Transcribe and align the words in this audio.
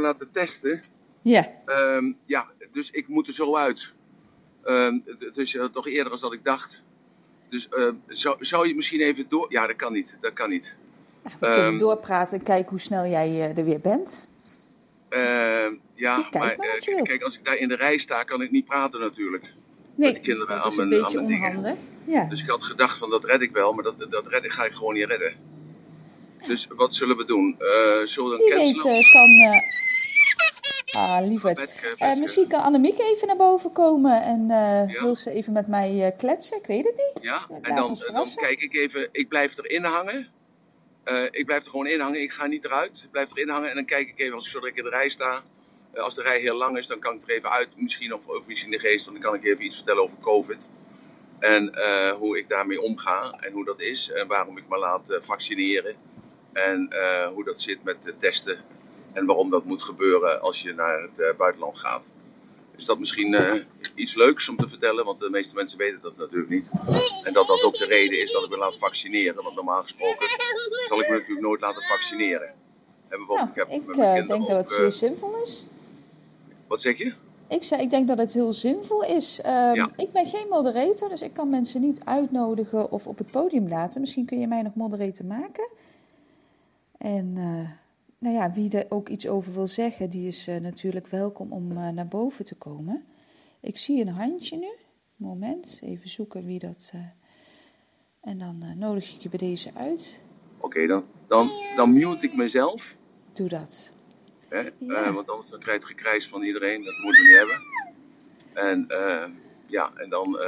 laten 0.00 0.30
testen. 0.32 0.82
Ja. 1.22 1.50
Ehm, 1.66 2.12
ja, 2.24 2.46
dus 2.72 2.90
ik 2.90 3.08
moet 3.08 3.26
er 3.26 3.32
zo 3.32 3.56
uit. 3.56 3.92
Ehm, 4.64 4.98
het- 5.04 5.20
het 5.20 5.36
is 5.36 5.54
eh, 5.56 5.64
toch 5.64 5.86
eerder 5.86 6.10
dan 6.10 6.20
dat 6.20 6.32
ik 6.32 6.44
dacht. 6.44 6.82
Dus 7.48 7.68
ehm, 7.68 7.94
zou, 8.06 8.36
zou 8.44 8.68
je 8.68 8.74
misschien 8.74 9.00
even 9.00 9.26
door... 9.28 9.46
Ja, 9.52 9.66
dat 9.66 9.76
kan 9.76 9.92
niet. 9.92 10.18
Dat 10.20 10.32
kan 10.32 10.50
niet. 10.50 10.76
We 11.22 11.30
kunnen 11.40 11.78
doorpraten 11.78 12.38
en 12.38 12.44
kijken 12.44 12.70
hoe 12.70 12.80
snel 12.80 13.06
jij 13.06 13.28
eh, 13.28 13.58
er 13.58 13.64
weer 13.64 13.80
bent. 13.80 14.28
Ja, 15.94 16.16
Kijk 16.30 16.34
maar 16.34 16.50
eh, 16.50 17.02
kijk, 17.02 17.22
als 17.22 17.38
ik 17.38 17.44
daar 17.44 17.56
in 17.56 17.68
de 17.68 17.76
rij 17.76 17.98
sta, 17.98 18.22
kan 18.22 18.42
ik 18.42 18.50
niet 18.50 18.64
praten 18.64 19.00
natuurlijk. 19.00 19.52
Nee, 19.94 20.12
die 20.12 20.20
kinderen 20.22 20.48
dat 20.54 20.64
aan 20.64 20.70
is 20.70 20.76
een 20.76 20.88
mijn- 20.88 21.02
beetje 21.02 21.18
aan 21.18 21.24
onhandig. 21.24 21.78
Ja. 22.04 22.24
Dus 22.24 22.42
ik 22.42 22.48
had 22.48 22.62
gedacht 22.62 22.98
van 22.98 23.10
dat 23.10 23.24
red 23.24 23.40
ik 23.40 23.50
wel, 23.52 23.72
maar 23.72 23.84
dat, 23.84 24.06
dat 24.10 24.26
red 24.26 24.44
ik, 24.44 24.52
ga 24.52 24.64
ik 24.64 24.72
gewoon 24.72 24.94
niet 24.94 25.04
redden. 25.06 25.32
Dus 26.46 26.66
wat 26.76 26.94
zullen 26.94 27.16
we 27.16 27.24
doen? 27.24 27.56
Eh 27.58 28.06
zullen 28.06 28.30
we 28.30 28.36
Wie 28.36 28.48
dan 28.50 28.58
weet 28.58 28.72
cancelen? 28.72 28.96
eh, 28.96 29.12
kan... 29.12 29.30
eh, 30.92 31.18
ah, 31.18 31.26
lieverd. 31.28 31.82
Misschien 32.18 32.48
kan 32.48 32.60
Annemiek 32.62 32.98
even 32.98 33.26
naar 33.26 33.36
boven 33.36 33.72
komen 33.72 34.22
en 34.22 34.46
Ja. 34.48 35.00
wil 35.00 35.14
ze 35.14 35.30
even 35.30 35.52
met 35.52 35.66
mij 35.68 36.14
kletsen. 36.18 36.58
Ik 36.58 36.66
weet 36.66 36.84
het 36.84 36.96
niet. 36.96 37.22
Ja, 37.24 37.46
Laat 37.48 37.60
en 37.62 37.74
dan, 37.74 37.98
dan 38.12 38.26
kijk 38.34 38.60
ik 38.62 38.74
even, 38.76 39.08
ik 39.12 39.28
blijf 39.28 39.58
erin 39.58 39.84
hangen. 39.84 40.28
Ik 41.30 41.46
blijf 41.46 41.64
er 41.64 41.70
gewoon 41.70 41.86
in 41.86 42.00
hangen, 42.00 42.20
ik 42.22 42.32
ga 42.32 42.46
niet 42.46 42.64
eruit. 42.64 43.00
Ik 43.04 43.10
blijf 43.10 43.30
erin 43.30 43.48
hangen 43.48 43.68
en 43.68 43.74
dan 43.74 43.84
kijk 43.84 44.08
ik 44.08 44.20
even, 44.20 44.34
als 44.34 44.44
ik 44.44 44.50
zodra 44.50 44.68
ik 44.68 44.76
in 44.76 44.84
de 44.84 44.90
rij 44.90 45.08
sta. 45.08 45.42
als 45.94 46.14
de 46.14 46.22
rij 46.22 46.40
heel 46.40 46.56
lang 46.56 46.78
is, 46.78 46.86
dan 46.86 46.98
kan 46.98 47.14
ik 47.14 47.22
er 47.22 47.30
even 47.30 47.50
uit. 47.50 47.74
Misschien 47.76 48.14
of 48.14 48.28
over 48.28 48.50
iets 48.50 48.64
in 48.64 48.70
de 48.70 48.78
geest, 48.78 49.04
want 49.06 49.20
dan 49.22 49.30
kan 49.30 49.40
ik 49.40 49.46
even 49.46 49.64
iets 49.64 49.76
vertellen 49.76 50.02
over 50.02 50.18
COVID. 50.20 50.70
En 51.38 51.74
hoe 52.18 52.38
ik 52.38 52.48
daarmee 52.48 52.80
omga 52.80 53.32
en 53.40 53.52
hoe 53.52 53.64
dat 53.64 53.80
is. 53.80 54.10
En 54.10 54.26
waarom 54.26 54.58
ik 54.58 54.68
me 54.68 54.78
laat 54.78 55.18
vaccineren. 55.22 55.96
En 56.54 56.88
eh, 56.88 57.26
hoe 57.28 57.44
dat 57.44 57.60
zit 57.60 57.84
met 57.84 57.96
de 58.02 58.16
testen. 58.16 58.58
En 59.12 59.26
waarom 59.26 59.50
dat 59.50 59.64
moet 59.64 59.82
gebeuren 59.82 60.40
als 60.40 60.62
je 60.62 60.72
naar 60.74 61.02
het 61.02 61.20
eh, 61.20 61.36
buitenland 61.36 61.78
gaat. 61.78 62.10
Is 62.76 62.84
dat 62.84 62.98
misschien 62.98 63.34
eh, 63.34 63.54
iets 63.94 64.14
leuks 64.14 64.48
om 64.48 64.56
te 64.56 64.68
vertellen? 64.68 65.04
Want 65.04 65.20
de 65.20 65.30
meeste 65.30 65.54
mensen 65.54 65.78
weten 65.78 65.98
dat 66.02 66.16
natuurlijk 66.16 66.50
niet. 66.50 66.66
En 67.24 67.32
dat 67.32 67.46
dat 67.46 67.62
ook 67.62 67.76
de 67.78 67.86
reden 67.86 68.20
is 68.22 68.32
dat 68.32 68.44
ik 68.44 68.50
me 68.50 68.56
laat 68.56 68.78
vaccineren. 68.78 69.42
Want 69.42 69.54
normaal 69.54 69.82
gesproken 69.82 70.28
zal 70.88 71.00
ik 71.00 71.08
me 71.08 71.14
natuurlijk 71.14 71.46
nooit 71.46 71.60
laten 71.60 71.82
vaccineren. 71.82 72.48
En 73.08 73.18
bijvoorbeeld, 73.18 73.56
Nou, 73.56 73.68
heb 73.68 73.80
ik 73.80 73.88
eh, 73.88 73.94
kinderen 73.94 74.26
denk 74.26 74.46
dat 74.46 74.56
het 74.56 74.70
zeer 74.70 74.92
zinvol 74.92 75.42
is. 75.42 75.66
Wat 76.66 76.80
zeg 76.80 76.98
je? 76.98 77.12
Ik, 77.48 77.62
zei, 77.62 77.82
ik 77.82 77.90
denk 77.90 78.08
dat 78.08 78.18
het 78.18 78.32
heel 78.32 78.52
zinvol 78.52 79.04
is. 79.04 79.40
Ehm, 79.40 79.74
Ja. 79.74 79.90
Ik 79.96 80.10
ben 80.12 80.26
geen 80.26 80.46
moderator, 80.50 81.08
dus 81.08 81.22
ik 81.22 81.34
kan 81.34 81.50
mensen 81.50 81.80
niet 81.80 82.04
uitnodigen 82.04 82.90
of 82.90 83.06
op 83.06 83.18
het 83.18 83.30
podium 83.30 83.68
laten. 83.68 84.00
Misschien 84.00 84.26
kun 84.26 84.40
je 84.40 84.46
mij 84.46 84.62
nog 84.62 84.74
moderator 84.74 85.26
maken. 85.26 85.68
En 87.04 87.34
eh, 87.36 87.70
nou 88.18 88.34
ja, 88.34 88.52
wie 88.52 88.78
er 88.78 88.86
ook 88.88 89.08
iets 89.08 89.28
over 89.28 89.54
wil 89.54 89.66
zeggen, 89.66 90.10
die 90.10 90.26
is 90.26 90.46
eh, 90.46 90.56
natuurlijk 90.56 91.06
welkom 91.06 91.52
om 91.52 91.70
eh, 91.70 91.88
naar 91.88 92.08
boven 92.08 92.44
te 92.44 92.54
komen. 92.54 93.04
Ik 93.60 93.76
zie 93.76 94.00
een 94.00 94.08
handje 94.08 94.56
nu. 94.56 94.72
Moment, 95.16 95.80
even 95.82 96.08
zoeken 96.08 96.44
wie 96.44 96.58
dat. 96.58 96.92
en 98.20 98.38
dan 98.38 98.78
nodig 98.78 99.14
ik 99.14 99.22
je 99.22 99.28
bij 99.28 99.38
deze 99.38 99.70
uit. 99.74 100.24
Oké, 100.60 100.86
dan, 100.86 101.04
dan, 101.26 101.48
dan 101.76 101.92
mute 101.92 102.26
ik 102.26 102.36
mezelf. 102.36 102.96
Doe 103.32 103.48
dat. 103.48 103.92
Hè? 104.48 104.60
Ja. 104.78 105.12
Want 105.12 105.30
anders 105.30 105.48
dan 105.48 105.60
krijg 105.60 105.78
je 105.80 105.86
het 105.86 105.96
gekrijs 105.96 106.28
van 106.28 106.42
iedereen. 106.42 106.84
Dat 106.84 106.94
moeten 107.02 107.22
we 107.22 107.28
niet 107.28 107.38
hebben. 107.38 107.58
En 108.52 108.86
ja, 109.66 109.92
en 109.96 110.08
dan, 110.08 110.38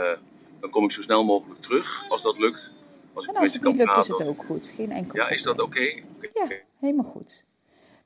dan 0.60 0.70
kom 0.70 0.84
ik 0.84 0.90
zo 0.90 1.02
snel 1.02 1.24
mogelijk 1.24 1.60
terug. 1.60 2.08
Als 2.08 2.22
dat 2.22 2.38
lukt. 2.38 2.75
Als 3.16 3.26
En 3.26 3.34
als 3.34 3.52
het 3.52 3.62
niet 3.62 3.76
lukt, 3.76 3.96
is 3.96 4.08
het 4.08 4.26
ook 4.26 4.44
goed. 4.44 4.72
Geen 4.74 4.92
enkel 4.92 5.18
Ja, 5.18 5.28
is 5.28 5.42
dat 5.42 5.60
oké? 5.60 6.02
Ja, 6.34 6.48
helemaal 6.78 7.04
goed. 7.04 7.44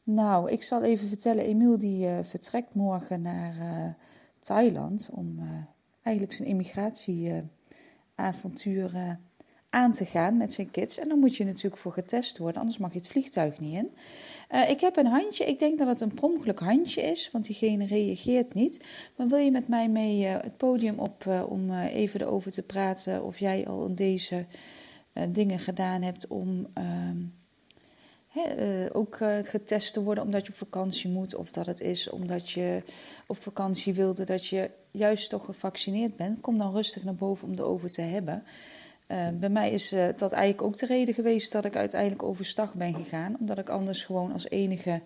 Nou, 0.02 0.50
ik 0.50 0.62
zal 0.62 0.82
even 0.82 1.08
vertellen, 1.08 1.44
Emiel 1.44 1.78
die 1.78 2.06
eh, 2.06 2.18
vertrekt 2.22 2.74
morgen 2.74 3.22
naar 3.22 3.58
eh, 3.58 3.88
Thailand 4.38 5.10
om 5.12 5.38
eh, 5.38 5.44
eigenlijk 6.02 6.36
zijn 6.36 6.48
immigratieavontuur 6.48 9.18
aan 9.70 9.92
te 9.92 10.04
gaan 10.04 10.36
met 10.36 10.52
zijn 10.52 10.70
kids. 10.70 10.98
En 10.98 11.08
dan 11.08 11.18
moet 11.18 11.36
je 11.36 11.44
natuurlijk 11.44 11.76
voor 11.76 11.92
getest 11.92 12.38
worden, 12.38 12.60
anders 12.60 12.78
mag 12.78 12.92
je 12.92 12.98
het 12.98 13.08
vliegtuig 13.08 13.60
niet 13.60 13.74
in. 13.74 13.90
Ik 14.68 14.80
heb 14.80 14.96
een 14.96 15.06
handje, 15.06 15.44
ik 15.44 15.58
denk 15.58 15.78
dat 15.78 15.88
het 15.88 16.00
een 16.00 16.14
per 16.14 16.24
ongeluk 16.24 16.58
handje 16.58 17.02
is, 17.02 17.30
want 17.30 17.44
diegene 17.44 17.86
reageert 17.86 18.54
niet. 18.54 18.84
Maar 19.16 19.28
wil 19.28 19.38
je 19.38 19.50
met 19.50 19.68
mij 19.68 19.88
mee 19.88 20.24
het 20.24 20.56
podium 20.56 20.98
op 20.98 21.44
om 21.48 21.72
even 21.72 22.20
erover 22.20 22.50
te 22.50 22.62
praten 22.62 23.24
of 23.24 23.38
jij 23.38 23.66
al 23.66 23.86
in 23.86 23.94
deze 23.94 24.46
eh, 25.12 25.24
dingen 25.32 25.58
gedaan 25.58 26.02
hebt 26.02 26.26
om... 26.26 26.66
ehm, 26.74 27.16
eh, 28.34 28.86
ook 28.92 29.16
eh, 29.20 29.36
getest 29.42 29.92
te 29.92 30.02
worden 30.02 30.24
omdat 30.24 30.46
je 30.46 30.52
op 30.52 30.58
vakantie 30.58 31.10
moet. 31.10 31.34
Of 31.34 31.50
dat 31.50 31.66
het 31.66 31.80
is 31.80 32.10
omdat 32.10 32.50
je 32.50 32.82
op 33.26 33.36
vakantie 33.36 33.94
wilde 33.94 34.24
dat 34.24 34.46
je 34.46 34.70
juist 34.90 35.30
toch 35.30 35.44
gevaccineerd 35.44 36.16
bent. 36.16 36.40
Kom 36.40 36.58
dan 36.58 36.72
rustig 36.72 37.04
naar 37.04 37.14
boven 37.14 37.48
om 37.48 37.54
erover 37.54 37.90
te 37.90 38.02
hebben. 38.02 38.42
Bij 39.40 39.48
mij 39.48 39.70
is 39.70 39.88
dat 40.16 40.32
eigenlijk 40.32 40.62
ook 40.62 40.76
de 40.76 40.86
reden 40.86 41.14
geweest 41.14 41.52
dat 41.52 41.64
ik 41.64 41.76
uiteindelijk 41.76 42.22
overstag 42.22 42.74
ben 42.74 42.94
gegaan. 42.94 43.36
Omdat 43.40 43.58
ik 43.58 43.68
anders 43.68 44.04
gewoon 44.04 44.32
als 44.32 44.50
enige 44.50 45.00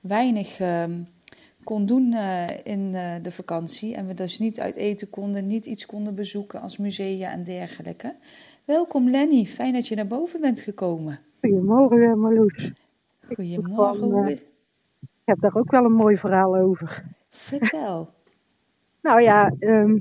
weinig 0.00 0.60
ehm, 0.60 1.00
kon 1.64 1.86
doen 1.86 2.14
in 2.62 2.92
de 3.22 3.30
vakantie. 3.30 3.94
En 3.94 4.06
we 4.06 4.14
dus 4.14 4.38
niet 4.38 4.60
uit 4.60 4.74
eten 4.74 5.10
konden, 5.10 5.46
niet 5.46 5.66
iets 5.66 5.86
konden 5.86 6.14
bezoeken 6.14 6.60
als 6.60 6.76
musea 6.76 7.30
en 7.30 7.44
dergelijke. 7.44 8.14
Welkom 8.66 9.10
Lenny, 9.10 9.44
fijn 9.44 9.72
dat 9.72 9.88
je 9.88 9.94
naar 9.94 10.06
boven 10.06 10.40
bent 10.40 10.60
gekomen. 10.60 11.18
Goedemorgen, 11.40 12.18
Marloes. 12.18 12.72
Goedemorgen. 13.20 13.98
Van, 13.98 14.24
eh, 14.24 14.30
Ik 15.00 15.08
heb 15.24 15.40
daar 15.40 15.54
ook 15.54 15.70
wel 15.70 15.84
een 15.84 15.92
mooi 15.92 16.16
verhaal 16.16 16.56
over. 16.56 17.04
Vertel. 17.30 18.08
Nou 19.02 19.22
ja, 19.22 19.52
ehm, 19.58 19.98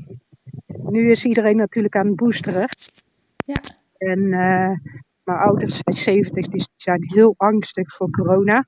nu 0.66 1.12
is 1.12 1.26
iedereen 1.26 1.58
natuurlijk 1.58 1.96
aan 1.96 2.08
het 2.08 2.16
boosteren. 2.16 2.70
Ja. 3.46 3.62
En 3.98 4.20
eh, 4.20 4.94
mijn 5.24 5.40
ouders 5.40 5.80
zijn 5.84 5.96
70, 5.96 6.48
die 6.48 6.68
zijn 6.76 7.04
heel 7.06 7.34
angstig 7.38 7.94
voor 7.94 8.10
corona. 8.10 8.66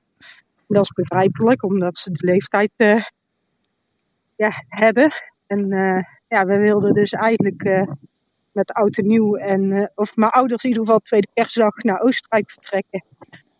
Dat 0.66 0.82
is 0.82 0.92
begrijpelijk, 0.92 1.62
omdat 1.62 1.98
ze 1.98 2.10
de 2.12 2.26
leeftijd 2.26 2.70
eh, 2.76 3.02
ja, 4.36 4.50
hebben. 4.68 5.12
En 5.46 5.72
eh, 5.72 6.02
ja, 6.28 6.44
we 6.44 6.56
wilden 6.56 6.94
dus 6.94 7.12
eigenlijk 7.12 7.62
eh, 7.62 7.90
met 8.52 8.72
oud 8.72 8.98
en 8.98 9.06
nieuw 9.06 9.36
en, 9.36 9.72
eh, 9.72 9.86
of 9.94 10.16
mijn 10.16 10.30
ouders 10.30 10.62
in 10.64 10.68
ieder 10.68 10.84
geval 10.84 11.00
tweede 11.00 11.28
kerstdag 11.34 11.76
naar 11.76 12.00
Oostenrijk 12.00 12.50
vertrekken. 12.50 13.04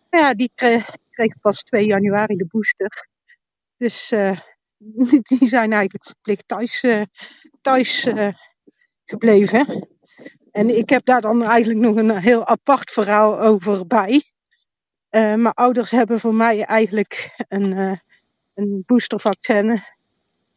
Maar 0.09 0.21
ja, 0.21 0.33
die 0.33 0.51
kre- 0.55 0.85
kregen 1.09 1.39
pas 1.41 1.63
2 1.63 1.85
januari 1.85 2.35
de 2.35 2.47
booster. 2.47 3.07
Dus 3.77 4.11
eh, 4.11 4.39
die 5.29 5.47
zijn 5.47 5.73
eigenlijk 5.73 6.05
verplicht 6.05 6.47
thuis, 6.47 6.83
eh, 6.83 7.01
thuis 7.61 8.07
gebleven. 9.03 9.87
En 10.51 10.77
ik 10.77 10.89
heb 10.89 11.05
daar 11.05 11.21
dan 11.21 11.43
eigenlijk 11.43 11.79
nog 11.79 11.95
een 11.95 12.17
heel 12.17 12.47
apart 12.47 12.91
verhaal 12.91 13.39
over 13.39 13.87
bij. 13.87 14.23
Mijn 15.09 15.53
ouders 15.53 15.91
hebben 15.91 16.19
voor 16.19 16.35
mij 16.35 16.63
eigenlijk 16.63 17.45
een, 17.47 17.73
eh, 17.73 17.97
een 18.53 18.83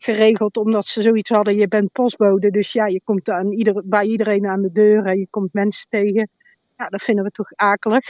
geregeld, 0.03 0.57
omdat 0.57 0.87
ze 0.87 1.03
zoiets 1.03 1.31
hadden: 1.31 1.57
je 1.57 1.69
bent 1.69 1.93
postbode, 1.93 2.51
dus 2.51 2.73
ja, 2.73 2.87
je 2.87 3.01
komt 3.05 3.31
aan 3.31 3.53
ieder, 3.53 3.83
bij 3.85 4.05
iedereen 4.05 4.47
aan 4.47 4.63
de 4.63 4.73
deur 4.73 5.05
en 5.05 5.19
je 5.19 5.27
komt 5.31 5.53
mensen 5.53 5.87
tegen. 5.89 6.29
Ja, 6.77 6.89
dat 6.89 7.03
vinden 7.03 7.25
we 7.25 7.31
toch 7.31 7.53
akelig. 7.55 8.05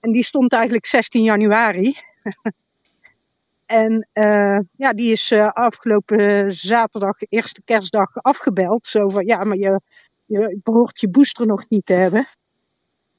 En 0.00 0.12
die 0.12 0.24
stond 0.24 0.52
eigenlijk 0.52 0.86
16 0.86 1.22
januari. 1.22 1.96
en 3.66 4.08
eh, 4.12 4.58
ja, 4.76 4.92
die 4.92 5.12
is 5.12 5.30
eh, 5.30 5.52
afgelopen 5.52 6.50
zaterdag, 6.50 7.16
eerste 7.28 7.62
kerstdag, 7.64 8.16
afgebeld. 8.16 8.86
Zo 8.86 9.08
van 9.08 9.26
ja, 9.26 9.44
maar 9.44 9.56
je, 9.56 9.80
je 10.24 10.60
behoort 10.62 11.00
je 11.00 11.08
booster 11.08 11.46
nog 11.46 11.68
niet 11.68 11.86
te 11.86 11.92
hebben. 11.92 12.26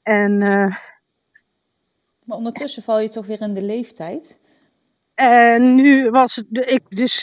En, 0.02 0.42
eh, 0.42 0.76
Maar 2.24 2.36
ondertussen 2.36 2.82
val 2.82 3.00
je 3.00 3.08
toch 3.08 3.26
weer 3.26 3.40
in 3.40 3.54
de 3.54 3.62
leeftijd. 3.62 4.49
En 5.20 5.74
nu 5.74 6.10
was 6.10 6.42
de- 6.48 6.64
ik 6.64 6.82
dus, 6.88 7.22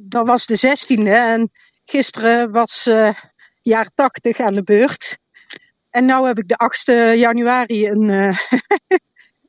dat 0.00 0.26
was 0.26 0.46
de 0.46 0.56
16e 0.56 1.12
en 1.14 1.50
gisteren 1.84 2.50
was 2.50 2.86
eh 2.86 3.14
jaar 3.62 3.90
80 3.94 4.40
aan 4.40 4.54
de 4.54 4.62
beurt. 4.62 5.18
En 5.90 6.04
nu 6.04 6.12
heb 6.12 6.38
ik 6.38 6.48
de 6.48 6.56
8e 6.58 7.18
januari 7.18 7.86
een, 7.88 8.10
eh, 8.10 8.38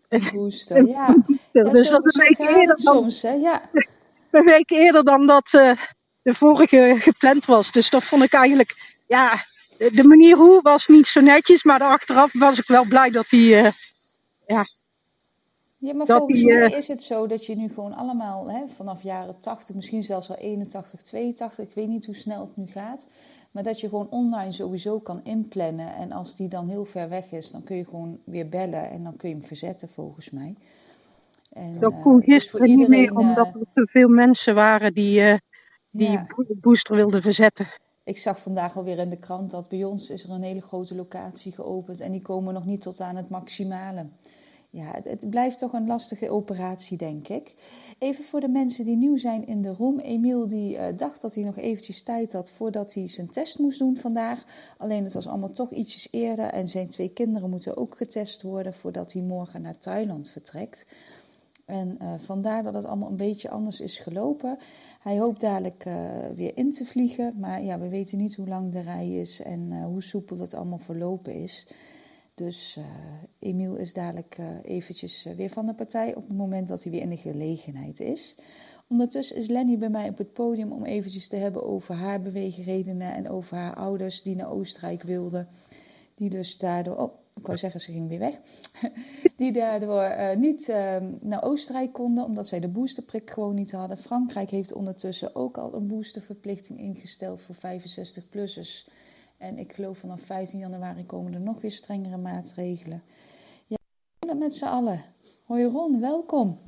Een 0.09 0.29
booster, 0.33 0.87
ja. 0.87 1.15
ja 1.51 1.63
dus 1.63 1.87
zo, 1.87 1.95
dat 1.95 2.05
is 2.05 2.15
een 2.15 2.23
week 2.23 2.39
eerder 2.39 2.65
dan, 2.65 2.77
soms, 2.77 3.21
hè. 3.21 3.31
Ja. 3.31 3.69
een 4.31 4.45
week 4.45 4.69
eerder 4.71 5.03
dan 5.03 5.27
dat 5.27 5.53
eh, 5.53 5.71
de 6.21 6.33
vorige 6.33 6.95
gepland 6.99 7.45
was. 7.45 7.71
Dus 7.71 7.89
dat 7.89 8.03
vond 8.03 8.23
ik 8.23 8.33
eigenlijk, 8.33 9.01
ja, 9.07 9.33
de 9.77 10.03
manier 10.07 10.37
hoe 10.37 10.61
was 10.61 10.87
niet 10.87 11.07
zo 11.07 11.21
netjes, 11.21 11.63
maar 11.63 11.81
achteraf 11.83 12.33
was 12.33 12.59
ik 12.59 12.67
wel 12.67 12.85
blij 12.85 13.09
dat 13.09 13.29
die, 13.29 13.55
ja, 14.45 14.65
Ja, 15.81 15.93
maar 15.93 16.05
volgens 16.05 16.39
die, 16.39 16.53
mij 16.53 16.71
eh, 16.71 16.77
is 16.77 16.87
het 16.87 17.01
zo 17.01 17.27
dat 17.27 17.45
je 17.45 17.55
nu 17.55 17.69
gewoon 17.69 17.93
allemaal 17.93 18.51
hè, 18.51 18.67
vanaf 18.67 19.03
jaren 19.03 19.39
80, 19.39 19.75
misschien 19.75 20.03
zelfs 20.03 20.29
al 20.29 20.35
81, 20.35 21.01
82, 21.01 21.65
ik 21.65 21.75
weet 21.75 21.87
niet 21.87 22.05
hoe 22.05 22.15
snel 22.15 22.41
het 22.41 22.57
nu 22.57 22.67
gaat, 22.67 23.11
maar 23.51 23.63
dat 23.63 23.79
je 23.79 23.89
gewoon 23.89 24.09
online 24.09 24.51
sowieso 24.51 24.99
kan 24.99 25.23
inplannen. 25.23 25.95
En 25.95 26.11
als 26.11 26.35
die 26.35 26.47
dan 26.47 26.67
heel 26.67 26.85
ver 26.85 27.09
weg 27.09 27.31
is, 27.31 27.51
dan 27.51 27.63
kun 27.63 27.75
je 27.75 27.85
gewoon 27.85 28.19
weer 28.23 28.49
bellen 28.49 28.89
en 28.89 29.03
dan 29.03 29.15
kun 29.15 29.29
je 29.29 29.35
hem 29.35 29.45
verzetten 29.45 29.89
volgens 29.89 30.29
mij. 30.29 30.55
En, 31.49 31.79
Dat 31.79 31.91
eh, 31.91 32.01
kon 32.01 32.21
gisteren 32.21 32.77
niet 32.77 32.87
meer, 32.87 33.15
omdat 33.15 33.47
eh, 33.47 33.53
er 33.53 33.67
te 33.73 33.87
veel 33.91 34.07
mensen 34.07 34.55
waren 34.55 34.93
die 34.93 35.21
eh, 35.21 35.37
die 35.91 36.11
ja. 36.11 36.25
booster 36.61 36.95
wilden 36.95 37.21
verzetten. 37.21 37.67
Ik 38.03 38.17
zag 38.17 38.39
vandaag 38.39 38.77
alweer 38.77 38.97
in 38.97 39.09
de 39.09 39.17
krant 39.17 39.51
dat 39.51 39.69
bij 39.69 39.83
ons 39.83 40.09
is 40.09 40.23
er 40.23 40.29
een 40.29 40.41
hele 40.41 40.61
grote 40.61 40.95
locatie 40.95 41.51
geopend 41.51 41.99
en 41.99 42.11
die 42.11 42.21
komen 42.21 42.53
nog 42.53 42.65
niet 42.65 42.81
tot 42.81 43.01
aan 43.01 43.15
het 43.15 43.29
maximale. 43.29 44.05
Ja, 44.71 44.91
het, 44.91 45.05
het 45.05 45.29
blijft 45.29 45.59
toch 45.59 45.73
een 45.73 45.87
lastige 45.87 46.29
operatie, 46.29 46.97
denk 46.97 47.27
ik. 47.27 47.55
Even 47.99 48.23
voor 48.23 48.39
de 48.39 48.47
mensen 48.47 48.85
die 48.85 48.95
nieuw 48.95 49.17
zijn 49.17 49.45
in 49.45 49.61
de 49.61 49.73
room. 49.73 49.99
Emiel 49.99 50.47
die 50.47 50.77
eh, 50.77 50.97
dacht 50.97 51.21
dat 51.21 51.35
hij 51.35 51.43
nog 51.43 51.57
eventjes 51.57 52.03
tijd 52.03 52.33
had 52.33 52.49
voordat 52.49 52.93
hij 52.93 53.07
zijn 53.07 53.29
test 53.29 53.59
moest 53.59 53.79
doen 53.79 53.97
vandaag. 53.97 54.45
Alleen 54.77 55.03
het 55.03 55.13
was 55.13 55.27
allemaal 55.27 55.51
toch 55.51 55.71
ietsjes 55.71 56.07
eerder 56.11 56.45
en 56.45 56.67
zijn 56.67 56.87
twee 56.87 57.09
kinderen 57.09 57.49
moeten 57.49 57.77
ook 57.77 57.97
getest 57.97 58.41
worden 58.41 58.73
voordat 58.73 59.13
hij 59.13 59.21
morgen 59.21 59.61
naar 59.61 59.77
Thailand 59.77 60.29
vertrekt. 60.29 60.85
En 61.65 61.95
eh, 61.99 62.13
vandaar 62.17 62.63
dat 62.63 62.73
het 62.73 62.85
allemaal 62.85 63.09
een 63.09 63.15
beetje 63.15 63.49
anders 63.49 63.81
is 63.81 63.99
gelopen. 63.99 64.57
Hij 64.99 65.19
hoopt 65.19 65.41
dadelijk 65.41 65.85
eh, 65.85 66.29
weer 66.35 66.57
in 66.57 66.71
te 66.71 66.85
vliegen. 66.85 67.35
Maar 67.39 67.63
ja, 67.63 67.79
we 67.79 67.89
weten 67.89 68.17
niet 68.17 68.35
hoe 68.35 68.47
lang 68.47 68.71
de 68.71 68.81
rij 68.81 69.09
is 69.09 69.41
en 69.41 69.83
hoe 69.83 70.03
soepel 70.03 70.39
het 70.39 70.53
allemaal 70.53 70.77
verlopen 70.77 71.33
is. 71.33 71.67
Dus 72.39 72.77
eh, 72.77 72.83
Emiel 73.39 73.75
is 73.75 73.93
dadelijk 73.93 74.35
eh, 74.37 74.45
eventjes 74.63 75.25
eh, 75.25 75.33
weer 75.33 75.49
van 75.49 75.65
de 75.65 75.73
partij 75.73 76.15
op 76.15 76.27
het 76.27 76.37
moment 76.37 76.67
dat 76.67 76.83
hij 76.83 76.91
weer 76.91 77.01
in 77.01 77.09
de 77.09 77.17
gelegenheid 77.17 77.99
is. 77.99 78.37
Ondertussen 78.87 79.37
is 79.37 79.47
Lenny 79.47 79.77
bij 79.77 79.89
mij 79.89 80.09
op 80.09 80.17
het 80.17 80.33
podium 80.33 80.71
om 80.71 80.85
eventjes 80.85 81.27
te 81.27 81.35
hebben 81.35 81.63
over 81.63 81.95
haar 81.95 82.21
beweegredenen 82.21 83.13
en 83.13 83.29
over 83.29 83.57
haar 83.57 83.75
ouders 83.75 84.21
die 84.21 84.35
naar 84.35 84.51
Oostenrijk 84.51 85.03
wilden. 85.03 85.47
Die 86.15 86.29
dus 86.29 86.57
daardoor, 86.57 86.97
oh, 86.97 87.13
ik 87.33 87.45
wou 87.45 87.57
zeggen 87.57 87.81
ze 87.81 87.91
ging 87.91 88.09
weer 88.09 88.19
weg. 88.19 88.39
Die 89.37 89.51
daardoor 89.51 90.37
niet 90.37 90.69
eh, 90.69 90.97
naar 91.21 91.43
Oostenrijk 91.43 91.93
konden 91.93 92.23
omdat 92.23 92.47
zij 92.47 92.59
de 92.59 92.67
boosterprik 92.67 93.29
gewoon 93.29 93.55
niet 93.55 93.71
hadden. 93.71 93.97
Frankrijk 93.97 94.49
heeft 94.49 94.73
ondertussen 94.73 95.35
ook 95.35 95.57
al 95.57 95.73
een 95.73 95.87
boosterverplichting 95.87 96.79
ingesteld 96.79 97.41
voor 97.41 97.55
65-plussers. 97.55 98.89
En 99.39 99.57
ik 99.57 99.73
geloof 99.73 99.97
vanaf 99.97 100.21
15 100.21 100.59
januari 100.59 101.05
komen 101.05 101.33
er 101.33 101.39
nog 101.39 101.61
weer 101.61 101.71
strengere 101.71 102.17
maatregelen. 102.17 103.01
Ja, 103.65 103.75
we 103.77 104.15
doen 104.19 104.29
het 104.29 104.39
met 104.39 104.53
z'n 104.55 104.65
allen. 104.65 105.03
Hoi 105.43 105.65
Ron, 105.65 105.99
welkom. 105.99 106.59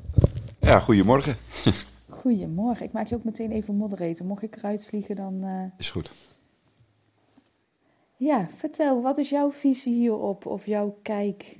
Ja, 0.59 0.79
goedemorgen. 0.79 1.35
Goedemorgen. 2.09 2.85
Ik 2.85 2.91
maak 2.91 3.07
je 3.07 3.15
ook 3.15 3.23
meteen 3.23 3.51
even 3.51 3.75
moderator. 3.75 4.25
Mocht 4.25 4.43
ik 4.43 4.55
eruit 4.55 4.85
vliegen, 4.85 5.15
dan... 5.15 5.43
eh, 5.43 5.63
Is 5.77 5.89
goed. 5.89 6.11
Ja, 8.17 8.47
vertel, 8.55 9.01
wat 9.01 9.17
is 9.17 9.29
jouw 9.29 9.51
visie 9.51 9.93
hierop 9.93 10.45
of 10.45 10.65
jouw 10.65 10.97
kijk? 11.01 11.57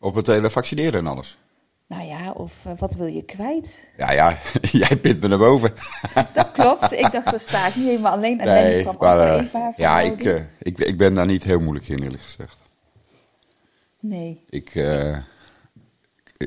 Op 0.00 0.14
het 0.14 0.26
hele 0.26 0.50
vaccineren 0.50 1.00
en 1.00 1.06
alles. 1.06 1.38
Nou 1.90 2.04
ja, 2.04 2.30
of 2.32 2.54
eh, 2.64 2.72
wat 2.78 2.94
wil 2.94 3.06
je 3.06 3.22
kwijt? 3.24 3.84
Ja, 3.96 4.12
ja, 4.12 4.38
jij 4.72 4.96
pint 4.96 5.20
me 5.20 5.28
naar 5.28 5.38
boven. 5.38 5.72
Dat 6.34 6.52
klopt. 6.52 6.92
Ik 6.92 7.12
dacht, 7.12 7.30
daar 7.30 7.40
sta 7.40 7.66
ik 7.66 7.76
niet 7.76 7.84
helemaal 7.86 8.12
alleen. 8.12 8.40
En 8.40 8.46
Lenny 8.46 8.70
Nee, 8.70 8.82
kwam 8.82 8.96
maar 8.98 9.18
haar 9.18 9.74
ja, 9.76 10.00
ik, 10.00 10.24
eh, 10.24 10.42
ik, 10.58 10.78
ik 10.78 10.96
ben 10.98 11.14
daar 11.14 11.26
niet 11.26 11.42
heel 11.42 11.60
moeilijk 11.60 11.88
in, 11.88 12.02
eerlijk 12.02 12.22
gezegd. 12.22 12.56
Nee. 14.00 14.44
Ik, 14.48 14.74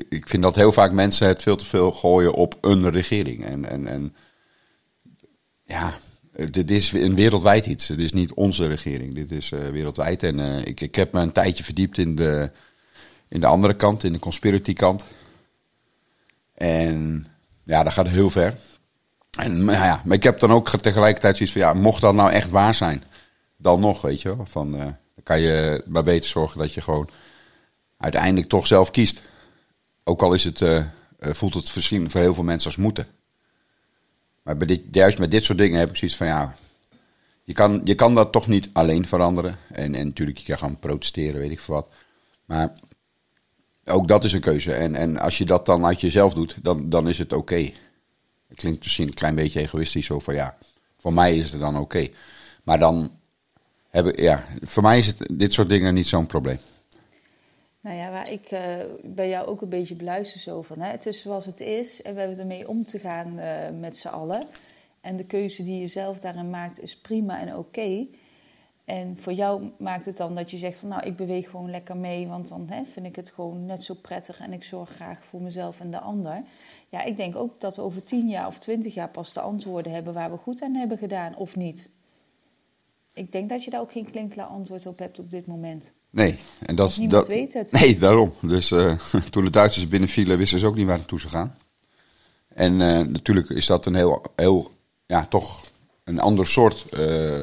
ik- 0.08 0.28
vind 0.28 0.42
dat 0.42 0.54
heel 0.54 0.72
vaak 0.72 0.92
mensen 0.92 1.28
het 1.28 1.42
veel 1.42 1.56
te 1.56 1.66
veel 1.66 1.92
gooien 1.92 2.32
op 2.34 2.58
een 2.60 2.90
regering. 2.90 3.44
En, 3.44 3.64
en, 3.64 3.86
en 3.86 4.14
ja, 5.64 5.94
dit 6.50 6.70
is 6.70 6.92
een 6.92 7.14
wereldwijd 7.14 7.66
iets. 7.66 7.88
Het 7.88 7.98
is 8.00 8.12
niet 8.12 8.32
onze 8.32 8.66
regering. 8.66 9.14
Dit 9.14 9.32
is 9.32 9.48
wereldwijd. 9.48 10.22
En 10.22 10.38
ik, 10.66 10.80
ik 10.80 10.94
heb 10.94 11.12
me 11.12 11.20
een 11.20 11.32
tijdje 11.32 11.64
verdiept 11.64 11.98
in 11.98 12.16
de, 12.16 12.50
in 13.28 13.40
de 13.40 13.46
andere 13.46 13.74
kant, 13.74 14.04
in 14.04 14.12
de 14.12 14.18
conspiracy 14.18 14.72
kant. 14.72 15.04
En 16.54 17.26
ja, 17.64 17.82
dat 17.82 17.92
gaat 17.92 18.08
heel 18.08 18.30
ver. 18.30 18.54
En 19.38 19.64
ja, 19.64 20.02
maar 20.04 20.16
ik 20.16 20.22
heb 20.22 20.38
dan 20.38 20.52
ook 20.52 20.70
tegelijkertijd 20.70 21.36
zoiets 21.36 21.54
van, 21.54 21.64
ja, 21.64 21.72
mocht 21.72 22.00
dat 22.00 22.14
nou 22.14 22.30
echt 22.30 22.50
waar 22.50 22.74
zijn, 22.74 23.02
dan 23.56 23.80
nog, 23.80 24.02
weet 24.02 24.22
je 24.22 24.36
wel. 24.36 24.46
Van, 24.46 24.74
eh, 24.74 24.80
dan 24.84 25.22
kan 25.22 25.40
je 25.40 25.82
maar 25.86 26.02
beter 26.02 26.30
zorgen 26.30 26.58
dat 26.58 26.74
je 26.74 26.80
gewoon 26.80 27.08
uiteindelijk 27.96 28.48
toch 28.48 28.66
zelf 28.66 28.90
kiest. 28.90 29.20
Ook 30.04 30.22
al 30.22 30.32
is 30.32 30.44
het, 30.44 30.60
eh, 30.60 30.76
eh, 30.76 30.84
voelt 31.18 31.54
het 31.54 31.72
misschien 31.74 32.10
voor 32.10 32.20
heel 32.20 32.34
veel 32.34 32.44
mensen 32.44 32.70
als 32.70 32.78
moeten. 32.78 33.06
Maar 34.42 34.56
bij 34.56 34.66
dit, 34.66 34.82
juist 34.90 35.18
met 35.18 35.30
dit 35.30 35.44
soort 35.44 35.58
dingen 35.58 35.78
heb 35.78 35.90
ik 35.90 35.96
zoiets 35.96 36.16
van, 36.16 36.26
ja, 36.26 36.54
je 37.42 37.52
kan, 37.52 37.80
je 37.84 37.94
kan 37.94 38.14
dat 38.14 38.32
toch 38.32 38.46
niet 38.46 38.68
alleen 38.72 39.06
veranderen. 39.06 39.56
En, 39.72 39.94
en 39.94 40.06
natuurlijk, 40.06 40.38
je 40.38 40.46
kan 40.46 40.58
gaan 40.58 40.78
protesteren, 40.78 41.40
weet 41.40 41.50
ik 41.50 41.60
veel 41.60 41.74
wat. 41.74 41.88
Maar 42.44 42.72
ook 43.84 44.08
dat 44.08 44.24
is 44.24 44.32
een 44.32 44.40
keuze. 44.40 44.74
En, 44.74 44.94
en 44.94 45.18
als 45.18 45.38
je 45.38 45.44
dat 45.44 45.66
dan 45.66 45.86
uit 45.86 46.00
jezelf 46.00 46.34
doet, 46.34 46.56
dan, 46.62 46.90
dan 46.90 47.08
is 47.08 47.18
het 47.18 47.32
oké. 47.32 47.70
Het 48.48 48.58
klinkt 48.58 48.82
misschien 48.82 49.06
een 49.06 49.14
klein 49.14 49.34
beetje 49.34 49.60
egoïstisch, 49.60 50.06
zo 50.06 50.18
van 50.18 50.34
ja, 50.34 50.56
voor 50.98 51.12
mij 51.12 51.36
is 51.36 51.50
het 51.50 51.60
dan 51.60 51.78
oké. 51.78 52.08
Maar 52.62 52.78
dan 52.78 53.10
hebben, 53.90 54.22
ja, 54.22 54.44
voor 54.62 54.82
mij 54.82 54.98
is 54.98 55.14
dit 55.16 55.52
soort 55.52 55.68
dingen 55.68 55.94
niet 55.94 56.06
zo'n 56.06 56.26
probleem. 56.26 56.58
Nou 57.80 57.96
ja, 57.96 58.10
waar 58.10 58.30
ik 58.30 58.46
eh, 58.50 58.62
bij 59.02 59.28
jou 59.28 59.46
ook 59.46 59.62
een 59.62 59.68
beetje 59.68 59.94
beluister 59.94 60.40
zo 60.40 60.62
van, 60.62 60.80
hè, 60.80 60.90
het 60.90 61.06
is 61.06 61.20
zoals 61.20 61.46
het 61.46 61.60
is 61.60 62.02
en 62.02 62.14
we 62.14 62.20
hebben 62.20 62.38
ermee 62.38 62.68
om 62.68 62.84
te 62.84 62.98
gaan 62.98 63.38
eh, 63.38 63.70
met 63.80 63.96
z'n 63.96 64.08
allen. 64.08 64.46
En 65.00 65.16
de 65.16 65.24
keuze 65.24 65.64
die 65.64 65.80
je 65.80 65.86
zelf 65.86 66.20
daarin 66.20 66.50
maakt 66.50 66.80
is 66.80 66.96
prima 66.96 67.40
en 67.40 67.56
oké. 67.56 68.06
En 68.84 69.16
voor 69.20 69.32
jou 69.32 69.70
maakt 69.78 70.04
het 70.04 70.16
dan 70.16 70.34
dat 70.34 70.50
je 70.50 70.56
zegt 70.56 70.78
van, 70.78 70.88
nou, 70.88 71.02
ik 71.06 71.16
beweeg 71.16 71.50
gewoon 71.50 71.70
lekker 71.70 71.96
mee, 71.96 72.26
want 72.26 72.48
dan 72.48 72.66
hè, 72.70 72.84
vind 72.84 73.06
ik 73.06 73.16
het 73.16 73.30
gewoon 73.30 73.66
net 73.66 73.82
zo 73.84 73.94
prettig 73.94 74.38
en 74.40 74.52
ik 74.52 74.64
zorg 74.64 74.90
graag 74.90 75.24
voor 75.24 75.40
mezelf 75.42 75.80
en 75.80 75.90
de 75.90 76.00
ander. 76.00 76.42
Ja, 76.88 77.02
ik 77.02 77.16
denk 77.16 77.36
ook 77.36 77.60
dat 77.60 77.76
we 77.76 77.82
over 77.82 78.04
tien 78.04 78.28
jaar 78.28 78.46
of 78.46 78.58
twintig 78.58 78.94
jaar 78.94 79.08
pas 79.08 79.32
de 79.32 79.40
antwoorden 79.40 79.92
hebben 79.92 80.14
waar 80.14 80.30
we 80.30 80.36
goed 80.36 80.62
aan 80.62 80.74
hebben 80.74 80.98
gedaan 80.98 81.36
of 81.36 81.56
niet. 81.56 81.88
Ik 83.14 83.32
denk 83.32 83.48
dat 83.48 83.64
je 83.64 83.70
daar 83.70 83.80
ook 83.80 83.92
geen 83.92 84.10
klinkklaar 84.10 84.46
antwoord 84.46 84.86
op 84.86 84.98
hebt 84.98 85.18
op 85.18 85.30
dit 85.30 85.46
moment. 85.46 85.92
Nee, 86.10 86.38
en 86.66 86.74
dat, 86.74 86.90
is- 86.90 86.96
Niemand 86.96 87.26
dat, 87.26 87.34
weet 87.36 87.52
het. 87.52 87.72
Nee, 87.72 87.98
daarom. 87.98 88.32
Dus 88.40 88.70
eh, 88.70 88.92
toen 89.30 89.44
de 89.44 89.50
Duitsers 89.50 89.88
binnenvielen, 89.88 90.38
wisten 90.38 90.58
ze 90.58 90.66
ook 90.66 90.76
niet 90.76 90.86
waar 90.86 90.96
naartoe 90.98 91.20
ze 91.20 91.28
gaan. 91.28 91.54
En 92.48 92.80
eh, 92.80 93.06
natuurlijk 93.06 93.48
is 93.48 93.66
dat 93.66 93.86
een 93.86 93.94
heel, 93.94 94.22
heel, 94.36 94.70
ja, 95.06 95.26
toch 95.26 95.70
een 96.04 96.20
ander 96.20 96.46
soort 96.46 96.88
eh, 96.88 97.40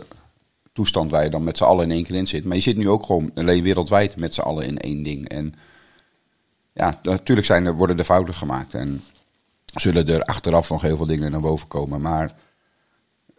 toestand 0.82 1.12
waar 1.12 1.24
je 1.24 1.30
dan 1.30 1.44
met 1.44 1.58
z'n 1.58 1.64
allen 1.64 1.86
in 1.86 1.92
één 1.92 2.04
keer 2.04 2.16
in 2.16 2.28
zit. 2.28 2.46
Maar 2.46 2.56
je 2.56 2.62
zit 2.62 2.78
nu 2.78 2.90
ook 2.90 3.06
gewoon 3.06 3.32
alleen 3.36 3.64
wereldwijd 3.64 4.16
met 4.16 4.34
z'n 4.34 4.42
allen 4.42 4.66
in 4.66 4.78
één 4.78 5.04
ding. 5.04 5.30
En 5.30 5.54
ja, 6.74 7.00
natuurlijk 7.04 7.48
zijn 7.48 7.66
er, 7.66 7.76
worden 7.76 7.98
er 7.98 8.04
fouten 8.04 8.34
gemaakt. 8.34 8.74
En 8.74 9.02
zullen 9.66 10.08
er 10.08 10.24
achteraf 10.24 10.70
nog 10.70 10.82
heel 10.82 10.98
veel 10.98 11.06
dingen 11.06 11.32
naar 11.32 11.42
boven 11.42 11.68
komen. 11.68 12.02
Maar 12.02 12.34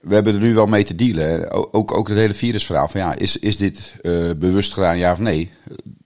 we 0.00 0.14
hebben 0.14 0.34
er 0.34 0.40
nu 0.40 0.54
wel 0.54 0.66
mee 0.66 0.84
te 0.84 0.94
dealen. 0.94 1.50
Ook, 1.72 1.96
ook 1.96 2.08
het 2.08 2.16
hele 2.16 2.34
virusverhaal. 2.34 2.88
Van 2.88 3.00
ja, 3.00 3.14
is, 3.14 3.36
is 3.36 3.56
dit 3.56 3.94
eh, 4.02 4.30
bewust 4.36 4.72
gedaan, 4.72 4.98
ja 4.98 5.12
of 5.12 5.18
nee? 5.18 5.50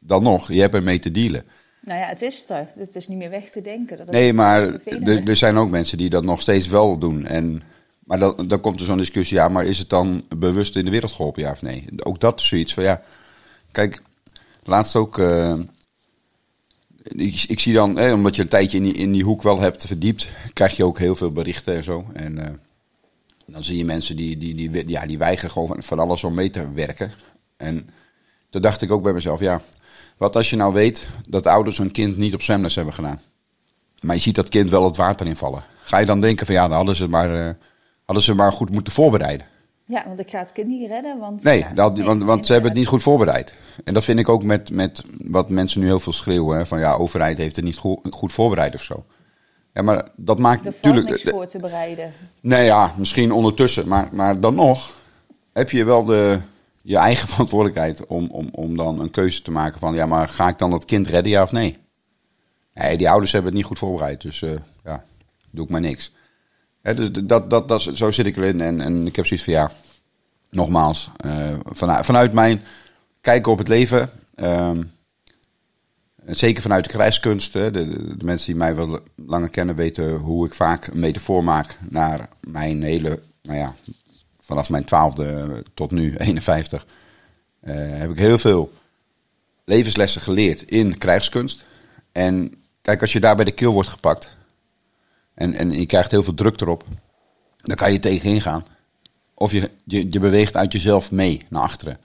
Dan 0.00 0.23
nog, 0.23 0.52
je 0.52 0.61
hebt 0.61 0.75
ermee 0.75 0.99
te 0.99 1.11
dealen. 1.11 1.45
Nou 1.81 2.00
ja, 2.00 2.07
het 2.07 2.23
is 2.23 2.45
er. 2.49 2.66
Het 2.75 2.97
is 2.97 3.09
niet 3.09 3.19
meer 3.19 3.31
weg 3.31 3.50
te 3.50 3.61
denken. 3.61 3.97
Dat 3.97 4.11
Nee, 4.11 4.33
maar 4.33 4.62
er, 4.85 5.28
er 5.28 5.37
zijn 5.37 5.57
ook 5.57 5.71
mensen 5.71 5.99
die 5.99 6.11
dat 6.11 6.25
nog 6.25 6.40
steeds 6.40 6.66
wel 6.66 6.99
doen. 6.99 7.26
En, 7.26 7.62
maar 8.07 8.19
dan, 8.19 8.49
dan 8.49 8.61
komt 8.61 8.81
er 8.81 8.87
zo'n 8.87 8.97
discussie, 8.97 9.37
ja, 9.37 9.49
maar 9.49 9.65
is 9.65 9.79
het 9.79 9.89
dan 9.89 10.25
bewust 10.37 10.77
in 10.77 10.85
de 10.85 10.91
wereld 10.91 11.13
geholpen, 11.13 11.43
ja 11.43 11.51
of 11.51 11.63
nee? 11.63 11.85
Ook 11.97 12.21
dat 12.21 12.41
is 12.41 12.49
zoiets 12.49 12.75
van, 12.75 12.83
ja, 12.83 13.03
kijk, 13.73 14.03
laatst 14.65 14.97
ook, 14.97 15.19
eh, 15.19 15.59
ik, 17.49 17.61
zie 17.61 17.73
dan, 17.75 18.13
omdat 18.13 18.37
je 18.37 18.43
een 18.43 18.49
tijdje 18.49 18.77
in 18.77 18.83
die, 18.83 18.95
in 18.95 19.13
die 19.13 19.25
hoek 19.25 19.43
wel 19.43 19.61
hebt 19.61 19.87
verdiept, 19.87 20.29
krijg 20.53 20.77
je 20.77 20.85
ook 20.85 20.99
heel 20.99 21.17
veel 21.17 21.33
berichten 21.33 21.75
en 21.77 21.85
zo. 21.85 22.05
En 22.13 22.39
eh, 22.39 22.55
dan 23.47 23.65
zie 23.65 23.77
je 23.77 23.85
mensen 23.85 24.17
die, 24.17 24.39
die, 24.39 24.55
die, 24.55 24.89
ja, 24.89 25.07
die 25.07 25.19
weigeren 25.19 25.51
gewoon 25.51 25.83
van- 25.83 25.99
alles 25.99 26.25
om 26.25 26.35
mee 26.35 26.51
te 26.51 26.73
werken. 26.73 27.13
En 27.57 27.89
toen 28.51 28.63
dacht 28.63 28.83
ik 28.83 28.91
ook 28.91 29.03
bij 29.03 29.13
mezelf, 29.13 29.41
ja, 29.41 29.61
wat 30.17 30.37
als 30.37 30.51
je 30.51 30.57
nou 30.57 30.73
weet 30.73 31.09
dat 31.29 31.47
ouders 31.47 31.79
hun 31.79 31.91
kind 31.91 32.17
niet 32.17 32.35
op 32.35 32.43
zwemles 32.43 32.75
hebben 32.75 32.95
gedaan? 32.95 33.21
Maar 34.01 34.15
je 34.15 34.23
ziet 34.23 34.35
dat 34.35 34.49
kind 34.49 34.71
wel 34.71 34.85
het 34.85 34.97
water 34.97 35.27
invallen. 35.27 35.65
Ga 35.85 35.99
je 35.99 36.07
dan 36.07 36.21
denken 36.21 36.47
van 36.47 36.55
ja, 36.55 36.69
dan 36.69 36.77
hadden 36.77 36.97
ze 36.97 37.09
maar, 37.09 37.47
eh, 37.47 37.55
hadden 38.07 38.25
ze 38.25 38.35
maar 38.35 38.53
goed 38.53 38.71
moeten 38.71 38.93
voorbereiden. 38.93 39.47
Ja, 39.85 40.05
want 40.07 40.19
ik 40.19 40.31
ga 40.31 40.39
het 40.39 40.53
kind 40.53 40.69
niet 40.69 40.89
redden. 40.89 41.19
Want, 41.19 41.43
Nee, 41.43 41.59
ja, 41.59 41.73
dat, 41.73 41.97
nee, 41.97 42.07
want, 42.07 42.23
want 42.23 42.47
ze 42.47 42.53
hebben 42.53 42.71
het 42.71 42.79
niet 42.81 42.89
goed 42.89 43.03
voorbereid. 43.03 43.55
En 43.85 43.95
dat 43.95 44.05
vind 44.05 44.19
ik 44.19 44.29
ook 44.29 44.43
met, 44.43 44.71
met 44.71 45.03
wat 45.19 45.49
mensen 45.49 45.81
nu 45.81 45.87
heel 45.87 46.01
veel 46.01 46.13
schreeuwen. 46.13 46.57
Hè, 46.57 46.67
van 46.67 46.79
ja, 46.79 46.95
overheid 46.95 47.39
heeft 47.39 47.57
het 47.57 47.65
niet 47.65 47.77
goed, 47.77 47.99
goed 48.11 48.33
voorbereid 48.33 48.75
of 48.75 48.83
zo. 48.83 49.05
Ja, 49.73 49.83
maar 49.83 50.09
dat 50.17 50.39
maakt 50.39 50.65
natuurlijk... 50.65 51.09
niks 51.09 51.23
voor 51.23 51.47
te 51.47 51.59
bereiden. 51.59 52.13
Nee, 52.41 52.65
ja, 52.65 52.93
misschien 52.97 53.33
ondertussen. 53.33 53.89
Maar, 53.89 54.09
maar 54.13 54.41
dan 54.41 54.55
nog 54.55 54.93
heb 55.53 55.71
je 55.71 55.85
wel 55.85 56.05
de, 56.05 56.39
je 56.83 56.97
eigen 56.97 57.29
verantwoordelijkheid 57.35 58.07
om, 58.07 58.29
om, 58.31 58.49
om 58.53 58.77
dan 58.77 59.01
een 59.01 59.11
keuze 59.11 59.43
te 59.43 59.51
maken 59.51 59.81
van... 59.81 59.95
ja, 59.95 60.07
maar 60.07 60.29
ga 60.29 60.49
ik 60.49 60.59
dan 60.59 60.71
dat 60.71 60.85
kind 60.85 61.07
redden, 61.07 61.33
ja 61.33 61.43
of 61.43 61.53
nee? 61.53 61.79
Nee, 62.75 62.97
die 62.97 63.11
ouders 63.11 63.33
hebben 63.33 63.51
het 63.51 63.59
niet 63.59 63.69
goed 63.69 63.79
voorbereid. 63.79 64.21
Dus 64.21 64.43
eh, 64.43 64.51
ja, 64.85 65.05
doe 65.51 65.65
ik 65.65 65.71
maar 65.71 65.81
niks. 65.81 66.13
Dus 66.95 67.12
dat, 67.12 67.50
dat, 67.50 67.69
dat, 67.69 67.90
zo 67.95 68.11
zit 68.11 68.26
ik 68.26 68.37
erin. 68.37 68.61
En, 68.61 68.81
en 68.81 69.07
ik 69.07 69.16
heb 69.16 69.26
zoiets 69.26 69.45
van, 69.45 69.55
ja, 69.55 69.71
nogmaals... 70.50 71.11
eh, 71.16 71.55
vanuit, 71.64 72.05
vanuit 72.05 72.33
mijn 72.33 72.62
kijken 73.21 73.52
op 73.52 73.59
het 73.59 73.69
leven... 73.69 74.11
ehm, 74.35 74.83
zeker 76.26 76.62
vanuit 76.62 76.85
de 76.85 76.90
krijgskunst. 76.90 77.52
Hè, 77.52 77.71
de, 77.71 78.16
de, 78.16 78.25
mensen 78.25 78.47
die 78.47 78.57
mij 78.57 78.75
wel 78.75 79.00
langer 79.14 79.50
kennen 79.50 79.76
weten 79.76 80.14
hoe 80.14 80.47
ik 80.47 80.55
vaak 80.55 80.87
een 80.87 80.99
metafoor 80.99 81.45
maak 81.45 81.78
naar 81.88 82.28
mijn 82.40 82.83
hele, 82.83 83.21
nou 83.43 83.59
ja, 83.59 83.75
vanaf 84.40 84.71
mijn 84.71 84.85
twaalfde 84.85 85.62
tot 85.75 85.90
nu 85.90 86.14
51, 86.16 86.87
uh, 87.64 87.75
heb 87.75 88.11
ik 88.11 88.19
heel 88.19 88.38
veel 88.38 88.73
levenslessen 89.64 90.21
geleerd 90.21 90.62
in 90.62 90.99
krijgskunst. 90.99 91.64
En 92.12 92.55
kijk, 92.83 93.00
als 93.00 93.12
je 93.12 93.21
daar 93.21 93.37
bij 93.37 93.45
de 93.45 93.50
keel 93.50 93.73
wordt 93.73 93.88
gepakt 93.88 94.36
en, 95.37 95.55
en 95.55 95.71
je 95.71 95.87
krijgt 95.87 96.11
heel 96.11 96.23
veel 96.23 96.35
druk 96.35 96.61
erop, 96.61 96.85
dan 97.57 97.76
kan 97.76 97.93
je 97.93 97.99
tegenin 97.99 98.40
gaan. 98.40 98.64
Of 99.35 99.52
je, 99.52 99.71
je, 99.85 100.07
je 100.11 100.21
beweegt 100.21 100.57
uit 100.57 100.73
jezelf 100.73 101.12
mee 101.12 101.47
naar 101.49 101.62
achteren. 101.62 101.99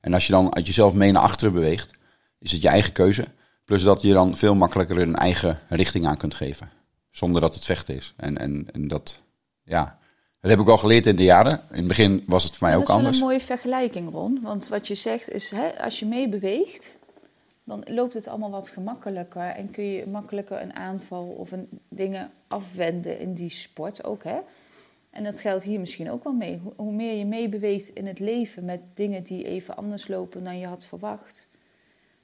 En 0.00 0.14
als 0.14 0.26
je 0.26 0.32
dan 0.32 0.54
uit 0.54 0.66
jezelf 0.66 0.94
mee 0.94 1.12
naar 1.12 1.22
achteren 1.22 1.52
beweegt, 1.52 1.90
is 2.38 2.52
het 2.52 2.62
je 2.62 2.68
eigen 2.68 2.92
keuze. 2.92 3.24
Plus 3.64 3.82
dat 3.82 4.02
je 4.02 4.12
dan 4.12 4.36
veel 4.36 4.54
makkelijker 4.54 4.98
een 4.98 5.16
eigen 5.16 5.60
richting 5.68 6.06
aan 6.06 6.16
kunt 6.16 6.34
geven. 6.34 6.70
Zonder 7.10 7.40
dat 7.40 7.54
het 7.54 7.64
vechten 7.64 7.94
is. 7.94 8.12
En, 8.16 8.38
en, 8.38 8.66
en 8.72 8.88
dat, 8.88 9.18
ja, 9.64 9.98
dat 10.40 10.50
heb 10.50 10.60
ik 10.60 10.68
al 10.68 10.78
geleerd 10.78 11.06
in 11.06 11.16
de 11.16 11.22
jaren. 11.22 11.60
In 11.70 11.76
het 11.76 11.86
begin 11.86 12.22
was 12.26 12.44
het 12.44 12.56
voor 12.56 12.68
mij 12.68 12.76
ook 12.76 12.88
anders. 12.88 13.04
Dat 13.04 13.14
is 13.14 13.20
een 13.20 13.26
mooie 13.26 13.40
vergelijking, 13.40 14.10
Ron. 14.12 14.40
Want 14.42 14.68
wat 14.68 14.86
je 14.86 14.94
zegt 14.94 15.30
is, 15.30 15.50
hè, 15.50 15.82
als 15.82 15.98
je 15.98 16.06
meebeweegt, 16.06 16.94
dan 17.64 17.82
loopt 17.86 18.14
het 18.14 18.28
allemaal 18.28 18.50
wat 18.50 18.68
gemakkelijker. 18.68 19.42
En 19.42 19.70
kun 19.70 19.84
je 19.84 20.06
makkelijker 20.06 20.62
een 20.62 20.74
aanval 20.74 21.24
of 21.24 21.52
een, 21.52 21.68
dingen 21.88 22.30
afwenden 22.48 23.18
in 23.18 23.34
die 23.34 23.50
sport 23.50 24.04
ook. 24.04 24.24
Hè? 24.24 24.38
En 25.10 25.24
dat 25.24 25.40
geldt 25.40 25.62
hier 25.62 25.80
misschien 25.80 26.10
ook 26.10 26.24
wel 26.24 26.32
mee. 26.32 26.60
Hoe 26.76 26.92
meer 26.92 27.14
je 27.14 27.26
meebeweegt 27.26 27.88
in 27.88 28.06
het 28.06 28.18
leven 28.18 28.64
met 28.64 28.80
dingen 28.94 29.22
die 29.22 29.44
even 29.44 29.76
anders 29.76 30.08
lopen 30.08 30.44
dan 30.44 30.58
je 30.58 30.66
had 30.66 30.84
verwacht, 30.84 31.48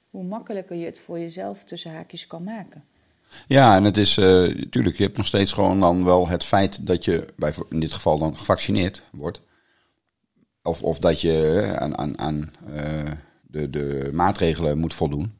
hoe 0.09 0.23
makkelijker 0.23 0.75
je 0.75 0.85
het 0.85 0.99
voor 0.99 1.19
jezelf 1.19 1.63
tussen 1.63 1.91
haakjes 1.91 2.27
kan 2.27 2.43
maken. 2.43 2.83
Ja, 3.47 3.75
en 3.75 3.83
het 3.83 3.97
is 3.97 4.15
natuurlijk, 4.15 4.93
uh, 4.93 4.97
je 4.97 5.03
hebt 5.03 5.17
nog 5.17 5.25
steeds 5.25 5.51
gewoon 5.51 5.79
dan 5.79 6.03
wel 6.03 6.27
het 6.27 6.43
feit 6.43 6.87
dat 6.87 7.05
je 7.05 7.27
bij, 7.35 7.53
in 7.69 7.79
dit 7.79 7.93
geval 7.93 8.19
dan 8.19 8.37
gevaccineerd 8.37 9.03
wordt. 9.11 9.41
Of, 10.63 10.83
of 10.83 10.99
dat 10.99 11.21
je 11.21 11.65
aan, 11.79 11.97
aan, 11.97 12.19
aan 12.19 12.51
uh, 12.67 13.11
de, 13.51 13.69
de 13.69 14.09
maatregelen 14.13 14.77
moet 14.77 14.93
voldoen. 14.93 15.37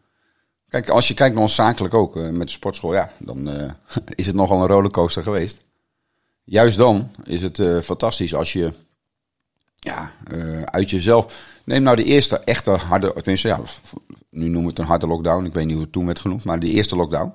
Kijk, 0.69 0.89
als 0.89 1.07
je 1.07 1.13
kijkt 1.13 1.33
naar 1.33 1.43
ons 1.43 1.55
zakelijk 1.55 1.93
ook 1.93 2.15
uh, 2.15 2.29
met 2.29 2.47
de 2.47 2.53
sportschool, 2.53 2.93
ja, 2.93 3.11
dan 3.19 3.49
is 4.15 4.25
het 4.25 4.35
nogal 4.35 4.61
een 4.61 4.67
rollercoaster 4.67 5.23
geweest 5.23 5.67
juist 6.49 6.77
dan 6.77 7.09
is 7.23 7.41
het 7.41 7.57
uh, 7.57 7.79
fantastisch 7.79 8.35
als 8.35 8.53
je 8.53 8.71
ja, 9.79 10.11
uit 10.65 10.89
jezelf. 10.89 11.33
Neem 11.63 11.83
nou 11.83 11.95
de 11.95 12.03
eerste 12.03 12.39
echte 12.39 12.71
harde. 12.71 13.13
Tenminste, 13.13 13.47
ja, 13.47 13.59
nu 14.29 14.43
noemen 14.43 14.61
we 14.61 14.67
het 14.67 14.79
een 14.79 14.85
harde 14.85 15.07
lockdown. 15.07 15.45
Ik 15.45 15.53
weet 15.53 15.65
niet 15.65 15.73
hoe 15.73 15.83
het 15.83 15.91
toen 15.91 16.05
werd 16.05 16.19
genoemd, 16.19 16.43
maar 16.43 16.59
de 16.59 16.69
eerste 16.69 16.95
lockdown. 16.95 17.33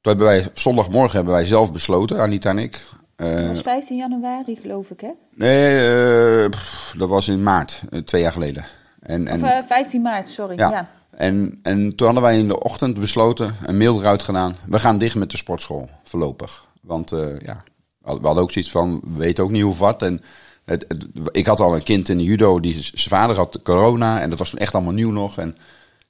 Toen 0.00 0.12
hebben 0.12 0.26
wij 0.26 0.48
zondagmorgen 0.54 1.16
hebben 1.16 1.34
wij 1.34 1.44
zelf 1.44 1.72
besloten, 1.72 2.20
Anita 2.20 2.50
en 2.50 2.58
ik. 2.58 2.84
Uh, 3.16 3.34
dat 3.34 3.46
was 3.46 3.60
15 3.60 3.96
januari, 3.96 4.56
geloof 4.56 4.90
ik, 4.90 5.00
hè? 5.00 5.10
Nee, 5.34 6.48
dat 6.96 7.08
was 7.08 7.28
in 7.28 7.42
maart, 7.42 7.82
twee 8.04 8.22
jaar 8.22 8.32
geleden. 8.32 8.64
En, 9.10 9.26
en, 9.26 9.44
of 9.44 9.66
15 9.66 10.02
maart, 10.02 10.28
sorry. 10.28 10.58
Ja. 10.58 10.88
En, 11.10 11.58
en 11.62 11.94
toen 11.94 12.06
hadden 12.06 12.24
wij 12.24 12.38
in 12.38 12.48
de 12.48 12.60
ochtend 12.60 13.00
besloten, 13.00 13.54
een 13.62 13.76
mail 13.76 14.00
eruit 14.00 14.22
gedaan. 14.22 14.56
We 14.64 14.78
gaan 14.78 14.98
dicht 14.98 15.14
met 15.14 15.30
de 15.30 15.36
sportschool, 15.36 15.88
voorlopig. 16.04 16.64
Want 16.80 17.10
ja, 17.42 17.64
we 18.02 18.26
hadden 18.26 18.42
ook 18.42 18.52
zoiets 18.52 18.70
van, 18.70 19.00
we 19.02 19.18
weten 19.18 19.44
ook 19.44 19.50
niet 19.50 19.62
hoe 19.62 19.76
wat. 19.76 20.02
En 20.02 20.22
het, 20.64 20.84
het, 20.88 21.06
ik 21.32 21.46
had 21.46 21.60
al 21.60 21.74
een 21.74 21.82
kind 21.82 22.08
in 22.08 22.18
de 22.18 22.24
judo, 22.24 22.60
die 22.60 22.72
zijn 22.82 23.08
vader 23.08 23.36
had 23.36 23.62
corona. 23.62 24.20
En 24.20 24.30
dat 24.30 24.38
was 24.38 24.54
echt 24.54 24.74
allemaal 24.74 24.92
nieuw 24.92 25.10
nog. 25.10 25.38
En, 25.38 25.56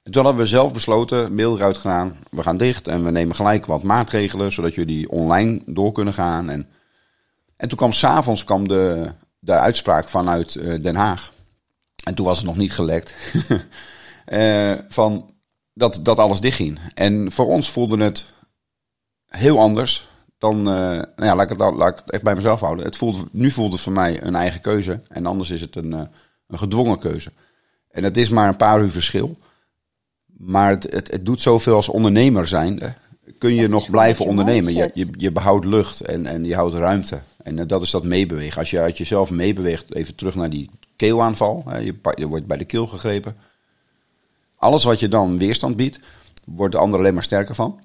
en 0.03 0.11
toen 0.11 0.23
hadden 0.23 0.41
we 0.41 0.47
zelf 0.47 0.73
besloten, 0.73 1.35
mail 1.35 1.55
eruit 1.55 1.77
gedaan. 1.77 2.17
We 2.29 2.43
gaan 2.43 2.57
dicht 2.57 2.87
en 2.87 3.03
we 3.03 3.11
nemen 3.11 3.35
gelijk 3.35 3.65
wat 3.65 3.83
maatregelen, 3.83 4.51
zodat 4.51 4.73
jullie 4.73 5.09
online 5.09 5.61
door 5.65 5.91
kunnen 5.91 6.13
gaan. 6.13 6.49
En, 6.49 6.67
en 7.57 7.67
toen 7.67 7.77
kwam 7.77 7.91
s'avonds 7.91 8.43
kwam 8.43 8.67
de, 8.67 9.11
de 9.39 9.53
uitspraak 9.53 10.09
vanuit 10.09 10.55
uh, 10.55 10.83
Den 10.83 10.95
Haag. 10.95 11.31
En 12.03 12.13
toen 12.13 12.25
was 12.25 12.37
het 12.37 12.45
nog 12.45 12.57
niet 12.57 12.73
gelekt. 12.73 13.13
uh, 14.27 14.73
van 14.87 15.29
dat, 15.73 15.99
dat 16.03 16.19
alles 16.19 16.41
dichtging. 16.41 16.79
En 16.93 17.31
voor 17.31 17.45
ons 17.45 17.69
voelde 17.69 18.03
het 18.03 18.25
heel 19.25 19.59
anders 19.59 20.09
dan, 20.37 20.57
uh, 20.57 20.63
nou 20.65 21.05
ja, 21.15 21.35
laat 21.35 21.51
ik, 21.51 21.57
het, 21.57 21.75
laat 21.75 21.91
ik 21.91 22.01
het 22.05 22.11
echt 22.11 22.23
bij 22.23 22.35
mezelf 22.35 22.59
houden. 22.59 22.85
Het 22.85 22.95
voelt, 22.95 23.33
nu 23.33 23.51
voelt 23.51 23.73
het 23.73 23.81
voor 23.81 23.93
mij 23.93 24.23
een 24.23 24.35
eigen 24.35 24.61
keuze. 24.61 24.99
En 25.07 25.25
anders 25.25 25.49
is 25.49 25.61
het 25.61 25.75
een, 25.75 25.91
uh, 25.91 26.01
een 26.47 26.57
gedwongen 26.57 26.99
keuze. 26.99 27.31
En 27.89 28.03
het 28.03 28.17
is 28.17 28.29
maar 28.29 28.47
een 28.47 28.57
paar 28.57 28.81
uur 28.81 28.91
verschil. 28.91 29.37
Maar 30.37 30.69
het, 30.69 30.83
het, 30.91 31.11
het 31.11 31.25
doet 31.25 31.41
zoveel 31.41 31.75
als 31.75 31.89
ondernemer 31.89 32.47
zijn. 32.47 32.95
Kun 33.37 33.55
je 33.55 33.67
nog 33.67 33.89
blijven 33.89 34.25
ondernemen. 34.25 34.73
Je, 34.73 34.89
je, 34.93 35.07
je, 35.17 35.31
behoudt 35.31 35.65
lucht 35.65 36.01
en, 36.01 36.25
en 36.25 36.43
je 36.43 36.55
houdt 36.55 36.75
ruimte. 36.75 37.19
En 37.43 37.67
dat 37.67 37.81
is 37.81 37.91
dat 37.91 38.03
meebewegen. 38.03 38.59
Als 38.59 38.69
je 38.69 38.79
uit 38.79 38.97
jezelf 38.97 39.29
meebeweegt, 39.29 39.95
even 39.95 40.15
terug 40.15 40.35
naar 40.35 40.49
die 40.49 40.69
keelaanval. 41.01 41.63
Je, 41.79 41.95
je 42.15 42.27
wordt 42.27 42.45
bij 42.45 42.57
de 42.57 42.65
keel 42.65 42.87
gegrepen. 42.87 43.35
Alles 44.55 44.83
wat 44.83 44.99
je 44.99 45.07
dan 45.07 45.37
weerstand 45.37 45.75
biedt, 45.75 45.99
wordt 46.45 46.73
de 46.73 46.79
ander 46.79 46.99
alleen 46.99 47.13
maar 47.13 47.23
sterker 47.23 47.55
van. 47.55 47.79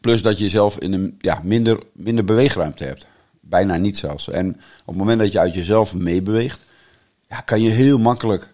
Plus 0.00 0.22
dat 0.22 0.38
je 0.38 0.48
zelf 0.48 0.78
in 0.78 0.92
een 0.92 1.14
ja, 1.18 1.40
minder, 1.42 1.82
minder 1.92 2.24
beweegruimte 2.24 2.84
hebt. 2.84 3.06
Bijna 3.40 3.76
niet 3.76 3.98
zelfs. 3.98 4.28
En 4.28 4.48
op 4.80 4.86
het 4.86 4.96
moment 4.96 5.20
dat 5.20 5.32
je 5.32 5.38
uit 5.38 5.54
jezelf 5.54 5.94
meebeweegt, 5.94 6.60
ja, 7.28 7.40
kan 7.40 7.62
je 7.62 7.70
heel 7.70 7.98
makkelijk 7.98 8.52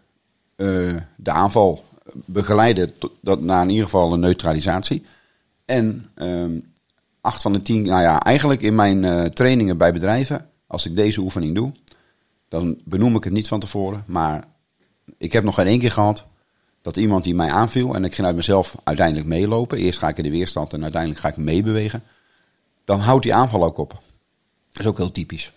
uh, 0.56 0.96
de 1.16 1.30
aanval 1.30 1.84
begeleiden 2.14 2.98
tot, 2.98 3.12
dat, 3.20 3.40
naar 3.40 3.62
in 3.62 3.70
ieder 3.70 3.84
geval 3.84 4.12
een 4.12 4.20
neutralisatie. 4.20 5.04
En 5.64 6.10
um, 6.14 6.72
acht 7.20 7.42
van 7.42 7.52
de 7.52 7.62
tien, 7.62 7.82
nou 7.82 8.02
ja, 8.02 8.20
eigenlijk 8.20 8.62
in 8.62 8.74
mijn 8.74 9.02
uh, 9.02 9.24
trainingen 9.24 9.76
bij 9.76 9.92
bedrijven, 9.92 10.48
als 10.66 10.86
ik 10.86 10.96
deze 10.96 11.20
oefening 11.20 11.54
doe, 11.54 11.72
dan 12.48 12.80
benoem 12.84 13.16
ik 13.16 13.24
het 13.24 13.32
niet 13.32 13.48
van 13.48 13.60
tevoren. 13.60 14.04
Maar 14.06 14.44
ik 15.18 15.32
heb 15.32 15.44
nog 15.44 15.54
geen 15.54 15.66
één 15.66 15.80
keer 15.80 15.90
gehad 15.90 16.24
dat 16.82 16.96
iemand 16.96 17.24
die 17.24 17.34
mij 17.34 17.50
aanviel 17.50 17.94
en 17.94 18.04
ik 18.04 18.14
ging 18.14 18.26
uit 18.26 18.36
mezelf 18.36 18.76
uiteindelijk 18.84 19.26
meelopen. 19.26 19.78
Eerst 19.78 19.98
ga 19.98 20.08
ik 20.08 20.16
in 20.16 20.22
de 20.22 20.30
weerstand 20.30 20.72
en 20.72 20.82
uiteindelijk 20.82 21.20
ga 21.20 21.28
ik 21.28 21.36
meebewegen. 21.36 22.02
Dan 22.84 23.00
houdt 23.00 23.22
die 23.22 23.34
aanval 23.34 23.64
ook 23.64 23.78
op. 23.78 23.90
Dat 24.70 24.80
is 24.80 24.86
ook 24.86 24.96
heel 24.96 25.12
typisch. 25.12 25.52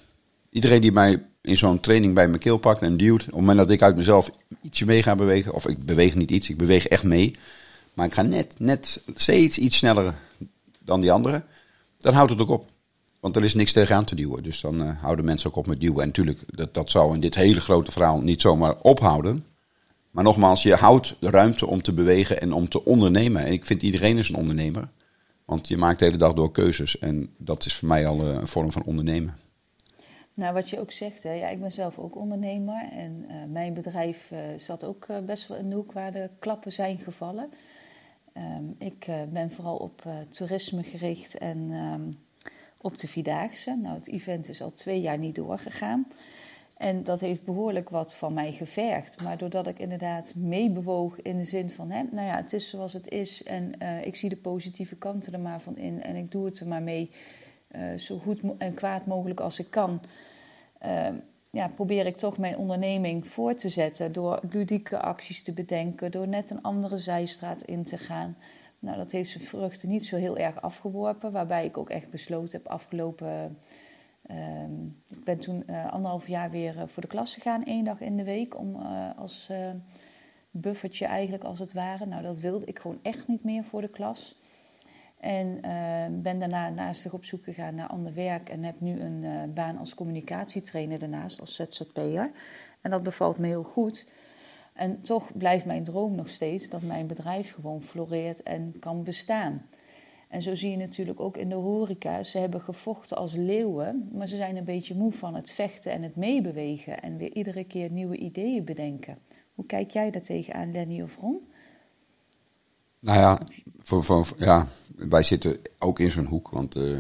Iedereen 0.50 0.82
die 0.82 0.92
mij 0.92 1.24
in 1.42 1.58
zo'n 1.58 1.80
training 1.80 2.14
bij 2.14 2.28
mijn 2.28 2.40
keel 2.40 2.58
pakt 2.58 2.82
en 2.82 2.98
duwt, 2.98 3.22
op 3.22 3.26
het 3.26 3.36
moment 3.36 3.58
dat 3.58 3.70
ik 3.70 3.82
uit 3.82 3.96
mezelf 3.96 4.32
ietsje 4.62 4.86
mee 4.86 5.04
ga 5.04 5.16
bewegen, 5.16 5.54
of 5.54 5.68
ik 5.68 5.86
beweeg 5.86 6.16
niet 6.16 6.32
iets, 6.32 6.50
ik 6.50 6.58
beweeg 6.58 6.88
echt 6.88 7.04
mee, 7.04 7.36
maar 7.94 8.06
ik 8.06 8.14
ga 8.14 8.22
net, 8.22 8.56
net 8.58 9.02
steeds 9.16 9.58
iets 9.58 9.78
sneller 9.78 10.14
dan 10.80 11.02
die 11.02 11.12
anderen, 11.12 11.46
dan 11.98 12.14
houdt 12.14 12.32
het 12.32 12.40
ook 12.40 12.50
op. 12.50 12.68
Want 13.20 13.36
er 13.36 13.44
is 13.44 13.54
niks 13.54 13.72
tegenaan 13.72 14.06
te 14.06 14.16
duwen. 14.16 14.44
Dus 14.44 14.62
dan 14.62 14.82
uh, 14.82 15.02
houden 15.02 15.26
mensen 15.26 15.50
ook 15.50 15.56
op 15.56 15.68
met 15.68 15.80
duwen. 15.80 16.02
En 16.02 16.08
natuurlijk, 16.08 16.40
dat, 16.48 16.74
dat 16.74 16.90
zou 16.90 17.14
in 17.14 17.20
dit 17.20 17.36
hele 17.36 17.60
grote 17.60 17.92
verhaal 17.92 18.22
niet 18.22 18.42
zomaar 18.42 18.76
ophouden. 18.82 19.46
Maar 20.12 20.24
nogmaals, 20.24 20.64
je 20.64 20.76
houdt 20.76 21.16
de 21.20 21.30
ruimte 21.30 21.68
om 21.68 21.82
te 21.82 21.94
bewegen 21.94 22.42
en 22.42 22.54
om 22.54 22.70
te 22.70 22.86
ondernemen. 22.86 23.46
En 23.46 23.52
ik 23.52 23.66
vind 23.66 23.82
iedereen 23.82 24.18
is 24.18 24.30
een 24.30 24.36
ondernemer. 24.36 24.90
Want 25.46 25.68
je 25.68 25.78
maakt 25.78 26.00
de 26.00 26.06
hele 26.06 26.18
dag 26.18 26.34
door 26.34 26.52
keuzes. 26.52 27.00
En 27.00 27.34
dat 27.38 27.66
is 27.66 27.76
voor 27.76 27.88
mij 27.88 28.08
al 28.08 28.20
eh, 28.20 28.34
een 28.34 28.48
vorm 28.48 28.72
van 28.72 28.84
ondernemen. 28.84 29.38
Nou, 30.34 30.54
wat 30.54 30.70
je 30.70 30.80
ook 30.80 30.92
zegt, 30.92 31.24
hè, 31.24 31.34
ja, 31.34 31.48
ik 31.48 31.60
ben 31.60 31.72
zelf 31.72 32.00
ook 32.00 32.16
ondernemer. 32.16 32.90
En 32.92 33.26
uh, 33.28 33.36
mijn 33.48 33.74
bedrijf 33.74 34.32
zat 34.58 34.84
ook 34.84 35.08
best 35.26 35.48
wel 35.48 35.58
in 35.58 35.70
de 35.70 35.76
hoek 35.76 35.92
waar 35.92 36.12
de 36.12 36.30
klappen 36.40 36.72
zijn 36.72 36.98
gevallen. 36.98 37.50
Um, 38.38 38.76
ik 38.78 39.08
ben 39.30 39.52
vooral 39.52 39.76
op 39.76 40.04
toerisme 40.30 40.84
gericht 40.84 41.38
en 41.38 41.58
um, 41.72 42.18
op 42.82 42.98
de 42.98 43.08
Vierdaagse. 43.08 43.76
Nou, 43.82 43.96
het 43.96 44.08
event 44.08 44.50
is 44.50 44.62
al 44.62 44.72
twee 44.72 45.02
jaar 45.02 45.18
niet 45.18 45.36
doorgegaan. 45.36 46.08
En 46.78 47.04
dat 47.04 47.20
heeft 47.20 47.44
behoorlijk 47.44 47.90
wat 47.90 48.16
van 48.16 48.34
mij 48.34 48.52
gevergd. 48.52 49.22
Maar 49.24 49.38
doordat 49.38 49.68
ik 49.68 49.80
inderdaad 49.80 50.36
meebewoog 50.36 51.22
in 51.22 51.38
de 51.38 51.44
zin 51.44 51.70
van, 51.70 51.92
hè, 51.92 52.04
nou 52.12 52.28
ja, 52.28 52.36
het 52.36 52.54
is 52.54 52.70
zoals 52.70 52.94
het 52.94 53.08
is 53.08 53.44
en 53.44 53.72
uh, 53.82 54.06
ik 54.06 54.16
zie 54.16 54.30
de 54.30 54.36
positieve 54.36 54.96
kanten 54.96 55.34
er 55.34 55.40
maar 55.40 55.62
van 55.62 55.78
in 55.78 56.04
en 56.04 56.16
ik 56.16 56.32
doe 56.32 56.46
het 56.46 56.60
er 56.60 56.68
maar 56.68 56.82
mee 56.82 57.12
uh, 57.76 57.94
zo 57.98 58.18
goed 58.18 58.42
en 58.58 58.74
kwaad 58.74 59.06
mogelijk 59.06 59.40
als 59.40 59.60
ik 59.60 59.70
kan. 59.70 60.02
Uh, 60.86 61.08
ja, 61.50 61.68
probeer 61.68 62.06
ik 62.06 62.16
toch 62.16 62.38
mijn 62.38 62.58
onderneming 62.58 63.28
voor 63.28 63.56
te 63.56 63.70
zetten 63.70 64.12
door 64.12 64.40
ludieke 64.50 65.00
acties 65.00 65.44
te 65.44 65.54
bedenken, 65.54 66.12
door 66.12 66.28
net 66.28 66.50
een 66.50 66.62
andere 66.62 66.98
zijstraat 66.98 67.62
in 67.62 67.84
te 67.84 67.98
gaan. 67.98 68.38
Nou, 68.80 68.98
dat 68.98 69.12
heeft 69.12 69.30
zijn 69.30 69.44
vruchten 69.44 69.90
niet 69.90 70.06
zo 70.06 70.16
heel 70.16 70.38
erg 70.38 70.62
afgeworpen, 70.62 71.32
waarbij 71.32 71.66
ik 71.66 71.78
ook 71.78 71.90
echt 71.90 72.10
besloten 72.10 72.58
heb 72.58 72.68
afgelopen 72.68 73.58
Um, 74.32 75.04
ik 75.08 75.24
ben 75.24 75.40
toen 75.40 75.64
uh, 75.68 75.92
anderhalf 75.92 76.28
jaar 76.28 76.52
weer 76.52 76.76
uh, 76.76 76.84
voor 76.86 77.02
de 77.02 77.08
klas 77.08 77.34
gegaan, 77.34 77.66
één 77.66 77.84
dag 77.84 78.02
in 78.02 78.18
de 78.18 78.24
week, 78.24 78.58
om 78.58 78.76
uh, 78.76 79.10
als 79.18 79.52
buffertje 80.52 81.06
eigenlijk 81.06 81.44
als 81.44 81.60
het 81.60 81.74
ware. 81.74 82.06
Nou, 82.06 82.24
dat 82.24 82.40
wilde 82.40 82.66
ik 82.66 82.80
gewoon 82.80 83.00
echt 83.02 83.28
niet 83.28 83.44
meer 83.44 83.64
voor 83.64 83.82
de 83.82 83.90
klas. 83.90 84.42
En 85.20 85.62
ehm, 85.62 86.22
ben 86.22 86.40
daarna 86.40 86.70
naast 86.70 87.14
op 87.14 87.26
zoek 87.26 87.44
gegaan 87.44 87.76
naar 87.76 87.88
ander 87.88 88.14
werk 88.14 88.50
en 88.50 88.64
heb 88.64 88.80
nu 88.80 89.00
een 89.00 89.54
baan 89.54 89.78
als 89.78 89.96
communicatietrainer 89.96 91.00
daarnaast, 91.00 91.40
als 91.40 91.56
ZZP'er. 91.56 92.32
En 92.82 92.92
dat 92.92 93.04
bevalt 93.04 93.38
me 93.38 93.48
heel 93.48 93.64
goed. 93.64 94.08
En 94.80 95.02
toch 95.02 95.38
blijft 95.38 95.66
mijn 95.66 95.84
droom 95.84 96.16
nog 96.16 96.30
steeds 96.30 96.70
dat 96.70 96.82
mijn 96.82 97.08
bedrijf 97.08 97.54
gewoon 97.54 97.82
floreert 97.82 98.44
en 98.44 98.76
kan 98.80 99.04
bestaan. 99.04 99.66
En 100.28 100.42
zo 100.42 100.56
zie 100.56 100.72
je 100.72 100.78
natuurlijk 100.78 101.20
ook 101.20 101.38
in 101.38 101.50
de 101.50 101.56
horeca. 101.56 102.24
Ze 102.24 102.38
hebben 102.38 102.62
gevochten 102.62 103.18
als 103.18 103.34
leeuwen, 103.34 104.10
maar 104.14 104.28
ze 104.28 104.36
zijn 104.36 104.58
een 104.58 104.64
beetje 104.64 104.96
moe 104.96 105.12
van 105.12 105.36
het 105.36 105.52
vechten 105.52 105.92
en 105.92 106.04
het 106.04 106.16
meebewegen. 106.16 107.02
En 107.02 107.18
weer 107.18 107.34
iedere 107.34 107.64
keer 107.64 107.92
nieuwe 107.92 108.18
ideeën 108.18 108.64
bedenken. 108.64 109.18
Hoe 109.56 109.66
kijk 109.66 109.92
jij 109.92 110.12
daar 110.12 110.22
tegenaan, 110.22 110.72
Lenny 110.72 111.02
of 111.02 111.18
Ron? 111.18 111.48
Nou 113.00 113.20
ja, 113.20 113.40
voor, 113.80 114.04
voor, 114.04 114.28
ja, 114.38 114.68
wij 114.96 115.24
zitten 115.24 115.58
ook 115.80 116.00
in 116.00 116.12
zo'n 116.12 116.26
hoek. 116.26 116.50
Want 116.50 116.76
uh, 116.76 117.00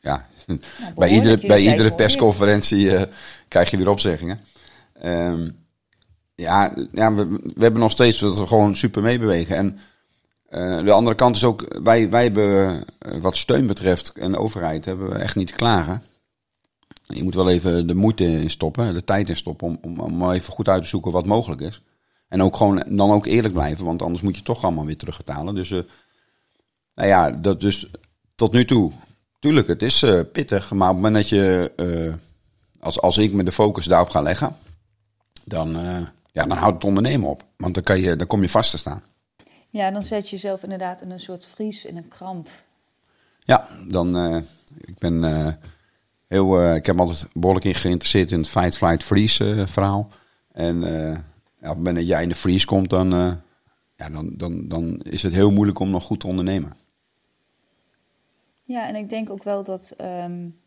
ja, 0.00 0.26
nou, 0.46 0.60
bij 0.94 1.10
iedere, 1.10 1.46
bij 1.46 1.60
iedere 1.60 1.94
persconferentie 1.94 2.84
uh, 2.84 3.02
krijg 3.48 3.70
je 3.70 3.76
weer 3.76 3.88
opzeggingen. 3.88 4.40
Um, 5.04 5.66
ja, 6.42 6.74
ja 6.92 7.14
we, 7.14 7.26
we, 7.28 7.62
hebben 7.62 7.80
nog 7.80 7.90
steeds 7.90 8.18
dat 8.18 8.38
we 8.38 8.46
gewoon 8.46 8.76
super 8.76 9.02
meebewegen. 9.02 9.56
En 9.56 9.78
uh, 10.50 10.84
de 10.84 10.92
andere 10.92 11.16
kant 11.16 11.36
is 11.36 11.44
ook, 11.44 11.78
wij, 11.82 12.10
wij 12.10 12.22
hebben 12.22 12.84
wat 13.20 13.36
steun 13.36 13.66
betreft 13.66 14.12
en 14.12 14.36
overheid 14.36 14.84
hebben 14.84 15.08
we 15.08 15.14
echt 15.14 15.36
niet 15.36 15.52
klagen. 15.52 16.02
Je 17.06 17.22
moet 17.22 17.34
wel 17.34 17.48
even 17.48 17.86
de 17.86 17.94
moeite 17.94 18.24
in 18.24 18.50
stoppen, 18.50 18.94
de 18.94 19.04
tijd 19.04 19.28
in 19.28 19.36
stoppen 19.36 19.66
om, 19.66 19.78
om, 19.82 20.00
om 20.00 20.30
even 20.30 20.52
goed 20.52 20.68
uit 20.68 20.82
te 20.82 20.88
zoeken 20.88 21.12
wat 21.12 21.26
mogelijk 21.26 21.60
is. 21.60 21.82
En 22.28 22.42
ook 22.42 22.56
gewoon 22.56 22.84
dan 22.88 23.10
ook 23.10 23.26
eerlijk 23.26 23.54
blijven, 23.54 23.84
want 23.84 24.02
anders 24.02 24.22
moet 24.22 24.36
je 24.36 24.42
toch 24.42 24.62
allemaal 24.62 24.86
weer 24.86 24.96
terugbetalen. 24.96 25.54
Dus, 25.54 25.70
uh, 25.70 25.80
nou 26.94 27.08
ja, 27.08 27.30
dat 27.30 27.60
dus 27.60 27.90
tot 28.34 28.52
nu 28.52 28.64
toe. 28.64 28.92
Tuurlijk, 29.40 29.66
het 29.66 29.82
is 29.82 30.04
pittig, 30.32 30.72
maar 30.72 30.88
op 30.88 30.94
het 30.94 31.02
moment 31.04 31.14
dat 31.14 31.28
je, 31.28 31.72
als, 32.80 33.00
als 33.00 33.18
ik 33.18 33.32
me 33.32 33.44
de 33.44 33.52
focus 33.52 33.84
daarop 33.84 34.10
ga 34.10 34.20
leggen, 34.20 34.56
dan, 35.44 35.76
ja, 36.32 36.44
dan 36.44 36.56
houdt 36.56 36.74
het 36.74 36.84
ondernemen 36.84 37.28
op. 37.28 37.44
Want 37.56 37.74
dan, 37.74 37.82
kan 37.82 38.00
je, 38.00 38.16
dan 38.16 38.26
kom 38.26 38.42
je 38.42 38.48
vast 38.48 38.70
te 38.70 38.78
staan. 38.78 39.02
Ja, 39.70 39.90
dan 39.90 40.02
zet 40.02 40.28
je 40.28 40.36
jezelf 40.36 40.62
inderdaad 40.62 41.00
in 41.00 41.10
een 41.10 41.20
soort 41.20 41.46
vries, 41.46 41.84
in 41.84 41.96
een 41.96 42.08
kramp. 42.08 42.48
Ja, 43.38 43.68
dan, 43.88 44.36
ik 44.80 44.98
ben 44.98 45.24
heel, 46.26 46.74
ik 46.74 46.86
heb 46.86 47.00
altijd 47.00 47.26
behoorlijk 47.32 47.66
in 47.66 47.74
geïnteresseerd 47.74 48.30
in 48.30 48.38
het 48.38 48.48
fight, 48.48 48.76
flight, 48.76 49.04
freeze 49.04 49.64
verhaal. 49.66 50.08
En 50.52 50.84
ja, 51.60 51.70
op 51.70 51.76
het 51.76 51.76
moment 51.76 51.96
dat 51.96 52.06
jij 52.06 52.22
in 52.22 52.28
de 52.28 52.34
freeze 52.34 52.66
komt, 52.66 52.90
dan, 52.90 53.14
uh, 53.14 53.32
ja, 53.96 54.10
dan, 54.10 54.34
dan, 54.36 54.68
dan 54.68 55.00
is 55.00 55.22
het 55.22 55.32
heel 55.32 55.50
moeilijk 55.50 55.78
om 55.78 55.90
nog 55.90 56.04
goed 56.04 56.20
te 56.20 56.26
ondernemen. 56.26 56.72
Ja, 58.62 58.88
en 58.88 58.96
ik 58.96 59.08
denk 59.08 59.30
ook 59.30 59.42
wel 59.42 59.62
dat 59.62 59.94
um, 60.00 60.60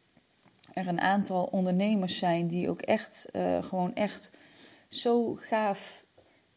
er 0.73 0.87
een 0.87 1.01
aantal 1.01 1.43
ondernemers 1.43 2.17
zijn 2.17 2.47
die 2.47 2.69
ook 2.69 2.81
echt, 2.81 3.29
uh, 3.33 3.63
gewoon 3.63 3.95
echt 3.95 4.31
zo 4.91 5.35
gaaf 5.39 6.05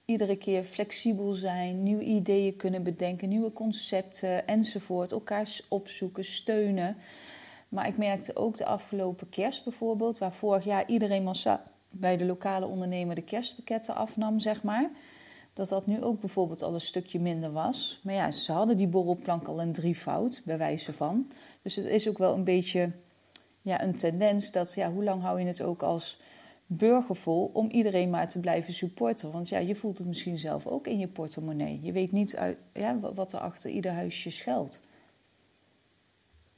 iedere 0.04 0.36
keer 0.36 0.62
flexibel 0.62 1.32
zijn, 1.32 1.82
nieuwe 1.82 2.02
ideeën 2.02 2.56
kunnen 2.56 2.82
bedenken, 2.82 3.28
nieuwe 3.28 3.50
concepten 3.50 4.46
enzovoort, 4.46 5.12
elkaar 5.12 5.60
opzoeken, 5.68 6.24
steunen. 6.24 6.96
Maar 7.68 7.86
ik 7.86 7.96
merkte 7.96 8.36
ook 8.36 8.56
de 8.56 8.66
afgelopen 8.66 9.28
kerst 9.28 9.64
bijvoorbeeld, 9.64 10.18
waar 10.18 10.32
vorig 10.32 10.64
jaar 10.64 10.86
iedereen 10.86 11.22
massaal 11.22 11.60
bij 11.90 12.16
de 12.16 12.24
lokale 12.24 12.66
ondernemer 12.66 13.14
de 13.14 13.22
kerstpakketten 13.22 13.94
afnam, 13.94 14.38
zeg 14.40 14.62
maar. 14.62 14.90
Dat 15.52 15.68
dat 15.68 15.86
nu 15.86 16.02
ook 16.02 16.20
bijvoorbeeld 16.20 16.62
al 16.62 16.74
een 16.74 16.80
stukje 16.80 17.20
minder 17.20 17.52
was. 17.52 18.00
Maar 18.02 18.14
ja, 18.14 18.30
ze 18.30 18.52
hadden 18.52 18.76
die 18.76 18.86
borrelplank 18.86 19.48
al 19.48 19.60
een 19.60 19.72
drievoud, 19.72 20.42
bij 20.44 20.58
wijze 20.58 20.92
van. 20.92 21.30
Dus 21.62 21.76
het 21.76 21.84
is 21.84 22.08
ook 22.08 22.18
wel 22.18 22.34
een 22.34 22.44
beetje 22.44 22.90
ja, 23.62 23.82
een 23.82 23.96
tendens 23.96 24.52
dat, 24.52 24.74
ja, 24.74 24.92
hoe 24.92 25.04
lang 25.04 25.22
hou 25.22 25.40
je 25.40 25.46
het 25.46 25.62
ook 25.62 25.82
als 25.82 26.20
burger 26.66 27.16
vol 27.16 27.50
om 27.52 27.71
iedereen 27.71 28.11
maar 28.11 28.28
te 28.28 28.40
blijven 28.40 28.73
supporten? 28.73 29.33
Want 29.33 29.49
ja, 29.49 29.59
je 29.59 29.76
voelt 29.76 29.99
het 29.99 30.06
misschien 30.06 30.38
zelf 30.38 30.66
ook 30.66 30.87
in 30.87 30.99
je 30.99 31.09
portemonnee. 31.09 31.80
Je 31.83 31.92
weet 31.92 32.12
niet 32.12 32.37
uit, 32.37 32.59
ja, 32.73 32.99
wat 33.14 33.33
er 33.33 33.38
achter 33.38 33.71
ieder 33.71 33.92
huisje 33.92 34.30
schuilt. 34.30 34.80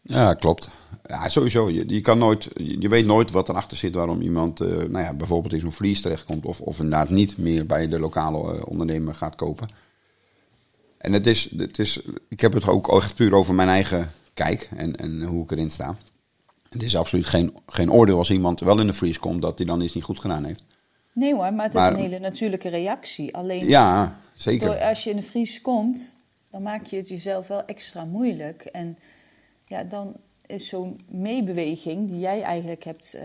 Ja, 0.03 0.35
klopt. 0.35 0.71
Ja, 1.07 1.29
sowieso. 1.29 1.71
Je, 1.71 1.89
je, 1.89 2.01
kan 2.01 2.19
nooit, 2.19 2.49
je 2.55 2.89
weet 2.89 3.07
nooit 3.07 3.31
wat 3.31 3.49
erachter 3.49 3.77
zit 3.77 3.95
waarom 3.95 4.21
iemand 4.21 4.61
uh, 4.61 4.69
nou 4.69 5.05
ja, 5.05 5.13
bijvoorbeeld 5.13 5.53
in 5.55 5.61
zo'n 5.61 5.73
vlies 5.73 6.01
terechtkomt. 6.01 6.47
Of, 6.47 6.61
of 6.61 6.80
inderdaad 6.80 7.11
niet 7.11 7.39
meer 7.39 7.67
bij 7.67 7.89
de 7.89 7.99
lokale 7.99 8.54
uh, 8.54 8.63
ondernemer 8.65 9.15
gaat 9.15 9.35
kopen. 9.35 9.69
En 10.99 11.13
het 11.13 11.26
is, 11.26 11.50
het 11.57 11.78
is, 11.78 12.00
ik 12.28 12.41
heb 12.41 12.52
het 12.52 12.69
ook 12.69 12.97
echt 12.97 13.15
puur 13.15 13.35
over 13.35 13.54
mijn 13.54 13.69
eigen 13.69 14.11
kijk 14.35 14.69
en, 14.76 14.97
en 14.97 15.23
hoe 15.23 15.43
ik 15.43 15.50
erin 15.50 15.71
sta. 15.71 15.97
Het 16.71 16.83
is 16.83 16.97
absoluut 16.97 17.26
geen, 17.26 17.57
geen 17.67 17.93
oordeel 17.93 18.19
als 18.19 18.31
iemand 18.31 18.61
wel 18.61 18.81
in 18.81 18.87
de 18.87 18.93
vries 18.93 19.19
komt 19.19 19.43
dat 19.43 19.59
hij 19.59 19.67
dan 19.67 19.81
iets 19.81 19.95
niet 19.95 20.05
goed 20.05 20.21
gedaan 20.21 20.45
heeft. 20.45 20.65
Nee 21.13 21.35
hoor, 21.35 21.52
maar 21.52 21.65
het 21.65 21.75
is 21.75 21.83
een 21.83 21.97
hele 21.97 22.19
natuurlijke 22.19 22.69
reactie. 22.69 23.35
Alleen 23.35 23.67
ja, 23.67 24.21
zeker. 24.35 24.67
Door, 24.67 24.81
als 24.81 25.05
je 25.05 25.11
in 25.11 25.17
de 25.17 25.23
vries 25.23 25.61
komt, 25.61 26.19
dan 26.50 26.63
maak 26.63 26.85
je 26.85 26.97
het 26.97 27.09
jezelf 27.09 27.47
wel 27.47 27.65
extra 27.65 28.05
moeilijk. 28.05 28.65
En 28.65 28.99
ja, 29.67 29.85
dan 29.85 30.17
is 30.47 30.69
zo'n 30.69 31.00
meebeweging 31.09 32.09
die 32.09 32.19
jij 32.19 32.43
eigenlijk 32.43 32.85
hebt, 32.85 33.19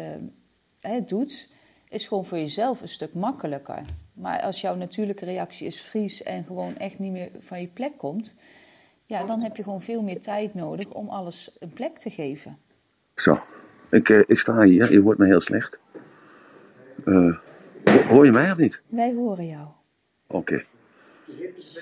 uh, 0.82 1.02
doet, 1.06 1.50
is 1.90 2.08
gewoon 2.08 2.26
voor 2.26 2.38
jezelf 2.38 2.82
een 2.82 2.90
stuk 2.90 3.14
makkelijker. 3.14 3.86
Maar 4.14 4.42
als 4.42 4.62
jouw 4.62 4.76
natuurlijke 4.76 5.26
reactie 5.26 5.68
is 5.68 5.82
vries 5.82 6.24
en 6.24 6.44
gewoon 6.44 6.78
echt 6.78 7.00
niet 7.00 7.12
meer 7.12 7.30
van 7.40 7.62
je 7.62 7.68
plek 7.68 7.98
komt, 7.98 8.36
ja, 9.06 9.26
dan 9.26 9.42
heb 9.42 9.56
je 9.56 9.64
gewoon 9.64 9.82
veel 9.82 10.02
meer 10.02 10.22
tijd 10.22 10.54
nodig 10.54 10.90
om 10.90 11.10
alles 11.10 11.52
een 11.60 11.74
plek 11.74 11.98
te 11.98 12.10
geven. 12.10 12.58
Zo, 13.16 13.40
ik, 13.90 14.10
uh, 14.10 14.24
ik 14.26 14.40
sta 14.40 14.62
hier, 14.62 14.92
je 14.92 15.02
hoort 15.02 15.18
me 15.18 15.26
heel 15.26 15.42
slecht. 15.42 15.80
Uh, 17.06 17.38
hoor 18.08 18.26
je 18.26 18.32
mij 18.32 18.52
of 18.52 18.58
niet? 18.58 18.82
Wij 18.88 19.14
horen 19.14 19.48
jou. 19.48 19.68
Oké. 20.28 20.38
Okay. 20.38 20.66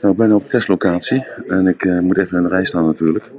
Nou, 0.02 0.13
ik 0.13 0.20
ben 0.20 0.34
op 0.34 0.50
testlocatie 0.50 1.26
en 1.48 1.68
ik 1.68 1.86
moet 2.02 2.18
even 2.18 2.38
in 2.38 2.44
de 2.44 2.50
rij 2.50 2.65
staan 2.65 2.86
natuurlijk. 2.86 3.32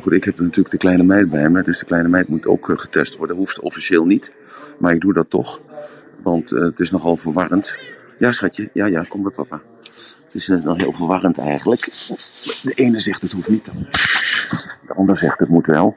Goed, 0.00 0.12
ik 0.12 0.24
heb 0.24 0.38
natuurlijk 0.40 0.70
de 0.70 0.76
kleine 0.76 1.02
meid 1.02 1.30
bij 1.30 1.48
me, 1.48 1.62
dus 1.62 1.78
de 1.78 1.84
kleine 1.84 2.08
meid 2.08 2.28
moet 2.28 2.46
ook 2.46 2.70
eh, 2.70 2.78
getest 2.78 3.16
worden. 3.16 3.36
Hoeft 3.36 3.60
officieel 3.60 4.04
niet, 4.04 4.32
maar 4.78 4.94
ik 4.94 5.00
doe 5.00 5.12
dat 5.12 5.30
toch. 5.30 5.60
Want 6.22 6.50
het 6.50 6.80
is 6.80 6.90
nogal 6.90 7.16
verwarrend. 7.16 7.94
Ja, 8.18 8.32
schatje, 8.32 8.70
ja, 8.72 8.86
ja, 8.86 9.04
kom 9.08 9.22
bij 9.22 9.32
papa. 9.32 9.60
Het 10.24 10.34
is 10.34 10.48
nog 10.48 10.76
heel 10.76 10.92
verwarrend 10.92 11.38
eigenlijk. 11.38 11.80
De 12.62 12.72
ene 12.74 13.00
zegt 13.00 13.22
het 13.22 13.32
hoeft 13.32 13.48
niet, 13.48 13.64
de 14.86 14.94
ander 14.94 15.16
zegt 15.16 15.38
het 15.38 15.48
moet 15.48 15.66
wel. 15.66 15.96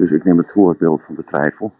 Dus 0.00 0.10
ik 0.10 0.24
neem 0.24 0.38
het 0.38 0.52
voorbeeld 0.52 1.02
van 1.02 1.14
de 1.14 1.24
twijfel. 1.24 1.72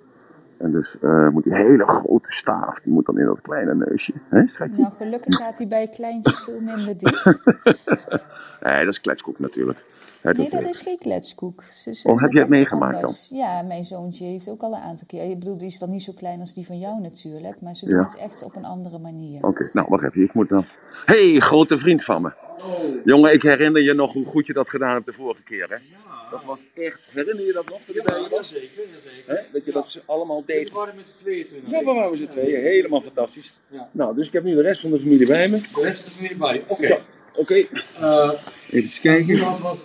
En 0.59 0.73
dus 0.73 0.97
uh, 1.03 1.29
moet 1.29 1.45
die 1.45 1.55
hele 1.55 1.87
grote 1.87 2.33
staaf, 2.33 2.81
die 2.81 2.93
moet 2.93 3.07
dan 3.07 3.19
in 3.19 3.25
dat 3.25 3.41
kleine 3.41 3.75
neusje. 3.75 4.13
Hè, 4.29 4.47
schatje? 4.47 4.83
Nou, 4.83 4.93
gelukkig 4.93 5.37
gaat 5.37 5.59
hij 5.59 5.69
bij 5.69 5.89
kleintjes 5.89 6.39
veel 6.45 6.61
minder 6.61 6.97
diep. 6.97 7.25
nee, 8.65 8.85
dat 8.85 8.89
is 8.89 9.01
kletskoek 9.01 9.39
natuurlijk 9.39 9.79
nee, 10.23 10.51
dat 10.51 10.63
is 10.63 10.81
geen 10.81 10.99
kletskoek. 10.99 11.63
Oh, 12.03 12.21
heb 12.21 12.33
je 12.33 12.39
het 12.39 12.49
meegemaakt 12.49 13.01
dan? 13.01 13.39
Ja, 13.39 13.63
mijn 13.63 13.85
zoontje 13.85 14.25
heeft 14.25 14.49
ook 14.49 14.63
al 14.63 14.75
een 14.75 14.83
aantal 14.83 15.07
keer. 15.07 15.31
Ik 15.31 15.39
bedoel, 15.39 15.59
die 15.59 15.67
is 15.67 15.79
dan 15.79 15.91
niet 15.91 16.03
zo 16.03 16.13
klein 16.17 16.41
als 16.41 16.55
die 16.55 16.67
van 16.67 16.79
jou 16.79 17.01
natuurlijk, 17.01 17.61
maar 17.61 17.75
ze 17.75 17.87
doet 17.87 18.05
het 18.05 18.17
echt 18.17 18.43
op 18.43 18.57
een 18.57 18.65
andere 18.65 18.99
manier. 18.99 19.45
Oké, 19.45 19.71
nou 19.73 19.87
wacht 19.89 20.05
even, 20.05 20.23
ik 20.23 20.35
moet 20.35 20.49
dan. 20.49 20.65
hey, 21.05 21.41
grote 21.41 21.79
vriend 21.79 22.05
van 22.05 22.23
me. 22.23 22.33
Oh. 22.65 23.05
Jongen, 23.05 23.33
ik 23.33 23.43
herinner 23.43 23.83
je 23.83 23.93
nog 23.93 24.13
hoe 24.13 24.25
goed 24.25 24.47
je 24.47 24.53
dat 24.53 24.69
gedaan 24.69 24.95
hebt 24.95 25.07
de 25.07 25.13
vorige 25.13 25.43
keer, 25.43 25.69
hè? 25.69 25.75
Ja. 25.75 26.11
Dat 26.31 26.45
was 26.45 26.67
echt. 26.75 27.01
Herinner 27.11 27.47
je 27.47 27.53
dat 27.53 27.69
nog? 27.69 27.81
Dat 27.87 28.09
ja, 28.09 28.17
ja, 28.31 28.43
zeker. 28.43 28.71
zeker. 29.05 29.45
Dat 29.53 29.65
je 29.65 29.73
dat 29.73 30.03
allemaal 30.07 30.43
deed. 30.47 30.69
We 30.69 30.75
waren 30.75 30.97
met 30.97 31.09
z'n 31.09 31.17
tweeën 31.17 31.47
toen. 31.47 31.63
Ja, 31.67 31.79
we 31.79 31.85
waren 31.85 32.11
met 32.11 32.21
z'n 32.21 32.27
tweeën. 32.27 32.63
Helemaal 32.63 33.01
fantastisch. 33.01 33.55
Ja. 33.69 33.89
Nou, 33.93 34.15
dus 34.15 34.27
ik 34.27 34.33
heb 34.33 34.45
nu 34.45 34.55
de 34.55 34.63
rest 34.63 34.81
van 34.81 34.91
de 34.91 34.99
familie 34.99 35.27
bij 35.27 35.49
me. 35.49 35.57
De 35.57 35.81
rest 35.83 36.03
van 36.03 36.11
de 36.11 36.17
familie 36.17 36.37
bij 36.37 36.63
Oké. 36.69 36.73
Okay. 36.73 37.01
Oké. 37.35 37.41
Okay. 37.41 37.69
Uh, 38.01 38.41
Even 38.71 39.01
kijken. 39.01 39.79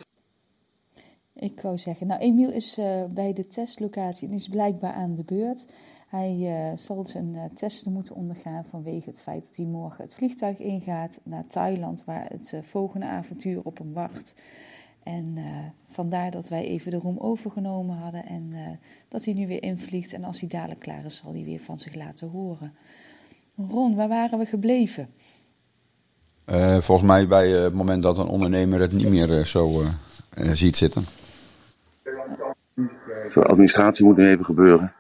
Ik 1.36 1.62
wou 1.62 1.78
zeggen, 1.78 2.08
nou 2.08 2.22
Emiel 2.22 2.52
is 2.52 2.78
uh, 2.78 3.06
bij 3.10 3.34
de 3.34 3.48
testlocatie 3.48 4.28
en 4.28 4.34
is 4.34 4.48
blijkbaar 4.48 4.94
aan 4.94 5.16
de 5.16 5.24
beurt. 5.24 5.68
Hij 6.16 6.38
uh, 6.40 6.78
zal 6.78 7.06
zijn 7.06 7.34
uh, 7.34 7.44
testen 7.54 7.92
moeten 7.92 8.16
ondergaan 8.16 8.66
vanwege 8.70 9.10
het 9.10 9.22
feit 9.22 9.44
dat 9.46 9.56
hij 9.56 9.66
morgen 9.66 10.04
het 10.04 10.14
vliegtuig 10.14 10.60
ingaat 10.60 11.20
naar 11.24 11.48
Thailand, 11.48 12.04
waar 12.06 12.26
het 12.30 12.54
volgende 12.64 13.06
avontuur 13.06 13.60
op 13.64 13.78
hem 13.78 13.94
wacht. 13.94 14.36
En 15.04 15.38
vandaar 15.92 16.32
dat 16.32 16.48
wij 16.48 16.66
even 16.66 16.92
de 16.92 16.98
room 16.98 17.18
overgenomen 17.18 17.98
hadden 17.98 18.26
en 18.26 18.54
dat 19.10 19.26
hij 19.26 19.34
nu 19.34 19.48
weer 19.48 19.64
invliegt. 19.64 20.14
En 20.14 20.24
als 20.24 20.40
hij 20.40 20.50
dadelijk 20.50 20.80
klaar 20.80 21.06
is, 21.06 21.18
zal 21.18 21.32
hij 21.34 21.44
weer 21.44 21.60
van 21.60 21.78
zich 21.78 21.96
laten 21.96 22.30
horen. 22.30 22.74
Ron, 23.56 23.96
waar 23.96 24.08
waren 24.08 24.40
we 24.40 24.46
gebleven? 24.46 25.10
volgens 26.80 27.08
mij 27.08 27.28
bij 27.28 27.50
het 27.50 27.74
moment 27.74 28.04
dat 28.04 28.18
een 28.18 28.28
ondernemer 28.28 28.80
het 28.80 28.94
niet 28.94 29.10
meer 29.10 29.46
zo 29.46 29.82
ziet 30.36 30.78
zitten. 30.78 31.04
Zo, 33.32 33.42
administratie 33.42 34.06
moet 34.06 34.18
nu 34.18 34.30
even 34.30 34.46
gebeuren. 34.46 34.94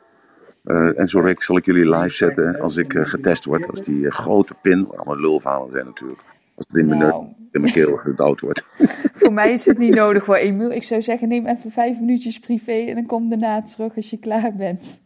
Uh, 0.65 0.99
en 0.99 1.07
zo 1.07 1.33
zal 1.37 1.57
ik 1.57 1.65
jullie 1.65 1.89
live 1.89 2.15
zetten 2.15 2.59
als 2.59 2.77
ik 2.77 2.93
uh, 2.93 3.05
getest 3.05 3.45
word. 3.45 3.69
Als 3.69 3.81
die 3.81 3.99
uh, 3.99 4.11
grote 4.11 4.53
pin, 4.61 4.87
allemaal 4.95 5.19
lulverhalen 5.19 5.71
zijn 5.71 5.85
natuurlijk. 5.85 6.19
Als 6.55 6.65
het 6.67 6.77
in 6.77 6.85
mijn, 6.85 6.99
nou. 6.99 7.25
in 7.51 7.61
mijn 7.61 7.73
keel 7.73 7.95
gedouwd 8.07 8.41
wordt. 8.41 8.65
Voor 9.21 9.33
mij 9.33 9.51
is 9.51 9.65
het 9.65 9.77
niet 9.77 9.93
nodig 9.93 10.25
voor 10.25 10.35
Emiel. 10.35 10.71
Ik 10.71 10.83
zou 10.83 11.01
zeggen, 11.01 11.27
neem 11.27 11.45
even 11.45 11.71
vijf 11.71 11.99
minuutjes 11.99 12.39
privé 12.39 12.71
en 12.71 12.95
dan 12.95 13.05
kom 13.05 13.29
daarna 13.29 13.61
terug 13.61 13.95
als 13.95 14.09
je 14.09 14.17
klaar 14.17 14.55
bent. 14.55 15.01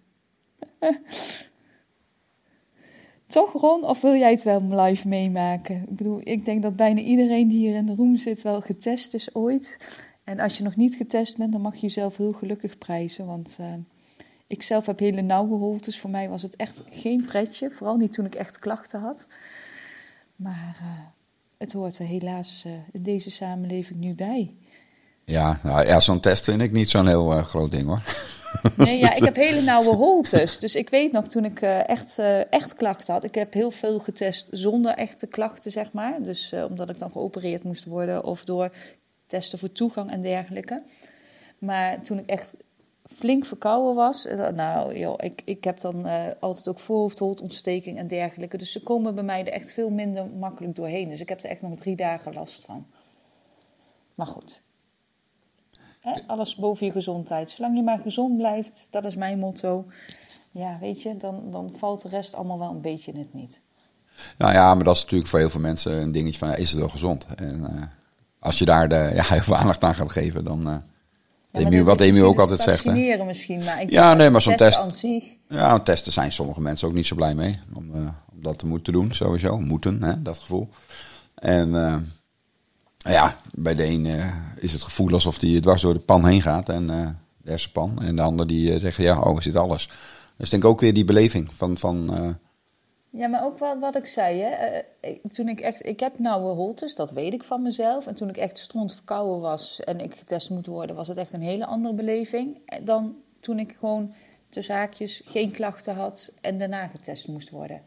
Toch 3.28 3.54
Ron, 3.54 3.84
of 3.84 4.02
wil 4.02 4.16
jij 4.16 4.32
het 4.32 4.44
wel 4.44 4.62
live 4.70 5.08
meemaken? 5.08 5.76
Ik 5.76 5.96
bedoel, 5.96 6.22
ik 6.24 6.46
denk 6.46 6.62
dat 6.62 6.76
bijna 6.76 7.02
iedereen 7.02 7.48
die 7.48 7.60
hier 7.60 7.76
in 7.76 7.86
de 7.86 7.96
room 7.96 8.18
zit 8.18 8.42
wel 8.42 8.62
getest 8.62 9.14
is 9.14 9.36
ooit. 9.36 9.78
En 10.24 10.40
als 10.40 10.58
je 10.58 10.64
nog 10.64 10.76
niet 10.76 10.96
getest 10.96 11.38
bent, 11.38 11.52
dan 11.52 11.62
mag 11.62 11.76
je 11.76 11.82
jezelf 11.82 12.18
heel 12.18 12.32
gelukkig 12.32 12.78
prijzen. 12.78 13.26
Want 13.26 13.60
ik 14.50 14.64
zelf 14.64 14.86
heb 14.86 15.00
hele 15.00 15.22
nauwe 15.22 15.56
holtes. 15.56 16.00
Voor 16.00 16.10
mij 16.10 16.30
was 16.30 16.42
het 16.42 16.56
echt 16.56 16.82
geen 16.90 17.26
pretje. 17.26 17.72
Vooral 17.72 17.96
niet 17.96 18.14
toen 18.14 18.26
ik 18.26 18.36
echt 18.36 18.60
klachten 18.60 19.00
had. 19.00 19.28
Maar 20.36 20.78
uh, 20.82 21.00
het 21.58 21.74
hoort 21.74 22.00
er 22.00 22.06
helaas 22.06 22.64
uh, 22.68 22.74
in 22.92 23.04
deze 23.04 23.32
samenleving 23.32 24.00
nu 24.00 24.16
bij. 24.16 24.56
Ja, 25.26 25.60
nou, 25.64 25.86
ja 25.86 26.00
zo'n 26.00 26.20
test 26.20 26.44
vind 26.44 26.62
ik 26.62 26.72
niet 26.72 26.90
zo'n 26.90 27.08
heel 27.08 27.30
groot 27.30 27.72
ding 27.72 27.88
hoor. 27.88 28.02
Nee, 28.78 28.98
ja, 28.98 29.14
ik 29.14 29.24
heb 29.24 29.36
hele 29.36 29.62
nauwe 29.72 29.96
holtes. 29.96 30.60
Dus 30.60 30.76
ik 30.76 30.90
weet 30.90 31.12
nog 31.12 31.28
toen 31.28 31.46
ik 31.46 31.62
echt, 31.62 32.20
echt 32.50 32.74
klachten 32.74 33.14
had. 33.14 33.24
Ik 33.24 33.36
heb 33.36 33.54
heel 33.54 33.72
veel 33.72 34.00
getest 34.00 34.48
zonder 34.52 34.94
echte 34.94 35.28
klachten, 35.28 35.72
zeg 35.72 35.92
maar. 35.92 36.22
Dus 36.22 36.54
omdat 36.70 36.90
ik 36.90 37.00
dan 37.00 37.12
geopereerd 37.12 37.64
moest 37.64 37.86
worden 37.86 38.24
of 38.24 38.44
door 38.44 38.72
testen 39.28 39.60
voor 39.60 39.72
toegang 39.72 40.12
en 40.12 40.22
dergelijke. 40.22 40.84
Maar 41.60 42.02
toen 42.02 42.20
ik 42.20 42.26
echt 42.26 42.54
flink 43.16 43.46
verkouden 43.46 43.96
was, 43.96 44.28
nou 44.56 44.98
joh, 44.98 45.16
ik, 45.18 45.42
ik 45.46 45.64
heb 45.64 45.80
dan 45.80 46.06
altijd 46.40 46.70
ook 46.70 46.80
voorhoofdholtontsteking 46.80 47.98
en 47.98 48.08
dergelijke. 48.08 48.58
Dus 48.58 48.72
ze 48.72 48.84
komen 48.84 49.16
bij 49.16 49.24
mij 49.24 49.40
er 49.40 49.54
echt 49.54 49.74
veel 49.74 49.90
minder 49.90 50.26
makkelijk 50.26 50.76
doorheen. 50.76 51.10
Dus 51.10 51.20
ik 51.20 51.30
heb 51.30 51.44
er 51.44 51.50
echt 51.50 51.62
nog 51.62 51.76
drie 51.76 51.96
dagen 51.96 52.34
last 52.34 52.66
van. 52.66 52.88
Maar 54.16 54.28
goed, 54.28 54.62
Hè? 56.00 56.14
Alles 56.28 56.56
boven 56.56 56.86
je 56.86 56.92
gezondheid. 56.92 57.50
Zolang 57.50 57.76
je 57.76 57.84
maar 57.84 58.00
gezond 58.00 58.38
blijft, 58.38 58.88
dat 58.92 59.06
is 59.06 59.16
mijn 59.16 59.40
motto. 59.40 59.86
Ja, 60.52 60.78
weet 60.80 61.02
je, 61.02 61.18
dan, 61.18 61.52
dan 61.52 61.74
valt 61.78 62.02
de 62.02 62.10
rest 62.10 62.34
allemaal 62.34 62.60
wel 62.60 62.70
een 62.70 62.82
beetje 62.82 63.12
in 63.12 63.20
het 63.20 63.34
niet. 63.34 63.60
Nou 64.38 64.54
ja, 64.54 64.76
maar 64.76 64.84
dat 64.84 64.96
is 64.96 65.02
natuurlijk 65.02 65.30
voor 65.30 65.40
heel 65.40 65.50
veel 65.50 65.62
mensen 65.62 66.02
een 66.02 66.12
dingetje 66.12 66.40
van, 66.40 66.48
ja, 66.48 66.56
is 66.56 66.70
het 66.70 66.80
wel 66.80 66.90
gezond? 66.90 67.26
En 67.36 67.60
uh, 67.60 67.82
als 68.40 68.60
je 68.60 68.66
daar 68.66 68.90
de, 68.90 69.12
ja, 69.14 69.24
heel 69.24 69.42
veel 69.42 69.56
aandacht 69.56 69.84
aan 69.84 69.96
gaat 69.96 70.12
geven, 70.12 70.44
dan... 70.44 70.68
Uh, 70.68 70.78
ja, 71.52 71.60
Emu, 71.60 71.84
wat 71.84 72.02
Emu 72.02 72.24
ook 72.24 72.40
altijd 72.40 72.60
zegt. 72.60 72.84
Vaccineren 72.84 73.26
misschien, 73.26 73.64
maar 73.64 73.82
ik 73.82 73.90
ja, 73.90 74.14
nee, 74.14 74.30
maar 74.30 74.42
zo'n 74.42 74.56
test. 74.56 74.82
Ja, 75.50 75.80
testen 75.80 76.12
zijn 76.12 76.32
sommige 76.32 76.62
mensen 76.62 76.88
ook 76.88 76.94
niet 76.94 77.06
zo 77.06 77.16
blij 77.16 77.36
mee. 77.36 77.60
Om, 77.74 77.96
uh, 77.96 78.02
om 78.32 78.42
dat 78.42 78.60
te 78.60 78.66
moeten 78.66 78.94
doen, 78.94 79.14
sowieso. 79.14 79.60
Moeten, 79.60 80.04
hè, 80.04 80.22
dat 80.22 80.40
gevoel. 80.40 80.70
En 81.36 81.70
ja, 82.98 83.38
bij 83.52 83.76
de 83.76 83.86
een 83.86 84.06
uh, 84.06 84.26
is 84.56 84.74
het 84.74 84.84
gevoel 84.84 85.14
alsof 85.14 85.38
die 85.38 85.60
dwars 85.60 85.82
door 85.82 85.94
de 85.94 86.00
pan 86.00 86.28
heen 86.28 86.42
gaat. 86.42 86.70
En 86.70 86.88
de 86.88 87.14
hersenpan. 87.50 88.02
En 88.02 88.16
de 88.16 88.22
ander 88.22 88.48
die 88.48 88.80
zeggen, 88.80 89.04
ja, 89.04 89.20
oh, 89.20 89.36
er 89.36 89.44
zit 89.44 89.56
alles. 89.56 89.90
Dus 90.38 90.50
denk 90.50 90.66
ook 90.66 90.80
weer 90.80 90.94
die 90.94 91.06
beleving 91.06 91.50
van... 91.56 91.78
van 91.78 92.38
ja, 93.10 93.28
maar 93.28 93.46
ook 93.46 93.58
wat, 93.58 93.80
wat 93.80 93.96
ik 93.96 94.06
zei, 94.06 94.40
hè. 94.40 94.82
toen 95.32 95.48
ik 95.48 95.60
echt... 95.60 95.86
Ik 95.86 96.00
heb 96.00 96.20
nauwe 96.20 96.54
holtes, 96.54 96.96
dat 96.96 97.12
weet 97.12 97.34
ik 97.34 97.44
van 97.44 97.62
mezelf. 97.62 98.08
En 98.08 98.16
toen 98.16 98.30
ik 98.30 98.38
echt 98.38 98.58
stront 98.58 98.94
verkouden 98.94 99.40
was 99.40 99.80
en 99.80 100.00
ik 100.00 100.16
getest 100.16 100.50
moet 100.50 100.66
worden... 100.66 100.96
was 100.96 101.08
het 101.08 101.18
echt 101.18 101.34
een 101.34 101.42
hele 101.42 101.66
andere 101.66 101.94
beleving 101.94 102.58
dan 102.84 103.16
toen 103.40 103.60
ik 103.60 103.76
gewoon 103.80 104.14
tussen 104.50 104.76
haakjes 104.76 105.22
geen 105.26 105.52
klachten 105.52 105.96
had... 105.96 106.34
en 106.42 106.58
daarna 106.58 106.88
getest 106.88 107.28
moest 107.28 107.50
worden. 107.50 107.82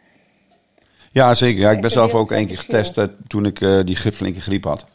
Ja, 1.12 1.34
zeker. 1.34 1.60
Ja, 1.60 1.70
ik 1.70 1.80
ben 1.80 1.90
zelf 1.90 2.14
ook 2.14 2.32
één 2.32 2.46
keer 2.46 2.58
getest 2.58 3.08
toen 3.26 3.46
ik 3.46 3.86
die 3.86 3.96
flinke 3.96 4.40
griep 4.40 4.64
had. 4.64 4.86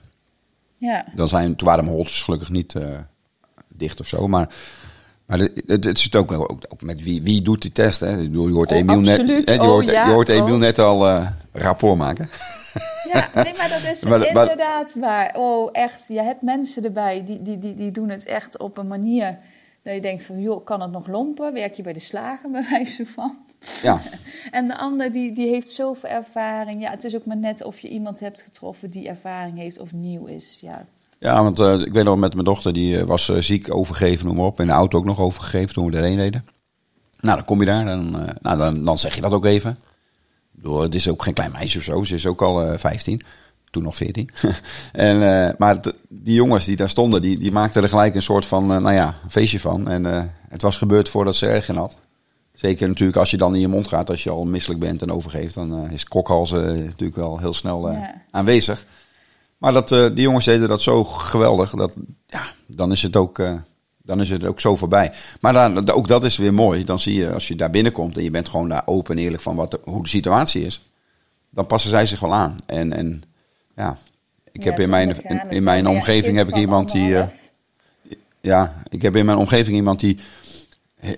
Ja. 0.78 1.06
Dan 1.16 1.30
zijn, 1.30 1.56
toen 1.56 1.68
waren 1.68 1.84
mijn 1.84 1.96
holtes 1.96 2.22
gelukkig 2.22 2.50
niet 2.50 2.74
uh, 2.74 2.98
dicht 3.68 4.00
of 4.00 4.08
zo. 4.08 4.28
Maar, 4.28 4.56
maar 5.28 5.40
het, 5.66 6.00
zit 6.00 6.16
ook, 6.16 6.32
ook, 6.32 6.52
ook, 6.68 6.82
met 6.82 7.04
wie, 7.04 7.22
wie 7.24 7.42
doet 7.42 7.62
die 7.62 7.72
test. 7.72 8.00
Hè? 8.00 8.10
Je 8.10 8.38
hoort 8.38 8.72
oh, 8.72 8.78
Emiel 8.78 9.00
net, 9.00 9.20
absoluut. 9.20 9.46
hè, 9.48 9.54
je 9.54 9.60
Oh, 9.62 9.66
hoort, 9.66 9.90
ja. 9.90 10.06
je 10.08 10.12
hoort 10.14 10.30
Emiel 10.30 10.54
Oh. 10.54 10.60
net 10.60 10.80
al 10.80 11.08
eh 11.08 11.28
rapport 11.52 11.98
maken. 11.98 12.30
Ja, 13.14 13.30
nee, 13.44 13.54
maar 13.58 13.70
dat 13.70 13.92
is 13.94 14.02
Maar- 14.10 14.20
maar- 14.20 14.28
inderdaad 14.28 14.96
waar. 14.96 15.36
Oh, 15.38 15.70
echt. 15.72 16.08
Je 16.08 16.22
hebt 16.22 16.42
mensen 16.42 16.84
erbij 16.84 17.24
die, 17.26 17.42
die, 17.42 17.58
die, 17.60 17.76
die 17.76 17.92
doen 17.92 18.10
het 18.10 18.26
echt 18.26 18.58
op 18.60 18.78
een 18.78 18.88
manier 18.88 19.38
dat 19.84 19.94
je 19.94 20.02
denkt 20.02 20.24
van, 20.24 20.42
joh, 20.42 20.66
kan 20.66 20.82
het 20.82 20.92
nog 20.92 21.08
lompen? 21.08 21.54
Werk 21.54 21.74
je 21.74 21.84
bij 21.84 21.94
de 21.94 22.00
slager, 22.00 22.52
bij 22.58 22.66
wijze 22.70 23.06
van? 23.06 23.38
Ja, 23.82 24.02
En 24.52 24.68
de 24.68 24.78
ander 24.78 25.12
die, 25.12 25.32
die 25.34 25.48
heeft 25.50 25.70
zoveel 25.70 26.10
ervaring. 26.10 26.82
Ja, 26.82 26.90
het 26.92 27.04
is 27.04 27.16
ook 27.16 27.26
maar 27.26 27.38
net 27.38 27.64
of 27.64 27.80
je 27.80 27.90
iemand 27.90 28.20
hebt 28.20 28.42
getroffen 28.42 28.90
die 28.90 29.08
ervaring 29.08 29.58
heeft 29.58 29.80
of 29.80 29.94
nieuw 29.94 30.26
is. 30.26 30.58
Ja, 30.62 30.86
ja 31.20 31.44
want 31.44 31.60
eh, 31.60 31.80
ik 31.80 31.94
weet 31.94 32.04
nog 32.04 32.18
met 32.18 32.34
mijn 32.34 32.46
dochter, 32.46 32.74
die 32.74 33.00
eh, 33.00 33.06
was 33.06 33.30
eh, 33.30 33.38
ziek, 33.38 33.74
overgegeven, 33.76 34.26
noem 34.26 34.36
maar 34.36 34.46
op. 34.46 34.60
In 34.60 34.68
de 34.68 34.72
auto 34.74 34.98
ook 34.98 35.06
nog 35.06 35.20
overgegeven 35.20 35.74
toen 35.74 35.92
we 35.92 35.98
erheen 35.98 36.18
reden. 36.18 36.46
Nou, 37.20 37.36
dan 37.36 37.46
kom 37.46 37.60
je 37.60 37.66
daar, 37.66 37.86
dan, 37.86 38.12
nou, 38.42 38.58
dan, 38.58 38.84
dan 38.86 39.00
zeg 39.00 39.16
je 39.16 39.22
dat 39.22 39.32
ook 39.32 39.46
even. 39.46 39.72
Ik 39.72 40.64
bedoel, 40.64 40.82
het 40.82 40.96
is 40.96 41.10
ook 41.10 41.24
geen 41.24 41.34
klein 41.34 41.52
meisje 41.52 41.78
of 41.78 41.84
zo, 41.84 42.04
ze 42.04 42.16
is 42.16 42.26
ook 42.26 42.42
al 42.42 42.64
eh 42.64 42.78
15. 42.78 43.22
Toen 43.72 43.84
nog 43.84 43.96
14. 43.96 44.30
en, 44.92 45.56
maar 45.58 45.80
die 46.10 46.34
jongens 46.34 46.66
die 46.66 46.76
daar 46.76 46.90
stonden, 46.90 47.22
die, 47.22 47.40
die 47.40 47.52
maakten 47.52 47.84
er 47.84 47.90
gelijk 47.90 48.16
een 48.16 48.22
soort 48.22 48.46
van, 48.46 48.68
nou 48.68 48.94
ja, 48.94 49.16
feestje 49.30 49.60
van. 49.60 49.88
En 49.88 50.34
het 50.50 50.62
was 50.62 50.78
gebeurd 50.78 51.10
voordat 51.10 51.36
ze 51.36 51.46
er 51.46 51.54
erg 51.54 51.70
in 51.70 51.76
had. 51.76 51.98
Zeker 52.54 52.88
natuurlijk 52.88 53.18
als 53.18 53.32
je 53.32 53.38
dan 53.38 53.56
in 53.56 53.62
je 53.62 53.68
mond 53.68 53.88
gaat, 53.88 54.10
als 54.10 54.24
je 54.24 54.30
al 54.30 54.46
misselijk 54.46 54.80
bent 54.80 55.02
en 55.02 55.12
overgeeft, 55.12 55.54
dan 55.54 55.92
is 55.92 56.04
kokhalzen 56.04 56.84
natuurlijk 56.84 57.16
wel 57.18 57.40
heel 57.40 57.54
snel 57.54 57.92
Ja. 57.92 58.22
aanwezig. 58.32 58.86
Maar 59.58 59.74
dat, 59.74 59.92
eh, 59.92 60.06
die 60.06 60.22
jongens 60.22 60.46
deden 60.46 60.68
dat 60.70 60.82
zo 60.82 61.04
geweldig, 61.04 61.70
dat, 61.72 61.96
ja, 62.28 62.42
dan 62.66 62.92
is 62.92 63.02
het 63.02 63.16
ook, 63.16 63.40
eh, 63.40 63.54
dan 64.04 64.22
is 64.22 64.30
het 64.30 64.46
ook 64.46 64.60
zo 64.60 64.76
voorbij. 64.76 65.12
Maar 65.42 65.54
dan, 65.54 65.92
ook 65.92 66.08
dat 66.08 66.24
is 66.24 66.38
weer 66.38 66.54
mooi. 66.54 66.84
Dan 66.84 67.00
zie 67.00 67.14
je, 67.20 67.34
als 67.34 67.48
je 67.48 67.56
daar 67.56 67.70
binnenkomt 67.70 68.18
en 68.18 68.24
je 68.24 68.32
bent 68.32 68.50
gewoon 68.50 68.70
daar 68.70 68.82
open 68.86 69.18
en 69.18 69.24
eerlijk 69.24 69.42
van 69.44 69.56
wat, 69.56 69.72
de- 69.72 69.80
hoe 69.84 70.04
de 70.04 70.10
situatie 70.10 70.66
is, 70.66 70.82
dan 71.50 71.66
passen 71.66 71.90
zij 71.90 72.06
zich 72.06 72.20
wel 72.20 72.34
aan. 72.34 72.56
En, 72.66 72.94
en 72.94 73.24
ja, 73.76 73.98
ik 74.52 74.64
heb 74.64 74.80
in 74.80 74.90
mijn, 74.90 75.10
in, 75.50 75.64
mijn. 75.64 75.84
Ja, 75.84 75.90
omgeving 75.90 76.38
heb 76.38 76.48
ik 76.48 76.56
iemand 76.56 76.92
die... 76.92 77.18
eh, 77.18 77.28
ja, 78.42 78.82
ik 78.90 79.02
heb 79.02 79.16
in 79.16 79.26
mijn 79.26 79.38
omgeving 79.38 79.76
iemand 79.76 80.00
die. 80.00 80.20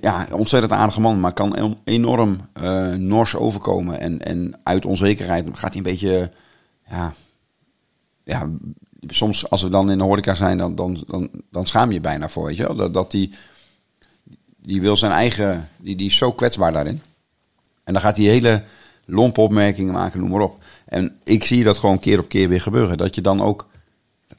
Ja, 0.02 0.28
een 0.28 0.34
ontzettend 0.34 0.72
aardige 0.72 1.00
man, 1.02 1.20
maar 1.20 1.34
kan 1.34 1.56
en- 1.56 1.78
enorm 1.84 2.38
eh 2.54 2.88
nors 2.94 3.36
overkomen. 3.36 4.00
En, 4.00 4.26
en 4.26 4.60
uit 4.64 4.86
onzekerheid 4.86 5.46
gaat 5.52 5.74
hij 5.74 5.78
een 5.78 5.84
beetje. 5.92 6.32
Ja, 6.90 7.14
ja, 8.30 8.50
soms 9.08 9.50
als 9.50 9.62
we 9.62 9.70
dan 9.70 9.92
in 9.92 9.98
de 9.98 10.04
horeca 10.04 10.36
zijn, 10.36 10.58
dan, 10.58 10.76
dan, 10.76 11.04
dan, 11.06 11.30
dan 11.52 11.66
schaam 11.66 11.92
je 11.92 12.02
bijna 12.02 12.30
voor. 12.30 12.46
Weet 12.46 12.58
je? 12.58 12.74
Dat, 12.76 12.94
dat 12.94 13.12
die, 13.12 13.34
die 14.58 14.82
wil 14.82 14.98
zijn 14.98 15.12
eigen. 15.12 15.70
Die, 15.78 15.96
die 15.96 16.08
is 16.08 16.18
zo 16.18 16.32
kwetsbaar 16.32 16.72
daarin. 16.72 17.02
En 17.84 17.94
dan 17.94 18.02
gaat 18.02 18.18
hij 18.18 18.26
hele 18.26 18.64
lompe 19.06 19.42
opmerkingen 19.42 19.94
maken, 19.94 20.20
noem 20.20 20.30
maar 20.30 20.42
op. 20.42 20.64
En 20.86 21.16
ik 21.24 21.44
zie 21.44 21.64
dat 21.64 21.78
gewoon 21.78 22.00
keer 22.00 22.20
op 22.20 22.30
keer 22.30 22.50
weer 22.50 22.62
gebeuren. 22.62 22.98
Dat 22.98 23.16
je 23.16 23.22
dan 23.22 23.42
ook 23.42 23.68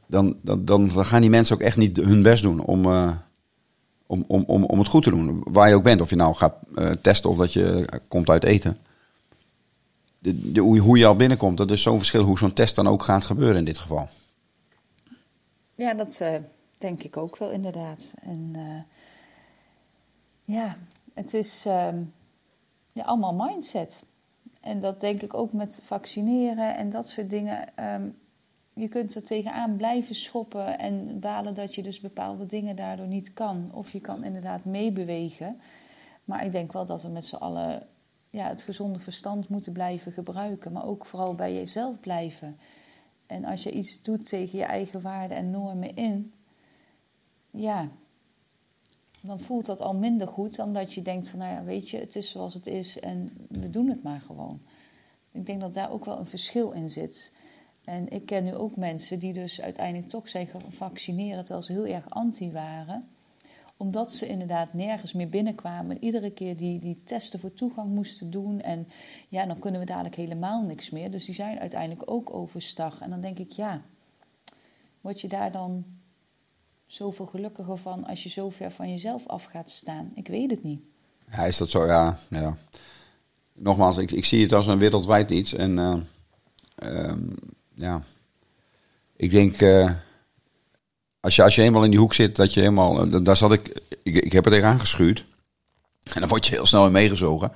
dan, 0.07 0.37
dan, 0.43 0.65
dan, 0.65 0.91
gaan 0.91 1.21
die 1.21 1.31
mensen 1.31 1.55
ook 1.55 1.63
echt 1.63 1.77
niet 1.77 1.97
hun 1.97 2.23
best 2.23 2.43
doen 2.43 2.61
om, 2.61 2.87
om, 4.07 4.25
om, 4.27 4.45
om, 4.47 4.65
om 4.65 4.79
het 4.79 4.89
goed 4.89 5.03
te 5.03 5.11
doen. 5.11 5.43
Waar 5.45 5.69
je 5.69 5.75
ook 5.75 5.83
bent. 5.83 6.01
Of 6.01 6.11
je 6.11 6.17
nou 6.17 6.35
gaat 6.35 6.55
eh, 6.75 6.91
testen 7.03 7.31
of 7.31 7.37
dat 7.37 7.53
je 7.53 7.85
komt 8.09 8.31
uit 8.31 8.45
eten. 8.45 8.79
De, 10.23 10.61
hoe 10.61 10.99
je 10.99 11.07
al 11.07 11.17
binnenkomt, 11.17 11.57
dat 11.57 11.71
is 11.71 11.83
zo'n 11.83 11.99
verschil 11.99 12.23
hoe 12.23 12.39
zo'n 12.39 12.53
test 12.53 12.75
dan 12.75 12.87
ook 12.87 13.03
gaat 13.03 13.25
gebeuren 13.25 13.57
in 13.57 13.65
dit 13.65 13.79
geval. 13.79 14.09
Ja, 15.75 15.95
dat 15.95 16.21
eh, 16.21 16.35
denk 16.79 17.03
ik 17.03 17.17
ook 17.17 17.37
wel 17.37 17.51
inderdaad. 17.51 18.15
En 18.23 18.51
eh, 18.55 18.83
ja, 20.45 20.77
het 21.15 21.35
is 21.35 21.65
ehm, 21.67 22.03
ja, 22.93 23.03
allemaal 23.03 23.35
mindset. 23.35 24.05
En 24.61 24.81
dat 24.81 25.01
denk 25.01 25.23
ik 25.23 25.35
ook 25.35 25.53
met 25.53 25.81
vaccineren 25.85 26.77
en 26.77 26.91
dat 26.91 27.09
soort 27.09 27.31
dingen. 27.31 27.77
Ehm, 27.77 28.09
je 28.75 28.89
kunt 28.89 29.15
er 29.15 29.25
tegenaan 29.25 29.77
blijven 29.77 30.15
schoppen 30.15 30.79
en 30.79 31.21
balen 31.21 31.55
dat 31.55 31.75
je 31.75 31.83
dus 31.83 32.01
bepaalde 32.01 32.47
dingen 32.47 32.77
daardoor 32.77 33.07
niet 33.07 33.33
kan. 33.33 33.71
Of 33.73 33.93
je 33.93 34.01
kan 34.01 34.25
inderdaad 34.25 34.65
meebewegen. 34.65 35.61
Maar 36.25 36.45
ik 36.45 36.53
denk 36.53 36.73
wel 36.73 36.87
dat 36.87 37.03
we 37.03 37.09
met 37.09 37.27
z'n 37.27 37.37
allen 37.37 37.87
ja, 38.31 38.49
het 38.49 38.63
gezonde 38.63 38.99
verstand 38.99 39.49
moeten 39.49 39.73
blijven 39.73 40.13
gebruiken. 40.13 40.73
Maar 40.73 40.87
ook 40.87 41.07
vooral 41.07 41.35
bij 41.35 41.55
jezelf 41.55 42.01
blijven. 42.01 42.59
En 43.27 43.45
als 43.45 43.63
je 43.63 43.71
iets 43.71 44.03
doet 44.03 44.29
tegen 44.29 44.59
je 44.59 44.65
eigen 44.65 45.01
waarden 45.01 45.37
en 45.37 45.51
normen 45.51 45.97
in, 45.97 46.33
ja, 47.51 47.89
dan 49.21 49.41
voelt 49.41 49.67
dat 49.67 49.81
al 49.81 49.95
minder 49.95 50.29
goed 50.29 50.57
dan 50.57 50.73
dat 50.73 50.95
je 50.95 51.03
denkt 51.03 51.29
van, 51.29 51.39
nou 51.39 51.53
ja, 51.53 51.65
weet 51.65 51.89
je, 51.89 51.99
het 51.99 52.17
is 52.17 52.31
zoals 52.31 52.55
het 52.55 52.67
is 52.67 53.01
en 53.01 53.47
we 53.49 53.71
doen 53.71 53.89
het 53.89 54.03
maar 54.03 54.21
gewoon. 54.21 54.61
Ik 55.33 55.47
denk 55.47 55.61
dat 55.61 55.75
daar 55.75 55.91
ook 55.91 56.05
wel 56.05 56.19
een 56.19 56.27
verschil 56.27 56.71
in 56.71 56.91
zit. 56.91 57.37
En 57.85 58.09
ik 58.09 58.27
ken 58.27 58.45
nu 58.45 58.55
ook 58.55 58.77
mensen 58.77 59.19
die 59.19 59.33
dus 59.33 59.61
uiteindelijk 59.61 60.09
toch 60.09 60.29
zijn 60.29 60.49
vaccineren 60.69 61.45
terwijl 61.45 61.65
ze 61.65 61.73
heel 61.73 61.87
erg 61.87 62.11
anti 62.11 62.53
waren. 62.53 63.09
Omdat 63.81 64.13
ze 64.13 64.27
inderdaad 64.27 64.75
nergens 64.75 65.13
meer 65.13 65.29
binnenkwamen. 65.29 66.05
Iedere 66.05 66.31
keer 66.31 66.57
die, 66.57 66.79
die 66.79 67.03
testen 67.05 67.41
voor 67.41 67.55
toegang 67.55 67.89
moesten 67.89 68.31
doen. 68.31 68.61
En 68.61 68.89
ja, 69.29 69.47
dan 69.47 69.59
kunnen 69.59 69.81
we 69.81 69.87
dadelijk 69.87 70.15
helemaal 70.15 70.63
niks 70.63 70.91
meer. 70.91 71.11
Dus 71.11 71.25
die 71.25 71.35
zijn 71.35 71.59
uiteindelijk 71.59 72.11
ook 72.11 72.35
overstag. 72.35 73.01
En 73.01 73.11
dan 73.11 73.21
denk 73.21 73.39
ik, 73.39 73.51
ja, 73.51 73.83
word 75.01 75.21
je 75.21 75.29
daar 75.29 75.51
dan 75.51 75.85
zoveel 76.87 77.27
gelukkiger 77.27 77.79
van 77.79 78.05
als 78.05 78.23
je 78.23 78.29
zo 78.29 78.51
ver 78.51 78.71
van 78.71 78.91
jezelf 78.91 79.27
af 79.27 79.45
gaat 79.45 79.71
staan? 79.71 80.13
Ik 80.15 80.29
weet 80.29 80.51
het 80.51 80.63
niet. 80.63 80.81
Ja, 81.31 81.45
is 81.45 81.57
dat 81.57 81.71
zo? 81.71 81.87
Ja, 81.87 82.19
ja. 82.31 82.57
nogmaals, 83.53 83.97
ik, 83.97 84.11
ik 84.11 84.25
zie 84.25 84.43
het 84.43 84.53
als 84.53 84.67
een 84.67 84.79
wereldwijd 84.79 85.31
iets. 85.31 85.55
En 85.55 85.79
eh, 85.79 85.97
ehm, 86.75 87.29
ja, 87.75 88.03
ik 89.17 89.31
denk, 89.31 89.61
eh, 89.61 89.91
als, 91.21 91.37
je, 91.37 91.43
als 91.43 91.55
je 91.55 91.63
eenmaal 91.63 91.85
in 91.85 91.91
die 91.91 91.99
hoek 92.01 92.15
zit, 92.15 92.37
dat 92.37 92.55
je 92.55 92.61
helemaal, 92.61 93.03
eh, 93.13 93.19
daar 93.23 93.37
zat 93.37 93.53
ik, 93.53 93.81
ik, 94.03 94.15
ik 94.15 94.33
heb 94.33 94.45
er 94.45 94.51
tegenaan 94.51 94.81
geschuurd. 94.81 95.25
En 96.15 96.21
dan 96.21 96.29
word 96.29 96.47
je 96.47 96.55
heel 96.55 96.67
snel 96.67 96.87
in 96.87 96.93
meegezogen. 96.93 97.53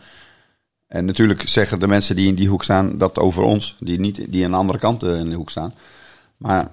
En 0.86 1.04
natuurlijk 1.04 1.48
zeggen 1.48 1.78
de 1.78 1.86
mensen 1.86 2.16
die 2.16 2.28
in 2.28 2.34
die 2.34 2.48
hoek 2.48 2.62
staan 2.64 2.98
dat 2.98 3.18
over 3.18 3.42
ons, 3.42 3.76
die, 3.80 4.00
niet, 4.00 4.32
die 4.32 4.44
aan 4.44 4.50
de 4.50 4.56
andere 4.56 4.78
kant 4.78 5.02
eh, 5.02 5.18
in 5.18 5.28
de 5.28 5.34
hoek 5.36 5.50
staan. 5.50 5.74
Maar 6.36 6.68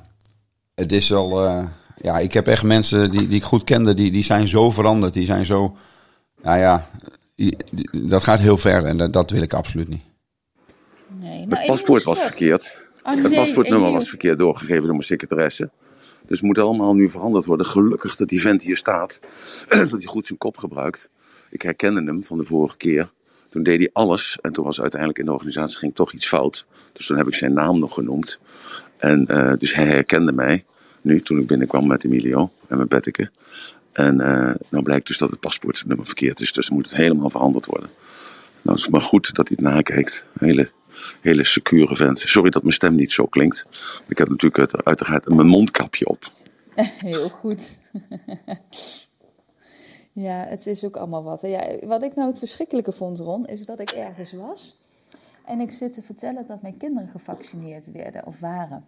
het 0.75 0.91
is 0.91 1.09
wel, 1.09 1.45
eh, 1.45 1.63
ja, 1.95 2.19
ik 2.19 2.33
heb 2.33 2.47
echt 2.47 2.63
mensen 2.63 3.09
die, 3.09 3.27
die 3.27 3.37
ik 3.37 3.43
goed 3.43 3.63
kende, 3.63 3.93
die, 3.93 4.11
die 4.11 4.23
zijn 4.23 4.47
zo 4.47 4.71
veranderd, 4.71 5.13
die 5.13 5.25
zijn 5.25 5.45
zo, 5.45 5.75
nou 6.41 6.59
ja, 6.59 6.89
die- 7.35 7.57
die- 7.71 8.07
dat 8.07 8.23
gaat 8.23 8.39
heel 8.39 8.57
ver 8.57 8.85
en 8.85 8.97
dat, 8.97 9.13
dat 9.13 9.29
wil 9.31 9.41
ik 9.41 9.53
absoluut 9.53 9.87
niet. 9.89 10.01
Nee. 11.19 11.45
Het 11.49 11.65
paspoort 11.65 12.03
was 12.03 12.19
verkeerd. 12.19 12.77
Oh, 13.03 13.23
Het 13.23 13.33
paspoortnummer 13.35 13.91
was 13.91 14.09
verkeerd 14.09 14.37
doorgegeven 14.37 14.81
door 14.81 14.91
mijn 14.91 15.03
secretaresse. 15.03 15.69
Dus 16.31 16.41
moet 16.41 16.59
allemaal 16.59 16.93
nu 16.93 17.09
veranderd 17.09 17.45
worden. 17.45 17.65
Gelukkig 17.65 18.15
dat 18.15 18.29
die 18.29 18.41
vent 18.41 18.63
hier 18.63 18.77
staat. 18.77 19.19
dat 19.69 19.91
hij 19.91 20.01
goed 20.05 20.25
zijn 20.25 20.37
kop 20.37 20.57
gebruikt. 20.57 21.09
Ik 21.49 21.61
herkende 21.61 22.03
hem 22.03 22.23
van 22.23 22.37
de 22.37 22.43
vorige 22.43 22.77
keer. 22.77 23.09
Toen 23.49 23.63
deed 23.63 23.79
hij 23.79 23.89
alles. 23.93 24.37
En 24.41 24.51
toen 24.51 24.65
was 24.65 24.81
uiteindelijk 24.81 25.19
in 25.19 25.25
de 25.25 25.31
organisatie 25.31 25.77
ging 25.77 25.95
toch 25.95 26.13
iets 26.13 26.27
fout. 26.27 26.65
Dus 26.93 27.05
toen 27.05 27.17
heb 27.17 27.27
ik 27.27 27.33
zijn 27.33 27.53
naam 27.53 27.79
nog 27.79 27.93
genoemd. 27.93 28.39
En 28.97 29.27
eh, 29.27 29.53
dus 29.57 29.75
hij 29.75 29.85
herkende 29.85 30.31
mij. 30.31 30.65
Nu, 31.01 31.21
toen 31.21 31.39
ik 31.39 31.47
binnenkwam 31.47 31.87
met 31.87 32.03
Emilio 32.03 32.51
en 32.67 32.77
met 32.77 32.89
Betteke. 32.89 33.29
En 33.91 34.21
eh 34.21 34.55
nou 34.69 34.83
blijkt 34.83 35.07
dus 35.07 35.17
dat 35.17 35.29
het 35.29 35.39
paspoortnummer 35.39 36.05
verkeerd 36.05 36.39
is. 36.39 36.53
Dus 36.53 36.69
moet 36.69 36.83
het 36.83 36.95
helemaal 36.95 37.29
veranderd 37.29 37.65
worden. 37.65 37.89
Nou, 38.61 38.77
het 38.77 38.85
is 38.85 38.91
maar 38.91 39.01
goed 39.01 39.35
dat 39.35 39.47
hij 39.47 39.57
het 39.59 39.73
nakijkt. 39.73 40.23
Hele, 40.39 40.69
hele 41.21 41.45
secure 41.45 41.95
vent. 41.95 42.19
Sorry 42.19 42.49
dat 42.49 42.61
mijn 42.61 42.73
stem 42.73 42.95
niet 42.95 43.11
zo 43.11 43.25
klinkt. 43.25 43.65
Ik 44.07 44.17
heb 44.17 44.29
natuurlijk 44.29 44.59
uit- 44.59 44.85
uiteraard 44.85 45.29
mijn 45.29 45.47
mondkapje 45.47 46.07
op. 46.07 46.31
Heel 47.11 47.29
goed. 47.29 47.79
ja, 50.13 50.45
het 50.45 50.67
is 50.67 50.83
ook 50.85 50.95
allemaal 50.95 51.23
wat. 51.23 51.41
Ja, 51.41 51.75
wat 51.81 52.03
ik 52.03 52.15
nou 52.15 52.29
het 52.29 52.39
verschrikkelijke 52.39 52.91
vond, 52.91 53.19
Ron, 53.19 53.45
is 53.45 53.65
dat 53.65 53.79
ik 53.79 53.89
ergens 53.89 54.31
was. 54.33 54.79
En 55.45 55.59
ik 55.59 55.71
zit 55.71 55.93
te 55.93 56.01
vertellen 56.01 56.45
dat 56.47 56.61
mijn 56.61 56.77
kinderen 56.77 57.09
gevaccineerd 57.09 57.91
werden 57.91 58.25
of 58.25 58.39
waren. 58.39 58.85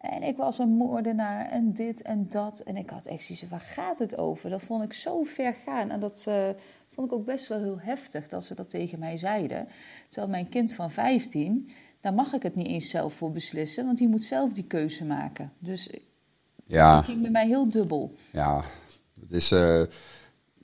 En 0.00 0.22
ik 0.22 0.36
was 0.36 0.58
een 0.58 0.68
moordenaar 0.76 1.50
en 1.50 1.72
dit 1.72 2.02
en 2.02 2.26
dat. 2.30 2.60
En 2.60 2.76
ik 2.76 2.90
had 2.90 3.06
echt 3.06 3.22
zoiets 3.22 3.48
waar 3.48 3.60
gaat 3.60 3.98
het 3.98 4.18
over? 4.18 4.50
Dat 4.50 4.62
vond 4.62 4.82
ik 4.84 4.92
zo 4.92 5.22
ver 5.22 5.54
gaan. 5.64 5.90
En 5.90 6.00
dat 6.00 6.24
eh, 6.28 6.48
vond 6.96 7.10
ik 7.12 7.16
ook 7.18 7.24
best 7.26 7.48
wel 7.48 7.58
heel 7.62 7.78
heftig 7.80 8.28
dat 8.28 8.44
ze 8.44 8.54
dat 8.54 8.70
tegen 8.70 8.98
mij 8.98 9.16
zeiden. 9.16 9.68
Terwijl 10.08 10.30
mijn 10.32 10.48
kind 10.48 10.72
van 10.74 10.90
15, 10.90 11.70
daar 12.00 12.14
mag 12.14 12.32
ik 12.32 12.42
het 12.42 12.54
niet 12.54 12.66
eens 12.66 12.90
zelf 12.90 13.14
voor 13.14 13.32
beslissen. 13.32 13.84
Want 13.86 13.98
die 13.98 14.08
moet 14.08 14.24
zelf 14.24 14.52
die 14.52 14.64
keuze 14.64 15.04
maken. 15.04 15.52
Dus 15.58 15.90
Ja, 16.66 16.96
het 16.96 17.04
ging 17.04 17.20
bij 17.22 17.30
mij 17.30 17.46
heel 17.46 17.68
dubbel. 17.70 18.14
ja, 18.32 18.64
het 19.20 19.32
is, 19.32 19.50
eh, 19.50 19.82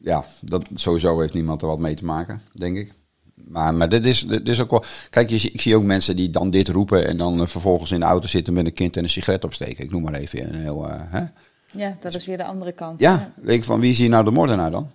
ja, 0.00 0.24
dat, 0.40 0.64
sowieso 0.74 1.20
heeft 1.20 1.34
niemand 1.34 1.62
er 1.62 1.68
wat 1.68 1.78
mee 1.78 1.94
te 1.94 2.04
maken, 2.04 2.40
denk 2.54 2.76
ik. 2.76 2.92
Maar, 3.34 3.74
maar 3.74 3.88
dit, 3.88 4.06
is, 4.06 4.20
dit 4.26 4.48
is 4.48 4.60
ook 4.60 4.70
wel. 4.70 4.84
Kijk, 5.10 5.30
je, 5.30 5.38
zie- 5.38 5.50
ik 5.50 5.60
zie 5.60 5.76
ook 5.76 5.82
mensen 5.82 6.16
die 6.16 6.30
dan 6.30 6.50
dit 6.50 6.68
roepen 6.68 7.06
en 7.08 7.16
dan 7.16 7.40
eh, 7.40 7.46
vervolgens 7.46 7.90
in 7.90 8.00
de 8.00 8.06
auto 8.06 8.26
zitten 8.26 8.52
met 8.54 8.66
een 8.66 8.72
kind 8.72 8.96
en 8.96 9.02
een 9.02 9.08
sigaret 9.08 9.44
opsteken. 9.44 9.84
Ik 9.84 9.90
noem 9.90 10.02
maar 10.02 10.14
even 10.14 10.48
een 10.54 10.60
heel. 10.60 10.88
eh, 10.90 11.00
hè? 11.12 11.24
Ja, 11.72 11.96
dat 12.00 12.14
is 12.14 12.26
weer 12.26 12.36
de 12.36 12.44
andere 12.44 12.72
kant. 12.72 13.00
Ja, 13.00 13.32
weet 13.36 13.56
ik 13.56 13.64
van 13.64 13.80
wie 13.80 13.90
is 13.90 13.98
hier 13.98 14.08
nou 14.08 14.24
de 14.24 14.30
moordenaar 14.30 14.70
dan? 14.70 14.90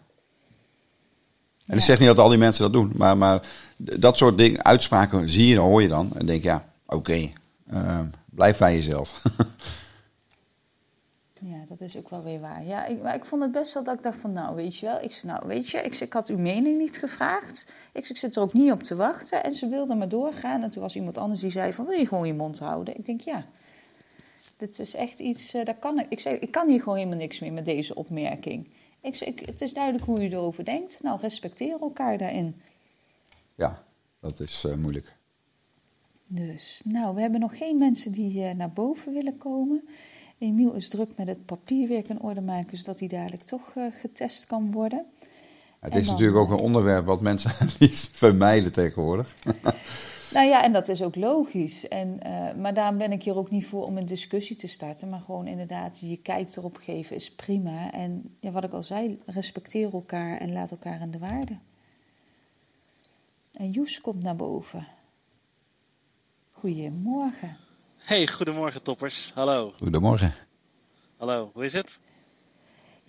En 1.67 1.77
ik 1.77 1.83
zeg 1.83 1.99
niet 1.99 2.07
dat 2.07 2.19
al 2.19 2.29
die 2.29 2.37
mensen 2.37 2.63
dat 2.63 2.73
doen, 2.73 2.91
maar, 2.95 3.17
maar 3.17 3.47
dat 3.77 4.17
soort 4.17 4.37
dingen, 4.37 4.65
uitspraken 4.65 5.29
zie 5.29 5.47
je, 5.47 5.55
dan 5.55 5.65
hoor 5.65 5.81
je 5.81 5.87
dan. 5.87 6.11
En 6.15 6.25
denk 6.25 6.43
ja, 6.43 6.65
oké, 6.85 7.29
eh, 7.67 7.99
blijf 8.25 8.57
bij 8.57 8.75
jezelf. 8.75 9.21
Ja, 11.41 11.57
dat 11.67 11.81
is 11.81 11.97
ook 11.97 12.09
wel 12.09 12.23
weer 12.23 12.39
waar. 12.39 12.65
Ja, 12.65 12.85
ik, 12.85 13.01
maar 13.01 13.15
ik 13.15 13.25
vond 13.25 13.41
het 13.41 13.51
best 13.51 13.73
wel 13.73 13.83
dat 13.83 13.95
ik 13.95 14.03
dacht 14.03 14.17
van, 14.17 14.31
nou, 14.31 14.55
weet 14.55 14.77
je 14.77 14.85
wel. 14.85 15.01
Ik 15.01 15.21
nou, 15.23 15.47
weet 15.47 15.69
je, 15.69 15.77
ik, 15.77 15.95
ik 15.95 16.13
had 16.13 16.27
uw 16.27 16.37
mening 16.37 16.77
niet 16.77 16.97
gevraagd. 16.97 17.65
Ik, 17.91 18.09
ik 18.09 18.17
zit 18.17 18.35
er 18.35 18.41
ook 18.41 18.53
niet 18.53 18.71
op 18.71 18.83
te 18.83 18.95
wachten. 18.95 19.43
En 19.43 19.53
ze 19.53 19.67
wilde 19.67 19.95
maar 19.95 20.09
doorgaan. 20.09 20.63
En 20.63 20.71
toen 20.71 20.81
was 20.81 20.95
iemand 20.95 21.17
anders 21.17 21.39
die 21.39 21.49
zei 21.49 21.73
van, 21.73 21.85
wil 21.85 21.99
je 21.99 22.07
gewoon 22.07 22.27
je 22.27 22.33
mond 22.33 22.59
houden? 22.59 22.97
Ik 22.97 23.05
denk, 23.05 23.21
ja, 23.21 23.45
dit 24.57 24.79
is 24.79 24.95
echt 24.95 25.19
iets, 25.19 25.53
eh, 25.53 25.65
daar 25.65 25.75
kan 25.75 25.99
ik... 25.99 26.05
Ik 26.09 26.19
zei, 26.19 26.35
ik 26.35 26.51
kan 26.51 26.69
hier 26.69 26.79
gewoon 26.79 26.97
helemaal 26.97 27.17
niks 27.17 27.39
meer 27.39 27.53
met 27.53 27.65
deze 27.65 27.95
opmerking. 27.95 28.67
Ik 29.07 29.19
ik, 29.19 29.39
het 29.45 29.61
is 29.61 29.73
duidelijk 29.73 30.05
hoe 30.05 30.21
je 30.21 30.29
erover 30.29 30.65
denkt. 30.65 30.99
Nou, 31.03 31.19
respecteer 31.21 31.81
elkaar 31.81 32.17
daarin. 32.17 32.55
ja, 33.55 33.83
dat 34.19 34.39
is 34.39 34.63
eh, 34.65 34.75
moeilijk. 34.75 35.15
Dus, 36.27 36.81
nou, 36.85 37.15
we 37.15 37.21
hebben 37.21 37.39
nog 37.39 37.57
geen 37.57 37.77
mensen 37.77 38.11
die 38.11 38.43
eh, 38.43 38.55
naar 38.55 38.71
boven 38.71 39.13
willen 39.13 39.37
komen. 39.37 39.87
Emiel 40.37 40.73
is 40.73 40.89
druk 40.89 41.09
met 41.15 41.27
het 41.27 41.45
papierwerk 41.45 42.07
in 42.09 42.21
orde 42.21 42.41
maken, 42.41 42.77
zodat 42.77 42.99
hij 42.99 43.07
dadelijk 43.07 43.43
toch 43.43 43.71
eh, 43.75 43.83
getest 43.99 44.45
kan 44.47 44.71
worden. 44.71 45.05
Het 45.79 45.93
En 45.93 45.99
is 45.99 46.05
dan- 46.05 46.13
natuurlijk 46.15 46.39
ook 46.41 46.51
een 46.51 46.65
onderwerp 46.65 47.05
wat 47.05 47.21
mensen 47.21 47.51
liefst 47.79 48.17
vermijden 48.17 48.71
tegenwoordig. 48.71 49.35
Nou 50.33 50.47
ja, 50.47 50.63
en 50.63 50.71
dat 50.71 50.87
is 50.87 51.01
ook 51.01 51.15
logisch. 51.15 51.87
En, 51.87 52.19
eh, 52.21 52.55
maar 52.55 52.73
daarom 52.73 52.97
ben 52.97 53.11
ik 53.11 53.23
hier 53.23 53.35
ook 53.35 53.49
niet 53.49 53.67
voor 53.67 53.85
om 53.85 53.97
een 53.97 54.05
discussie 54.05 54.55
te 54.55 54.67
starten. 54.67 55.09
Maar 55.09 55.19
gewoon 55.19 55.47
inderdaad, 55.47 55.99
je 55.99 56.17
kijk 56.17 56.55
erop 56.55 56.77
geven 56.77 57.15
is 57.15 57.35
prima. 57.35 57.91
En 57.91 58.35
ja, 58.39 58.51
wat 58.51 58.63
ik 58.63 58.71
al 58.71 58.83
zei, 58.83 59.19
respecteer 59.25 59.93
elkaar 59.93 60.37
en 60.37 60.53
laat 60.53 60.71
elkaar 60.71 61.01
in 61.01 61.11
de 61.11 61.19
waarde. 61.19 61.57
En 63.53 63.71
Joes 63.71 64.01
komt 64.01 64.23
naar 64.23 64.35
boven. 64.35 64.87
Goedemorgen. 66.51 67.57
Hey, 67.97 68.27
goedemorgen 68.27 68.83
toppers. 68.83 69.31
Hallo. 69.33 69.73
Goedemorgen. 69.77 70.33
Hallo, 71.17 71.51
hoe 71.53 71.65
is 71.65 71.73
het? 71.73 72.01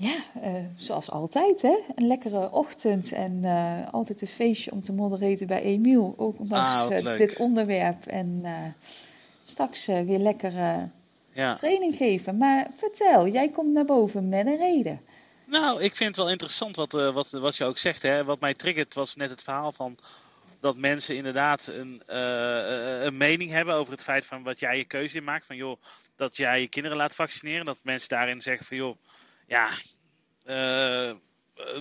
Ja, 0.01 0.17
eh, 0.43 0.53
zoals 0.77 1.11
altijd, 1.11 1.63
hè? 1.63 1.79
Een 1.95 2.07
lekkere 2.07 2.51
ochtend 2.51 3.13
en 3.13 3.45
eh, 3.45 3.93
altijd 3.93 4.23
een 4.23 4.29
feestje 4.29 4.73
om 4.73 4.83
te 4.83 4.93
moderaten 4.93 5.47
bij 5.47 5.63
Emiel. 5.63 6.15
Ook 6.17 6.39
ondanks 6.39 6.71
Ah, 6.71 6.97
eh, 7.13 7.19
dit 7.19 7.37
onderwerp. 7.37 8.07
En 8.07 8.45
straks 9.45 9.87
weer 9.87 10.19
lekker 10.19 10.53
Ja. 11.33 11.55
training 11.55 11.97
geven. 11.97 12.37
Maar 12.37 12.67
vertel, 12.77 13.29
jij 13.29 13.49
komt 13.49 13.73
naar 13.75 13.85
boven 13.85 14.29
met 14.29 14.47
een 14.47 14.57
reden. 14.57 15.01
Nou, 15.45 15.83
ik 15.83 15.97
vind 15.97 16.09
het 16.09 16.17
wel 16.17 16.31
interessant 16.31 16.77
wat, 16.77 16.93
wat, 16.93 17.31
wat 17.31 17.57
je 17.57 17.65
ook 17.65 17.79
zegt. 17.79 18.03
Hè. 18.03 18.25
Wat 18.25 18.41
mij 18.41 18.55
triggert 18.55 18.95
was 18.95 19.17
net 19.17 19.31
het 19.31 19.43
verhaal 19.43 19.73
van 19.73 19.97
dat 20.61 20.77
mensen 20.77 21.17
inderdaad 21.17 21.67
een, 21.67 22.03
een 23.07 23.17
mening 23.17 23.51
hebben 23.51 23.75
over 23.75 23.93
het 23.93 24.03
feit 24.03 24.27
van 24.27 24.43
wat 24.43 24.61
jij 24.61 24.77
je 24.77 24.85
keuze 24.85 25.17
in 25.17 25.25
maakt. 25.25 25.47
Van 25.47 25.57
joh, 25.57 25.81
dat 26.17 26.37
jij 26.37 26.61
je 26.61 26.69
kinderen 26.69 26.99
laat 26.99 27.15
vaccineren. 27.15 27.65
Dat 27.65 27.79
mensen 27.83 28.09
daarin 28.09 28.41
zeggen 28.43 28.67
van 28.67 28.77
joh, 28.77 28.97
ja, 29.49 29.71
eh, 30.45 31.15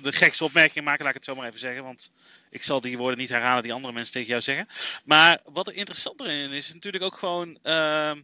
de 0.01 0.11
gekste 0.11 0.43
opmerking 0.43 0.85
maken, 0.85 1.03
laat 1.03 1.15
ik 1.15 1.19
het 1.19 1.25
zo 1.25 1.35
maar 1.35 1.47
even 1.47 1.59
zeggen. 1.59 1.83
Want 1.83 2.11
ik 2.49 2.63
zal 2.63 2.81
die 2.81 2.97
woorden 2.97 3.17
niet 3.17 3.29
herhalen 3.29 3.63
die 3.63 3.73
andere 3.73 3.93
mensen 3.93 4.13
tegen 4.13 4.27
jou 4.27 4.41
zeggen. 4.41 4.67
Maar 5.05 5.39
wat 5.43 5.67
er 5.67 5.73
interessanter 5.73 6.27
in 6.27 6.51
is, 6.51 6.67
is 6.67 6.73
natuurlijk 6.73 7.03
ook 7.03 7.17
gewoon 7.17 7.59
ehm, 7.63 8.21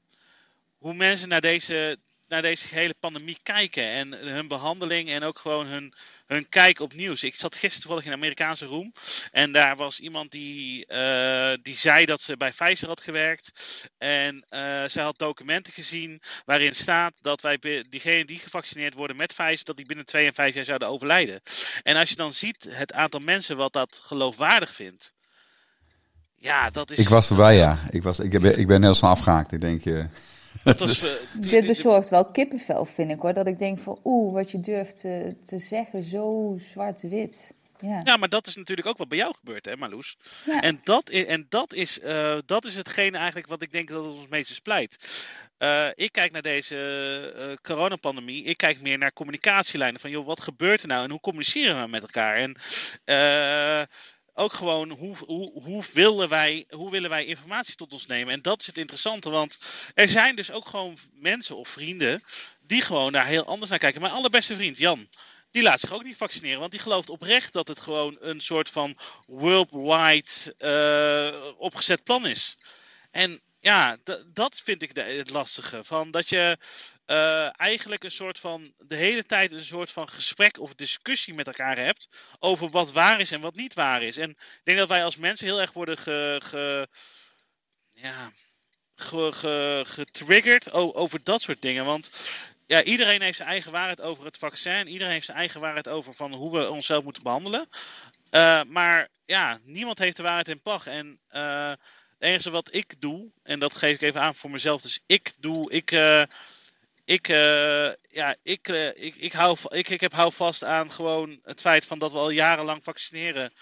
hoe 0.77 0.93
mensen 0.93 1.29
naar 1.29 1.41
deze, 1.41 1.97
naar 2.27 2.41
deze 2.41 2.67
gehele 2.67 2.95
pandemie 2.99 3.39
kijken. 3.43 3.83
En 3.83 4.13
hun 4.13 4.47
behandeling 4.47 5.09
en 5.09 5.23
ook 5.23 5.39
gewoon 5.39 5.65
hun, 5.65 5.93
hun 6.33 6.49
kijk 6.49 6.79
op 6.79 6.93
nieuws. 6.93 7.23
Ik 7.23 7.35
zat 7.35 7.55
gisteren 7.55 7.81
toevallig 7.81 8.05
in 8.05 8.11
een 8.11 8.17
Amerikaanse 8.17 8.65
room. 8.65 8.93
En 9.31 9.51
daar 9.51 9.75
was 9.75 9.99
iemand 9.99 10.31
die, 10.31 10.85
eh, 10.85 11.53
die 11.61 11.75
zei 11.75 12.05
dat 12.05 12.21
ze 12.21 12.37
bij 12.37 12.51
Pfizer 12.51 12.87
had 12.87 13.01
gewerkt. 13.01 13.51
En 13.97 14.45
eh 14.49 14.83
zij 14.87 15.03
had 15.03 15.17
documenten 15.17 15.73
gezien 15.73 16.21
waarin 16.45 16.75
staat 16.75 17.13
dat 17.21 17.41
wij 17.41 17.57
diegenen 17.89 18.27
die 18.27 18.39
gevaccineerd 18.39 18.93
worden 18.93 19.15
met 19.15 19.33
Pfizer, 19.33 19.65
dat 19.65 19.77
die 19.77 19.85
binnen 19.85 20.05
twee 20.05 20.27
en 20.27 20.33
vijf 20.33 20.55
jaar 20.55 20.65
zouden 20.65 20.87
overlijden. 20.87 21.41
En 21.83 21.95
als 21.95 22.09
je 22.09 22.15
dan 22.15 22.33
ziet 22.33 22.67
het 22.69 22.93
aantal 22.93 23.19
mensen 23.19 23.57
wat 23.57 23.73
dat 23.73 23.99
geloofwaardig 24.03 24.75
vindt. 24.75 25.13
Ja, 26.43 26.69
dat 26.69 26.91
is. 26.91 26.97
Ik 26.97 27.09
was 27.09 27.29
erbij, 27.29 27.55
ja. 27.55 27.79
Ik, 27.89 28.03
was, 28.03 28.19
ik, 28.19 28.41
ben, 28.41 28.59
ik 28.59 28.67
ben 28.67 28.83
heel 28.83 28.95
snel 28.95 29.09
afgehaakt. 29.09 29.51
Ik 29.51 29.61
denk, 29.61 29.85
eh, 29.85 30.03
Dat 30.63 30.79
was, 30.79 31.01
eh, 31.03 31.09
Dit 31.51 31.65
bezorgt 31.67 32.09
wel 32.09 32.25
kippenvel, 32.31 32.85
vind 32.85 33.11
ik 33.11 33.19
hoor. 33.19 33.33
Dat 33.33 33.47
ik 33.47 33.59
denk 33.59 33.79
van, 33.79 33.99
oeh, 34.03 34.33
wat 34.33 34.51
je 34.51 34.59
durft 34.59 34.99
te, 34.99 35.35
te 35.45 35.57
zeggen, 35.59 36.03
zo 36.03 36.57
zwart-wit. 36.71 37.53
Ja. 37.79 38.01
Ja, 38.03 38.17
maar 38.17 38.29
dat 38.29 38.47
is 38.47 38.55
natuurlijk 38.55 38.87
ook 38.87 38.97
wat 38.97 39.07
bij 39.07 39.17
jou 39.17 39.33
gebeurt, 39.39 39.65
hè, 39.65 39.75
Marloes? 39.75 40.17
Ja. 40.45 40.61
En, 40.61 40.79
dat, 40.83 41.11
i- 41.13 41.23
en 41.25 41.45
dat, 41.49 41.73
is, 41.73 41.99
eh, 41.99 42.37
dat 42.45 42.65
is 42.65 42.75
hetgene 42.75 43.17
eigenlijk 43.17 43.47
wat 43.47 43.61
ik 43.61 43.71
denk 43.71 43.87
dat 43.89 44.03
het 44.05 44.13
ons 44.13 44.27
meeste 44.27 44.53
splijt. 44.53 44.97
Eh, 45.57 45.87
ik 45.95 46.11
kijk 46.11 46.31
naar 46.31 46.41
deze 46.41 46.77
eh, 47.37 47.53
coronapandemie. 47.61 48.43
Ik 48.43 48.57
kijk 48.57 48.81
meer 48.81 48.97
naar 48.97 49.13
communicatielijnen. 49.13 49.99
Van, 50.01 50.09
joh, 50.09 50.25
wat 50.25 50.41
gebeurt 50.41 50.81
er 50.81 50.87
nou 50.87 51.03
en 51.03 51.09
hoe 51.11 51.19
communiceren 51.19 51.81
we 51.83 51.87
met 51.89 52.01
elkaar? 52.01 52.35
En 52.37 52.55
eh, 53.03 53.81
ook 54.33 54.53
gewoon, 54.53 54.89
hoe, 54.89 55.17
hoe, 55.17 55.61
hoe, 55.61 55.83
willen 55.93 56.29
wij, 56.29 56.65
hoe 56.69 56.91
willen 56.91 57.09
wij 57.09 57.25
informatie 57.25 57.75
tot 57.75 57.93
ons 57.93 58.05
nemen? 58.05 58.33
En 58.33 58.41
dat 58.41 58.61
is 58.61 58.67
het 58.67 58.77
interessante, 58.77 59.29
want 59.29 59.59
er 59.93 60.09
zijn 60.09 60.35
dus 60.35 60.51
ook 60.51 60.67
gewoon 60.67 60.97
mensen 61.13 61.55
of 61.55 61.67
vrienden 61.67 62.23
die 62.61 62.81
gewoon 62.81 63.11
daar 63.11 63.25
heel 63.25 63.45
anders 63.45 63.69
naar 63.69 63.79
kijken. 63.79 64.01
Mijn 64.01 64.13
allerbeste 64.13 64.55
vriend, 64.55 64.77
Jan, 64.77 65.07
die 65.51 65.61
laat 65.61 65.79
zich 65.79 65.93
ook 65.93 66.03
niet 66.03 66.17
vaccineren. 66.17 66.59
Want 66.59 66.71
die 66.71 66.79
gelooft 66.79 67.09
oprecht 67.09 67.53
dat 67.53 67.67
het 67.67 67.79
gewoon 67.79 68.17
een 68.19 68.41
soort 68.41 68.69
van 68.69 68.97
worldwide 69.25 70.55
eh, 70.57 71.51
opgezet 71.57 72.03
plan 72.03 72.25
is. 72.25 72.57
En 73.11 73.41
ja, 73.59 73.97
dat 74.33 74.61
vind 74.63 74.81
ik 74.81 74.95
het 74.95 75.29
lastige. 75.29 75.83
Van 75.83 76.11
dat 76.11 76.29
je 76.29 76.57
eh, 77.05 77.59
eigenlijk 77.59 78.03
een 78.03 78.11
soort 78.11 78.39
van 78.39 78.73
de 78.77 78.95
hele 78.95 79.25
tijd 79.25 79.51
een 79.51 79.65
soort 79.65 79.91
van 79.91 80.09
gesprek 80.09 80.59
of 80.59 80.73
discussie 80.73 81.33
met 81.33 81.47
elkaar 81.47 81.77
hebt 81.77 82.09
over 82.39 82.69
wat 82.69 82.91
waar 82.91 83.19
is 83.19 83.31
en 83.31 83.41
wat 83.41 83.55
niet 83.55 83.73
waar 83.73 84.01
is. 84.03 84.17
En 84.17 84.29
ik 84.29 84.61
denk 84.63 84.77
dat 84.77 84.87
wij 84.87 85.03
als 85.03 85.15
mensen 85.15 85.47
heel 85.47 85.61
erg 85.61 85.73
worden 85.73 85.97
ge, 85.97 86.41
ge- 86.43 86.87
ja, 87.93 88.31
ge, 88.95 89.31
ge- 89.33 89.83
getriggerd 89.87 90.71
over 90.71 91.23
dat 91.23 91.41
soort 91.41 91.61
dingen. 91.61 91.85
Want 91.85 92.11
ja, 92.67 92.83
iedereen 92.83 93.21
heeft 93.21 93.37
zijn 93.37 93.49
eigen 93.49 93.71
waarheid 93.71 94.01
over 94.01 94.25
het 94.25 94.37
vaccin. 94.37 94.87
Iedereen 94.87 95.13
heeft 95.13 95.25
zijn 95.25 95.37
eigen 95.37 95.61
waarheid 95.61 95.87
over 95.87 96.13
van 96.13 96.33
hoe 96.33 96.57
we 96.59 96.69
onszelf 96.69 97.03
moeten 97.03 97.23
behandelen. 97.23 97.69
Eh, 98.29 98.63
maar 98.63 99.09
ja, 99.25 99.59
niemand 99.63 99.99
heeft 99.99 100.17
de 100.17 100.23
waarheid 100.23 100.47
in 100.47 100.61
pacht. 100.61 100.87
En 100.87 101.19
eh, 101.27 101.69
het 101.69 102.19
enige 102.19 102.49
wat 102.51 102.73
ik 102.73 103.01
doe, 103.01 103.31
en 103.43 103.59
dat 103.59 103.75
geef 103.75 103.93
ik 103.93 104.01
even 104.01 104.21
aan 104.21 104.35
voor 104.35 104.51
mezelf. 104.51 104.81
Dus 104.81 104.99
ik 105.05 105.33
doe, 105.37 105.71
ik, 105.71 105.91
ik, 107.05 107.27
eh, 107.27 107.91
ja, 108.01 108.35
ik, 108.43 108.67
eh, 108.67 108.87
ik, 108.87 109.15
ik, 109.15 109.33
hou, 109.33 109.57
ik, 109.67 109.89
ik 109.89 110.01
heb 110.01 110.13
hou 110.13 110.33
vast 110.33 110.63
aan 110.63 110.91
gewoon 110.91 111.39
het 111.43 111.61
feit 111.61 111.85
van 111.85 111.99
dat 111.99 112.11
we 112.11 112.17
al 112.17 112.29
jarenlang 112.29 112.83
vaccineren. 112.83 113.53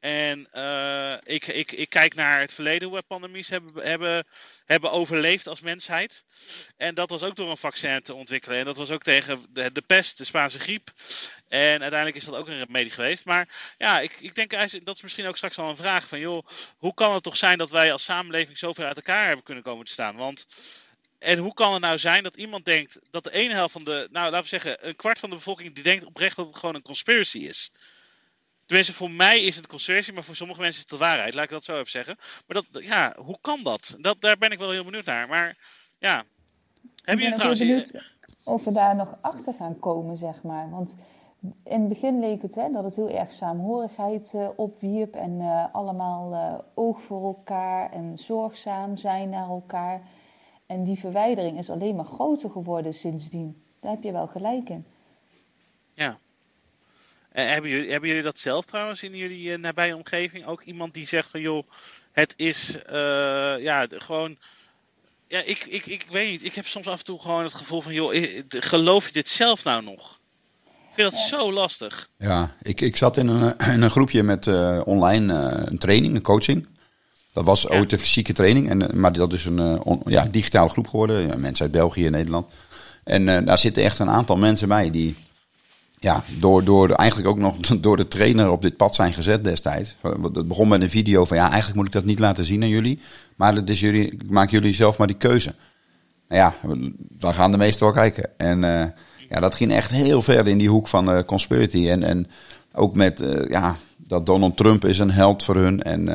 En 0.00 0.48
eh, 0.52 1.16
ik, 1.22 1.46
ik, 1.46 1.72
ik 1.72 1.90
kijk 1.90 2.14
naar 2.14 2.40
het 2.40 2.54
verleden 2.54 2.88
hoe 2.88 2.96
we 2.96 3.02
pandemies 3.02 3.48
hebben, 3.48 3.84
hebben, 3.84 4.26
hebben 4.64 4.90
overleefd 4.90 5.46
als 5.46 5.60
mensheid. 5.60 6.24
En 6.76 6.94
dat 6.94 7.10
was 7.10 7.22
ook 7.22 7.36
door 7.36 7.50
een 7.50 7.56
vaccin 7.56 8.02
te 8.02 8.14
ontwikkelen. 8.14 8.58
En 8.58 8.64
dat 8.64 8.76
was 8.76 8.90
ook 8.90 9.02
tegen 9.02 9.46
de, 9.50 9.72
de 9.72 9.82
pest, 9.82 10.18
de 10.18 10.24
Spaanse 10.24 10.58
griep. 10.58 10.90
En 11.48 11.80
uiteindelijk 11.80 12.16
is 12.16 12.24
dat 12.24 12.34
ook 12.34 12.48
een 12.48 12.64
remedie 12.64 12.92
geweest. 12.92 13.24
Maar 13.24 13.74
ja, 13.78 14.00
ik, 14.00 14.16
ik 14.20 14.34
denk 14.34 14.50
dat 14.84 14.96
is 14.96 15.02
misschien 15.02 15.26
ook 15.26 15.36
straks 15.36 15.56
wel 15.56 15.68
een 15.68 15.76
vraag 15.76 16.08
van... 16.08 16.18
joh, 16.18 16.46
hoe 16.76 16.94
kan 16.94 17.14
het 17.14 17.22
toch 17.22 17.36
zijn 17.36 17.58
dat 17.58 17.70
wij 17.70 17.92
als 17.92 18.04
samenleving 18.04 18.58
zoveel 18.58 18.84
uit 18.84 18.96
elkaar 18.96 19.26
hebben 19.26 19.44
kunnen 19.44 19.64
komen 19.64 19.84
te 19.84 19.92
staan? 19.92 20.16
Want 20.16 20.46
en 21.20 21.38
hoe 21.38 21.54
kan 21.54 21.72
het 21.72 21.82
nou 21.82 21.98
zijn 21.98 22.22
dat 22.22 22.36
iemand 22.36 22.64
denkt 22.64 22.98
dat 23.10 23.24
de 23.24 23.32
ene 23.32 23.54
helft 23.54 23.72
van 23.72 23.84
de, 23.84 24.08
nou 24.10 24.30
laten 24.30 24.42
we 24.42 24.48
zeggen, 24.48 24.88
een 24.88 24.96
kwart 24.96 25.18
van 25.18 25.30
de 25.30 25.36
bevolking 25.36 25.74
die 25.74 25.84
denkt 25.84 26.04
oprecht 26.04 26.36
dat 26.36 26.46
het 26.46 26.56
gewoon 26.56 26.74
een 26.74 26.82
conspiracy 26.82 27.38
is. 27.38 27.70
Tenminste, 28.66 28.94
voor 28.94 29.10
mij 29.10 29.40
is 29.40 29.54
het 29.54 29.64
een 29.64 29.70
conspiracy, 29.70 30.12
maar 30.12 30.24
voor 30.24 30.36
sommige 30.36 30.60
mensen 30.60 30.84
is 30.84 30.90
het 30.90 30.98
de 30.98 31.06
waarheid. 31.06 31.34
Laat 31.34 31.44
ik 31.44 31.50
dat 31.50 31.64
zo 31.64 31.78
even 31.78 31.90
zeggen. 31.90 32.16
Maar 32.46 32.62
dat, 32.62 32.84
ja, 32.84 33.14
hoe 33.18 33.38
kan 33.40 33.62
dat? 33.62 33.96
dat 33.98 34.20
daar 34.20 34.38
ben 34.38 34.50
ik 34.50 34.58
wel 34.58 34.70
heel 34.70 34.84
benieuwd 34.84 35.04
naar. 35.04 35.28
Maar 35.28 35.56
ja, 35.98 36.20
Ik 36.20 36.26
hebben 37.04 37.04
ben 37.04 37.16
jullie 37.16 37.26
ook 37.26 37.42
heel 37.42 37.54
trouwens... 37.54 37.90
benieuwd 37.90 38.10
of 38.44 38.64
we 38.64 38.72
daar 38.72 38.96
nog 38.96 39.16
achter 39.20 39.54
gaan 39.54 39.78
komen, 39.78 40.16
zeg 40.16 40.42
maar. 40.42 40.70
Want 40.70 40.96
in 41.64 41.80
het 41.80 41.88
begin 41.88 42.20
leek 42.20 42.42
het 42.42 42.54
hè, 42.54 42.70
dat 42.70 42.84
het 42.84 42.96
heel 42.96 43.10
erg 43.10 43.32
saamhorigheid 43.32 44.34
eh, 44.34 44.48
opwierp 44.56 45.14
en 45.14 45.40
eh, 45.40 45.64
allemaal 45.72 46.34
eh, 46.34 46.58
oog 46.74 47.00
voor 47.00 47.24
elkaar 47.24 47.92
en 47.92 48.18
zorgzaam 48.18 48.96
zijn 48.96 49.28
naar 49.28 49.48
elkaar. 49.48 50.02
En 50.70 50.84
die 50.84 50.98
verwijdering 50.98 51.58
is 51.58 51.70
alleen 51.70 51.96
maar 51.96 52.04
groter 52.04 52.50
geworden 52.50 52.94
sindsdien. 52.94 53.62
Daar 53.80 53.90
heb 53.90 54.02
je 54.02 54.12
wel 54.12 54.26
gelijk 54.26 54.68
in. 54.68 54.84
Ja. 55.94 56.18
Eh, 57.32 57.44
hebben, 57.46 57.70
jullie, 57.70 57.90
hebben 57.90 58.08
jullie 58.08 58.24
dat 58.24 58.38
zelf 58.38 58.64
trouwens 58.64 59.02
in 59.02 59.16
jullie 59.16 59.52
eh, 59.52 59.58
nabije 59.58 59.96
omgeving? 59.96 60.46
Ook 60.46 60.62
iemand 60.62 60.94
die 60.94 61.06
zegt 61.06 61.30
van 61.30 61.40
joh, 61.40 61.66
het 62.12 62.34
is 62.36 62.82
eh, 62.82 62.94
ja, 63.58 63.86
de- 63.86 64.00
gewoon. 64.00 64.36
Ja, 65.26 65.42
ik, 65.42 65.64
ik, 65.64 65.86
ik 65.86 66.06
weet 66.10 66.30
niet. 66.30 66.44
Ik 66.44 66.54
heb 66.54 66.66
soms 66.66 66.88
af 66.88 66.98
en 66.98 67.04
toe 67.04 67.20
gewoon 67.20 67.42
het 67.42 67.54
gevoel 67.54 67.80
van 67.80 67.94
joh, 67.94 68.14
geloof 68.48 69.06
je 69.06 69.12
dit 69.12 69.28
zelf 69.28 69.64
nou 69.64 69.82
nog? 69.82 70.20
Ik 70.64 70.94
vind 70.94 71.10
dat 71.10 71.20
zo 71.20 71.52
lastig. 71.52 72.08
Ja, 72.16 72.54
ik, 72.62 72.80
ik 72.80 72.96
zat 72.96 73.16
in 73.16 73.28
een, 73.28 73.58
in 73.58 73.82
een 73.82 73.90
groepje 73.90 74.22
met 74.22 74.46
eh, 74.46 74.80
online 74.84 75.32
eh, 75.34 75.62
een 75.66 75.78
training, 75.78 76.14
een 76.14 76.22
coaching. 76.22 76.68
Dat 77.32 77.44
was 77.44 77.62
Ja. 77.62 77.78
ooit 77.78 77.92
een 77.92 77.98
fysieke 77.98 78.32
training, 78.32 78.68
en, 78.70 78.88
eh, 78.88 78.94
maar 78.96 79.12
dat 79.12 79.32
is 79.32 79.44
een 79.44 79.58
eh, 79.58 79.74
on- 79.84 80.02
ja, 80.06 80.24
digitale 80.30 80.68
groep 80.68 80.88
geworden. 80.88 81.26
Ja, 81.26 81.36
mensen 81.36 81.64
uit 81.64 81.72
België 81.74 82.06
en 82.06 82.12
Nederland. 82.12 82.46
En 83.04 83.28
eh, 83.28 83.46
daar 83.46 83.58
zitten 83.58 83.82
echt 83.82 83.98
een 83.98 84.08
aantal 84.10 84.36
mensen 84.36 84.68
bij 84.68 84.90
die 84.90 85.14
ja, 85.98 86.22
door, 86.38 86.64
door 86.64 86.90
eigenlijk 86.90 87.28
ook 87.28 87.38
nog 87.38 87.56
door 87.80 87.96
de 87.96 88.08
trainer 88.08 88.50
op 88.50 88.62
dit 88.62 88.76
pad 88.76 88.94
zijn 88.94 89.12
gezet 89.12 89.44
destijds. 89.44 89.96
Het 90.32 90.48
begon 90.48 90.68
met 90.68 90.82
een 90.82 90.90
video 90.90 91.24
van 91.24 91.36
ja, 91.36 91.44
eigenlijk 91.46 91.74
moet 91.76 91.86
ik 91.86 91.92
dat 91.92 92.04
niet 92.04 92.18
laten 92.18 92.44
zien 92.44 92.62
aan 92.62 92.68
jullie. 92.68 93.00
Maar 93.36 93.54
dat 93.54 93.68
is 93.68 93.80
jullie, 93.80 94.16
maak 94.28 94.50
jullie 94.50 94.74
zelf 94.74 94.98
maar 94.98 95.06
die 95.06 95.16
keuze. 95.16 95.54
Nou 96.28 96.40
ja, 96.42 96.76
dan 96.98 97.34
gaan 97.34 97.50
de 97.50 97.56
meesten 97.56 97.84
wel 97.84 97.94
kijken. 97.94 98.30
En 98.38 98.60
ja, 99.28 99.40
dat 99.40 99.54
ging 99.54 99.72
echt 99.72 99.90
heel 99.90 100.22
ver 100.22 100.48
in 100.48 100.58
die 100.58 100.68
hoek 100.68 100.88
van 100.88 101.10
eh 101.12 101.22
conspiracy. 101.26 101.88
En, 101.88 102.02
en 102.02 102.26
ook 102.72 102.94
met 102.94 103.22
ja, 103.48 103.76
dat 103.96 104.26
Donald 104.26 104.56
Trump 104.56 104.84
is 104.84 104.98
een 104.98 105.10
held 105.10 105.44
voor 105.44 105.56
hun. 105.56 105.82
En 105.82 106.08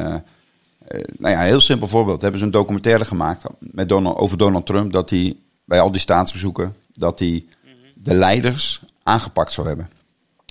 nou 1.18 1.34
ja, 1.34 1.42
een 1.42 1.48
heel 1.48 1.60
simpel 1.60 1.88
voorbeeld. 1.88 2.22
Hebben 2.22 2.40
ze 2.40 2.46
een 2.46 2.52
documentaire 2.52 3.06
gemaakt 3.06 3.44
met 3.60 3.90
Donald, 3.90 4.18
over 4.18 4.38
Donald 4.38 4.66
Trump. 4.66 4.92
Dat 4.92 5.10
hij 5.10 5.38
bij 5.66 5.80
al 5.80 5.92
die 5.92 6.02
staatsbezoeken, 6.02 6.76
dat 6.94 7.20
hij 7.20 7.46
de 7.94 8.14
leiders 8.16 8.82
aangepakt 9.04 9.52
zou 9.52 9.68
hebben. 9.68 9.90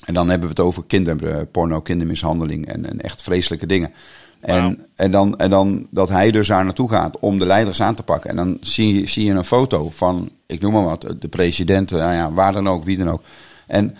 En 0.04 0.14
dan 0.14 0.28
hebben 0.28 0.48
we 0.48 0.54
het 0.54 0.64
over 0.64 0.84
kinderporno, 0.86 1.80
kindermishandeling 1.80 2.66
en, 2.66 2.90
en 2.90 3.00
echt 3.00 3.22
vreselijke 3.22 3.66
dingen. 3.66 3.92
En, 4.40 4.86
en, 4.94 5.10
dan, 5.10 5.38
en 5.38 5.50
dan 5.50 5.86
dat 5.90 6.08
hij 6.08 6.30
dus 6.30 6.48
daar 6.48 6.64
naartoe 6.64 6.90
gaat 6.90 7.18
om 7.18 7.38
de 7.38 7.46
leiders 7.46 7.82
aan 7.82 7.94
te 7.94 8.02
pakken. 8.02 8.30
En 8.30 8.36
dan 8.36 8.56
zie 8.60 9.00
je, 9.00 9.08
zie 9.08 9.24
je 9.24 9.32
een 9.32 9.44
foto 9.44 9.90
van, 9.90 10.30
ik 10.46 10.60
noem 10.60 10.72
maar 10.72 10.84
wat, 10.84 11.14
de 11.18 11.28
president, 11.28 11.90
nou 11.90 12.14
ja, 12.14 12.32
waar 12.32 12.52
dan 12.52 12.68
ook, 12.68 12.84
wie 12.84 12.96
dan 12.96 13.10
ook. 13.10 13.22
En 13.66 13.96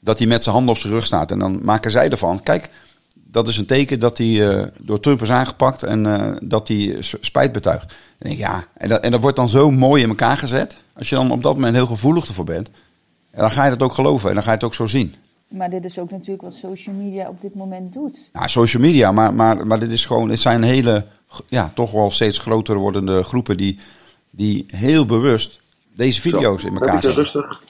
dat 0.00 0.18
hij 0.18 0.26
met 0.26 0.42
zijn 0.42 0.54
handen 0.54 0.74
op 0.74 0.80
zijn 0.80 0.92
rug 0.92 1.04
staat. 1.04 1.30
En 1.30 1.38
dan 1.38 1.64
maken 1.64 1.90
zij 1.90 2.08
ervan, 2.08 2.42
kijk, 2.42 2.70
dat 3.32 3.48
is 3.48 3.58
een 3.58 3.66
teken 3.66 4.00
dat 4.00 4.18
hij 4.18 4.48
eh, 4.48 4.66
door 4.78 5.00
Trump 5.00 5.22
is 5.22 5.30
aangepakt 5.30 5.82
en 5.82 6.06
eh, 6.06 6.36
dat 6.40 6.68
hij 6.68 6.96
spijt 7.00 7.52
betuigt. 7.52 7.96
En 8.18 8.30
ik 8.30 8.38
ja, 8.38 8.64
en 8.74 8.88
dat, 8.88 9.02
en 9.02 9.10
dat 9.10 9.20
wordt 9.20 9.36
dan 9.36 9.48
zo 9.48 9.70
mooi 9.70 10.02
in 10.02 10.08
elkaar 10.08 10.36
gezet. 10.36 10.76
Als 10.92 11.08
je 11.08 11.14
dan 11.14 11.30
op 11.30 11.42
dat 11.42 11.54
moment 11.54 11.74
heel 11.74 11.86
gevoelig 11.86 12.26
ervoor 12.28 12.44
bent, 12.44 12.70
en 13.30 13.40
dan 13.40 13.50
ga 13.50 13.64
je 13.64 13.70
dat 13.70 13.82
ook 13.82 13.94
geloven 13.94 14.28
en 14.28 14.34
dan 14.34 14.42
ga 14.42 14.48
je 14.50 14.56
het 14.56 14.64
ook 14.64 14.74
zo 14.74 14.86
zien. 14.86 15.14
Maar 15.48 15.70
dit 15.70 15.84
is 15.84 15.98
ook 15.98 16.10
natuurlijk 16.10 16.42
wat 16.42 16.54
social 16.54 16.94
media 16.94 17.28
op 17.28 17.40
dit 17.40 17.54
moment 17.54 17.92
doet. 17.92 18.30
Ja, 18.32 18.46
social 18.46 18.82
media, 18.82 19.12
maar, 19.12 19.34
maar, 19.34 19.66
maar 19.66 19.78
dit 19.80 19.90
is 19.90 20.06
gewoon, 20.06 20.30
het 20.30 20.40
zijn 20.40 20.62
hele, 20.62 21.04
ja, 21.48 21.70
toch 21.74 21.90
wel 21.90 22.10
steeds 22.10 22.38
groter 22.38 22.76
wordende 22.76 23.22
groepen 23.22 23.56
die, 23.56 23.78
die 24.30 24.64
heel 24.68 25.06
bewust 25.06 25.60
deze 25.94 26.20
video's 26.20 26.60
Zo, 26.60 26.66
in 26.66 26.74
elkaar 26.74 27.02
zetten. 27.02 27.14
rustig. 27.14 27.62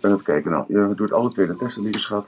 Even 0.00 0.22
kijken, 0.22 0.50
nou, 0.50 0.64
je 0.68 0.92
doet 0.96 1.12
alle 1.12 1.32
twee 1.32 1.46
de 1.46 1.56
testen, 1.56 1.82
lieve 1.82 1.98
schat. 1.98 2.26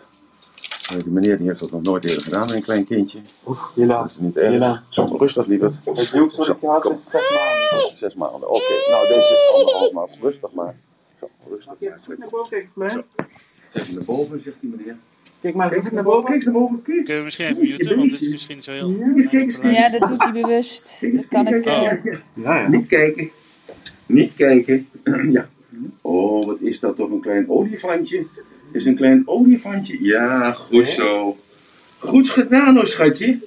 Eh, 0.91 1.03
Die 1.03 1.13
meneer 1.13 1.39
die 1.39 1.47
heeft 1.47 1.61
dat 1.61 1.71
nog 1.71 1.83
nooit 1.83 2.05
eerder 2.05 2.23
gedaan, 2.23 2.53
een 2.53 2.63
klein 2.63 2.85
kindje. 2.85 3.19
Dat 3.45 3.57
Helaas. 3.75 4.15
is 4.15 4.21
niet 4.21 4.37
erg. 4.37 4.53
Helaas. 4.53 4.79
Zo, 4.89 5.05
rustig, 5.05 5.47
lieverd. 5.47 5.73
Het 5.75 5.85
wat 5.85 5.99
Zo, 5.99 6.25
ik 6.25 6.31
is 6.31 7.11
zes 7.11 7.31
maanden. 7.31 7.97
Zes 7.97 8.15
maanden, 8.15 8.51
oké. 8.51 8.73
Nou, 8.91 9.07
deze 9.09 9.19
is 9.21 9.55
anderhalf 9.55 9.93
maand. 9.93 10.19
Rustig 10.23 10.53
maar. 10.53 10.75
Zo, 11.21 11.29
rustig 11.51 11.75
maar. 11.81 11.99
Goed 12.05 12.19
naar 12.19 12.29
boven 12.29 12.51
kijken, 12.51 12.71
Fleur. 12.73 13.05
Even 13.73 13.95
naar 13.95 14.05
boven, 14.05 14.41
zegt 14.41 14.57
die 14.61 14.71
meneer. 14.71 14.97
Kijk 15.41 15.55
maar, 15.55 15.69
Kijk 15.71 15.93
naar 15.93 16.03
boven, 16.05 16.23
kijk 16.25 16.35
eens 16.35 16.45
naar 16.45 16.55
boven, 16.55 16.83
kijk. 16.83 16.97
Kunnen 16.97 17.17
we 17.17 17.23
misschien 17.25 17.47
even 17.47 17.63
muten, 17.63 17.97
want 17.97 18.11
dit 18.11 18.21
is 18.21 18.31
misschien 18.31 18.63
zo 18.63 18.73
heel... 18.73 18.91
Ja, 18.91 19.05
eens 19.15 19.29
kijk 19.29 19.43
eens, 19.43 19.59
kijk. 19.59 19.77
Ja, 19.77 19.91
dat 19.99 20.09
doet 20.09 20.23
hij 20.23 20.33
bewust. 20.33 21.01
Dat 21.15 21.27
kan 21.29 21.47
ik. 21.47 21.65
Ja. 21.65 22.01
Ja, 22.05 22.21
ja. 22.35 22.69
Niet 22.69 22.87
kijken. 22.87 23.31
Niet 24.07 24.35
kijken. 24.35 24.89
ja. 25.33 25.49
Oh, 26.01 26.47
wat 26.47 26.57
is 26.61 26.81
dat 26.81 26.97
toch 26.97 27.11
een 27.11 27.21
klein 27.21 27.51
olifantje? 27.51 28.27
Is 28.73 28.85
een 28.85 28.97
klein 28.97 29.23
olifantje? 29.25 30.05
Ja, 30.05 30.53
goed 30.53 30.89
zo. 30.89 31.37
Goed 31.99 32.31
gedaan 32.31 32.75
hoor, 32.75 32.87
schatje. 32.87 33.39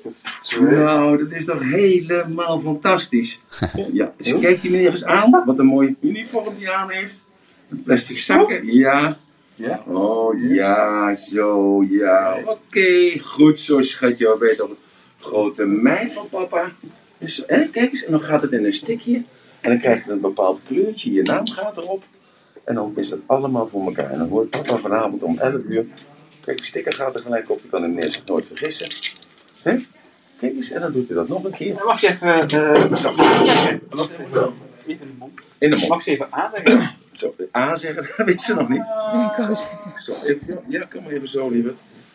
Nou, 0.59 1.17
dat 1.17 1.31
is 1.31 1.45
toch 1.45 1.63
helemaal 1.63 2.59
fantastisch. 2.59 3.39
Ja, 3.91 4.13
dus 4.17 4.39
kijk 4.39 4.61
die 4.61 4.71
meneer 4.71 4.89
eens 4.89 5.03
aan. 5.03 5.43
Wat 5.45 5.59
een 5.59 5.65
mooi 5.65 5.95
uniform 6.01 6.55
die 6.57 6.69
aan 6.69 6.91
heeft. 6.91 7.25
Een 7.69 7.83
plastic 7.83 8.19
zakken. 8.19 8.75
Ja. 8.75 9.17
Ja. 9.55 9.83
Oh 9.87 10.49
ja, 10.49 11.15
zo, 11.15 11.83
ja. 11.89 12.37
Oké, 12.45 13.19
goed 13.19 13.59
zo, 13.59 13.81
schatje. 13.81 14.27
We 14.27 14.37
weten 14.39 14.57
toch 14.57 14.75
grote 15.19 15.65
meid 15.65 16.13
van 16.13 16.29
papa. 16.29 16.71
Dus, 17.17 17.43
hè, 17.47 17.67
kijk 17.67 17.91
eens, 17.91 18.05
en 18.05 18.11
dan 18.11 18.21
gaat 18.21 18.41
het 18.41 18.51
in 18.51 18.65
een 18.65 18.73
stikje. 18.73 19.21
En 19.61 19.69
dan 19.69 19.79
krijgt 19.79 20.03
het 20.03 20.13
een 20.13 20.21
bepaald 20.21 20.59
kleurtje. 20.67 21.11
Je 21.11 21.21
naam 21.21 21.47
gaat 21.47 21.77
erop. 21.77 22.03
En 22.63 22.75
dan 22.75 22.93
is 22.95 23.09
dat 23.09 23.19
allemaal 23.25 23.67
voor 23.67 23.85
elkaar. 23.85 24.09
En 24.11 24.17
dan 24.19 24.27
hoort 24.29 24.49
papa 24.49 24.77
vanavond 24.77 25.21
om 25.23 25.37
11 25.39 25.61
uur. 25.67 25.85
Kijk, 26.45 26.57
de 26.57 26.63
sticker 26.63 26.93
gaat 26.93 27.15
er 27.15 27.21
gelijk 27.21 27.49
op. 27.49 27.59
Je 27.61 27.67
kan 27.69 27.81
hem 27.81 28.01
zich 28.01 28.25
nooit 28.25 28.45
vergissen. 28.47 29.13
Hè? 29.63 29.77
Kijk 30.39 30.55
eens, 30.55 30.69
en 30.71 30.81
dan 30.81 30.91
doet 30.91 31.07
hij 31.07 31.17
dat 31.17 31.27
nog 31.27 31.43
een 31.43 31.51
keer. 31.51 31.75
Ja, 31.75 31.95
even... 31.95 32.47
eh, 32.91 32.95
Zo. 32.95 33.13
Wacht 33.89 34.11
even. 34.11 34.53
Even 34.85 35.01
in 35.05 35.07
de 35.07 35.13
mond. 35.17 35.39
In 35.57 35.69
de 35.69 35.75
mond. 35.75 35.87
Mag 35.89 36.01
ze 36.01 36.09
even 36.11 36.27
aanzeggen? 36.29 36.89
Zo, 37.11 37.35
A 37.55 37.75
zeggen, 37.75 38.07
dat 38.17 38.25
weet 38.25 38.41
ze 38.41 38.53
nog 38.53 38.69
niet. 38.69 38.83
zeggen. 39.37 39.55
Zo, 39.55 40.11
even, 40.27 40.59
ja, 40.67 40.81
kom 40.91 41.03
maar 41.03 41.11
even 41.11 41.27
zo, 41.27 41.49
lieve. 41.49 41.73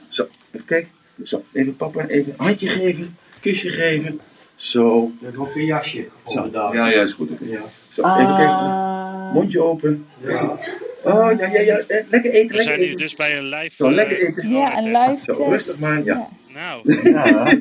Zo, 0.08 0.26
even 0.50 0.66
kijken. 0.66 0.90
Zo, 1.24 1.42
even 1.52 1.76
papa, 1.76 2.06
even 2.06 2.34
een 2.38 2.44
handje 2.46 2.68
geven, 2.68 3.16
kusje 3.40 3.68
geven. 3.70 4.20
Zo. 4.54 5.10
Dat 5.20 5.34
wordt 5.34 5.56
een 5.56 5.64
jasje. 5.64 6.06
Zo. 6.28 6.48
Ja, 6.52 6.72
ja, 6.72 7.02
is 7.02 7.12
goed. 7.12 7.28
Ja. 7.40 7.60
Zo, 7.92 8.02
even 8.02 8.36
kijken. 8.36 8.86
Mondje 9.32 9.62
open. 9.62 10.06
Ja. 10.20 10.58
Oh, 11.02 11.38
ja, 11.38 11.46
ja, 11.46 11.60
ja. 11.60 11.76
eh, 11.78 12.04
Lekker 12.10 12.30
eten, 12.30 12.48
We 12.48 12.54
lekker 12.54 12.62
zijn 12.62 12.78
nu 12.78 12.84
eten. 12.84 12.98
dus 12.98 13.14
bij 13.16 13.38
een 13.38 13.44
live... 13.48 13.74
Zo, 13.74 13.86
eh, 13.88 13.94
lekker 13.94 14.26
eten. 14.26 14.48
Ja, 14.50 14.78
een 14.78 14.84
live 14.84 15.18
Zo, 15.22 15.32
test. 15.32 15.48
rustig 15.48 15.78
maar, 15.80 16.04
ja. 16.04 16.28
Nou, 16.48 16.82
Ja. 17.12 17.58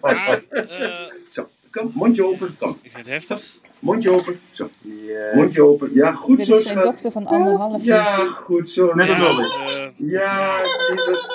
maar 0.00 0.42
eh, 0.50 0.88
Zo, 1.30 1.48
kom, 1.70 1.90
mondje 1.94 2.24
open. 2.26 2.56
Kom, 2.58 2.70
ik 2.82 2.90
vind 2.90 3.06
het 3.06 3.14
heftig. 3.14 3.42
mondje 3.78 4.10
open. 4.10 4.40
Zo, 4.50 4.70
Yes. 4.82 5.34
mondje 5.34 5.64
open. 5.64 5.90
Ja, 5.94 6.12
goed 6.12 6.36
Dit 6.38 6.46
zo, 6.46 6.52
is 6.52 6.62
zijn 6.62 6.80
dochter 6.80 7.10
van 7.10 7.26
anderhalf 7.26 7.84
Ja, 7.84 7.94
jaar. 7.96 8.16
goed 8.18 8.68
zo. 8.68 8.94
Net 8.94 9.08
Ja, 9.08 9.14
als 9.26 9.56
eh, 9.56 9.88
Ja, 9.96 10.56
lieverd. 10.90 11.28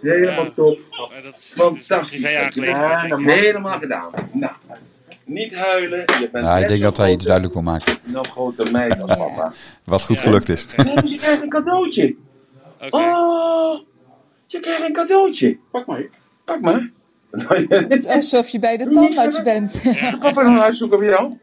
Helemaal 0.00 0.44
Ja. 0.44 0.50
top. 0.50 0.78
maar 0.90 1.22
dat 1.22 1.38
is, 1.38 1.54
dat 1.54 1.74
is 1.74 1.88
een 1.88 1.96
Fantastisch. 1.96 2.20
Ja, 2.20 3.16
Helemaal 3.32 3.78
gedaan. 3.78 4.10
Nou, 4.32 4.52
niet 5.26 5.54
huilen. 5.54 5.98
Je 6.00 6.28
bent 6.32 6.44
Ja, 6.44 6.54
ik 6.54 6.60
net 6.60 6.68
denk 6.68 6.82
dat 6.82 6.96
hij 6.96 7.12
iets 7.12 7.24
duidelijk 7.24 7.54
wil 7.54 7.62
maken. 7.62 7.96
Nog 8.04 8.26
grote 8.26 8.70
meid 8.70 9.02
als 9.02 9.10
Ja. 9.14 9.16
papa. 9.16 9.52
Wat 9.84 10.02
goed 10.02 10.16
Ja. 10.16 10.22
gelukt 10.22 10.48
is. 10.48 10.66
Nee, 10.76 11.08
je 11.08 11.16
krijgt 11.18 11.42
een 11.42 11.48
cadeautje. 11.48 12.16
Oké. 12.80 12.96
Oh, 12.96 13.78
je 14.46 14.60
krijgt 14.60 14.82
een 14.82 14.92
cadeautje. 14.92 15.58
Pak 15.70 15.86
maar 15.86 16.02
iets. 16.02 16.28
Pak 16.44 16.60
maar. 16.60 16.90
Het 17.30 17.92
is 17.92 18.06
alsof 18.06 18.48
je 18.48 18.58
bij 18.58 18.76
de 18.76 18.90
tandarts 18.90 19.42
bent. 19.42 19.80
Ja. 19.82 20.16
Papa 20.16 20.42
nog 20.42 20.62
uitzoeken 20.62 20.98
voor 20.98 21.08
jou. 21.08 21.38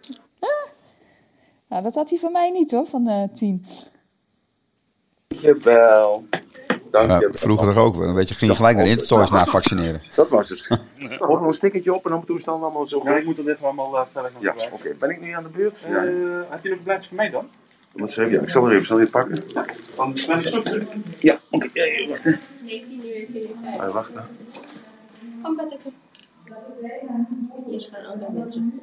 nou, 1.69 1.83
dat 1.83 1.95
had 1.95 2.09
hij 2.09 2.19
van 2.19 2.31
mij 2.31 2.49
niet 2.49 2.71
hoor, 2.71 2.85
van 2.85 3.07
eh 3.07 3.23
tien. 3.33 3.65
Dankjewel. 6.93 7.19
Ja, 7.19 7.21
Dankjewel. 7.29 7.55
vroeger 7.57 7.73
toch 7.73 7.83
ook. 7.83 8.13
Weet 8.15 8.29
je, 8.29 8.35
ging 8.35 8.51
je 8.51 8.57
gelijk 8.57 8.77
naar 8.77 8.85
Intertoys 8.87 9.29
na 9.29 9.45
vaccineren. 9.45 10.01
Dat 10.15 10.29
was 10.29 10.49
het. 10.49 10.59
Gewoon 11.19 11.37
nog 11.39 11.47
een 11.47 11.53
stickertje 11.53 11.93
op 11.93 12.05
en 12.05 12.11
dan 12.11 12.25
toestand 12.25 12.61
allemaal 12.63 12.85
zo 12.85 13.01
Ja, 13.03 13.09
ik 13.11 13.15
goed. 13.15 13.25
moet 13.25 13.35
dat 13.45 13.47
even 13.55 13.65
allemaal 13.65 13.93
uh, 13.95 14.01
verder 14.11 14.31
gaan 14.31 14.41
Ja, 14.41 14.51
oké. 14.51 14.61
gebruiken. 14.61 14.97
Ben 14.99 15.09
ik 15.09 15.21
nu 15.21 15.31
aan 15.31 15.43
de 15.43 15.49
beurt? 15.49 15.75
Eh, 15.83 15.89
Ja. 15.91 15.97
heb 16.49 16.63
je 16.63 16.69
nog 16.69 16.77
een 16.77 16.83
blaadje 16.83 17.07
voor 17.07 17.17
mij 17.17 17.29
dan? 17.29 17.47
Wat 17.91 18.11
schreef 18.11 18.29
je? 18.29 18.37
Ik 18.39 18.49
zal 18.49 18.65
er 18.65 18.73
even, 18.73 18.85
zal 18.85 18.97
je 18.97 19.03
het 19.03 19.11
pakken? 19.11 19.43
Dan 19.95 20.13
ben 20.27 20.39
ik 20.39 20.47
terug. 20.47 20.85
Ja, 21.19 21.39
oké. 21.49 21.69
Ja, 21.73 21.83
ja, 21.85 22.07
wacht. 22.07 22.23
hè. 22.23 22.31
19 22.61 22.95
uur 23.05 23.25
kun 23.31 23.39
je 23.41 23.49
vijf. 23.63 23.77
Ah, 23.79 23.91
wacht. 23.93 24.09
hè. 24.13 24.21
Kom 25.41 25.55
maar 25.55 25.65
lekker. 25.69 25.91
Hier 27.65 27.75
is 27.75 27.89
gaan 27.93 28.05
andere 28.13 28.31
mensen. 28.31 28.81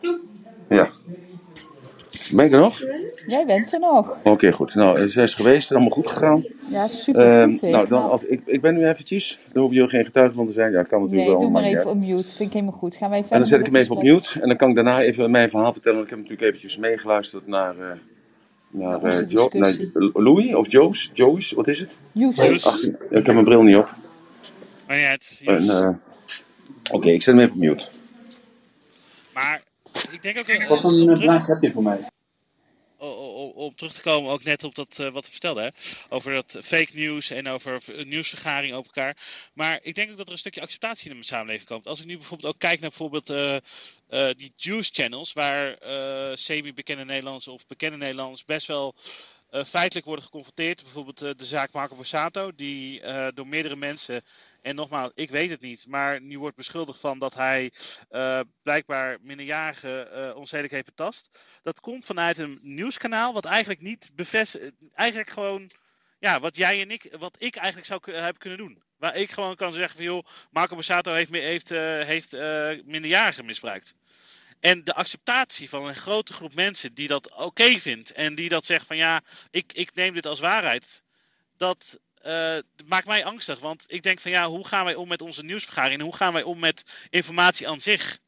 Doe. 0.00 0.18
Ja. 0.68 0.90
Ben 2.32 2.44
ik 2.46 2.52
er 2.52 2.58
nog? 2.58 2.82
Jij 3.26 3.46
bent 3.46 3.72
er 3.72 3.80
nog. 3.80 4.16
Oké, 4.24 4.52
goed. 4.52 4.74
Nou, 4.74 5.06
ze 5.08 5.22
is 5.22 5.34
geweest. 5.34 5.70
Allemaal 5.70 5.90
goed 5.90 6.06
gegaan. 6.10 6.44
Ja, 6.68 6.88
super 6.88 7.46
goed. 7.48 7.62
Ehm, 7.62 7.70
nou, 7.72 7.88
dan, 7.88 8.10
als, 8.10 8.24
ik, 8.24 8.40
ik 8.46 8.60
ben 8.60 8.74
nu 8.74 8.88
eventjes. 8.88 9.38
Daar 9.44 9.52
hoeven 9.62 9.74
jullie 9.74 9.90
geen 9.90 10.04
getuige 10.04 10.34
van 10.34 10.46
te 10.46 10.52
zijn. 10.52 10.70
Ja, 10.70 10.76
dat 10.78 10.88
kan 10.88 11.00
natuurlijk 11.00 11.28
Nee, 11.28 11.36
wel. 11.36 11.44
doe 11.44 11.50
maar 11.50 11.62
even 11.70 11.90
op 11.90 11.96
mute. 11.96 12.34
Vind 12.34 12.48
ik 12.48 12.52
helemaal 12.52 12.78
goed. 12.78 12.96
Gaan 12.96 13.10
wij 13.10 13.18
verder 13.20 13.34
En 13.36 13.40
dan 13.42 13.48
zet 13.50 13.60
ik 13.66 13.72
hem 13.72 13.80
even 13.80 13.96
op 13.96 14.02
mute. 14.02 14.40
En 14.40 14.48
dan 14.48 14.56
kan 14.56 14.68
ik 14.68 14.74
daarna 14.74 15.00
even 15.00 15.30
mijn 15.30 15.50
verhaal 15.50 15.72
vertellen. 15.72 15.98
Want 15.98 16.10
ik 16.10 16.14
heb 16.16 16.24
natuurlijk 16.24 16.48
eventjes 16.48 16.78
meegeluisterd 16.80 17.46
naar... 17.46 17.78
eh 17.78 17.86
naar, 18.72 19.02
eh, 19.02 19.28
Jo- 19.28 19.48
naar. 19.52 19.74
Louis 20.12 20.54
of 20.54 20.70
Joes. 20.70 21.10
Joyce, 21.12 21.54
wat 21.54 21.68
is 21.68 21.78
het? 21.80 21.90
Joes. 22.12 22.66
18. 22.66 22.96
Ik 23.10 23.26
heb 23.26 23.34
mijn 23.34 23.44
bril 23.44 23.62
niet 23.62 23.76
op. 23.76 23.90
maar 24.86 24.98
ja, 24.98 25.10
het, 25.10 25.42
eh, 25.44 25.88
Oké, 26.92 27.08
ik 27.10 27.22
zet 27.22 27.34
hem 27.34 27.42
even 27.42 27.54
op 27.54 27.60
mute. 27.60 27.84
maar 29.34 29.62
ik 30.12 30.22
denk 30.22 30.38
ook... 30.38 30.46
eh, 30.46 30.68
Wat 30.68 30.84
een 30.84 31.18
blaadje 31.18 31.52
heb 31.52 31.62
je 31.62 31.70
voor 31.70 31.82
mij? 31.82 31.98
Om 33.70 33.76
terug 33.76 33.92
te 33.92 34.00
komen 34.00 34.30
ook 34.30 34.42
net 34.42 34.64
op 34.64 34.74
dat 34.74 34.98
eh, 34.98 35.08
wat 35.08 35.24
we 35.24 35.30
vertelden, 35.30 35.64
hè? 35.64 35.70
over 36.08 36.32
dat 36.32 36.58
fake 36.62 36.90
news 36.94 37.30
en 37.30 37.48
over 37.48 37.82
nieuwsvergaring 38.06 38.74
over 38.74 38.92
elkaar. 38.94 39.16
Maar 39.52 39.78
ik 39.82 39.94
denk 39.94 40.10
ook 40.10 40.16
dat 40.16 40.26
er 40.26 40.32
een 40.32 40.38
stukje 40.38 40.60
acceptatie 40.60 41.10
in 41.10 41.16
de 41.16 41.24
samenleving 41.24 41.68
komt. 41.68 41.86
Als 41.86 42.00
ik 42.00 42.06
nu 42.06 42.16
bijvoorbeeld 42.16 42.54
ook 42.54 42.60
kijk 42.60 42.80
naar 42.80 42.88
bijvoorbeeld 42.88 43.30
eh, 43.30 43.56
eh, 43.56 44.34
die 44.36 44.52
juice 44.56 44.90
channels, 44.92 45.32
waar 45.32 45.78
semi-bekende 46.38 47.04
Nederlanders 47.04 47.48
of 47.48 47.66
bekende 47.66 47.96
Nederlanders 47.96 48.44
best 48.44 48.66
wel 48.66 48.94
feitelijk 49.66 50.06
worden 50.06 50.24
geconfronteerd. 50.24 50.82
Bijvoorbeeld 50.82 51.18
de 51.18 51.44
zaak 51.44 51.72
Marco 51.72 51.94
Borsato, 51.94 52.52
die 52.54 53.02
door 53.34 53.46
meerdere 53.46 53.76
mensen, 53.76 54.22
en 54.62 54.74
nogmaals, 54.74 55.10
ik 55.14 55.30
weet 55.30 55.50
het 55.50 55.60
niet, 55.60 55.86
maar 55.88 56.20
nu 56.20 56.38
wordt 56.38 56.56
beschuldigd 56.56 57.00
van 57.00 57.18
dat 57.18 57.34
hij 57.34 57.72
eh, 58.08 58.40
blijkbaar 58.62 59.18
minderjarigen 59.20 60.12
eh 60.12 60.36
onzedelijk 60.36 60.72
heeft 60.72 60.84
betast. 60.84 61.38
Dat 61.62 61.80
komt 61.80 62.04
vanuit 62.04 62.38
een 62.38 62.58
nieuwskanaal 62.62 63.32
wat 63.32 63.44
eigenlijk 63.44 63.80
niet 63.80 64.10
bevestigt, 64.14 64.72
eigenlijk 64.94 65.30
gewoon, 65.30 65.70
ja, 66.18 66.40
wat 66.40 66.56
jij 66.56 66.80
en 66.80 66.90
ik, 66.90 67.16
wat 67.18 67.36
ik 67.38 67.56
eigenlijk 67.56 67.86
zou 67.86 68.00
hebben 68.04 68.40
kunnen 68.40 68.58
doen. 68.58 68.82
Waar 68.96 69.16
ik 69.16 69.30
gewoon 69.30 69.56
kan 69.56 69.72
zeggen 69.72 69.96
van 69.96 70.04
joh, 70.04 70.26
Marco 70.50 70.74
Borsato 70.74 71.12
heeft, 71.12 71.30
heeft, 71.30 71.70
eh, 71.70 72.04
heeft 72.04 72.32
minderjarigen 72.84 73.44
misbruikt. 73.44 73.94
En 74.60 74.84
de 74.84 74.94
acceptatie 74.94 75.68
van 75.68 75.86
een 75.86 75.96
grote 75.96 76.32
groep 76.32 76.54
mensen 76.54 76.94
die 76.94 77.08
dat 77.08 77.34
oké 77.34 77.78
vindt 77.78 78.12
en 78.12 78.34
die 78.34 78.48
dat 78.48 78.66
zegt 78.66 78.86
van 78.86 78.96
ja, 78.96 79.20
ik, 79.50 79.72
ik 79.72 79.94
neem 79.94 80.14
dit 80.14 80.26
als 80.26 80.40
waarheid, 80.40 81.02
dat 81.56 82.00
eh, 82.22 82.56
maakt 82.86 83.06
mij 83.06 83.24
angstig. 83.24 83.60
Want 83.60 83.84
ik 83.86 84.02
denk 84.02 84.20
van 84.20 84.30
ja, 84.30 84.48
hoe 84.48 84.66
gaan 84.66 84.84
wij 84.84 84.94
om 84.94 85.08
met 85.08 85.22
onze 85.22 85.44
nieuwsvergaring 85.44 86.02
hoe 86.02 86.16
gaan 86.16 86.32
wij 86.32 86.42
om 86.42 86.58
met 86.58 87.06
informatie 87.10 87.68
aan 87.68 87.80
zich? 87.80 88.18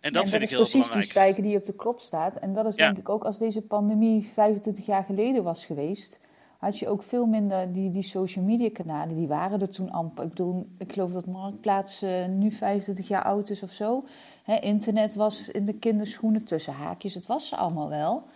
En 0.00 0.12
dat 0.12 0.22
en 0.22 0.28
vind 0.28 0.30
dat 0.30 0.34
ik 0.34 0.42
is 0.42 0.50
heel 0.50 0.80
precies 0.80 0.90
die 0.90 1.02
spijker 1.02 1.42
die 1.42 1.56
op 1.56 1.64
de 1.64 1.74
klop 1.74 2.00
staat. 2.00 2.36
En 2.36 2.52
dat 2.52 2.66
is 2.66 2.76
Ja. 2.76 2.86
denk 2.86 2.98
ik 2.98 3.08
ook 3.08 3.24
als 3.24 3.38
deze 3.38 3.62
pandemie 3.62 4.30
25 4.34 4.86
jaar 4.86 5.04
geleden 5.04 5.42
was 5.42 5.66
geweest, 5.66 6.20
had 6.58 6.78
je 6.78 6.88
ook 6.88 7.02
veel 7.02 7.26
minder 7.26 7.72
die, 7.72 7.90
die 7.90 8.02
social 8.02 8.44
media 8.44 8.70
kanalen, 8.72 9.16
die 9.16 9.26
waren 9.26 9.60
er 9.60 9.70
toen 9.70 9.90
amper. 9.90 10.24
Ik 10.24 10.30
bedoel, 10.30 10.66
ik 10.78 10.92
geloof 10.92 11.12
dat 11.12 11.26
Marktplaats 11.26 12.02
eh, 12.02 12.26
nu 12.26 12.52
25 12.52 13.08
jaar 13.08 13.24
oud 13.24 13.50
is 13.50 13.62
of 13.62 13.72
zo. 13.72 14.04
Hè, 14.42 14.58
internet 14.58 15.14
was 15.14 15.48
in 15.48 15.64
de 15.64 15.72
kinderschoenen 15.72 16.44
tussen 16.44 16.72
haakjes, 16.72 17.14
het 17.14 17.26
was 17.26 17.48
ze 17.48 17.56
allemaal 17.56 17.88
wel. 17.88 18.26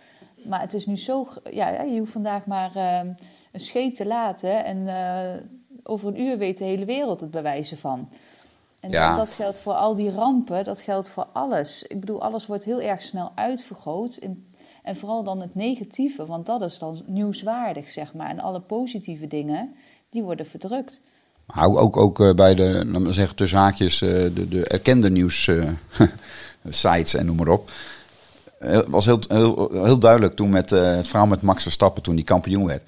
Maar 0.43 0.61
het 0.61 0.73
is 0.73 0.85
nu 0.85 0.97
zo, 0.97 1.27
ja, 1.51 1.81
je 1.81 1.99
hoeft 1.99 2.11
vandaag 2.11 2.45
maar 2.45 2.75
eh, 2.75 3.01
een 3.55 3.61
scheet 3.61 3.95
te 3.95 4.05
laten 4.05 4.65
en 4.65 4.87
eh, 4.87 5.41
over 5.83 6.07
een 6.07 6.21
uur 6.21 6.37
weet 6.37 6.57
de 6.57 6.63
hele 6.63 6.85
wereld 6.85 7.19
het 7.19 7.31
bewijzen 7.31 7.77
van. 7.77 8.09
En 8.79 8.89
Ja. 8.91 9.15
dat 9.15 9.29
geldt 9.29 9.59
voor 9.59 9.73
al 9.73 9.95
die 9.95 10.11
rampen, 10.11 10.63
dat 10.63 10.79
geldt 10.79 11.09
voor 11.09 11.27
alles. 11.33 11.83
Ik 11.83 11.99
bedoel, 11.99 12.21
alles 12.21 12.45
wordt 12.45 12.63
heel 12.63 12.81
erg 12.81 13.03
snel 13.03 13.31
uitvergroot. 13.35 14.15
In, 14.17 14.53
en 14.83 14.95
vooral 14.95 15.23
dan 15.23 15.41
het 15.41 15.55
negatieve, 15.55 16.25
want 16.25 16.45
dat 16.45 16.61
is 16.61 16.77
dan 16.77 17.01
nieuwswaardig, 17.05 17.91
zeg 17.91 18.13
maar. 18.13 18.29
En 18.29 18.39
alle 18.39 18.59
positieve 18.59 19.27
dingen, 19.27 19.75
die 20.09 20.23
worden 20.23 20.45
verdrukt. 20.45 21.01
Maar 21.45 21.65
ook, 21.65 21.97
ook, 21.97 22.19
eh, 22.19 22.33
bij 22.33 22.55
de, 22.55 22.83
laten 22.85 23.03
we 23.03 23.13
zeggen, 23.13 23.35
tussen 23.35 23.57
haakjes, 23.57 24.01
eh, 24.01 24.09
de, 24.09 24.47
de 24.47 24.67
erkende 24.67 25.09
nieuws 25.09 25.49
sites 26.69 27.13
en 27.13 27.25
noem 27.25 27.35
maar 27.35 27.47
op. 27.47 27.71
Het 28.59 28.85
was 28.87 29.05
heel, 29.05 29.19
heel, 29.27 29.69
heel 29.71 29.99
duidelijk 29.99 30.35
toen 30.35 30.49
met 30.49 30.69
het 30.69 31.07
verhaal 31.07 31.27
met 31.27 31.41
Max 31.41 31.63
Verstappen, 31.63 32.03
toen 32.03 32.15
die 32.15 32.25
kampioen 32.25 32.65
werd. 32.65 32.81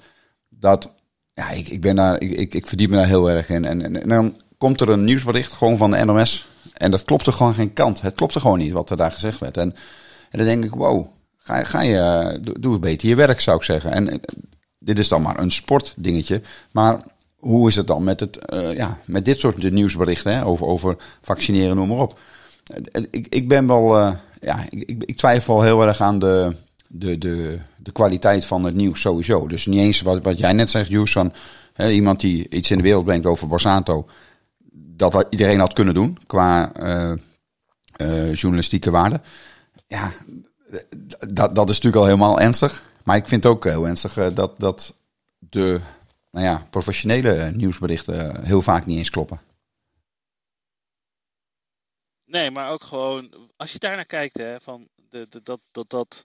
Dat, 0.60 0.92
ja, 1.34 1.50
ik, 1.50 1.68
ik 1.68 1.80
ben 1.80 1.96
daar, 1.96 2.20
ik, 2.20 2.54
ik, 2.54 2.66
verdiep 2.66 2.90
me 2.90 2.96
daar 2.96 3.06
heel 3.06 3.30
erg 3.30 3.48
in. 3.48 3.64
En, 3.64 3.82
en, 3.82 4.02
en 4.02 4.08
dan 4.08 4.36
komt 4.58 4.80
er 4.80 4.88
een 4.88 5.04
nieuwsbericht 5.04 5.52
gewoon 5.52 5.76
van 5.76 5.90
de 5.90 6.04
NOS. 6.04 6.48
En 6.74 6.90
dat 6.90 7.04
klopte 7.04 7.32
gewoon 7.32 7.54
geen 7.54 7.72
kant. 7.72 8.00
Het 8.00 8.14
klopte 8.14 8.40
gewoon 8.40 8.58
niet 8.58 8.72
wat 8.72 8.90
er 8.90 8.96
daar 8.96 9.12
gezegd 9.12 9.40
werd. 9.40 9.56
En, 9.56 9.74
en 10.30 10.38
dan 10.38 10.46
denk 10.46 10.64
ik, 10.64 10.74
wow, 10.74 11.06
ga, 11.38 11.62
ga 11.62 11.80
je, 11.80 12.38
doe, 12.42 12.60
doe 12.60 12.78
beter 12.78 13.08
je 13.08 13.14
werk, 13.14 13.40
zou 13.40 13.56
ik 13.56 13.62
zeggen. 13.62 13.92
En 13.92 14.20
dit 14.78 14.98
is 14.98 15.08
dan 15.08 15.22
maar 15.22 15.38
een 15.38 15.52
sportdingetje. 15.52 16.42
Maar 16.70 17.00
hoe 17.36 17.68
is 17.68 17.76
het 17.76 17.86
dan 17.86 18.04
met, 18.04 18.20
het, 18.20 18.38
eh, 18.38 18.74
ja, 18.74 18.98
met 19.04 19.24
dit 19.24 19.40
soort 19.40 19.70
nieuwsberichten 19.70 20.42
over, 20.42 20.66
over 20.66 20.96
vaccineren, 21.22 21.76
noem 21.76 21.88
maar 21.88 21.98
op. 21.98 22.18
Ik, 23.10 23.26
ik 23.28 23.48
ben 23.48 23.66
wel, 23.66 23.98
eh, 23.98 24.12
ja, 24.40 24.64
ik, 24.70 25.02
ik 25.04 25.16
twijfel 25.16 25.62
heel 25.62 25.82
erg 25.82 26.00
aan 26.00 26.18
de, 26.18 26.56
de, 26.88 27.18
de, 27.18 27.58
de 27.76 27.92
kwaliteit 27.92 28.44
van 28.44 28.64
het 28.64 28.74
nieuws 28.74 29.00
sowieso. 29.00 29.46
Dus 29.46 29.66
niet 29.66 29.78
eens 29.78 30.00
wat, 30.00 30.22
wat 30.22 30.38
jij 30.38 30.52
net 30.52 30.70
zegt, 30.70 30.88
Joes, 30.88 31.12
van 31.12 31.32
hè, 31.72 31.90
iemand 31.90 32.20
die 32.20 32.48
iets 32.48 32.70
in 32.70 32.76
de 32.76 32.82
wereld 32.82 33.04
brengt 33.04 33.26
over 33.26 33.48
Borsato. 33.48 34.08
Dat 34.72 35.26
iedereen 35.30 35.58
had 35.58 35.72
kunnen 35.72 35.94
doen 35.94 36.18
qua 36.26 36.72
eh, 36.72 37.12
eh, 37.96 38.34
journalistieke 38.34 38.90
waarde. 38.90 39.20
Ja, 39.86 40.12
dat, 41.28 41.54
dat 41.54 41.70
is 41.70 41.74
natuurlijk 41.74 41.96
al 41.96 42.04
helemaal 42.04 42.40
ernstig. 42.40 42.82
Maar 43.02 43.16
ik 43.16 43.28
vind 43.28 43.42
het 43.42 43.52
ook 43.52 43.64
heel 43.64 43.86
ernstig 43.86 44.16
eh, 44.16 44.34
dat, 44.34 44.60
dat 44.60 44.94
de 45.38 45.80
nou 46.30 46.44
ja, 46.44 46.66
professionele 46.70 47.50
nieuwsberichten 47.54 48.44
heel 48.44 48.62
vaak 48.62 48.86
niet 48.86 48.98
eens 48.98 49.10
kloppen. 49.10 49.40
Nee, 52.24 52.50
maar 52.50 52.70
ook 52.70 52.84
gewoon, 52.84 53.50
als 53.56 53.72
je 53.72 53.78
daarnaar 53.78 54.04
kijkt, 54.04 54.36
hè, 54.36 54.60
van 54.60 54.88
de, 55.08 55.26
de, 55.30 55.40
dat, 55.42 55.60
dat, 55.70 55.90
dat, 55.90 56.24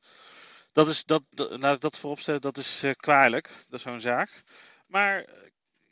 dat 0.74 0.88
is, 0.88 1.04
dat, 1.04 1.24
dat, 1.30 1.62
laat 1.62 1.76
ik 1.76 1.82
dat 1.82 2.00
vooropstellen, 2.00 2.42
dat 2.42 2.58
is 2.58 2.84
kwalijk, 2.96 3.50
dat 3.70 3.82
zo'n 3.82 4.00
zaak. 4.00 4.44
Maar, 4.88 5.24
eh, 5.24 5.50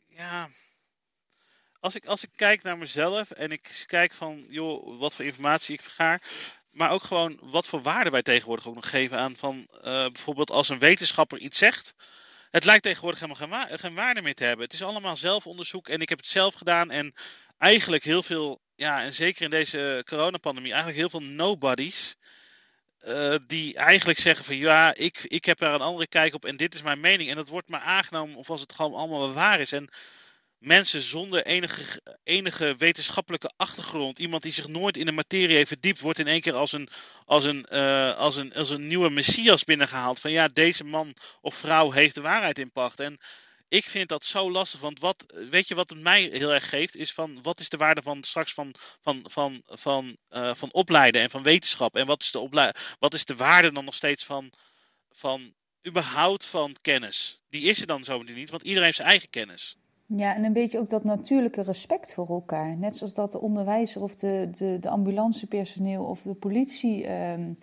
ja, 0.08 0.50
als 1.80 1.96
ik, 1.96 2.06
als 2.06 2.24
ik 2.24 2.30
kijk 2.36 2.64
naar 2.64 2.78
mezelf 2.78 3.32
en 3.32 3.52
ik 3.52 3.84
kijk 3.86 4.14
van, 4.14 4.46
joh, 4.50 5.00
wat 5.00 5.16
voor 5.16 5.26
informatie 5.26 5.74
ik 5.74 5.82
vergaar, 5.82 6.22
maar 6.72 6.90
ook 6.90 7.04
gewoon 7.04 7.40
wat 7.42 7.68
voor 7.68 7.82
waarde 7.82 8.10
wij 8.10 8.22
tegenwoordig 8.22 8.68
ook 8.68 8.76
nog 8.76 8.90
geven 8.90 9.18
aan 9.18 9.36
van, 9.36 9.68
eh, 9.82 9.82
bijvoorbeeld 9.82 10.52
als 10.52 10.70
een 10.70 10.80
wetenschapper 10.80 11.38
iets 11.38 11.58
zegt, 11.58 11.94
het 12.52 12.66
lijkt 12.66 12.84
tegenwoordig 12.84 13.20
helemaal 13.20 13.68
geen, 13.68 13.80
geen 13.80 13.96
waarde 13.96 14.22
meer 14.22 14.36
te 14.36 14.44
hebben. 14.44 14.66
Het 14.66 14.74
is 14.74 14.84
allemaal 14.84 15.18
zelfonderzoek 15.18 15.90
en 15.90 16.02
ik 16.02 16.10
heb 16.10 16.18
het 16.18 16.28
zelf 16.28 16.54
gedaan 16.54 16.92
en 16.92 17.14
eigenlijk 17.58 18.04
heel 18.04 18.24
veel, 18.24 18.62
ja, 18.76 19.02
en 19.04 19.14
zeker 19.14 19.44
in 19.44 19.50
deze 19.50 20.04
coronapandemie, 20.06 20.72
eigenlijk 20.72 21.00
heel 21.00 21.20
veel 21.20 21.30
nobodies 21.30 22.16
eh, 23.02 23.36
die 23.48 23.76
eigenlijk 23.76 24.20
zeggen 24.20 24.46
van 24.46 24.58
ja, 24.58 24.94
ik, 24.96 25.24
ik 25.24 25.46
heb 25.46 25.58
daar 25.58 25.74
een 25.74 25.82
andere 25.82 26.08
kijk 26.08 26.34
op 26.34 26.46
en 26.46 26.58
dit 26.58 26.74
is 26.74 26.82
mijn 26.82 27.00
mening. 27.00 27.30
En 27.30 27.36
dat 27.36 27.50
wordt 27.50 27.70
maar 27.70 27.82
aangenomen 27.82 28.36
of 28.36 28.50
als 28.50 28.62
het 28.62 28.74
gewoon 28.74 28.94
allemaal 28.94 29.34
waar 29.34 29.60
is. 29.60 29.72
En 29.72 29.90
mensen 30.58 31.02
zonder 31.02 31.46
enige, 31.46 32.02
enige 32.24 32.76
wetenschappelijke 32.78 33.52
achtergrond, 33.58 34.20
iemand 34.20 34.44
die 34.44 34.52
zich 34.52 34.68
nooit 34.68 34.98
in 34.98 35.06
de 35.06 35.12
materie 35.12 35.56
heeft 35.56 35.68
verdiept, 35.68 36.00
wordt 36.00 36.20
in 36.20 36.28
één 36.28 36.42
keer 36.42 36.54
als 36.54 36.72
een, 36.72 36.90
als 37.26 37.46
een, 37.46 37.66
eh, 37.66 38.18
als 38.18 38.36
een, 38.36 38.54
als 38.54 38.70
een 38.70 38.88
nieuwe 38.88 39.10
messias 39.10 39.64
binnengehaald. 39.64 40.20
Van 40.20 40.32
ja, 40.32 40.48
deze 40.48 40.84
man 40.84 41.16
of 41.42 41.56
vrouw 41.56 41.92
heeft 41.92 42.16
de 42.16 42.22
waarheid 42.22 42.60
in 42.60 42.72
pacht. 42.72 43.00
En 43.00 43.20
ik 43.72 43.86
vind 43.86 44.10
dat 44.10 44.26
zo 44.26 44.52
lastig, 44.52 44.82
want 44.82 45.00
wat, 45.00 45.26
weet 45.50 45.68
je 45.68 45.76
wat 45.76 45.90
het 45.90 46.00
mij 46.00 46.22
heel 46.22 46.54
erg 46.54 46.70
geeft, 46.70 46.96
is 46.96 47.14
van 47.14 47.42
wat 47.42 47.60
is 47.60 47.70
de 47.70 47.78
waarde 47.78 48.02
van 48.02 48.24
straks 48.24 48.54
van, 48.54 48.74
van, 49.02 49.20
van, 49.24 49.62
van, 49.66 50.18
eh, 50.30 50.54
van 50.54 50.74
opleiden 50.74 51.22
en 51.22 51.30
van 51.30 51.44
wetenschap 51.44 51.96
en 51.96 52.06
wat 52.06 52.22
is 52.22 52.32
de, 52.32 52.74
wat 53.00 53.14
is 53.14 53.26
de 53.26 53.36
waarde 53.36 53.72
dan 53.72 53.86
nog 53.86 53.96
steeds 53.96 54.26
van, 54.26 54.52
van 55.10 55.54
überhaupt 55.88 56.46
van 56.46 56.76
kennis? 56.82 57.42
Die 57.50 57.70
is 57.70 57.82
er 57.82 57.88
dan 57.88 58.04
zo 58.04 58.22
niet, 58.22 58.50
want 58.50 58.64
iedereen 58.64 58.84
heeft 58.84 58.98
zijn 58.98 59.08
eigen 59.08 59.30
kennis. 59.30 59.78
Ja, 60.06 60.36
en 60.36 60.44
een 60.44 60.54
beetje 60.54 60.80
ook 60.80 60.90
dat 60.90 61.04
natuurlijke 61.04 61.62
respect 61.62 62.14
voor 62.14 62.30
elkaar. 62.30 62.78
Net 62.78 62.98
zoals 62.98 63.14
dat 63.14 63.32
de 63.32 63.42
onderwijzer 63.42 64.02
of 64.02 64.16
de, 64.16 64.48
de, 64.58 64.78
de 64.80 64.90
ambulancepersoneel 64.90 66.04
of 66.04 66.22
de 66.22 66.34
politie 66.34 67.06
ehm, 67.06 67.54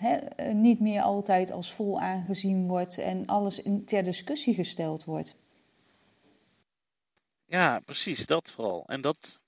eh, 0.00 0.54
niet 0.54 0.80
meer 0.80 1.02
altijd 1.02 1.50
als 1.50 1.72
vol 1.72 2.00
aangezien 2.00 2.68
wordt 2.68 2.98
en 2.98 3.26
alles 3.26 3.62
in, 3.62 3.84
ter 3.84 4.04
discussie 4.04 4.54
gesteld 4.54 5.04
wordt. 5.04 5.36
Ja, 7.46 7.80
precies, 7.80 8.26
dat 8.26 8.50
vooral. 8.50 8.84
En 8.86 9.00
dat, 9.00 9.42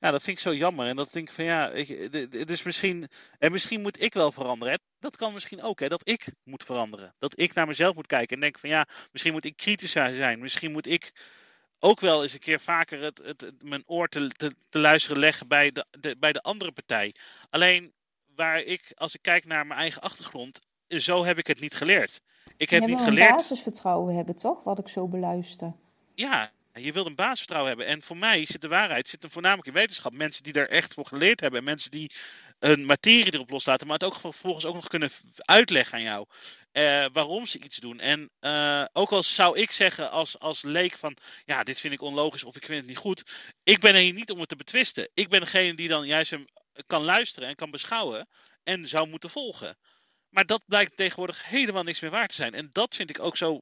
ja, 0.00 0.10
dat 0.10 0.22
vind 0.22 0.36
ik 0.36 0.42
zo 0.42 0.54
jammer. 0.54 0.86
En 0.86 0.96
dat 0.96 1.12
denk 1.12 1.28
ik 1.28 1.34
van 1.34 1.44
ja, 1.44 1.70
het 1.70 2.50
is 2.50 2.62
misschien. 2.62 3.08
En 3.38 3.52
misschien 3.52 3.80
moet 3.80 4.02
ik 4.02 4.14
wel 4.14 4.32
veranderen. 4.32 4.80
Dat 4.98 5.16
kan 5.16 5.32
misschien 5.32 5.62
ook, 5.62 5.80
hè, 5.80 5.88
dat 5.88 6.08
ik 6.08 6.32
moet 6.44 6.64
veranderen. 6.64 7.14
Dat 7.18 7.38
ik 7.38 7.54
naar 7.54 7.66
mezelf 7.66 7.94
moet 7.94 8.06
kijken 8.06 8.34
en 8.34 8.40
denk 8.40 8.58
van 8.58 8.68
ja, 8.68 8.88
misschien 9.12 9.32
moet 9.32 9.44
ik 9.44 9.56
kritischer 9.56 10.14
zijn. 10.16 10.38
Misschien 10.38 10.72
moet 10.72 10.86
ik 10.86 11.12
ook 11.78 12.00
wel 12.00 12.22
eens 12.22 12.32
een 12.32 12.38
keer 12.38 12.60
vaker 12.60 13.02
het, 13.02 13.18
het, 13.24 13.62
mijn 13.62 13.82
oor 13.86 14.08
te, 14.08 14.28
te, 14.28 14.54
te, 14.68 14.78
luisteren 14.78 15.18
leggen 15.18 15.48
bij 15.48 15.70
de, 15.70 15.86
de, 16.00 16.16
bij 16.18 16.32
de 16.32 16.42
andere 16.42 16.72
partij. 16.72 17.14
Alleen 17.50 17.92
waar 18.36 18.60
ik, 18.62 18.92
als 18.94 19.14
ik 19.14 19.22
kijk 19.22 19.44
naar 19.44 19.66
mijn 19.66 19.80
eigen 19.80 20.02
achtergrond, 20.02 20.58
zo 20.88 21.24
heb 21.24 21.38
ik 21.38 21.46
het 21.46 21.60
niet 21.60 21.74
geleerd. 21.74 22.20
Ik 22.56 22.70
heb 22.70 22.82
Je 22.82 22.86
niet 22.88 22.96
wil 22.96 23.04
geleerd. 23.04 23.28
een 23.30 23.36
basisvertrouwen 23.36 24.14
hebben, 24.16 24.36
toch? 24.36 24.62
Wat 24.64 24.78
ik 24.78 24.88
zo 24.88 25.08
beluister. 25.08 25.72
Ja, 26.14 26.50
je 26.72 26.92
wilt 26.92 27.06
een 27.06 27.14
basisvertrouwen 27.14 27.68
hebben. 27.70 27.86
En 27.88 28.02
voor 28.02 28.16
mij 28.16 28.44
zit 28.46 28.60
de 28.60 28.68
waarheid 28.68 29.08
zit 29.08 29.22
hem 29.22 29.30
voornamelijk 29.30 29.66
in 29.68 29.72
wetenschap. 29.74 30.12
Mensen 30.12 30.42
die 30.42 30.52
daar 30.52 30.66
echt 30.66 30.94
voor 30.94 31.06
geleerd 31.06 31.40
hebben. 31.40 31.58
En 31.58 31.64
mensen 31.64 31.90
die 31.90 32.10
een 32.58 32.86
materie 32.86 33.34
erop 33.34 33.50
loslaten. 33.50 33.86
Maar 33.86 33.98
het 33.98 34.06
ook 34.06 34.20
vervolgens 34.20 34.64
ook 34.64 34.74
nog 34.74 34.88
kunnen 34.88 35.10
uitleggen 35.36 35.94
aan 35.98 36.04
jou. 36.04 36.26
eh, 36.72 37.06
waarom 37.12 37.46
ze 37.46 37.58
iets 37.62 37.76
doen. 37.76 38.00
En 38.00 38.30
eh, 38.40 38.84
ook 38.92 39.10
al 39.12 39.22
zou 39.22 39.58
ik 39.58 39.72
zeggen 39.72 40.10
als, 40.10 40.38
als 40.38 40.62
leek 40.62 40.96
van... 40.96 41.16
Ja, 41.44 41.62
dit 41.64 41.78
vind 41.80 41.92
ik 41.92 42.00
onlogisch 42.00 42.44
of 42.44 42.56
ik 42.56 42.64
vind 42.64 42.78
het 42.78 42.88
niet 42.88 42.96
goed. 42.96 43.24
Ik 43.62 43.78
ben 43.80 43.94
er 43.94 44.00
hier 44.00 44.12
niet 44.12 44.30
om 44.30 44.40
het 44.40 44.48
te 44.48 44.56
betwisten. 44.56 45.08
Ik 45.14 45.28
ben 45.28 45.40
degene 45.40 45.74
die 45.74 45.88
dan 45.88 46.06
juist 46.06 46.30
hem 46.30 46.44
kan 46.86 47.02
luisteren 47.02 47.48
en 47.48 47.54
kan 47.54 47.70
beschouwen. 47.70 48.28
En 48.64 48.88
zou 48.88 49.08
moeten 49.08 49.30
volgen. 49.30 49.78
Maar 50.28 50.46
dat 50.46 50.62
blijkt 50.66 50.96
tegenwoordig 50.96 51.44
helemaal 51.44 51.82
niks 51.82 52.00
meer 52.00 52.10
waard 52.10 52.28
te 52.28 52.34
zijn. 52.34 52.54
En 52.54 52.68
dat 52.72 52.94
vind 52.94 53.10
ik 53.10 53.20
ook 53.20 53.36
zo... 53.36 53.60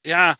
Ja, 0.00 0.36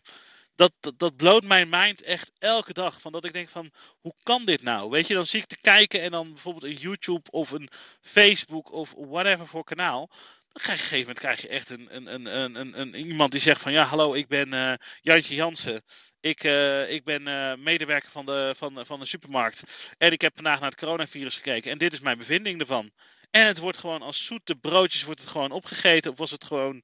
dat, 0.55 0.73
dat, 0.97 1.17
bloot 1.17 1.45
mijn 1.45 1.69
mind 1.69 2.03
echt 2.03 2.33
elke 2.39 2.73
dag. 2.73 3.01
Van 3.01 3.13
dat 3.13 3.25
ik 3.25 3.33
denk 3.33 3.49
van, 3.49 3.73
hoe 4.01 4.15
kan 4.23 4.45
dit 4.45 4.63
nou? 4.63 4.91
Weet 4.91 5.07
je, 5.07 5.15
dan 5.15 5.27
zie 5.27 5.41
ik 5.41 5.47
te 5.47 5.61
kijken 5.61 6.01
en 6.01 6.11
dan 6.11 6.33
bijvoorbeeld 6.33 6.65
een 6.65 6.81
YouTube 6.81 7.31
of 7.31 7.51
een 7.51 7.69
Facebook 8.01 8.73
of 8.73 8.93
whatever 8.97 9.47
voor 9.47 9.65
kanaal. 9.65 10.07
Dan 10.53 10.63
krijg 10.63 10.79
je, 10.91 10.97
op 10.97 10.99
een 10.99 10.99
gegeven 10.99 10.99
moment 10.99 11.19
krijg 11.19 11.41
je 11.43 11.49
echt 11.49 11.71
een, 11.71 11.97
een, 11.97 12.15
een, 12.15 12.27
een, 12.27 12.55
een, 12.55 12.81
een- 12.81 12.95
iemand 12.95 13.33
die 13.33 13.41
zegt 13.41 13.61
van, 13.61 13.73
ja 13.73 13.85
hallo, 13.85 14.15
ik 14.15 14.29
ben 14.29 14.53
eh, 14.53 14.75
Jantje 15.01 15.35
Jansen. 15.35 15.83
Ik, 16.27 16.45
eh, 16.45 16.91
ik 16.91 17.05
ben 17.05 17.27
eh, 17.27 17.57
medewerker 17.57 18.11
van 18.11 18.27
de, 18.27 18.55
van, 18.57 18.87
van 18.87 19.07
supermarkt. 19.07 19.91
En 19.99 20.13
ik 20.13 20.21
heb 20.21 20.35
vandaag 20.35 20.61
naar 20.61 20.71
het 20.71 20.79
coronavirus 20.79 21.37
gekeken. 21.37 21.71
En 21.71 21.79
dit 21.79 21.93
is 21.93 22.01
mijn 22.01 22.19
bevinding 22.19 22.61
ervan. 22.61 22.91
En 23.31 23.47
het 23.47 23.59
wordt 23.59 23.79
gewoon 23.79 24.03
als 24.03 24.25
zoete 24.25 24.55
broodjes 24.57 25.05
wordt 25.05 25.21
het 25.21 25.29
gewoon 25.29 25.51
opgegeten. 25.51 26.11
Of 26.11 26.19
was 26.19 26.31
het 26.31 26.45
gewoon... 26.45 26.83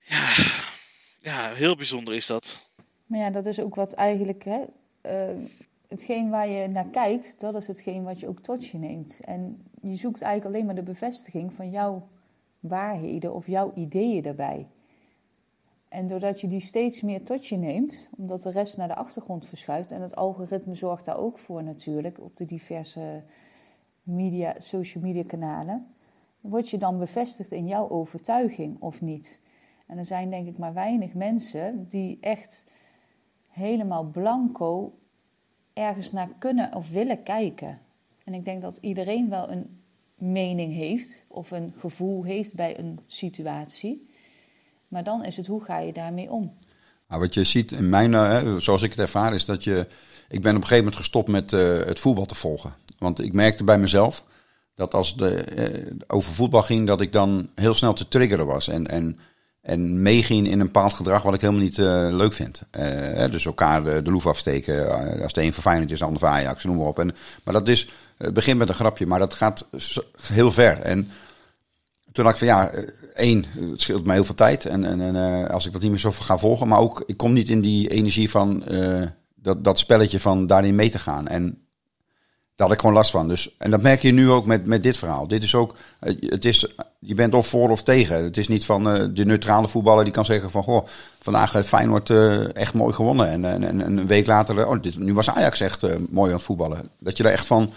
Ja, 0.00 0.28
ja 1.20 1.54
heel 1.54 1.76
bijzonder 1.76 2.14
is 2.14 2.26
dat. 2.26 2.70
Maar 3.06 3.18
ja, 3.18 3.30
dat 3.30 3.46
is 3.46 3.60
ook 3.60 3.74
wat 3.74 3.94
eigenlijk, 3.94 4.44
hè, 4.44 4.64
eh, 5.00 5.36
hetgeen 5.88 6.30
waar 6.30 6.48
je 6.48 6.68
naar 6.68 6.88
kijkt, 6.90 7.40
dat 7.40 7.54
is 7.54 7.66
hetgeen 7.66 8.02
wat 8.02 8.20
je 8.20 8.28
ook 8.28 8.40
tot 8.40 8.68
je 8.68 8.78
neemt. 8.78 9.20
En 9.24 9.70
je 9.82 9.96
zoekt 9.96 10.22
eigenlijk 10.22 10.54
alleen 10.54 10.66
maar 10.66 10.84
de 10.84 10.92
bevestiging 10.92 11.52
van 11.52 11.70
jouw 11.70 12.08
waarheden 12.60 13.34
of 13.34 13.46
jouw 13.46 13.72
ideeën 13.74 14.22
daarbij. 14.22 14.66
En 15.88 16.06
doordat 16.06 16.40
je 16.40 16.46
die 16.46 16.60
steeds 16.60 17.02
meer 17.02 17.24
tot 17.24 17.46
je 17.46 17.56
neemt, 17.56 18.10
omdat 18.16 18.42
de 18.42 18.50
rest 18.50 18.76
naar 18.76 18.88
de 18.88 18.94
achtergrond 18.94 19.46
verschuift, 19.46 19.92
en 19.92 20.02
het 20.02 20.16
algoritme 20.16 20.74
zorgt 20.74 21.04
daar 21.04 21.18
ook 21.18 21.38
voor 21.38 21.62
natuurlijk, 21.62 22.20
op 22.20 22.36
de 22.36 22.44
diverse 22.44 23.22
media, 24.02 24.54
social 24.58 25.02
media 25.02 25.24
kanalen, 25.24 25.86
word 26.40 26.68
je 26.68 26.78
dan 26.78 26.98
bevestigd 26.98 27.52
in 27.52 27.66
jouw 27.66 27.88
overtuiging 27.88 28.76
of 28.80 29.00
niet. 29.00 29.40
En 29.86 29.98
er 29.98 30.04
zijn 30.04 30.30
denk 30.30 30.46
ik 30.46 30.58
maar 30.58 30.74
weinig 30.74 31.14
mensen 31.14 31.86
die 31.88 32.18
echt 32.20 32.66
helemaal 33.48 34.04
blanco 34.04 34.98
ergens 35.72 36.12
naar 36.12 36.30
kunnen 36.38 36.74
of 36.74 36.90
willen 36.90 37.22
kijken. 37.22 37.78
En 38.24 38.34
ik 38.34 38.44
denk 38.44 38.62
dat 38.62 38.76
iedereen 38.76 39.28
wel 39.28 39.50
een 39.50 39.80
mening 40.14 40.72
heeft 40.72 41.26
of 41.28 41.50
een 41.50 41.72
gevoel 41.72 42.24
heeft 42.24 42.54
bij 42.54 42.78
een 42.78 42.98
situatie. 43.06 44.07
Maar 44.88 45.04
dan 45.04 45.24
is 45.24 45.36
het 45.36 45.46
hoe 45.46 45.64
ga 45.64 45.78
je 45.78 45.92
daarmee 45.92 46.30
om? 46.30 46.52
Nou, 47.08 47.20
wat 47.20 47.34
je 47.34 47.44
ziet 47.44 47.72
in 47.72 47.88
mijn, 47.88 48.14
eh, 48.14 48.56
zoals 48.56 48.82
ik 48.82 48.90
het 48.90 48.98
ervaar, 48.98 49.34
is 49.34 49.44
dat 49.44 49.64
je. 49.64 49.86
Ik 50.28 50.42
ben 50.42 50.50
op 50.56 50.62
een 50.62 50.66
gegeven 50.66 50.84
moment 50.84 50.96
gestopt 50.96 51.28
met 51.28 51.52
eh, 51.52 51.78
het 51.86 52.00
voetbal 52.00 52.26
te 52.26 52.34
volgen. 52.34 52.74
Want 52.98 53.22
ik 53.22 53.32
merkte 53.32 53.64
bij 53.64 53.78
mezelf 53.78 54.24
dat 54.74 54.94
als 54.94 55.14
het 55.16 55.20
eh, 55.54 55.92
over 56.06 56.32
voetbal 56.32 56.62
ging, 56.62 56.86
dat 56.86 57.00
ik 57.00 57.12
dan 57.12 57.48
heel 57.54 57.74
snel 57.74 57.92
te 57.92 58.08
triggeren 58.08 58.46
was. 58.46 58.68
En, 58.68 58.86
en, 58.86 59.18
en 59.60 60.02
meeging 60.02 60.46
in 60.46 60.60
een 60.60 60.66
bepaald 60.66 60.92
gedrag 60.92 61.22
wat 61.22 61.34
ik 61.34 61.40
helemaal 61.40 61.62
niet 61.62 61.76
leuk 62.16 62.32
vind. 62.32 62.62
Dus 63.30 63.46
elkaar 63.46 63.84
de, 63.84 64.10
loef 64.10 64.26
afsteken. 64.26 65.22
als 65.22 65.32
de 65.32 65.42
een 65.42 65.52
verfijnd 65.52 65.90
is, 65.90 65.98
de 65.98 66.04
ander 66.04 66.20
voor 66.20 66.28
Ajax, 66.28 66.64
noem 66.64 66.76
maar 66.76 66.86
op. 66.86 66.98
En, 66.98 67.14
maar 67.44 67.54
dat 67.54 67.68
is, 67.68 67.88
begint 68.32 68.58
met 68.58 68.68
een 68.68 68.74
grapje, 68.74 69.06
maar 69.06 69.18
dat 69.18 69.34
gaat 69.34 69.68
heel 70.32 70.52
ver. 70.52 70.80
En 70.80 71.10
toen 72.18 72.26
dacht 72.26 72.42
ik 72.42 72.48
van 72.48 72.56
ja, 72.58 72.70
eh, 72.70 72.88
één, 73.14 73.44
het 73.70 73.80
scheelt 73.80 74.06
me 74.06 74.12
heel 74.12 74.24
veel 74.24 74.34
tijd. 74.34 74.66
En, 74.66 74.84
en, 74.84 75.00
en 75.00 75.16
eh, 75.16 75.50
als 75.50 75.66
ik 75.66 75.72
dat 75.72 75.82
niet 75.82 75.90
meer 75.90 76.00
zo 76.00 76.10
ga 76.10 76.38
volgen. 76.38 76.68
Maar 76.68 76.78
ook, 76.78 77.02
ik 77.06 77.16
kom 77.16 77.32
niet 77.32 77.48
in 77.48 77.60
die 77.60 77.88
energie 77.88 78.30
van 78.30 78.64
eh, 78.64 79.02
dat, 79.34 79.64
dat 79.64 79.78
spelletje 79.78 80.20
van 80.20 80.46
daarin 80.46 80.74
mee 80.74 80.90
te 80.90 80.98
gaan. 80.98 81.28
En 81.28 81.42
daar 82.54 82.66
had 82.66 82.72
ik 82.72 82.80
gewoon 82.80 82.94
last 82.94 83.10
van. 83.10 83.28
Dus, 83.28 83.56
en 83.58 83.70
dat 83.70 83.82
merk 83.82 84.02
je 84.02 84.12
nu 84.12 84.30
ook 84.30 84.46
met, 84.46 84.66
met 84.66 84.82
dit 84.82 84.96
verhaal. 84.96 85.28
Dit 85.28 85.42
is 85.42 85.54
ook, 85.54 85.74
het 86.20 86.44
is, 86.44 86.66
je 86.98 87.14
bent 87.14 87.34
of 87.34 87.46
voor 87.46 87.70
of 87.70 87.82
tegen. 87.82 88.24
Het 88.24 88.36
is 88.36 88.48
niet 88.48 88.64
van 88.64 88.84
de 89.14 89.24
neutrale 89.24 89.68
voetballer 89.68 90.04
die 90.04 90.12
kan 90.12 90.24
zeggen 90.24 90.50
van... 90.50 90.62
Goh, 90.62 90.86
vandaag 91.20 91.52
heeft 91.52 91.68
Feyenoord 91.68 92.10
echt 92.54 92.74
mooi 92.74 92.94
gewonnen. 92.94 93.28
En, 93.28 93.44
en, 93.44 93.64
en 93.64 93.80
een 93.80 94.06
week 94.06 94.26
later, 94.26 94.66
oh, 94.66 94.82
dit, 94.82 94.98
nu 94.98 95.14
was 95.14 95.30
Ajax 95.30 95.60
echt 95.60 95.82
mooi 96.10 96.30
aan 96.30 96.36
het 96.36 96.46
voetballen. 96.46 96.84
Dat 96.98 97.16
je 97.16 97.22
daar 97.22 97.32
echt 97.32 97.46
van 97.46 97.72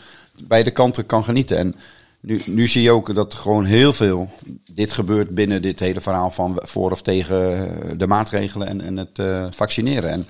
beide 0.48 0.72
kanten 0.72 1.06
kan 1.06 1.24
genieten. 1.24 1.58
En 1.58 1.76
nu, 2.22 2.40
nu 2.46 2.68
zie 2.68 2.82
je 2.82 2.92
ook 2.92 3.16
dat 3.16 3.34
gewoon 3.34 3.66
heel 3.66 3.94
veel 3.94 4.30
dit 4.72 4.92
gebeurt 4.92 5.30
binnen 5.30 5.62
dit 5.62 5.80
hele 5.80 6.02
verhaal 6.02 6.32
van 6.32 6.60
voor 6.64 6.92
of 6.92 7.02
tegen 7.02 7.58
eh, 7.58 7.92
de 7.98 8.08
maatregelen 8.08 8.68
en, 8.68 8.82
en 8.82 8.98
het 8.98 9.20
eh, 9.20 9.48
vaccineren. 9.50 10.10
En 10.10 10.26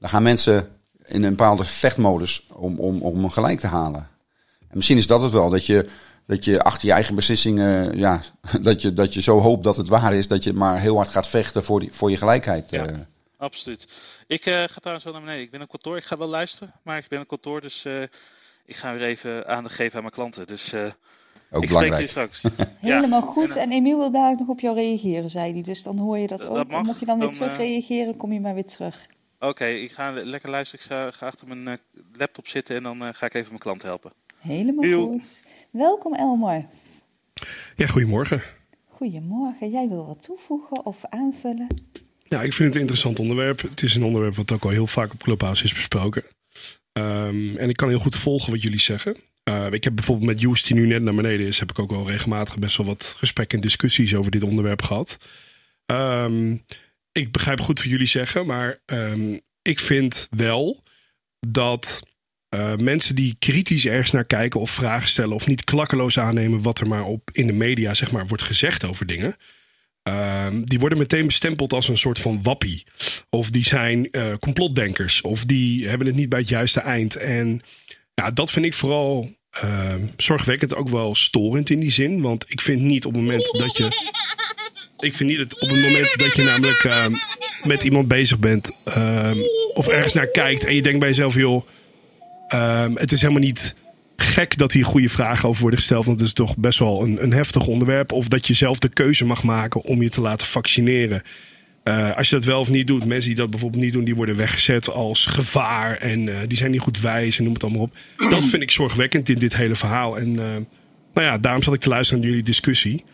dan 0.00 0.08
gaan 0.08 0.22
mensen 0.22 0.68
in 1.04 1.22
een 1.22 1.36
bepaalde 1.36 1.64
vechtmodus 1.64 2.46
om, 2.52 2.78
om, 2.78 3.02
om 3.02 3.30
gelijk 3.30 3.60
te 3.60 3.66
halen. 3.66 4.08
En 4.58 4.76
misschien 4.76 4.98
is 4.98 5.06
dat 5.06 5.22
het 5.22 5.32
wel, 5.32 5.50
dat 5.50 5.66
je, 5.66 5.88
dat 6.26 6.44
je 6.44 6.62
achter 6.62 6.88
je 6.88 6.94
eigen 6.94 7.14
beslissingen, 7.14 7.98
ja, 7.98 8.22
dat 8.62 8.82
je, 8.82 8.92
dat 8.92 9.14
je 9.14 9.22
zo 9.22 9.38
hoopt 9.38 9.64
dat 9.64 9.76
het 9.76 9.88
waar 9.88 10.14
is, 10.14 10.28
dat 10.28 10.44
je 10.44 10.52
maar 10.52 10.80
heel 10.80 10.96
hard 10.96 11.08
gaat 11.08 11.28
vechten 11.28 11.64
voor, 11.64 11.80
die, 11.80 11.92
voor 11.92 12.10
je 12.10 12.16
gelijkheid. 12.16 12.70
Ja. 12.70 12.86
eh. 12.86 12.96
Absoluut. 13.38 13.88
Ik 14.26 14.46
eh, 14.46 14.54
ga 14.54 14.74
trouwens 14.80 15.04
wel 15.04 15.12
naar 15.12 15.22
beneden. 15.22 15.44
Ik 15.44 15.50
ben 15.50 15.62
op 15.62 15.68
kantoor. 15.68 15.96
Ik 15.96 16.04
ga 16.04 16.16
wel 16.16 16.28
luisteren, 16.28 16.74
maar 16.82 16.98
ik 16.98 17.08
ben 17.08 17.20
op 17.20 17.28
kantoor, 17.28 17.60
dus 17.60 17.84
eh, 17.84 18.02
ik 18.64 18.76
ga 18.76 18.92
weer 18.92 19.02
even 19.02 19.46
aandacht 19.46 19.74
geven 19.74 19.96
aan 19.96 20.02
mijn 20.02 20.14
klanten. 20.14 20.46
Dus 20.46 20.72
eh, 20.72 20.90
ook 21.50 21.62
ik 21.62 21.68
spreek 21.70 21.90
belangrijk. 21.90 22.00
je 22.00 22.06
straks. 22.08 22.42
Helemaal 22.80 23.20
Ja, 23.20 23.26
goed. 23.26 23.56
en, 23.56 23.62
En 23.62 23.72
Emiel 23.72 23.98
wil 23.98 24.10
dadelijk 24.10 24.40
nog 24.40 24.48
op 24.48 24.60
jou 24.60 24.74
reageren, 24.76 25.30
zei 25.30 25.52
hij. 25.52 25.62
Dus 25.62 25.82
dan 25.82 25.98
hoor 25.98 26.18
je 26.18 26.26
dat 26.26 26.40
Dat 26.40 26.56
ook. 26.56 26.70
mag. 26.70 26.84
Mocht 26.84 27.00
je 27.00 27.06
dan 27.06 27.16
weer 27.18 27.24
Dan, 27.26 27.34
terug 27.36 27.52
eh, 27.52 27.58
reageren, 27.58 28.16
kom 28.16 28.32
je 28.32 28.40
maar 28.40 28.54
weer 28.54 28.66
terug. 28.66 29.06
Oké, 29.40 29.64
ik 29.66 29.90
ga 29.92 30.12
lekker 30.12 30.50
luisteren. 30.50 30.84
Ik 31.08 31.12
ga, 31.14 31.26
achter 31.26 31.48
mijn 31.48 31.68
eh, 31.68 31.74
laptop 32.16 32.46
zitten 32.48 32.76
en 32.76 32.82
dan 32.82 33.02
eh, 33.02 33.08
ga 33.12 33.26
ik 33.26 33.34
even 33.34 33.48
mijn 33.48 33.58
klant 33.60 33.82
helpen. 33.82 34.12
Helemaal 34.38 34.84
Joe. 34.84 35.06
goed. 35.12 35.42
Welkom 35.70 36.14
Elmar. 36.14 36.66
Ja, 37.76 37.86
goedemorgen. 37.86 38.42
Goedemorgen. 38.88 39.70
Jij 39.70 39.88
wil 39.88 40.06
wat 40.06 40.22
toevoegen 40.22 40.86
of 40.86 41.04
aanvullen? 41.08 41.66
Ja, 42.24 42.42
ik 42.42 42.52
vind 42.52 42.58
het 42.66 42.74
een 42.74 42.80
interessant 42.80 43.18
onderwerp. 43.18 43.60
Het 43.60 43.82
is 43.82 43.94
een 43.94 44.02
onderwerp 44.04 44.34
wat 44.36 44.52
ook 44.52 44.64
al 44.64 44.70
heel 44.70 44.86
vaak 44.86 45.12
op 45.12 45.22
Clubhouse 45.22 45.64
is 45.64 45.74
besproken. 45.74 46.24
Ehm, 46.92 47.56
en 47.56 47.68
ik 47.68 47.76
kan 47.76 47.88
heel 47.88 47.98
goed 47.98 48.16
volgen 48.16 48.50
wat 48.52 48.62
jullie 48.62 48.80
zeggen. 48.80 49.16
Uh, 49.48 49.66
ik 49.70 49.84
heb 49.84 49.94
bijvoorbeeld 49.94 50.28
met 50.28 50.40
Joes, 50.40 50.62
die 50.62 50.76
nu 50.76 50.86
net 50.86 51.02
naar 51.02 51.14
beneden 51.14 51.46
is, 51.46 51.58
heb 51.58 51.70
ik 51.70 51.78
ook 51.78 51.90
wel 51.90 52.08
regelmatig 52.08 52.58
best 52.58 52.76
wel 52.76 52.86
wat 52.86 53.14
gesprekken 53.16 53.58
en 53.58 53.64
discussies 53.64 54.14
over 54.14 54.30
dit 54.30 54.42
onderwerp 54.42 54.82
gehad. 54.82 55.18
Um, 55.86 56.64
ik 57.12 57.32
begrijp 57.32 57.60
goed 57.60 57.78
wat 57.78 57.90
jullie 57.90 58.06
zeggen, 58.06 58.46
maar 58.46 58.80
um, 58.86 59.40
ik 59.62 59.78
vind 59.78 60.28
wel 60.30 60.82
dat 61.46 62.02
uh, 62.54 62.76
mensen 62.76 63.14
die 63.14 63.36
kritisch 63.38 63.86
ergens 63.86 64.10
naar 64.10 64.24
kijken 64.24 64.60
of 64.60 64.70
vragen 64.70 65.08
stellen 65.08 65.34
of 65.34 65.46
niet 65.46 65.64
klakkeloos 65.64 66.18
aannemen 66.18 66.62
wat 66.62 66.80
er 66.80 66.88
maar 66.88 67.04
op 67.04 67.30
in 67.32 67.46
de 67.46 67.52
media 67.52 67.94
zeg 67.94 68.10
maar 68.10 68.26
wordt 68.26 68.42
gezegd 68.42 68.84
over 68.84 69.06
dingen. 69.06 69.36
Uh, 70.08 70.46
die 70.64 70.78
worden 70.78 70.98
meteen 70.98 71.26
bestempeld 71.26 71.72
als 71.72 71.88
een 71.88 71.98
soort 71.98 72.18
van 72.18 72.42
wappie. 72.42 72.86
Of 73.30 73.50
die 73.50 73.64
zijn 73.64 74.08
uh, 74.10 74.34
complotdenkers. 74.34 75.20
Of 75.20 75.44
die 75.44 75.88
hebben 75.88 76.06
het 76.06 76.16
niet 76.16 76.28
bij 76.28 76.38
het 76.38 76.48
juiste 76.48 76.80
eind. 76.80 77.16
En 77.16 77.60
ja, 78.14 78.30
dat 78.30 78.50
vind 78.50 78.64
ik 78.64 78.74
vooral 78.74 79.36
uh, 79.64 79.94
zorgwekkend 80.16 80.74
ook 80.74 80.88
wel 80.88 81.14
storend 81.14 81.70
in 81.70 81.80
die 81.80 81.90
zin. 81.90 82.20
Want 82.20 82.44
ik 82.48 82.60
vind 82.60 82.80
niet 82.80 83.04
op 83.04 83.12
het 83.12 83.22
moment 83.22 83.58
dat 83.58 83.76
je. 83.76 84.16
Ik 84.98 85.14
vind 85.14 85.30
niet 85.30 85.38
het 85.38 85.60
op 85.60 85.68
het 85.68 85.80
moment 85.80 86.18
dat 86.18 86.34
je 86.34 86.42
namelijk 86.42 86.84
uh, 86.84 87.06
met 87.62 87.82
iemand 87.82 88.08
bezig 88.08 88.38
bent. 88.38 88.84
Uh, 88.88 89.30
of 89.74 89.88
ergens 89.88 90.12
naar 90.12 90.26
kijkt 90.26 90.64
en 90.64 90.74
je 90.74 90.82
denkt 90.82 90.98
bij 90.98 91.08
jezelf, 91.08 91.34
joh. 91.34 91.66
Het 92.94 93.12
is 93.12 93.20
helemaal 93.20 93.42
niet 93.42 93.74
gek 94.16 94.56
dat 94.56 94.72
hier 94.72 94.84
goede 94.84 95.08
vragen 95.08 95.48
over 95.48 95.60
worden 95.60 95.78
gesteld. 95.78 96.04
Want 96.06 96.18
het 96.18 96.28
is 96.28 96.34
toch 96.34 96.56
best 96.56 96.78
wel 96.78 97.02
een, 97.02 97.22
een 97.22 97.32
heftig 97.32 97.66
onderwerp. 97.66 98.12
Of 98.12 98.28
dat 98.28 98.46
je 98.46 98.54
zelf 98.54 98.78
de 98.78 98.88
keuze 98.88 99.24
mag 99.24 99.42
maken 99.42 99.82
om 99.82 100.02
je 100.02 100.10
te 100.10 100.20
laten 100.20 100.46
vaccineren. 100.46 101.22
Uh, 101.88 102.16
als 102.16 102.28
je 102.28 102.34
dat 102.34 102.44
wel 102.44 102.60
of 102.60 102.70
niet 102.70 102.86
doet, 102.86 103.04
mensen 103.04 103.28
die 103.28 103.38
dat 103.38 103.50
bijvoorbeeld 103.50 103.82
niet 103.82 103.92
doen, 103.92 104.04
die 104.04 104.16
worden 104.16 104.36
weggezet 104.36 104.90
als 104.90 105.26
gevaar. 105.26 105.96
En 105.96 106.26
uh, 106.26 106.36
die 106.46 106.56
zijn 106.56 106.70
niet 106.70 106.80
goed 106.80 107.00
wijs 107.00 107.38
en 107.38 107.44
noem 107.44 107.52
het 107.52 107.62
allemaal 107.62 107.82
op. 107.82 107.96
Dat 108.16 108.44
vind 108.44 108.62
ik 108.62 108.70
zorgwekkend 108.70 109.28
in 109.28 109.38
dit 109.38 109.56
hele 109.56 109.74
verhaal. 109.74 110.18
En 110.18 110.28
uh, 110.28 110.36
nou 111.14 111.26
ja, 111.26 111.38
daarom 111.38 111.62
zat 111.62 111.74
ik 111.74 111.80
te 111.80 111.88
luisteren 111.88 112.20
naar 112.20 112.30
jullie 112.30 112.44
discussie. 112.44 113.04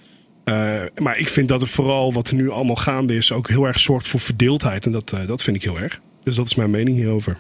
maar 0.94 1.18
ik 1.18 1.28
vind 1.28 1.48
dat 1.48 1.60
het 1.60 1.70
vooral 1.70 2.12
wat 2.12 2.28
er 2.28 2.34
nu 2.34 2.50
allemaal 2.50 2.76
gaande 2.76 3.16
is, 3.16 3.32
ook 3.32 3.48
heel 3.48 3.66
erg 3.66 3.78
zorgt 3.80 4.06
voor 4.08 4.20
verdeeldheid. 4.20 4.86
En 4.86 4.92
dat, 4.92 5.14
dat 5.26 5.42
vind 5.42 5.56
ik 5.56 5.62
heel 5.62 5.78
erg. 5.78 6.00
Dus 6.22 6.36
dat 6.36 6.46
is 6.46 6.54
mijn 6.54 6.70
mening 6.70 6.96
hierover. 6.96 7.38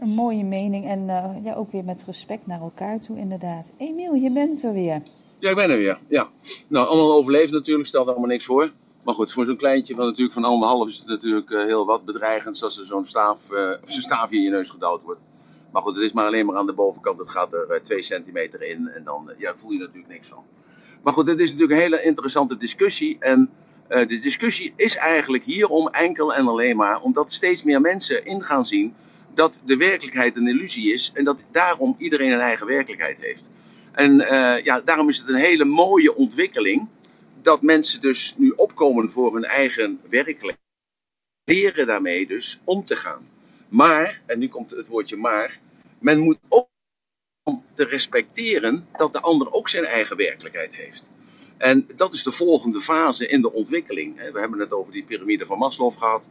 Een 0.00 0.08
mooie 0.08 0.44
mening 0.44 0.86
en 0.86 1.00
uh, 1.00 1.24
ja, 1.44 1.54
ook 1.54 1.72
weer 1.72 1.84
met 1.84 2.04
respect 2.06 2.46
naar 2.46 2.60
elkaar 2.60 3.00
toe, 3.00 3.18
inderdaad. 3.18 3.72
Emiel, 3.78 4.14
je 4.14 4.32
bent 4.32 4.64
er 4.64 4.72
weer. 4.72 5.02
Ja, 5.38 5.50
ik 5.50 5.56
ben 5.56 5.70
er 5.70 5.78
weer. 5.78 5.98
Ja. 6.08 6.28
Nou, 6.68 6.86
allemaal 6.86 7.16
overleefd 7.16 7.52
natuurlijk, 7.52 7.88
stelt 7.88 8.08
allemaal 8.08 8.28
niks 8.28 8.44
voor. 8.44 8.72
Maar 9.08 9.16
goed, 9.16 9.32
voor 9.32 9.44
zo'n 9.44 9.56
kleintje 9.56 9.94
van 9.94 10.04
natuurlijk 10.04 10.32
van 10.32 10.44
anderhalf 10.44 10.88
is 10.88 10.98
het 10.98 11.06
natuurlijk 11.06 11.50
uh, 11.50 11.64
heel 11.64 11.86
wat 11.86 12.04
bedreigend 12.04 12.62
als 12.62 12.78
er 12.78 12.84
zo'n 12.84 13.04
staaf, 13.04 13.50
uh, 13.50 13.70
of 13.82 13.90
zo'n 13.90 14.02
staaf 14.02 14.30
in 14.30 14.42
je 14.42 14.50
neus 14.50 14.70
gedouwd 14.70 15.02
wordt. 15.02 15.20
Maar 15.72 15.82
goed, 15.82 15.94
het 15.94 16.04
is 16.04 16.12
maar 16.12 16.26
alleen 16.26 16.46
maar 16.46 16.56
aan 16.56 16.66
de 16.66 16.72
bovenkant. 16.72 17.18
Het 17.18 17.28
gaat 17.28 17.52
er 17.52 17.80
2 17.82 18.02
centimeter 18.02 18.62
in 18.62 18.88
en 18.88 19.04
dan 19.04 19.32
ja, 19.38 19.56
voel 19.56 19.70
je 19.70 19.78
natuurlijk 19.78 20.08
niks 20.08 20.28
van. 20.28 20.44
Maar 21.02 21.12
goed, 21.12 21.26
het 21.26 21.40
is 21.40 21.52
natuurlijk 21.52 21.78
een 21.78 21.84
hele 21.84 22.02
interessante 22.02 22.56
discussie. 22.56 23.16
En 23.18 23.50
de 23.88 24.18
discussie 24.22 24.72
is 24.76 24.96
eigenlijk 24.96 25.44
hierom 25.44 25.88
enkel 25.88 26.34
en 26.34 26.48
alleen 26.48 26.76
maar 26.76 27.00
omdat 27.00 27.32
steeds 27.32 27.62
meer 27.62 27.80
mensen 27.80 28.24
in 28.24 28.42
gaan 28.42 28.66
zien 28.66 28.94
dat 29.34 29.60
de 29.64 29.76
werkelijkheid 29.76 30.36
een 30.36 30.48
illusie 30.48 30.92
is 30.92 31.10
en 31.14 31.24
dat 31.24 31.38
daarom 31.50 31.94
iedereen 31.98 32.32
een 32.32 32.40
eigen 32.40 32.66
werkelijkheid 32.66 33.20
heeft. 33.20 33.50
En 33.92 34.16
ja, 34.64 34.80
daarom 34.84 35.08
is 35.08 35.18
het 35.18 35.28
een 35.28 35.34
hele 35.34 35.64
mooie 35.64 36.14
ontwikkeling 36.14 36.88
dat 37.42 37.62
mensen 37.62 38.00
dus 38.00 38.34
nu 38.36 38.50
opkomen 38.50 39.10
voor 39.10 39.34
hun 39.34 39.44
eigen 39.44 40.00
werkelijkheid. 40.10 40.58
Leren 41.44 41.86
daarmee 41.86 42.26
dus 42.26 42.60
om 42.64 42.84
te 42.84 42.96
gaan. 42.96 43.28
Maar, 43.68 44.22
en 44.26 44.38
nu 44.38 44.48
komt 44.48 44.70
het 44.70 44.88
woordje 44.88 45.16
maar, 45.16 45.60
men 45.98 46.18
moet 46.18 46.38
ook 46.48 46.68
om 47.42 47.64
te 47.74 47.84
respecteren 47.84 48.88
dat 48.96 49.12
de 49.12 49.20
ander 49.20 49.52
ook 49.52 49.68
zijn 49.68 49.84
eigen 49.84 50.16
werkelijkheid 50.16 50.74
heeft. 50.74 51.10
En 51.56 51.88
dat 51.96 52.14
is 52.14 52.22
de 52.22 52.32
volgende 52.32 52.80
fase 52.80 53.28
in 53.28 53.40
de 53.40 53.52
ontwikkeling. 53.52 54.16
We 54.16 54.40
hebben 54.40 54.58
het 54.58 54.72
over 54.72 54.92
die 54.92 55.04
piramide 55.04 55.46
van 55.46 55.58
Maslow 55.58 55.92
gehad. 55.92 56.28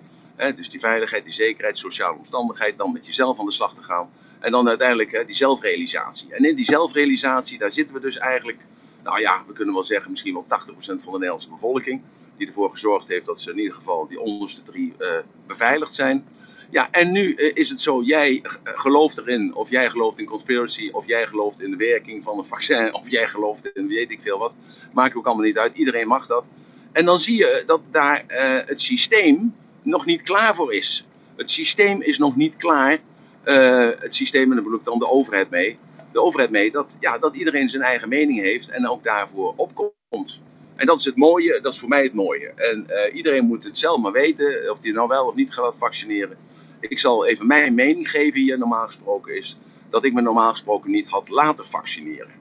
Dus 0.55 0.69
die 0.69 0.79
veiligheid, 0.79 1.23
die 1.23 1.33
zekerheid, 1.33 1.77
sociale 1.77 2.17
omstandigheid, 2.17 2.77
dan 2.77 2.91
met 2.91 3.05
jezelf 3.05 3.39
aan 3.39 3.45
de 3.45 3.51
slag 3.51 3.73
te 3.73 3.83
gaan. 3.83 4.09
En 4.39 4.51
dan 4.51 4.67
uiteindelijk 4.67 5.23
die 5.25 5.35
zelfrealisatie. 5.35 6.33
En 6.33 6.45
in 6.45 6.55
die 6.55 6.65
zelfrealisatie, 6.65 7.57
daar 7.57 7.71
zitten 7.71 7.95
we 7.95 8.01
dus 8.01 8.17
eigenlijk, 8.17 8.59
nou 9.07 9.21
ja, 9.21 9.43
we 9.47 9.53
kunnen 9.53 9.73
wel 9.73 9.83
zeggen 9.83 10.11
misschien 10.11 10.33
wel 10.33 10.45
80% 10.45 10.47
van 10.79 10.97
de 10.97 11.11
Nederlandse 11.11 11.49
bevolking. 11.49 12.01
Die 12.37 12.47
ervoor 12.47 12.69
gezorgd 12.69 13.07
heeft 13.07 13.25
dat 13.25 13.41
ze 13.41 13.51
in 13.51 13.57
ieder 13.57 13.73
geval 13.73 14.07
die 14.07 14.19
onderste 14.19 14.63
drie 14.63 14.93
uh, 14.99 15.07
beveiligd 15.47 15.93
zijn. 15.93 16.25
Ja, 16.69 16.91
en 16.91 17.11
nu 17.11 17.35
uh, 17.35 17.51
is 17.53 17.69
het 17.69 17.81
zo, 17.81 18.01
jij 18.01 18.41
gelooft 18.63 19.17
erin, 19.17 19.55
of 19.55 19.69
jij 19.69 19.89
gelooft 19.89 20.19
in 20.19 20.25
conspiracy, 20.25 20.89
of 20.91 21.07
jij 21.07 21.27
gelooft 21.27 21.61
in 21.61 21.71
de 21.71 21.77
werking 21.77 22.23
van 22.23 22.37
een 22.37 22.45
vaccin, 22.45 22.93
of 22.93 23.09
jij 23.09 23.27
gelooft 23.27 23.67
in 23.67 23.87
weet 23.87 24.11
ik 24.11 24.21
veel 24.21 24.37
wat. 24.37 24.53
Maakt 24.93 25.15
ook 25.15 25.25
allemaal 25.25 25.45
niet 25.45 25.57
uit, 25.57 25.75
iedereen 25.75 26.07
mag 26.07 26.27
dat. 26.27 26.45
En 26.91 27.05
dan 27.05 27.19
zie 27.19 27.37
je 27.37 27.63
dat 27.65 27.81
daar 27.91 28.23
het 28.65 28.81
systeem 28.81 29.55
nog 29.81 30.05
niet 30.05 30.21
klaar 30.21 30.55
voor 30.55 30.73
is. 30.73 31.05
Het 31.35 31.49
systeem 31.49 32.01
is 32.01 32.17
nog 32.17 32.35
niet 32.35 32.57
klaar. 32.57 32.97
Het 33.43 34.15
systeem, 34.15 34.49
en 34.49 34.49
daar 34.49 34.63
bedoel 34.63 34.79
ik 34.79 34.85
dan 34.85 34.99
de 34.99 35.09
overheid 35.09 35.49
mee. 35.49 35.77
De 36.17 36.23
overheid 36.23 36.49
mee 36.49 36.71
dat, 36.71 36.97
ja, 36.99 37.17
dat 37.17 37.35
iedereen 37.35 37.69
zijn 37.69 37.83
eigen 37.83 38.09
mening 38.09 38.39
heeft 38.39 38.69
en 38.69 38.87
ook 38.87 39.03
daarvoor 39.03 39.53
opkomt. 39.55 40.41
En 40.75 40.85
dat 40.85 40.99
is 40.99 41.05
het 41.05 41.15
mooie, 41.15 41.59
dat 41.61 41.73
is 41.73 41.79
voor 41.79 41.89
mij 41.89 42.03
het 42.03 42.13
mooie. 42.13 42.47
En 42.55 42.87
uh, 42.89 43.15
iedereen 43.15 43.45
moet 43.45 43.63
het 43.63 43.77
zelf 43.77 44.01
maar 44.01 44.11
weten, 44.11 44.71
of 44.71 44.77
hij 44.81 44.91
nou 44.91 45.07
wel 45.07 45.25
of 45.27 45.35
niet 45.35 45.53
gaat 45.53 45.75
vaccineren. 45.77 46.37
Ik 46.79 46.99
zal 46.99 47.25
even 47.25 47.47
mijn 47.47 47.73
mening 47.73 48.09
geven 48.09 48.41
hier, 48.41 48.57
normaal 48.57 48.85
gesproken 48.85 49.35
is 49.35 49.57
dat 49.89 50.05
ik 50.05 50.13
me 50.13 50.21
normaal 50.21 50.51
gesproken 50.51 50.91
niet 50.91 51.07
had 51.07 51.29
laten 51.29 51.65
vaccineren. 51.65 52.31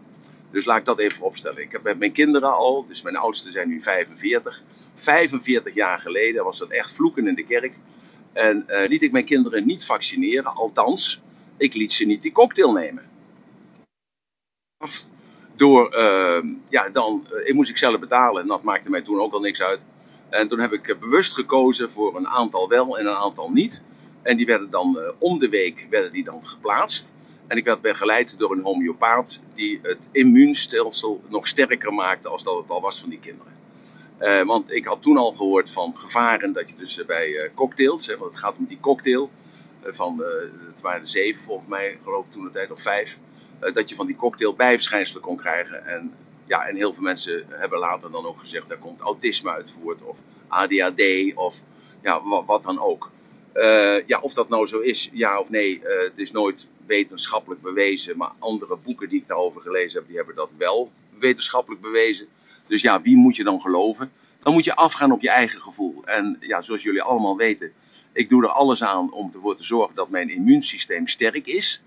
Dus 0.50 0.64
laat 0.64 0.78
ik 0.78 0.84
dat 0.84 0.98
even 0.98 1.24
opstellen. 1.24 1.62
Ik 1.62 1.72
heb 1.72 1.82
met 1.82 1.98
mijn 1.98 2.12
kinderen 2.12 2.52
al, 2.52 2.86
dus 2.88 3.02
mijn 3.02 3.16
oudste 3.16 3.50
zijn 3.50 3.68
nu 3.68 3.82
45. 3.82 4.62
45 4.94 5.74
jaar 5.74 5.98
geleden 5.98 6.44
was 6.44 6.58
dat 6.58 6.70
echt 6.70 6.92
vloeken 6.92 7.28
in 7.28 7.34
de 7.34 7.44
kerk. 7.44 7.72
En 8.32 8.64
uh, 8.68 8.88
liet 8.88 9.02
ik 9.02 9.12
mijn 9.12 9.24
kinderen 9.24 9.66
niet 9.66 9.84
vaccineren, 9.84 10.54
althans, 10.54 11.20
ik 11.56 11.74
liet 11.74 11.92
ze 11.92 12.04
niet 12.04 12.22
die 12.22 12.32
cocktail 12.32 12.72
nemen. 12.72 13.14
Door, 15.56 15.96
uh, 15.96 16.52
ja, 16.68 16.88
dan 16.88 17.26
uh, 17.32 17.54
moest 17.54 17.70
ik 17.70 17.76
zelf 17.76 18.00
betalen 18.00 18.42
en 18.42 18.48
dat 18.48 18.62
maakte 18.62 18.90
mij 18.90 19.02
toen 19.02 19.20
ook 19.20 19.32
al 19.32 19.40
niks 19.40 19.62
uit. 19.62 19.80
En 20.28 20.48
toen 20.48 20.60
heb 20.60 20.72
ik 20.72 20.96
bewust 21.00 21.34
gekozen 21.34 21.90
voor 21.90 22.16
een 22.16 22.28
aantal 22.28 22.68
wel 22.68 22.98
en 22.98 23.06
een 23.06 23.14
aantal 23.14 23.50
niet. 23.50 23.82
En 24.22 24.36
die 24.36 24.46
werden 24.46 24.70
dan 24.70 24.98
om 25.18 25.38
de 25.38 25.48
week 25.48 25.86
werden 25.90 26.12
die 26.12 26.24
dan 26.24 26.46
geplaatst. 26.46 27.14
En 27.46 27.56
ik 27.56 27.64
werd 27.64 27.80
begeleid 27.80 28.38
door 28.38 28.52
een 28.52 28.62
homeopaat 28.62 29.40
die 29.54 29.78
het 29.82 29.98
immuunstelsel 30.12 31.22
nog 31.28 31.46
sterker 31.46 31.94
maakte 31.94 32.28
als 32.28 32.42
dat 32.42 32.56
het 32.56 32.70
al 32.70 32.80
was 32.80 33.00
van 33.00 33.08
die 33.08 33.20
kinderen. 33.20 33.54
Want 34.46 34.72
ik 34.72 34.84
had 34.84 35.02
toen 35.02 35.16
al 35.16 35.32
gehoord 35.32 35.70
van 35.70 35.96
gevaren 35.96 36.52
dat 36.52 36.70
je 36.70 36.76
dus 36.76 37.04
bij 37.06 37.28
uh, 37.28 37.40
cocktails, 37.54 38.06
hè, 38.06 38.16
want 38.16 38.30
het 38.30 38.40
gaat 38.40 38.56
om 38.56 38.64
die 38.64 38.80
cocktail, 38.80 39.30
van, 39.82 40.22
het 40.72 40.80
waren 40.80 41.06
zeven 41.06 41.42
volgens 41.42 41.68
mij, 41.68 41.98
geloof 42.04 42.24
ik 42.26 42.32
toen 42.32 42.44
de 42.44 42.50
tijd, 42.50 42.70
of 42.70 42.80
vijf, 42.80 43.18
dat 43.74 43.88
je 43.88 43.94
van 43.94 44.06
die 44.06 44.16
cocktail 44.16 44.54
bijverschijnselen 44.54 45.22
kon 45.22 45.36
krijgen. 45.36 45.86
En, 45.86 46.12
ja, 46.46 46.66
en 46.66 46.76
heel 46.76 46.94
veel 46.94 47.02
mensen 47.02 47.44
hebben 47.48 47.78
later 47.78 48.10
dan 48.10 48.26
ook 48.26 48.38
gezegd, 48.38 48.68
daar 48.68 48.78
komt 48.78 49.00
autisme 49.00 49.50
uit 49.50 49.70
voort, 49.70 50.02
of 50.02 50.18
ADHD, 50.48 51.02
of 51.34 51.56
ja, 52.02 52.22
wat, 52.46 52.62
dan 52.62 52.80
ook. 52.80 53.10
ja, 54.06 54.20
of 54.20 54.34
dat 54.34 54.48
nou 54.48 54.66
zo 54.66 54.78
is, 54.78 55.10
ja 55.12 55.40
of 55.40 55.50
nee, 55.50 55.80
het 55.82 56.18
is 56.18 56.30
nooit 56.30 56.66
wetenschappelijk 56.86 57.62
bewezen, 57.62 58.16
maar 58.16 58.32
andere 58.38 58.76
boeken 58.76 59.08
die 59.08 59.20
ik 59.20 59.28
daarover 59.28 59.60
gelezen 59.60 59.98
heb, 59.98 60.08
die 60.08 60.16
hebben 60.16 60.34
dat 60.34 60.54
wel 60.58 60.90
wetenschappelijk 61.18 61.82
bewezen. 61.82 62.26
Dus 62.66 62.82
ja, 62.82 63.02
wie 63.02 63.16
moet 63.16 63.36
je 63.36 63.44
dan 63.44 63.60
geloven? 63.60 64.12
Dan 64.42 64.52
moet 64.52 64.64
je 64.64 64.74
afgaan 64.74 65.12
op 65.12 65.20
je 65.20 65.30
eigen 65.30 65.62
gevoel. 65.62 66.02
En 66.04 66.36
ja, 66.40 66.60
zoals 66.60 66.82
jullie 66.82 67.02
allemaal 67.02 67.36
weten, 67.36 67.72
ik 68.12 68.28
doe 68.28 68.42
er 68.42 68.48
alles 68.48 68.82
aan 68.82 69.12
om 69.12 69.30
ervoor 69.34 69.56
te 69.56 69.64
zorgen 69.64 69.94
dat 69.94 70.08
mijn 70.08 70.28
immuunsysteem 70.28 71.06
sterk 71.06 71.46
is. 71.46 71.82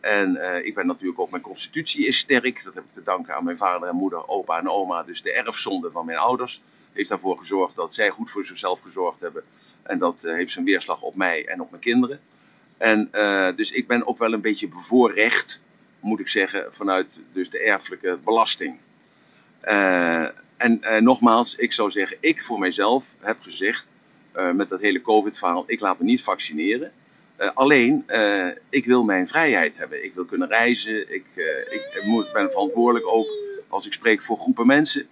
En 0.00 0.36
uh, 0.36 0.64
ik 0.64 0.74
ben 0.74 0.86
natuurlijk 0.86 1.20
ook, 1.20 1.30
mijn 1.30 1.42
constitutie 1.42 2.06
is 2.06 2.18
sterk. 2.18 2.64
Dat 2.64 2.74
heb 2.74 2.84
ik 2.84 2.92
te 2.92 3.02
danken 3.02 3.34
aan 3.34 3.44
mijn 3.44 3.56
vader 3.56 3.88
en 3.88 3.94
moeder, 3.94 4.28
opa 4.28 4.58
en 4.58 4.68
oma. 4.68 5.02
Dus 5.02 5.22
de 5.22 5.32
erfzonde 5.32 5.90
van 5.90 6.06
mijn 6.06 6.18
ouders 6.18 6.62
heeft 6.92 7.08
daarvoor 7.08 7.38
gezorgd 7.38 7.76
dat 7.76 7.94
zij 7.94 8.10
goed 8.10 8.30
voor 8.30 8.44
zichzelf 8.44 8.80
gezorgd 8.80 9.20
hebben. 9.20 9.44
En 9.82 9.98
dat 9.98 10.20
uh, 10.24 10.34
heeft 10.34 10.52
zijn 10.52 10.64
weerslag 10.64 11.02
op 11.02 11.14
mij 11.14 11.46
en 11.46 11.60
op 11.60 11.70
mijn 11.70 11.82
kinderen. 11.82 12.20
En 12.76 13.08
uh, 13.12 13.48
dus 13.56 13.70
ik 13.70 13.86
ben 13.86 14.06
ook 14.06 14.18
wel 14.18 14.32
een 14.32 14.40
beetje 14.40 14.68
bevoorrecht, 14.68 15.60
moet 16.00 16.20
ik 16.20 16.28
zeggen, 16.28 16.74
vanuit 16.74 17.22
dus 17.32 17.50
de 17.50 17.58
erfelijke 17.58 18.18
belasting. 18.24 18.76
En 20.56 20.80
nogmaals, 21.00 21.54
ik 21.54 21.72
zou 21.72 21.90
zeggen, 21.90 22.16
ik 22.20 22.42
voor 22.42 22.58
mijzelf 22.58 23.16
heb 23.18 23.36
gezegd, 23.40 23.86
met 24.54 24.68
dat 24.68 24.80
hele 24.80 25.00
COVID-verhaal, 25.00 25.64
ik 25.66 25.80
laat 25.80 25.98
me 25.98 26.04
niet 26.04 26.22
vaccineren. 26.22 26.92
Alleen, 27.54 28.04
ik 28.68 28.84
wil 28.84 29.04
mijn 29.04 29.28
vrijheid 29.28 29.76
hebben. 29.76 30.04
Ik 30.04 30.14
wil 30.14 30.24
kunnen 30.24 30.48
reizen. 30.48 31.14
Ik, 31.14 31.24
ik 31.70 32.02
moet, 32.04 32.32
ben 32.32 32.50
verantwoordelijk 32.50 33.12
ook 33.12 33.28
als 33.68 33.86
ik 33.86 33.92
spreek 33.92 34.22
voor 34.22 34.36
groepen 34.36 34.66
mensen. 34.66 35.08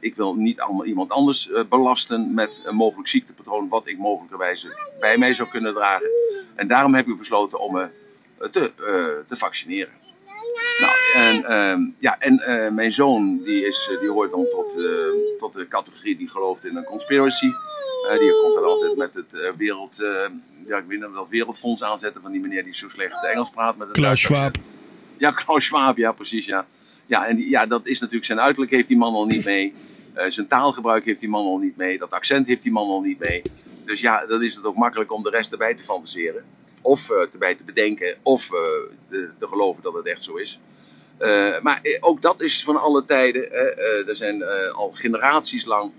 ik 0.00 0.14
wil 0.14 0.34
niet 0.34 0.60
allemaal 0.60 0.86
iemand 0.86 1.10
anders 1.10 1.50
belasten 1.68 2.34
met 2.34 2.60
een 2.64 2.74
mogelijk 2.76 3.08
ziektepatroon, 3.08 3.68
wat 3.68 3.88
ik 3.88 3.98
mogelijkerwijze 3.98 4.94
bij 5.00 5.18
mij 5.18 5.34
zou 5.34 5.48
kunnen 5.48 5.74
dragen. 5.74 6.10
En 6.54 6.68
daarom 6.68 6.94
heb 6.94 7.06
ik 7.08 7.18
besloten 7.18 7.60
om 7.60 7.72
me 7.72 7.88
te, 8.50 8.72
te 9.26 9.36
vaccineren. 9.36 9.92
Nou, 10.80 10.94
En, 11.14 11.44
ehm, 11.44 11.82
ja, 11.98 12.18
en 12.18 12.38
eh, 12.38 12.70
mijn 12.70 12.92
zoon, 12.92 13.42
die, 13.44 13.66
is, 13.66 13.90
eh, 13.92 14.00
die 14.00 14.10
hoort 14.10 14.30
dan 14.30 14.46
tot, 14.50 14.78
eh, 14.78 15.38
tot 15.38 15.52
de 15.52 15.68
categorie 15.68 16.16
die 16.16 16.28
gelooft 16.28 16.64
in 16.64 16.76
een 16.76 16.84
conspiracy. 16.84 17.50
Die 18.18 18.32
komt 18.42 18.54
dan 18.54 18.64
altijd 18.64 18.96
met 18.96 19.14
het 19.14 19.56
wereld, 19.56 19.96
ja, 20.66 20.76
ik 20.76 20.84
weet 20.86 21.00
niet, 21.00 21.14
dat 21.14 21.28
wereldfonds 21.28 21.82
aanzetten 21.82 22.22
van 22.22 22.32
die 22.32 22.40
meneer 22.40 22.64
die 22.64 22.74
zo 22.74 22.88
slecht 22.88 23.24
Engels 23.24 23.50
praat. 23.50 23.76
Met 23.76 23.86
een 23.86 23.92
Klaus 23.92 24.20
Schwab. 24.20 24.54
Ja, 25.18 25.30
Klaus 25.30 25.64
Schwab, 25.64 25.96
ja, 25.96 26.12
precies, 26.12 26.46
ja. 26.46 26.66
Ja, 27.06 27.26
en 27.26 27.36
die, 27.36 27.48
ja, 27.48 27.66
dat 27.66 27.86
is 27.86 27.98
natuurlijk 27.98 28.26
zijn 28.26 28.40
uiterlijk 28.40 28.72
heeft 28.72 28.88
die 28.88 28.96
man 28.96 29.14
al 29.14 29.26
niet 29.26 29.44
mee. 29.44 29.74
Zijn 30.28 30.46
taalgebruik 30.46 31.04
heeft 31.04 31.20
die 31.20 31.28
man 31.28 31.44
al 31.44 31.58
niet 31.58 31.76
mee. 31.76 31.98
Dat 31.98 32.10
accent 32.10 32.46
heeft 32.46 32.62
die 32.62 32.72
man 32.72 32.88
al 32.88 33.00
niet 33.00 33.18
mee. 33.18 33.42
Dus 33.84 34.00
ja, 34.00 34.26
dan 34.26 34.42
is 34.42 34.54
het 34.54 34.64
ook 34.64 34.76
makkelijk 34.76 35.12
om 35.12 35.22
de 35.22 35.30
rest 35.30 35.52
erbij 35.52 35.74
te 35.74 35.82
fantaseren. 35.82 36.44
Of 36.82 37.10
eh, 37.10 37.16
erbij 37.32 37.54
te 37.54 37.64
bedenken, 37.64 38.16
of 38.22 38.52
eh, 38.52 38.58
te, 39.08 39.30
geloven 39.40 39.82
dat 39.82 39.94
het 39.94 40.06
echt 40.06 40.24
zo 40.24 40.34
is. 40.36 40.60
Eh, 41.18 41.60
maar 41.60 41.80
eh, 41.82 41.96
ook 42.00 42.22
dat 42.22 42.40
is 42.40 42.64
van 42.64 42.76
alle 42.76 43.04
tijden. 43.04 43.52
eh, 43.52 43.78
eh, 44.00 44.08
er 44.08 44.16
zijn 44.16 44.42
eh, 44.42 44.72
al 44.72 44.90
generaties 44.92 45.64
lang 45.64 45.92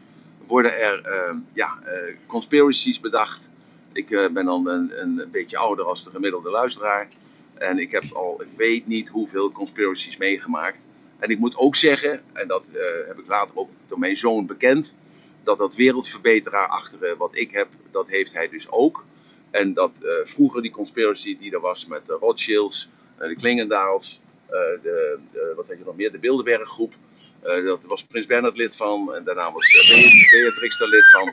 worden 0.47 0.79
er 0.79 1.01
eh, 1.01 1.35
ja, 1.53 1.79
eh, 1.85 2.15
conspiracies 2.25 2.99
bedacht. 2.99 3.49
Ik 3.93 4.11
eh, 4.11 4.29
ben 4.29 4.45
dan 4.45 4.67
een, 4.67 5.01
een 5.01 5.27
beetje 5.31 5.57
ouder 5.57 5.85
als 5.85 6.03
de 6.03 6.09
gemiddelde 6.09 6.49
luisteraar. 6.49 7.07
En 7.53 7.77
ik 7.79 7.91
heb 7.91 8.03
al, 8.13 8.41
ik 8.41 8.57
weet 8.57 8.87
niet 8.87 9.09
hoeveel 9.09 9.51
conspiracies 9.51 10.17
meegemaakt. 10.17 10.85
En 11.19 11.29
ik 11.29 11.39
moet 11.39 11.55
ook 11.57 11.75
zeggen, 11.75 12.21
en 12.33 12.47
dat 12.47 12.63
eh, 12.73 13.07
heb 13.07 13.19
ik 13.19 13.27
later 13.27 13.57
ook 13.57 13.69
door 13.87 13.99
mijn 13.99 14.17
zoon 14.17 14.45
bekend, 14.45 14.95
dat 15.43 15.57
dat 15.57 15.75
wereldverbeteraar 15.75 16.67
achter 16.67 17.03
eh, 17.03 17.17
wat 17.17 17.29
ik 17.33 17.51
heb, 17.51 17.67
dat 17.91 18.07
heeft 18.07 18.33
hij 18.33 18.49
dus 18.49 18.69
ook. 18.71 19.03
En 19.51 19.73
dat 19.73 19.91
eh, 20.01 20.09
vroeger 20.23 20.61
die 20.61 20.71
conspiracy 20.71 21.37
die 21.37 21.51
er 21.53 21.59
was 21.59 21.85
met 21.85 22.05
de 22.05 22.13
Rothschilds, 22.13 22.89
eh, 23.17 23.27
de 23.27 23.35
Klingendaals, 23.35 24.21
eh, 24.47 24.51
de, 24.83 25.19
wat 25.55 25.67
heb 25.67 25.77
je 25.77 25.83
nog 25.85 25.95
meer, 25.95 26.11
de 26.11 26.19
Bilderberggroep. 26.19 26.93
eh 27.41 27.65
dat 27.65 27.83
was 27.83 28.03
Prins 28.03 28.25
Bernhard 28.25 28.57
lid 28.57 28.75
van 28.75 29.13
en 29.15 29.23
daarna 29.23 29.51
was 29.51 29.65
eh, 29.75 29.89
Be- 29.89 30.27
Beatrix 30.31 30.77
daar 30.77 30.87
lid 30.87 31.09
van. 31.11 31.29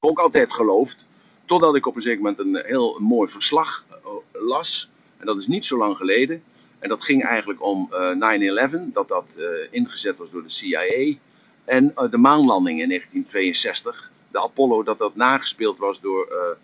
Ook 0.00 0.18
altijd 0.18 0.52
geloofd, 0.52 1.06
totdat 1.46 1.74
ik 1.74 1.86
op 1.86 1.96
een 1.96 2.02
zeker 2.02 2.20
moment 2.22 2.38
een 2.38 2.62
heel 2.66 2.98
mooi 3.00 3.30
verslag 3.30 3.84
eh, 3.90 3.96
las. 4.32 4.90
En 5.18 5.26
dat 5.26 5.36
is 5.38 5.46
niet 5.46 5.64
zo 5.64 5.76
lang 5.78 5.96
geleden. 5.96 6.42
En 6.78 6.88
dat 6.88 7.02
ging 7.02 7.24
eigenlijk 7.24 7.62
om 7.62 7.88
eh 7.92 8.68
9-11, 8.70 8.92
dat 8.92 9.08
dat 9.08 9.26
eh, 9.36 9.44
ingezet 9.70 10.16
was 10.18 10.30
door 10.30 10.42
de 10.42 10.48
CIA. 10.48 11.16
En 11.64 11.92
eh, 11.96 12.10
de 12.10 12.16
maanlanding 12.18 12.80
in 12.80 12.88
1962, 12.88 14.10
de 14.30 14.40
Apollo, 14.40 14.82
dat 14.82 14.98
dat 14.98 15.14
nagespeeld 15.16 15.78
was 15.78 16.00
door 16.00 16.26
eh, 16.26 16.56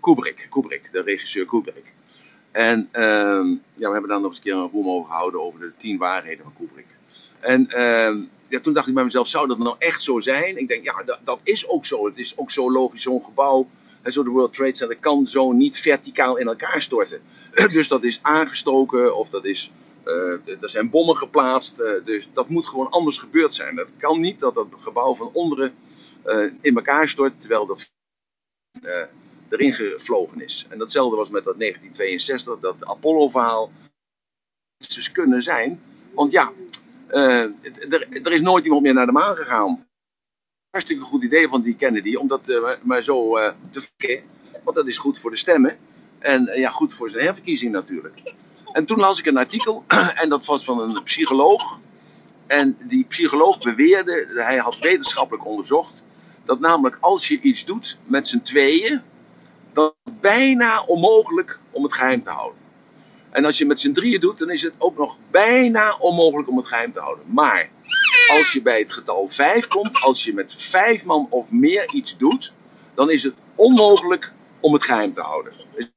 Kubrick, 0.00 0.46
Kubrick, 0.50 0.88
de 0.92 1.02
regisseur 1.02 1.46
Kubrick. 1.46 1.92
En 2.50 2.88
ehm, 2.92 3.48
ja, 3.50 3.86
we 3.86 3.92
hebben 3.92 4.08
daar 4.08 4.20
nog 4.20 4.28
eens 4.28 4.36
een 4.36 4.42
keer 4.42 4.54
een 4.54 4.70
room 4.72 4.88
over 4.88 5.10
gehouden 5.10 5.40
over 5.40 5.60
de 5.60 5.72
tien 5.76 5.98
waarheden 5.98 6.44
van 6.44 6.54
Kubrick. 6.58 6.86
En 7.40 7.68
ehm, 7.68 8.22
ja, 8.48 8.60
toen 8.60 8.72
dacht 8.72 8.88
ik 8.88 8.94
bij 8.94 9.04
mezelf, 9.04 9.28
zou 9.28 9.46
dat 9.48 9.58
nou 9.58 9.76
echt 9.78 10.02
zo 10.02 10.20
zijn? 10.20 10.56
Ik 10.56 10.68
denk, 10.68 10.84
ja, 10.84 11.02
dat, 11.02 11.18
dat 11.24 11.40
is 11.42 11.68
ook 11.68 11.86
zo. 11.86 12.06
Het 12.06 12.18
is 12.18 12.38
ook 12.38 12.50
zo 12.50 12.72
logisch, 12.72 13.02
zo'n 13.02 13.24
gebouw, 13.24 13.68
zo 14.04 14.22
de 14.22 14.30
World 14.30 14.52
Trade 14.52 14.76
Center, 14.76 14.96
kan 14.96 15.26
zo 15.26 15.52
niet 15.52 15.78
verticaal 15.80 16.36
in 16.36 16.46
elkaar 16.46 16.82
storten. 16.82 17.20
dus 17.72 17.88
dat 17.88 18.04
is 18.04 18.18
aangestoken 18.22 19.16
of 19.16 19.28
dat 19.28 19.44
is, 19.44 19.72
eh, 20.04 20.60
er 20.60 20.70
zijn 20.70 20.90
bommen 20.90 21.16
geplaatst. 21.16 21.78
eh, 21.78 22.04
dus 22.04 22.28
dat 22.32 22.48
moet 22.48 22.66
gewoon 22.66 22.90
anders 22.90 23.18
gebeurd 23.18 23.54
zijn. 23.54 23.76
Het 23.76 23.90
kan 23.98 24.20
niet 24.20 24.40
dat 24.40 24.54
dat 24.54 24.66
gebouw 24.80 25.14
van 25.14 25.30
onderen 25.32 25.74
eh, 26.22 26.44
in 26.60 26.76
elkaar 26.76 27.08
stort, 27.08 27.40
terwijl 27.40 27.66
dat 27.66 27.90
eh, 28.82 29.04
erin 29.52 29.72
gevlogen 29.72 30.42
is. 30.42 30.66
En 30.68 30.78
datzelfde 30.78 31.16
was 31.16 31.30
met 31.30 31.44
dat 31.44 31.58
1962, 31.58 32.60
dat 32.60 32.86
Apollo-verhaal. 32.86 33.72
Dus 34.76 35.12
kunnen 35.12 35.42
zijn, 35.42 35.80
want 36.14 36.30
ja, 36.30 36.52
eh, 37.06 37.42
er, 38.22 38.32
is 38.32 38.40
nooit 38.40 38.64
iemand 38.64 38.82
meer 38.82 38.94
naar 38.94 39.06
de 39.06 39.12
maan 39.12 39.36
gegaan. 39.36 39.86
Hartstikke 40.70 41.04
goed 41.04 41.22
idee 41.22 41.48
van 41.48 41.62
die 41.62 41.76
Kennedy 41.76 42.14
om 42.14 42.28
dat 42.28 42.48
eh, 42.48 42.72
maar 42.82 43.02
zo 43.02 43.36
eh, 43.36 43.52
te 43.70 43.80
fikken. 43.80 44.24
Want 44.64 44.76
dat 44.76 44.86
is 44.86 44.98
goed 44.98 45.18
voor 45.18 45.30
de 45.30 45.36
stemmen. 45.36 45.78
En 46.18 46.50
ja, 46.54 46.70
goed 46.70 46.94
voor 46.94 47.10
zijn 47.10 47.24
herverkiezing 47.24 47.72
natuurlijk. 47.72 48.34
En 48.72 48.84
toen 48.86 48.98
las 48.98 49.18
ik 49.18 49.26
een 49.26 49.36
artikel, 49.36 49.84
en 50.22 50.28
dat 50.28 50.44
was 50.44 50.64
van 50.64 50.80
een 50.80 51.02
psycholoog. 51.02 51.80
En 52.46 52.76
die 52.82 53.04
psycholoog 53.04 53.58
beweerde, 53.58 54.26
hij 54.34 54.56
had 54.56 54.78
wetenschappelijk 54.78 55.46
onderzocht, 55.46 56.06
dat 56.44 56.60
namelijk 56.60 56.96
als 57.00 57.28
je 57.28 57.40
iets 57.40 57.64
doet 57.64 57.98
met 58.06 58.28
z'n 58.28 58.40
tweeën, 58.40 59.02
dan 59.72 59.92
bijna 60.20 60.84
onmogelijk 60.84 61.58
om 61.70 61.82
het 61.82 61.94
geheim 61.94 62.22
te 62.22 62.30
houden. 62.30 62.58
En 63.30 63.44
als 63.44 63.58
je 63.58 63.66
met 63.66 63.80
z'n 63.80 63.92
drieën 63.92 64.20
doet, 64.20 64.38
dan 64.38 64.50
is 64.50 64.62
het 64.62 64.74
ook 64.78 64.98
nog 64.98 65.16
bijna 65.30 65.96
onmogelijk 65.98 66.48
om 66.48 66.56
het 66.56 66.66
geheim 66.66 66.92
te 66.92 67.00
houden. 67.00 67.24
Maar 67.28 67.70
als 68.38 68.52
je 68.52 68.62
bij 68.62 68.78
het 68.78 68.92
getal 68.92 69.28
5 69.28 69.68
komt, 69.68 70.00
als 70.02 70.24
je 70.24 70.34
met 70.34 70.54
vijf 70.54 71.04
man 71.04 71.26
of 71.30 71.50
meer 71.50 71.92
iets 71.94 72.16
doet, 72.16 72.52
dan 72.94 73.10
is 73.10 73.22
het 73.22 73.34
onmogelijk 73.54 74.32
om 74.60 74.72
het 74.72 74.84
geheim 74.84 75.12
te 75.12 75.20
houden. 75.20 75.52
Er 75.52 75.90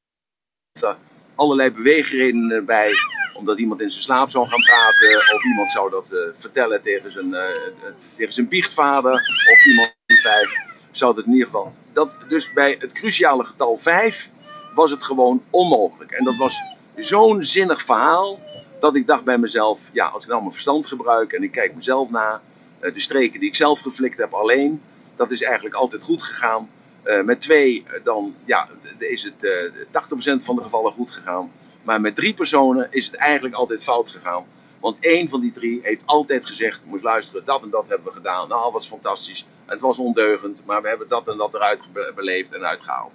zitten 0.74 0.98
allerlei 1.36 1.72
beweegredenen 1.72 2.66
bij, 2.66 2.92
omdat 3.34 3.60
iemand 3.60 3.82
in 3.82 3.90
zijn 3.90 4.04
slaap 4.04 4.30
zou 4.30 4.48
gaan 4.48 4.62
praten, 4.62 5.36
of 5.36 5.44
iemand 5.44 5.70
zou 5.70 5.90
dat 5.90 6.12
eh, 6.12 6.20
vertellen 6.38 6.82
tegen 6.82 7.12
zijn, 7.12 7.34
eh, 7.34 7.50
eh, 7.50 7.94
tegen 8.16 8.34
zijn 8.34 8.48
biechtvader, 8.48 9.14
of 9.52 9.66
iemand 9.66 9.96
die 10.06 10.22
vijf 10.22 10.73
zou 10.98 11.16
het 11.16 11.26
in 11.26 11.32
ieder 11.32 11.46
geval. 11.46 11.74
Dat, 11.94 12.12
dus 12.28 12.54
bij 12.54 12.76
het 12.80 12.92
cruciale 12.92 13.44
getal 13.44 13.78
5 13.78 14.30
was 14.74 14.92
het 14.92 15.04
gewoon 15.04 15.44
onmogelijk. 15.50 16.12
En 16.12 16.24
dat 16.24 16.36
was 16.36 16.62
zo'n 16.96 17.44
zinnig 17.44 17.82
verhaal, 17.82 18.40
dat 18.80 18.96
ik 18.96 19.08
dacht 19.08 19.24
bij 19.24 19.38
mezelf, 19.38 19.90
ja, 19.94 20.06
als 20.06 20.24
ik 20.24 20.30
nou 20.30 20.42
mijn 20.42 20.54
verstand 20.54 20.88
gebruik 20.88 21.34
en 21.34 21.44
ik 21.44 21.52
kijk 21.52 21.76
mezelf 21.76 22.10
na, 22.10 22.42
eh, 22.80 22.94
de 22.94 23.00
streken 23.00 23.40
die 23.40 23.50
ik 23.50 23.56
zelf 23.56 23.80
geflikt 23.80 24.18
heb 24.18 24.34
alleen, 24.34 24.82
dat 25.16 25.32
is 25.32 25.42
eigenlijk 25.42 25.76
altijd 25.76 26.04
goed 26.04 26.24
gegaan. 26.24 26.70
Eh, 27.04 27.22
met 27.22 27.42
twee, 27.42 27.84
eh, 27.88 28.04
dan 28.04 28.36
ja, 28.46 28.68
is 28.98 29.24
het 29.24 29.44
eh 29.44 29.72
80% 29.92 30.44
van 30.44 30.56
de 30.56 30.62
gevallen 30.62 30.92
goed 30.92 31.12
gegaan. 31.12 31.52
Maar 31.84 32.02
met 32.02 32.16
drie 32.16 32.34
personen 32.34 32.88
is 32.90 33.06
het 33.06 33.16
eigenlijk 33.16 33.56
altijd 33.56 33.84
fout 33.84 34.10
gegaan. 34.10 34.46
Want 34.84 34.98
één 35.00 35.30
van 35.30 35.42
die 35.42 35.52
drie 35.52 35.80
heeft 35.84 36.02
altijd 36.06 36.46
gezegd: 36.46 36.82
Moest 36.86 37.04
luisteren, 37.04 37.46
dat 37.46 37.62
en 37.62 37.70
dat 37.70 37.88
hebben 37.88 38.08
we 38.08 38.14
gedaan. 38.14 38.48
Nou, 38.48 38.72
was 38.72 38.88
fantastisch. 38.88 39.46
Het 39.66 39.82
was 39.82 39.98
ondeugend, 39.98 40.66
maar 40.66 40.82
we 40.82 40.88
hebben 40.88 41.08
dat 41.08 41.28
en 41.28 41.38
dat 41.38 41.54
eruit 41.54 41.84
be- 41.94 42.12
beleefd 42.16 42.54
en 42.54 42.66
uitgehaald. 42.66 43.14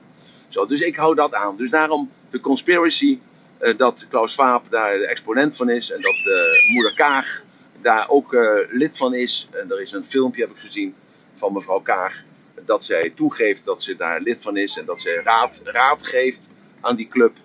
Zo, 0.49 0.67
dus 0.67 0.81
ik 0.81 0.97
hou 0.97 1.15
dat 1.15 1.35
aan. 1.35 1.57
Dus 1.57 1.71
daarom 1.71 2.11
de 2.31 2.41
conspiracy, 2.41 3.19
eh, 3.59 3.77
dat 3.77 4.07
Klaus 4.09 4.33
Schwab 4.33 4.71
daar 4.71 4.99
de 4.99 5.07
exponent 5.07 5.57
van 5.57 5.71
is. 5.71 5.91
En 5.91 6.01
dat 6.01 6.15
eh, 6.15 6.75
moeder 6.75 6.95
Kaag 6.95 7.43
daar 7.83 8.09
ook 8.09 8.35
eh, 8.35 8.51
lid 8.71 8.97
van 8.97 9.15
is. 9.15 9.49
En 9.51 9.71
er 9.71 9.81
is 9.81 9.93
een 9.93 10.07
filmpje, 10.07 10.41
heb 10.41 10.51
ik 10.51 10.59
gezien, 10.59 10.95
van 11.35 11.53
mevrouw 11.53 11.81
Kaag. 11.81 12.23
Dat 12.65 12.85
zij 12.85 13.11
toegeeft 13.11 13.65
dat 13.65 13.83
ze 13.83 13.97
daar 13.97 14.21
lid 14.21 14.43
van 14.43 14.57
is. 14.57 14.77
En 14.79 14.85
dat 14.85 15.01
zij 15.01 15.21
raad, 15.25 15.61
raad 15.65 16.07
geeft 16.07 16.41
aan 16.81 16.97
die 16.97 17.09
club. 17.09 17.37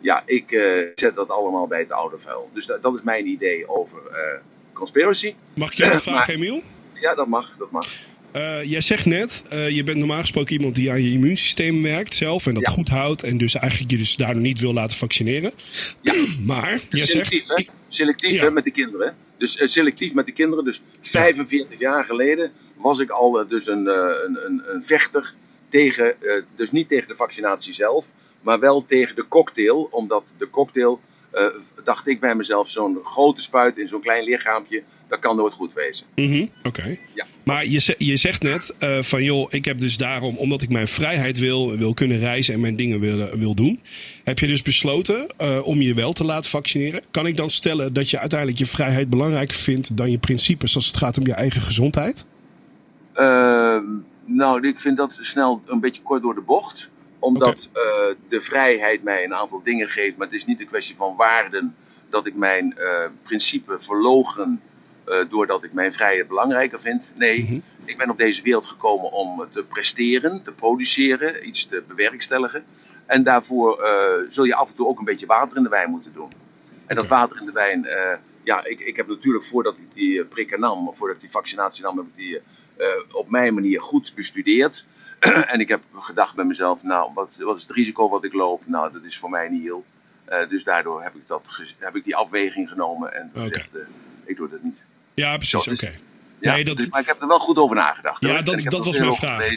Ja, 0.00 0.22
ik 0.26 0.52
eh, 0.52 0.86
zet 0.94 1.16
dat 1.16 1.28
allemaal 1.28 1.66
bij 1.66 1.78
het 1.78 1.92
oude 1.92 2.18
vuil. 2.18 2.50
Dus 2.54 2.66
dat, 2.66 2.82
dat 2.82 2.94
is 2.94 3.02
mijn 3.02 3.26
idee 3.26 3.68
over 3.68 3.98
eh, 4.06 4.40
conspiracy. 4.72 5.34
Mag 5.54 5.70
ik 5.70 5.76
je 5.76 5.88
wat 5.90 6.02
vragen, 6.12 6.34
Emiel? 6.34 6.62
Ja, 6.94 7.14
dat 7.14 7.26
mag, 7.26 7.56
dat 7.58 7.70
mag. 7.70 7.86
Eh, 8.32 8.62
jij 8.64 8.80
zegt 8.80 9.06
net, 9.06 9.42
je 9.50 9.84
bent 9.84 9.96
normaal 9.98 10.20
gesproken 10.20 10.52
iemand 10.52 10.74
die 10.74 10.90
aan 10.90 11.02
je 11.02 11.10
immuunsysteem 11.10 11.82
werkt 11.82 12.14
zelf 12.14 12.46
en 12.46 12.54
dat 12.54 12.66
Ja. 12.66 12.72
goed 12.72 12.88
houdt 12.88 13.22
en 13.22 13.36
dus 13.36 13.54
eigenlijk 13.54 13.90
je 13.90 13.96
dus 13.96 14.16
daar 14.16 14.36
niet 14.36 14.60
wil 14.60 14.72
laten 14.72 14.96
vaccineren. 14.96 15.52
Ja. 16.00 16.14
Maar 16.44 16.80
jij 16.90 17.06
selectief, 17.06 17.44
zegt, 17.46 17.66
hè? 17.66 17.72
Selectief 17.88 18.34
Ja. 18.34 18.42
hè, 18.44 18.50
met 18.50 18.64
de 18.64 18.70
kinderen. 18.70 19.16
Dus 19.38 19.60
selectief 19.64 20.14
met 20.14 20.26
de 20.26 20.32
kinderen. 20.32 20.64
Dus 20.64 20.82
45 21.00 21.78
jaar 21.78 22.04
geleden 22.04 22.52
was 22.76 22.98
ik 23.00 23.10
al 23.10 23.46
dus 23.48 23.66
een, 23.66 23.86
een, 23.86 24.44
een, 24.46 24.62
een 24.74 24.84
vechter 24.84 25.34
tegen, 25.68 26.14
dus 26.56 26.70
niet 26.70 26.88
tegen 26.88 27.08
de 27.08 27.16
vaccinatie 27.16 27.72
zelf, 27.72 28.06
maar 28.40 28.60
wel 28.60 28.84
tegen 28.86 29.16
de 29.16 29.28
cocktail. 29.28 29.88
Omdat 29.90 30.22
de 30.38 30.50
cocktail, 30.50 31.00
eh, 31.30 31.44
dacht 31.84 32.06
ik 32.06 32.20
bij 32.20 32.34
mezelf, 32.34 32.68
zo'n 32.68 32.98
grote 33.04 33.42
spuit 33.42 33.78
in 33.78 33.88
zo'n 33.88 34.00
klein 34.00 34.24
lichaampje, 34.24 34.82
dat 35.10 35.18
kan 35.18 35.36
nooit 35.36 35.52
goed 35.52 35.72
wezen. 35.72 36.06
Mhm, 36.14 36.46
Oké. 36.62 36.98
Ja. 37.14 37.26
Maar 37.42 37.66
je, 37.66 37.94
je 37.98 38.16
zegt 38.16 38.42
net 38.42 38.74
eh, 38.78 39.02
van 39.02 39.22
joh, 39.24 39.46
ik 39.50 39.64
heb 39.64 39.78
dus 39.78 39.96
daarom, 39.96 40.36
omdat 40.36 40.62
ik 40.62 40.68
mijn 40.68 40.88
vrijheid 40.88 41.38
wil, 41.38 41.76
wil 41.76 41.94
kunnen 41.94 42.18
reizen 42.18 42.54
en 42.54 42.60
mijn 42.60 42.76
dingen 42.76 43.00
wil, 43.00 43.36
wil 43.38 43.54
doen, 43.54 43.80
heb 44.24 44.38
je 44.38 44.46
dus 44.46 44.62
besloten 44.62 45.26
eh, 45.36 45.66
om 45.66 45.80
je 45.80 45.94
wel 45.94 46.12
te 46.12 46.24
laten 46.24 46.50
vaccineren. 46.50 47.02
Kan 47.10 47.26
ik 47.26 47.36
dan 47.36 47.50
stellen 47.50 47.92
dat 47.92 48.10
je 48.10 48.18
uiteindelijk 48.18 48.58
je 48.58 48.66
vrijheid 48.66 49.10
belangrijker 49.10 49.56
vindt 49.56 49.96
dan 49.96 50.10
je 50.10 50.18
principes 50.18 50.74
als 50.74 50.86
het 50.86 50.96
gaat 50.96 51.18
om 51.18 51.26
je 51.26 51.34
eigen 51.34 51.60
gezondheid? 51.60 52.24
Ehm, 53.12 53.84
nou, 54.24 54.68
ik 54.68 54.80
vind 54.80 54.96
dat 54.96 55.18
snel 55.20 55.62
een 55.66 55.80
beetje 55.80 56.02
kort 56.02 56.22
door 56.22 56.34
de 56.34 56.40
bocht. 56.40 56.88
Omdat 57.20 57.68
eh, 57.72 57.82
de 58.28 58.40
vrijheid 58.42 59.02
mij 59.02 59.24
een 59.24 59.34
aantal 59.34 59.62
dingen 59.62 59.88
geeft. 59.88 60.16
Maar 60.16 60.26
het 60.26 60.36
is 60.36 60.44
niet 60.46 60.60
een 60.60 60.66
kwestie 60.66 60.96
van 60.96 61.16
waarden 61.16 61.74
dat 62.08 62.26
ik 62.26 62.34
mijn 62.34 62.76
eh, 62.78 63.04
principe 63.22 63.80
verlogen. 63.80 64.60
eh, 65.04 65.16
doordat 65.28 65.64
ik 65.64 65.72
mijn 65.72 65.92
vrijheid 65.92 66.28
belangrijker 66.28 66.80
vind. 66.80 67.12
Nee, 67.16 67.42
Mhm. 67.42 67.58
ik 67.84 67.96
ben 67.96 68.10
op 68.10 68.18
deze 68.18 68.42
wereld 68.42 68.66
gekomen 68.66 69.12
om 69.12 69.46
te 69.52 69.62
presteren, 69.62 70.42
te 70.42 70.52
produceren, 70.52 71.48
iets 71.48 71.66
te 71.66 71.82
bewerkstelligen. 71.88 72.64
En 73.06 73.22
daarvoor 73.22 73.82
eh, 73.82 74.24
zul 74.28 74.44
je 74.44 74.54
af 74.54 74.70
en 74.70 74.76
toe 74.76 74.86
ook 74.86 74.98
een 74.98 75.04
beetje 75.04 75.26
water 75.26 75.56
in 75.56 75.62
de 75.62 75.68
wijn 75.68 75.90
moeten 75.90 76.12
doen. 76.12 76.28
En 76.86 76.96
dat 76.96 77.06
water 77.06 77.40
in 77.40 77.46
de 77.46 77.52
wijn, 77.52 77.86
ja, 78.42 78.64
ik, 78.64 78.80
ik 78.80 78.96
heb 78.96 79.06
natuurlijk 79.08 79.44
voordat 79.44 79.78
ik 79.78 79.94
die 79.94 80.24
prikken 80.24 80.60
nam, 80.60 80.90
voordat 80.94 81.16
ik 81.16 81.22
die 81.22 81.30
vaccinatie 81.30 81.82
nam, 81.82 81.96
heb 81.96 82.06
ik 82.06 82.16
die 82.16 82.40
op 83.12 83.30
mijn 83.30 83.54
manier 83.54 83.82
goed 83.82 84.12
bestudeerd. 84.14 84.84
en 85.52 85.60
ik 85.60 85.68
heb 85.68 85.80
gedacht 86.00 86.34
bij 86.34 86.44
mezelf, 86.44 86.82
nou, 86.82 87.10
wat, 87.14 87.36
wat 87.38 87.56
is 87.56 87.62
het 87.62 87.70
risico 87.70 88.08
wat 88.08 88.24
ik 88.24 88.32
loop? 88.32 88.62
Nou, 88.66 88.92
dat 88.92 89.02
is 89.04 89.18
voor 89.18 89.30
mij 89.30 89.48
niet 89.48 89.62
heel. 89.62 89.84
Eh, 90.24 90.48
dus 90.48 90.64
daardoor 90.64 91.02
heb 91.02 91.14
ik, 91.14 91.22
dat 91.26 91.48
heb 91.78 91.96
ik 91.96 92.04
die 92.04 92.16
afweging 92.16 92.68
genomen 92.68 93.14
en 93.14 93.30
gezegd, 93.34 93.74
eh, 93.74 93.80
ik 94.24 94.36
doe 94.36 94.48
dat 94.48 94.62
niet. 94.62 94.84
Ja, 95.14 95.36
precies. 95.36 95.64
Zo, 95.64 95.70
Oké. 95.70 95.86
dus- 95.86 95.98
Ja, 96.40 96.52
Nee, 96.54 96.64
dat- 96.64 96.76
dus, 96.78 96.88
maar 96.88 97.00
ik 97.00 97.06
heb 97.06 97.20
er 97.20 97.28
wel 97.28 97.38
goed 97.38 97.56
over 97.56 97.76
nagedacht. 97.76 98.20
Ja, 98.20 98.28
hoor. 98.28 98.44
Dat- 98.44 98.62
dat 98.62 98.84
was 98.84 98.98
mijn 98.98 99.12
vraag. 99.12 99.50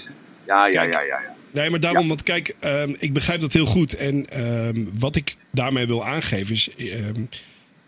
Ja, 0.46 0.66
ja, 0.66 0.82
ja, 0.82 0.82
ja, 0.84 1.02
ja. 1.02 1.36
Nee, 1.52 1.70
maar 1.70 1.80
daarom, 1.80 2.08
want 2.08 2.24
kijk, 2.24 2.56
ehm, 2.60 2.94
ik 3.00 3.14
begrijp 3.14 3.40
dat 3.40 3.54
heel 3.54 3.66
goed. 3.66 3.94
En 3.96 4.30
ehm, 4.30 4.86
wat 5.00 5.16
ik 5.16 5.36
daarmee 5.52 5.88
wil 5.88 6.06
aangeven 6.06 6.54
is. 6.54 6.70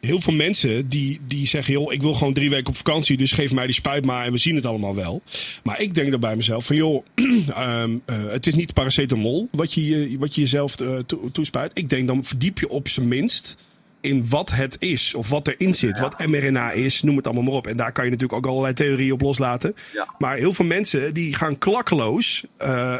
Heel 0.06 0.20
veel 0.20 0.34
mensen 0.34 0.90
die, 0.90 1.20
die 1.28 1.48
zeggen: 1.48 1.74
joh, 1.74 1.94
ik 1.94 2.02
wil 2.02 2.14
gewoon 2.14 2.34
drie 2.34 2.50
weken 2.50 2.68
op 2.68 2.78
vakantie, 2.78 3.18
dus 3.18 3.32
geef 3.32 3.54
mij 3.54 3.66
die 3.66 3.76
spuit 3.76 4.06
maar 4.06 4.26
en 4.26 4.32
we 4.32 4.38
zien 4.38 4.56
het 4.56 4.66
allemaal 4.66 4.96
wel. 4.96 5.22
Maar 5.64 5.82
ik 5.82 5.94
denk 5.94 6.12
dan 6.12 6.20
bij 6.20 6.36
mezelf: 6.36 6.66
van 6.66 6.76
joh, 6.76 7.06
ehm, 7.16 7.98
eh, 8.06 8.16
het 8.26 8.48
is 8.48 8.54
niet 8.54 8.74
paracetamol 8.74 9.48
wat 9.52 9.74
je, 9.74 10.16
wat 10.20 10.36
je 10.36 10.42
jezelf 10.42 10.80
eh, 10.80 10.98
toe- 10.98 11.32
toespuit. 11.32 11.72
Ik 11.74 11.90
denk 11.90 12.08
dan 12.08 12.24
verdiep 12.24 12.60
je 12.60 12.70
op 12.70 12.88
zijn 12.88 13.08
minst 13.08 13.64
in 14.02 14.30
wat 14.30 14.52
het 14.52 14.76
is 14.80 15.14
of 15.14 15.30
wat 15.30 15.48
erin 15.48 15.76
zit. 15.76 16.00
Wat 16.00 16.26
mRNA 16.28 16.72
is, 16.72 17.02
noem 17.02 17.16
het 17.16 17.26
allemaal 17.26 17.44
maar 17.44 17.54
op. 17.54 17.68
En 17.68 17.78
daar 17.78 17.92
kan 17.92 18.06
je 18.06 18.12
natuurlijk 18.12 18.40
ook 18.40 18.52
allerlei 18.52 18.74
theorieën 18.74 19.12
op 19.12 19.22
loslaten. 19.22 19.76
Ja. 19.94 20.08
Maar 20.18 20.38
heel 20.38 20.54
veel 20.54 20.66
mensen 20.66 21.14
die 21.14 21.36
gaan 21.36 21.58
klakkeloos, 21.58 22.44
eh, 22.58 22.96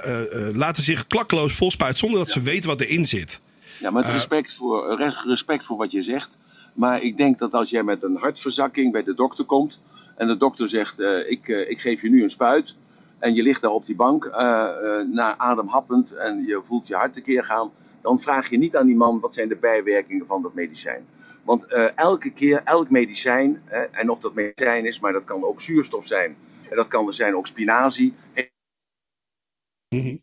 laten 0.54 0.84
zich 0.84 1.08
klakkeloos 1.08 1.54
volspuiten 1.54 2.00
zonder 2.00 2.20
dat 2.20 2.30
ze 2.30 2.42
weten 2.42 2.70
wat 2.70 2.82
erin 2.82 3.08
zit. 3.08 3.40
Ja, 3.80 3.92
met 3.92 4.06
respect, 4.06 4.54
voor, 4.54 4.98
respect 5.26 5.66
voor 5.66 5.78
wat 5.78 5.92
je 5.92 6.02
zegt. 6.02 6.38
Maar 6.76 7.02
ik 7.02 7.18
denk 7.18 7.38
dat 7.38 7.54
als 7.54 7.70
jij 7.70 7.84
met 7.84 8.04
een 8.04 8.16
hartverzakking 8.16 8.92
bij 8.92 9.04
de 9.04 9.14
dokter 9.14 9.46
komt. 9.46 9.82
en 10.16 10.28
de 10.28 10.38
dokter 10.38 10.68
zegt: 10.70 11.00
eh, 11.00 11.32
ik, 11.32 11.48
eh, 11.48 11.70
ik 11.70 11.80
geef 11.82 12.02
je 12.02 12.10
nu 12.10 12.24
een 12.24 12.30
spuit. 12.30 12.76
en 13.20 13.34
je 13.34 13.44
ligt 13.44 13.62
daar 13.62 13.72
op 13.72 13.86
die 13.86 13.96
bank, 13.96 14.26
eh, 14.26 14.34
naar 15.12 15.36
adem 15.38 15.68
happend. 15.68 16.12
en 16.12 16.46
je 16.46 16.62
voelt 16.64 16.88
je 16.88 16.96
hart 16.96 17.14
tekeer 17.14 17.44
gaan. 17.44 17.72
dan 18.02 18.20
vraag 18.20 18.50
je 18.50 18.58
niet 18.58 18.76
aan 18.76 18.86
die 18.86 18.96
man 18.96 19.20
wat 19.20 19.34
zijn 19.34 19.48
de 19.48 19.56
bijwerkingen 19.56 20.26
van 20.26 20.42
dat 20.42 20.54
medicijn. 20.54 21.06
Want 21.44 21.66
elke 21.96 22.30
keer, 22.30 22.62
elk 22.64 22.90
medicijn, 22.90 23.62
en 23.92 24.10
of 24.10 24.20
dat 24.20 24.34
medicijn 24.34 24.86
is, 24.86 25.00
maar 25.00 25.14
dat 25.14 25.24
kan 25.24 25.44
ook 25.44 25.62
zuurstof 25.62 26.06
zijn. 26.06 26.36
En 26.70 26.76
dat 26.76 26.88
kan 26.88 27.08
er 27.08 27.14
zijn 27.14 27.36
ook 27.36 27.48
spinazie. 27.48 28.14
Mhm. 29.90 30.16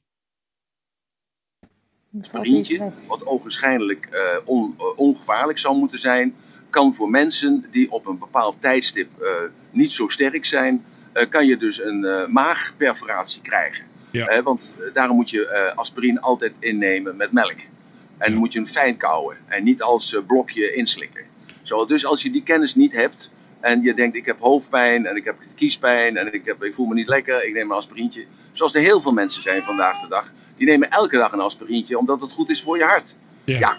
Weg. 2.30 2.92
wat 3.08 3.26
ogenschijnlijk 3.26 4.08
eh, 4.10 4.20
on- 4.44 4.74
eh, 4.78 4.84
ongevaarlijk 4.98 5.58
zou 5.58 5.76
moeten 5.76 5.98
zijn, 5.98 6.34
kan 6.70 6.94
voor 6.94 7.10
mensen 7.10 7.64
die 7.70 7.90
op 7.90 8.06
een 8.06 8.18
bepaald 8.18 8.56
tijdstip 8.60 9.08
eh, 9.22 9.28
niet 9.70 9.92
zo 9.92 10.08
sterk 10.08 10.44
zijn, 10.44 10.84
eh, 11.12 11.28
kan 11.28 11.46
je 11.46 11.56
dus 11.56 11.82
een 11.82 12.04
eh, 12.04 12.26
maagperforatie 12.26 13.42
krijgen. 13.42 13.84
Ja. 14.10 14.42
Want 14.42 14.72
daarom 14.92 15.16
moet 15.16 15.30
je 15.30 15.46
eh, 15.48 15.76
aspirine 15.76 16.20
altijd 16.20 16.52
innemen 16.58 17.16
met 17.16 17.32
melk. 17.32 17.56
En 18.18 18.32
Ja. 18.32 18.38
moet 18.38 18.52
je 18.52 18.58
hem 18.58 18.68
fijn 18.68 18.96
kouwen 18.96 19.36
en 19.46 19.64
niet 19.64 19.82
als 19.82 20.16
blokje 20.26 20.72
inslikken. 20.72 21.22
Zo, 21.62 21.86
dus 21.86 22.06
als 22.06 22.22
je 22.22 22.30
die 22.30 22.42
kennis 22.42 22.74
niet 22.74 22.92
hebt 22.92 23.30
en 23.60 23.82
je 23.82 23.94
denkt 23.94 24.16
ik 24.16 24.26
heb 24.26 24.38
hoofdpijn 24.40 25.06
en 25.06 25.16
ik 25.16 25.24
heb 25.24 25.36
kiespijn 25.54 26.16
en 26.16 26.32
ik, 26.34 26.44
heb, 26.44 26.64
ik 26.64 26.74
voel 26.74 26.86
me 26.86 26.94
niet 26.94 27.08
lekker, 27.08 27.44
ik 27.46 27.52
neem 27.52 27.70
een 27.70 27.76
aspirintje. 27.76 28.24
Zoals 28.52 28.74
er 28.74 28.80
heel 28.82 29.00
veel 29.00 29.12
mensen 29.12 29.42
zijn 29.42 29.62
vandaag 29.62 30.00
de 30.00 30.08
dag. 30.08 30.32
Die 30.62 30.70
nemen 30.70 30.90
elke 30.90 31.16
dag 31.16 31.32
een 31.32 31.40
aspirintje 31.40 31.98
omdat 31.98 32.20
het 32.20 32.32
goed 32.32 32.50
is 32.50 32.62
voor 32.62 32.76
je 32.76 32.84
hart. 32.84 33.16
Ja. 33.44 33.58
Ja. 33.58 33.76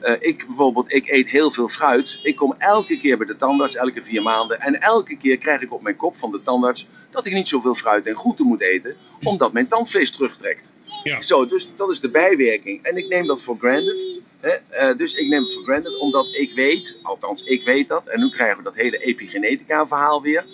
Eh, 0.00 0.14
ik 0.20 0.46
bijvoorbeeld, 0.46 0.92
ik 0.92 1.08
eet 1.08 1.28
heel 1.28 1.50
veel 1.50 1.68
fruit. 1.68 2.18
Ik 2.22 2.36
kom 2.36 2.54
elke 2.58 2.98
keer 2.98 3.16
bij 3.18 3.26
de 3.26 3.36
tandarts, 3.36 3.76
elke 3.76 4.02
vier 4.02 4.22
maanden. 4.22 4.60
En 4.60 4.80
elke 4.80 5.16
keer 5.16 5.38
krijg 5.38 5.60
ik 5.60 5.72
op 5.72 5.82
mijn 5.82 5.96
kop 5.96 6.16
van 6.16 6.30
de 6.30 6.42
tandarts 6.42 6.86
dat 7.10 7.26
ik 7.26 7.32
niet 7.32 7.48
zoveel 7.48 7.74
fruit 7.74 8.06
en 8.06 8.16
groente 8.16 8.42
moet 8.42 8.60
eten, 8.60 8.96
omdat 9.22 9.52
mijn 9.52 9.68
tandvlees 9.68 10.10
terugtrekt. 10.10 10.72
Ja. 11.02 11.20
Zo, 11.20 11.46
dus 11.46 11.68
dat 11.76 11.90
is 11.90 12.00
de 12.00 12.10
bijwerking. 12.10 12.82
En 12.82 12.96
ik 12.96 13.08
neem 13.08 13.26
dat 13.26 13.42
voor 13.42 13.56
granted. 13.58 14.06
Hè? 14.40 14.50
Eh, 14.50 14.96
dus 14.96 15.14
ik 15.14 15.28
neem 15.28 15.42
het 15.42 15.54
voor 15.54 15.62
granted, 15.62 15.98
omdat 15.98 16.26
ik 16.32 16.52
weet, 16.52 16.96
althans 17.02 17.42
ik 17.42 17.64
weet 17.64 17.88
dat, 17.88 18.06
en 18.06 18.20
nu 18.20 18.30
krijgen 18.30 18.56
we 18.56 18.62
dat 18.62 18.74
hele 18.74 18.98
epigenetica 18.98 19.86
verhaal 19.86 20.22
weer. 20.22 20.44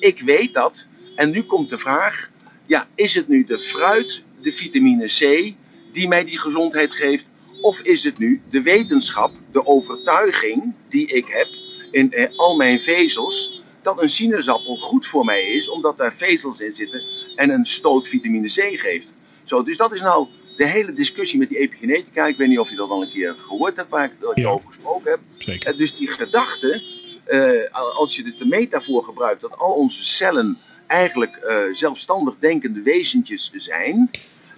Ik 0.00 0.20
weet 0.20 0.54
dat. 0.54 0.86
En 1.16 1.30
nu 1.30 1.42
komt 1.42 1.70
de 1.70 1.78
vraag, 1.78 2.30
ja, 2.66 2.86
is 2.94 3.14
het 3.14 3.28
nu 3.28 3.44
de 3.44 3.58
fruit, 3.58 4.22
de 4.42 4.52
vitamine 4.52 5.04
C, 5.06 5.52
die 5.92 6.08
mij 6.08 6.24
die 6.24 6.38
gezondheid 6.38 6.92
geeft? 6.92 7.30
Of 7.60 7.80
is 7.80 8.04
het 8.04 8.18
nu 8.18 8.40
de 8.50 8.62
wetenschap, 8.62 9.32
de 9.52 9.66
overtuiging 9.66 10.74
die 10.88 11.06
ik 11.06 11.26
heb 11.26 11.48
in 11.90 12.12
eh, 12.12 12.38
al 12.38 12.56
mijn 12.56 12.80
vezels, 12.80 13.62
dat 13.82 14.02
een 14.02 14.08
sinaasappel 14.08 14.76
goed 14.76 15.06
voor 15.06 15.24
mij 15.24 15.42
is, 15.42 15.68
omdat 15.68 15.96
daar 15.96 16.14
vezels 16.14 16.60
in 16.60 16.74
zitten 16.74 17.02
en 17.36 17.50
een 17.50 17.64
stoot 17.64 18.08
vitamine 18.08 18.46
C 18.46 18.78
geeft? 18.78 19.14
Zo, 19.44 19.62
dus 19.62 19.76
dat 19.76 19.92
is 19.92 20.00
nou 20.00 20.26
de 20.56 20.68
hele 20.68 20.92
discussie 20.92 21.38
met 21.38 21.48
die 21.48 21.58
epigenetica. 21.58 22.26
Ik 22.26 22.36
weet 22.36 22.48
niet 22.48 22.58
of 22.58 22.70
je 22.70 22.76
dat 22.76 22.90
al 22.90 23.02
een 23.02 23.10
keer 23.10 23.34
gehoord 23.38 23.76
hebt, 23.76 23.88
waar 23.90 24.04
ik 24.04 24.10
het 24.20 24.38
Ja. 24.38 24.48
over 24.48 24.68
gesproken 24.68 25.10
heb. 25.10 25.20
Zeker. 25.38 25.70
Eh, 25.72 25.78
Dus 25.78 25.94
die 25.94 26.08
gedachte, 26.08 26.82
eh, 27.24 27.74
als 27.96 28.16
je 28.16 28.22
de 28.38 28.46
metafoor 28.46 29.04
gebruikt, 29.04 29.40
dat 29.40 29.56
al 29.58 29.72
onze 29.72 30.04
cellen 30.04 30.58
eigenlijk 30.88 31.36
eh, 31.36 31.62
zelfstandig 31.72 32.34
denkende 32.38 32.82
wezentjes 32.82 33.50
zijn. 33.54 34.10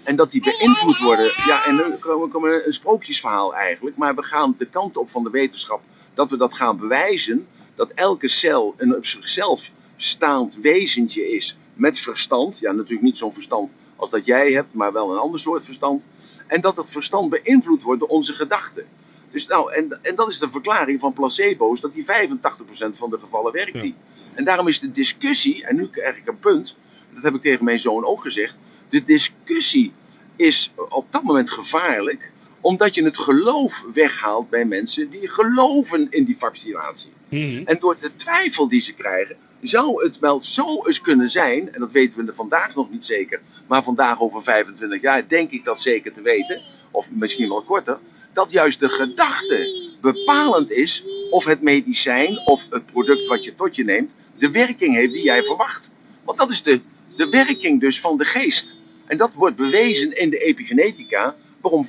En 0.02 0.16
dat 0.16 0.30
die 0.30 0.42
beïnvloed 0.42 0.98
worden. 0.98 1.24
Ja, 1.46 1.64
en 1.64 1.74
nu 1.74 1.94
komen 2.28 2.50
we 2.50 2.66
een 2.66 2.72
sprookjesverhaal 2.72 3.54
eigenlijk. 3.54 3.96
Maar 3.96 4.14
we 4.14 4.22
gaan 4.22 4.54
de 4.58 4.66
kant 4.66 4.96
op 4.96 5.10
van 5.10 5.24
de 5.24 5.30
wetenschap 5.30 5.82
dat 6.14 6.30
we 6.30 6.36
dat 6.36 6.54
gaan 6.54 6.78
bewijzen. 6.78 7.46
Dat 7.74 7.90
elke 7.90 8.28
cel 8.28 8.74
een 8.76 8.96
op 8.96 9.06
zichzelf 9.06 9.70
staand 9.96 10.56
wezentje 10.56 11.30
is 11.30 11.56
met 11.74 12.00
verstand. 12.00 12.58
Ja, 12.58 12.72
natuurlijk 12.72 13.02
niet 13.02 13.18
zo'n 13.18 13.34
verstand 13.34 13.70
als 13.96 14.10
dat 14.10 14.26
jij 14.26 14.52
hebt, 14.52 14.74
maar 14.74 14.92
wel 14.92 15.12
een 15.12 15.18
ander 15.18 15.40
soort 15.40 15.64
verstand. 15.64 16.04
En 16.46 16.60
dat 16.60 16.76
het 16.76 16.90
verstand 16.90 17.30
beïnvloed 17.30 17.82
wordt 17.82 18.00
door 18.00 18.08
onze 18.08 18.32
gedachten. 18.32 18.84
Dus 19.30 19.46
nou, 19.46 19.72
en, 19.72 19.98
en 20.02 20.14
dat 20.14 20.30
is 20.30 20.38
de 20.38 20.50
verklaring 20.50 21.00
van 21.00 21.12
placebo's, 21.12 21.80
dat 21.80 21.92
die 21.92 22.04
85% 22.04 22.06
van 22.92 23.10
de 23.10 23.18
gevallen 23.18 23.52
werkt 23.52 23.74
Ja. 23.74 23.94
En 24.40 24.46
daarom 24.46 24.68
is 24.68 24.80
de 24.80 24.92
discussie, 24.92 25.64
en 25.64 25.76
nu 25.76 25.88
krijg 25.88 26.16
ik 26.16 26.26
een 26.26 26.38
punt, 26.38 26.76
dat 27.14 27.22
heb 27.22 27.34
ik 27.34 27.40
tegen 27.40 27.64
mijn 27.64 27.78
zoon 27.78 28.04
ook 28.04 28.22
gezegd. 28.22 28.56
De 28.88 29.04
discussie 29.04 29.92
is 30.36 30.72
op 30.88 31.06
dat 31.10 31.22
moment 31.22 31.50
gevaarlijk, 31.50 32.30
omdat 32.60 32.94
je 32.94 33.04
het 33.04 33.18
geloof 33.18 33.84
weghaalt 33.92 34.50
bij 34.50 34.64
mensen 34.64 35.10
die 35.10 35.28
geloven 35.28 36.06
in 36.10 36.24
die 36.24 36.36
vaccinatie. 36.38 37.10
Mhm. 37.28 37.62
En 37.64 37.76
door 37.78 37.98
de 37.98 38.10
twijfel 38.16 38.68
die 38.68 38.80
ze 38.80 38.92
krijgen, 38.92 39.36
zou 39.60 40.04
het 40.04 40.18
wel 40.18 40.42
zo 40.42 40.86
eens 40.86 41.00
kunnen 41.00 41.30
zijn, 41.30 41.74
en 41.74 41.80
dat 41.80 41.92
weten 41.92 42.26
we 42.26 42.34
vandaag 42.34 42.74
nog 42.74 42.90
niet 42.90 43.04
zeker, 43.04 43.40
maar 43.66 43.82
vandaag 43.82 44.20
over 44.20 44.42
25 44.42 45.00
jaar 45.00 45.28
denk 45.28 45.50
ik 45.50 45.64
dat 45.64 45.80
zeker 45.80 46.12
te 46.12 46.22
weten, 46.22 46.62
of 46.90 47.10
misschien 47.12 47.48
wel 47.48 47.62
korter, 47.62 47.98
dat 48.32 48.50
juist 48.50 48.80
de 48.80 48.88
gedachte 48.88 49.88
bepalend 50.00 50.70
is 50.70 51.04
of 51.30 51.44
het 51.44 51.60
medicijn 51.60 52.38
of 52.38 52.66
het 52.70 52.86
product 52.86 53.26
wat 53.26 53.44
je 53.44 53.54
tot 53.54 53.76
je 53.76 53.84
neemt, 53.84 54.14
de 54.40 54.50
werking 54.50 54.94
heeft 54.94 55.12
die 55.12 55.22
jij 55.22 55.42
verwacht. 55.42 55.90
Want 56.24 56.38
dat 56.38 56.50
is 56.50 56.62
de, 56.62 56.80
de 57.16 57.28
werking 57.28 57.80
dus 57.80 58.00
van 58.00 58.18
de 58.18 58.24
geest. 58.24 58.76
En 59.06 59.16
dat 59.16 59.34
wordt 59.34 59.56
bewezen 59.56 60.16
in 60.16 60.30
de 60.30 60.38
epigenetica, 60.38 61.36
waarom 61.60 61.86
85% 61.86 61.88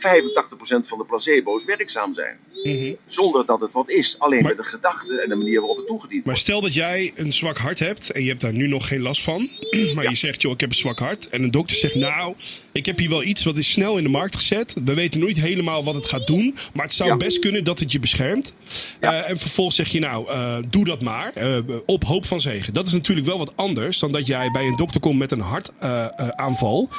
van 0.88 0.98
de 0.98 1.04
placebo's 1.08 1.66
werkzaam 1.66 2.14
zijn. 2.14 2.38
Mhm. 2.64 2.94
Zonder 3.06 3.46
dat 3.46 3.62
het 3.62 3.74
wat 3.74 3.90
is, 3.90 4.16
alleen 4.20 4.42
Maar- 4.42 4.56
met 4.56 4.64
de 4.64 4.70
gedachte 4.70 5.22
en 5.22 5.30
de 5.30 5.36
manier 5.36 5.60
waarop 5.60 5.78
het 5.78 5.88
toegediend 5.88 6.26
Maar 6.26 6.34
wordt. 6.34 6.40
stel 6.40 6.62
dat 6.62 6.74
jij 6.74 7.12
een 7.16 7.32
zwak 7.32 7.58
hart 7.58 7.80
hebt 7.80 8.12
en 8.12 8.22
je 8.24 8.28
hebt 8.30 8.42
daar 8.42 8.54
nu 8.54 8.68
nog 8.68 8.88
geen 8.88 9.02
last 9.02 9.24
van. 9.24 9.50
Maar 9.96 10.10
je 10.10 10.16
zegt, 10.16 10.42
joh, 10.42 10.52
ik 10.52 10.60
heb 10.60 10.70
een 10.70 10.76
zwak 10.76 11.00
hart. 11.00 11.30
En 11.30 11.44
een 11.44 11.52
dokter 11.52 11.76
zegt, 11.76 11.96
nou, 11.96 12.36
ik 12.72 12.86
heb 12.86 12.98
hier 12.98 13.10
wel 13.10 13.24
iets 13.24 13.44
wat 13.44 13.58
is 13.58 13.72
snel 13.72 13.98
in 13.98 14.04
de 14.04 14.10
markt 14.10 14.36
gezet. 14.36 14.76
We 14.86 14.94
weten 14.94 15.20
nooit 15.20 15.38
helemaal 15.40 15.84
wat 15.84 15.96
het 15.96 16.06
gaat 16.06 16.28
doen. 16.28 16.56
Maar 16.74 16.86
het 16.86 16.94
zou 16.94 17.10
Ja. 17.10 17.18
best 17.18 17.40
kunnen 17.40 17.64
dat 17.64 17.80
het 17.80 17.92
je 17.92 18.00
beschermt. 18.00 18.54
Ja. 19.02 19.14
Eh, 19.24 19.30
en 19.30 19.38
vervolgens 19.38 19.76
zeg 19.76 19.88
je, 19.88 20.00
nou, 20.00 20.30
eh, 20.30 20.58
doe 20.70 20.86
dat 20.86 21.02
maar. 21.02 21.32
eh, 21.34 21.58
op 21.86 22.04
hoop 22.04 22.26
van 22.26 22.42
zegen. 22.42 22.74
Dat 22.74 22.88
is 22.88 22.94
natuurlijk 22.94 23.28
wel 23.28 23.38
wat 23.38 23.54
anders 23.56 24.00
dan 24.00 24.12
dat 24.12 24.28
jij 24.28 24.50
bij 24.52 24.66
een 24.66 24.76
dokter 24.76 25.00
komt 25.00 25.20
met 25.20 25.32
een 25.32 25.40
hartaanval. 25.40 26.90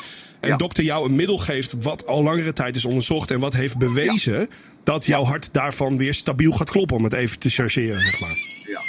En 0.42 0.48
Ja. 0.48 0.56
dokter 0.56 0.84
jou 0.84 1.08
een 1.08 1.14
middel 1.14 1.38
geeft 1.38 1.82
wat 1.82 2.06
al 2.06 2.22
langere 2.22 2.52
tijd 2.52 2.76
is 2.76 2.84
onderzocht. 2.84 3.30
En 3.30 3.40
wat 3.40 3.52
heeft 3.52 3.78
bewezen 3.78 4.48
dat 4.84 5.06
jouw 5.06 5.24
hart 5.24 5.52
daarvan 5.52 5.96
weer 5.96 6.14
stabiel 6.14 6.52
gaat 6.52 6.70
kloppen. 6.70 6.96
Om 6.96 7.04
het 7.04 7.12
even 7.12 7.38
te 7.38 7.48
chargeren, 7.48 8.00
zeg 8.00 8.20
maar. 8.20 8.36
Ja. 8.66 8.80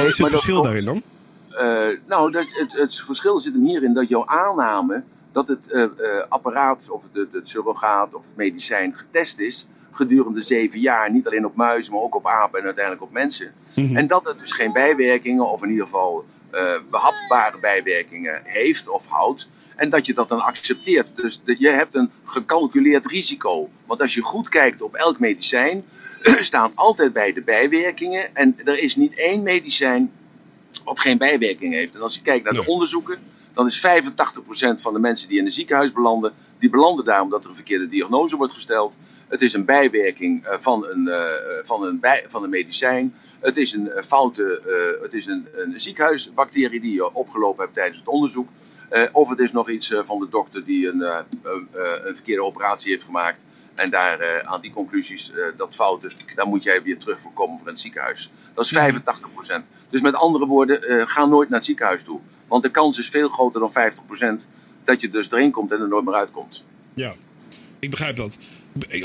Wat 0.00 0.06
is 0.06 0.18
het 0.18 0.20
dat 0.20 0.30
verschil 0.30 0.62
daarin 0.62 0.84
dan? 0.84 1.02
Eh, 1.50 1.86
nou, 2.06 2.30
dat, 2.30 2.46
het, 2.48 2.72
het 2.72 3.00
verschil 3.00 3.38
zit 3.38 3.52
hem 3.52 3.64
hierin 3.64 3.94
dat 3.94 4.08
jouw 4.08 4.26
aanname 4.26 5.02
dat 5.32 5.48
het 5.48 5.70
eh, 5.70 5.82
eh, 5.82 5.90
apparaat 6.28 6.90
of 6.90 7.02
het, 7.12 7.32
het 7.32 7.48
surrogaat 7.48 8.14
of 8.14 8.26
medicijn 8.36 8.94
getest 8.94 9.38
is 9.40 9.66
gedurende 9.90 10.40
zeven 10.40 10.80
jaar, 10.80 11.10
niet 11.10 11.26
alleen 11.26 11.46
op 11.46 11.56
muizen, 11.56 11.92
maar 11.92 12.02
ook 12.02 12.14
op 12.14 12.26
apen 12.26 12.58
en 12.58 12.64
uiteindelijk 12.64 13.04
op 13.04 13.12
mensen. 13.12 13.52
Mhm. 13.74 13.96
En 13.96 14.06
dat 14.06 14.24
het 14.24 14.38
dus 14.38 14.52
geen 14.52 14.72
bijwerkingen, 14.72 15.50
of 15.50 15.62
in 15.62 15.70
ieder 15.70 15.84
geval 15.84 16.24
eh 16.50 16.74
behapbare 16.90 17.58
bijwerkingen 17.60 18.40
heeft 18.44 18.88
of 18.88 19.06
houdt. 19.06 19.48
En 19.78 19.90
dat 19.90 20.06
je 20.06 20.14
dat 20.14 20.28
dan 20.28 20.40
accepteert. 20.40 21.16
Dus 21.16 21.40
de- 21.44 21.56
je 21.58 21.68
hebt 21.70 21.94
een 21.94 22.10
gecalculeerd 22.24 23.06
risico. 23.06 23.68
Want 23.86 24.00
als 24.00 24.14
je 24.14 24.22
goed 24.22 24.48
kijkt 24.48 24.82
op 24.82 24.94
elk 24.94 25.18
medicijn, 25.18 25.84
staan 26.50 26.72
altijd 26.74 27.12
bij 27.12 27.32
de 27.32 27.40
bijwerkingen. 27.42 28.34
En 28.36 28.56
er 28.64 28.78
is 28.78 28.96
niet 28.96 29.14
één 29.14 29.42
medicijn 29.42 30.12
wat 30.84 31.00
geen 31.00 31.18
bijwerking 31.18 31.74
heeft. 31.74 31.94
En 31.94 32.00
als 32.02 32.14
je 32.14 32.22
kijkt 32.22 32.44
naar 32.44 32.52
de 32.52 32.58
Nee. 32.58 32.68
onderzoeken, 32.68 33.18
dan 33.52 33.66
is 33.66 33.78
85% 33.78 34.80
van 34.82 34.92
de 34.92 34.98
mensen 34.98 35.28
die 35.28 35.38
in 35.38 35.44
een 35.44 35.52
ziekenhuis 35.52 35.92
belanden, 35.92 36.32
die 36.58 36.70
belanden 36.70 37.04
daar 37.04 37.20
omdat 37.22 37.44
er 37.44 37.50
een 37.50 37.56
verkeerde 37.56 37.88
diagnose 37.88 38.36
wordt 38.36 38.52
gesteld. 38.52 38.98
Het 39.28 39.42
is 39.42 39.52
een 39.52 39.64
bijwerking 39.64 40.44
eh, 40.44 40.56
van, 40.60 40.86
een, 40.86 41.08
eh, 41.08 41.20
van, 41.64 41.82
een 41.82 42.00
bij, 42.00 42.24
van 42.28 42.42
een 42.42 42.50
medicijn. 42.50 43.14
Het 43.40 43.56
is 43.56 43.72
een 43.72 43.90
eh, 43.90 44.02
foute, 44.02 44.60
eh, 44.60 45.02
het 45.02 45.12
is 45.14 45.26
een, 45.26 45.46
een 45.52 45.80
ziekenhuisbacterie 45.80 46.80
die 46.80 46.92
je 46.94 47.14
opgelopen 47.14 47.62
hebt 47.62 47.74
tijdens 47.74 47.98
het 47.98 48.08
onderzoek. 48.08 48.48
Eh, 48.88 49.02
of 49.12 49.28
het 49.28 49.38
is 49.38 49.52
nog 49.52 49.70
iets 49.70 49.92
eh, 49.92 50.00
van 50.04 50.18
de 50.18 50.28
dokter 50.28 50.64
die 50.64 50.88
een, 50.88 51.02
eh, 51.02 51.18
een, 51.42 51.68
een 51.72 52.14
verkeerde 52.14 52.42
operatie 52.42 52.90
heeft 52.90 53.04
gemaakt. 53.04 53.46
En 53.74 53.90
daar 53.90 54.44
aan 54.44 54.60
die 54.60 54.72
conclusies, 54.72 55.32
dat 55.56 55.74
fouten, 55.74 56.12
daar 56.34 56.46
moet 56.46 56.62
jij 56.62 56.82
weer 56.82 56.98
terug 56.98 57.20
voor 57.20 57.32
komen 57.32 57.58
voor 57.58 57.66
het 57.68 57.80
ziekenhuis. 57.80 58.30
Dat 58.54 58.64
is 58.64 58.72
85%. 58.72 59.64
Dus 59.88 60.00
met 60.00 60.14
andere 60.14 60.46
woorden, 60.46 61.08
ga 61.08 61.26
nooit 61.26 61.48
naar 61.48 61.58
het 61.58 61.66
ziekenhuis 61.66 62.02
toe. 62.02 62.20
Want 62.48 62.62
de 62.62 62.70
kans 62.70 62.98
is 62.98 63.08
veel 63.08 63.28
groter 63.28 63.60
dan 63.60 63.72
50% 64.40 64.46
dat 64.84 65.00
je 65.00 65.08
dus 65.08 65.30
erin 65.30 65.50
komt 65.50 65.72
en 65.72 65.80
er 65.80 65.88
nooit 65.88 66.04
meer 66.04 66.14
uitkomt. 66.14 66.64
Ja, 66.94 67.14
ik 67.78 67.90
begrijp 67.90 68.16
dat. 68.16 68.38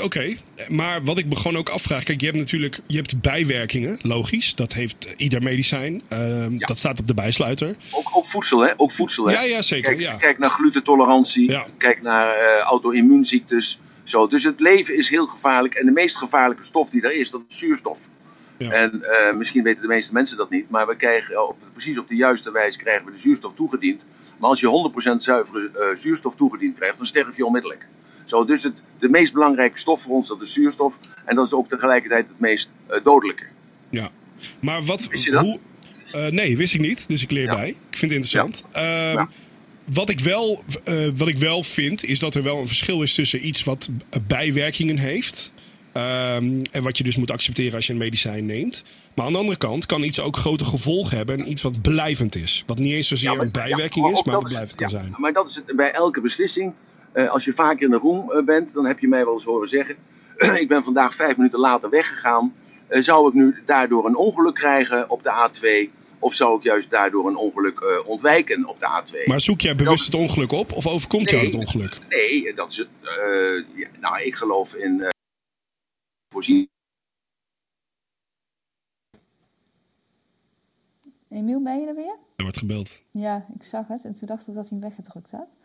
Oké, 0.02 0.36
maar 0.68 1.04
wat 1.04 1.18
ik 1.18 1.26
me 1.26 1.36
gewoon 1.36 1.56
ook 1.56 1.68
afvraag. 1.68 2.04
Kijk, 2.04 2.20
je 2.20 2.26
hebt 2.26 2.38
natuurlijk 2.38 2.80
je 2.86 2.96
hebt 2.96 3.20
bijwerkingen, 3.20 3.98
logisch. 4.02 4.54
Dat 4.54 4.72
heeft 4.72 5.14
ieder 5.16 5.42
medicijn. 5.42 6.02
Ehm, 6.08 6.52
Ja. 6.52 6.66
Dat 6.66 6.78
staat 6.78 7.00
op 7.00 7.06
de 7.06 7.14
bijsluiter. 7.14 7.76
Ook, 7.90 8.08
ook 8.16 8.26
voedsel, 8.26 8.60
hè? 8.60 8.72
Ook 8.76 8.92
voedsel, 8.92 9.26
hè? 9.26 9.32
Ja, 9.32 9.42
ja, 9.42 9.62
zeker. 9.62 9.88
Kijk, 9.90 10.00
ja. 10.00 10.14
kijk 10.16 10.38
naar 10.38 10.50
glutentolerantie, 10.50 11.50
Ja. 11.50 11.66
kijk 11.78 12.02
naar 12.02 12.34
eh, 12.34 12.60
auto-immuunziektes. 12.62 13.80
Zo. 14.04 14.26
Dus 14.26 14.44
het 14.44 14.60
leven 14.60 14.96
is 14.96 15.08
heel 15.08 15.26
gevaarlijk. 15.26 15.74
En 15.74 15.86
de 15.86 15.92
meest 15.92 16.16
gevaarlijke 16.16 16.64
stof 16.64 16.90
die 16.90 17.02
er 17.02 17.14
is, 17.14 17.30
dat 17.30 17.42
is 17.48 17.58
zuurstof. 17.58 17.98
Ja. 18.58 18.70
En 18.70 19.02
eh, 19.02 19.36
misschien 19.36 19.62
weten 19.62 19.82
de 19.82 19.88
meeste 19.88 20.12
mensen 20.12 20.36
dat 20.36 20.50
niet, 20.50 20.70
maar 20.70 20.86
we 20.86 20.96
krijgen 20.96 21.48
op, 21.48 21.56
precies 21.72 21.98
op 21.98 22.08
de 22.08 22.14
juiste 22.16 22.50
wijze 22.52 22.78
krijgen 22.78 23.04
we 23.04 23.10
de 23.12 23.18
zuurstof 23.18 23.52
toegediend. 23.54 24.04
Maar 24.38 24.48
als 24.50 24.60
je 24.60 24.90
100% 25.12 25.16
zuivere 25.22 25.70
eh, 25.74 25.96
zuurstof 25.96 26.34
toegediend 26.36 26.76
krijgt, 26.76 26.96
dan 26.96 27.06
sterf 27.06 27.36
je 27.36 27.46
onmiddellijk. 27.46 27.86
Zo, 28.24 28.44
dus 28.44 28.62
het, 28.62 28.82
de 28.98 29.08
meest 29.08 29.32
belangrijke 29.32 29.78
stof 29.78 30.02
voor 30.02 30.14
ons, 30.14 30.28
dat 30.28 30.42
is 30.42 30.52
zuurstof. 30.52 30.98
En 31.24 31.36
dat 31.36 31.46
is 31.46 31.52
ook 31.52 31.68
tegelijkertijd 31.68 32.26
het 32.28 32.40
meest 32.40 32.74
eh, 32.86 33.04
dodelijke. 33.04 33.44
Ja. 33.90 34.10
Maar 34.60 34.82
wat. 34.84 35.08
Wist 35.08 35.24
je 35.24 35.30
dat? 35.30 35.40
Hoe, 35.44 35.58
eh, 36.12 36.26
nee, 36.26 36.56
wist 36.56 36.74
ik 36.74 36.80
niet. 36.80 37.08
Dus 37.08 37.22
ik 37.22 37.30
leer 37.30 37.44
Ja. 37.44 37.54
bij. 37.54 37.68
Ik 37.68 37.76
vind 37.96 38.12
het 38.12 38.20
interessant. 38.24 38.64
Ehm, 38.72 38.84
Ja. 39.12 39.28
Wat, 39.84 40.08
ik 40.08 40.20
wel, 40.20 40.64
eh, 40.84 41.08
wat 41.14 41.28
ik 41.28 41.38
wel 41.38 41.62
vind, 41.62 42.04
is 42.04 42.18
dat 42.18 42.34
er 42.34 42.42
wel 42.42 42.58
een 42.58 42.66
verschil 42.66 43.02
is 43.02 43.14
tussen 43.14 43.46
iets 43.46 43.64
wat 43.64 43.88
bijwerkingen 44.26 44.98
heeft. 44.98 45.52
ehm, 45.92 46.60
en 46.70 46.82
wat 46.82 46.98
je 46.98 47.04
dus 47.04 47.16
moet 47.16 47.30
accepteren 47.30 47.74
als 47.74 47.86
je 47.86 47.92
een 47.92 47.98
medicijn 47.98 48.46
neemt. 48.46 48.82
Maar 49.14 49.26
aan 49.26 49.32
de 49.32 49.38
andere 49.38 49.58
kant 49.58 49.86
kan 49.86 50.02
iets 50.02 50.20
ook 50.20 50.36
grote 50.36 50.64
gevolgen 50.64 51.16
hebben. 51.16 51.38
En 51.38 51.50
iets 51.50 51.62
wat 51.62 51.82
blijvend 51.82 52.36
is. 52.36 52.62
Wat 52.66 52.78
niet 52.78 52.92
eens 52.92 53.08
zozeer 53.08 53.30
Ja, 53.30 53.36
maar- 53.36 53.44
een 53.44 53.50
bijwerking 53.50 54.06
ja, 54.06 54.12
is, 54.12 54.22
maar 54.22 54.34
wat 54.34 54.44
blijvend 54.44 54.70
ja, 54.80 54.86
kan 54.86 54.88
zijn. 54.88 55.14
Maar 55.16 55.32
dat 55.32 55.50
is 55.50 55.54
het 55.56 55.76
bij 55.76 55.90
elke 55.92 56.20
beslissing. 56.20 56.72
Eh, 57.14 57.30
als 57.30 57.44
je 57.44 57.52
vaker 57.52 57.82
in 57.84 57.90
de 57.90 57.96
room 57.96 58.30
eh, 58.32 58.44
bent, 58.44 58.72
dan 58.72 58.86
heb 58.86 58.98
je 58.98 59.08
mij 59.08 59.24
wel 59.24 59.34
eens 59.34 59.44
horen 59.44 59.68
zeggen: 59.68 59.96
Ik 60.62 60.68
ben 60.68 60.84
vandaag 60.84 61.14
vijf 61.14 61.36
minuten 61.36 61.58
later 61.58 61.90
weggegaan. 61.90 62.54
Eh, 62.86 63.02
zou 63.02 63.28
ik 63.28 63.34
nu 63.34 63.62
daardoor 63.66 64.06
een 64.06 64.16
ongeluk 64.16 64.54
krijgen 64.54 65.10
op 65.10 65.22
de 65.22 65.30
A2? 65.30 65.92
Of 66.18 66.34
zou 66.34 66.56
ik 66.58 66.62
juist 66.62 66.90
daardoor 66.90 67.26
een 67.28 67.36
ongeluk 67.36 67.80
eh, 67.80 68.08
ontwijken 68.08 68.66
op 68.68 68.80
de 68.80 69.02
A2? 69.02 69.26
Maar 69.26 69.40
zoek 69.40 69.60
jij 69.60 69.74
bewust 69.74 70.04
het 70.04 70.14
ongeluk 70.14 70.52
op? 70.52 70.72
Of 70.72 70.86
overkomt 70.86 71.30
jou 71.30 71.44
het 71.44 71.54
ongeluk? 71.54 71.98
Nee, 72.08 72.54
dat 72.54 72.70
is 72.70 72.76
het. 72.76 72.88
eh, 73.02 73.78
ja, 73.78 73.88
nou, 74.00 74.22
ik 74.22 74.34
geloof 74.34 74.74
in 74.74 75.00
eh 75.00 75.08
voorzien. 76.34 76.68
Emiel, 81.30 81.62
ben 81.62 81.80
je 81.80 81.86
er 81.86 81.94
weer? 81.94 82.16
Er 82.36 82.42
wordt 82.42 82.58
gebeld. 82.58 83.02
Ja, 83.10 83.46
ik 83.54 83.62
zag 83.62 83.88
het. 83.88 84.04
En 84.04 84.12
toen 84.14 84.28
dacht 84.28 84.48
ik 84.48 84.54
dat 84.54 84.68
hij 84.68 84.78
hem 84.78 84.88
weggedrukt 84.88 85.30
had. 85.30 85.56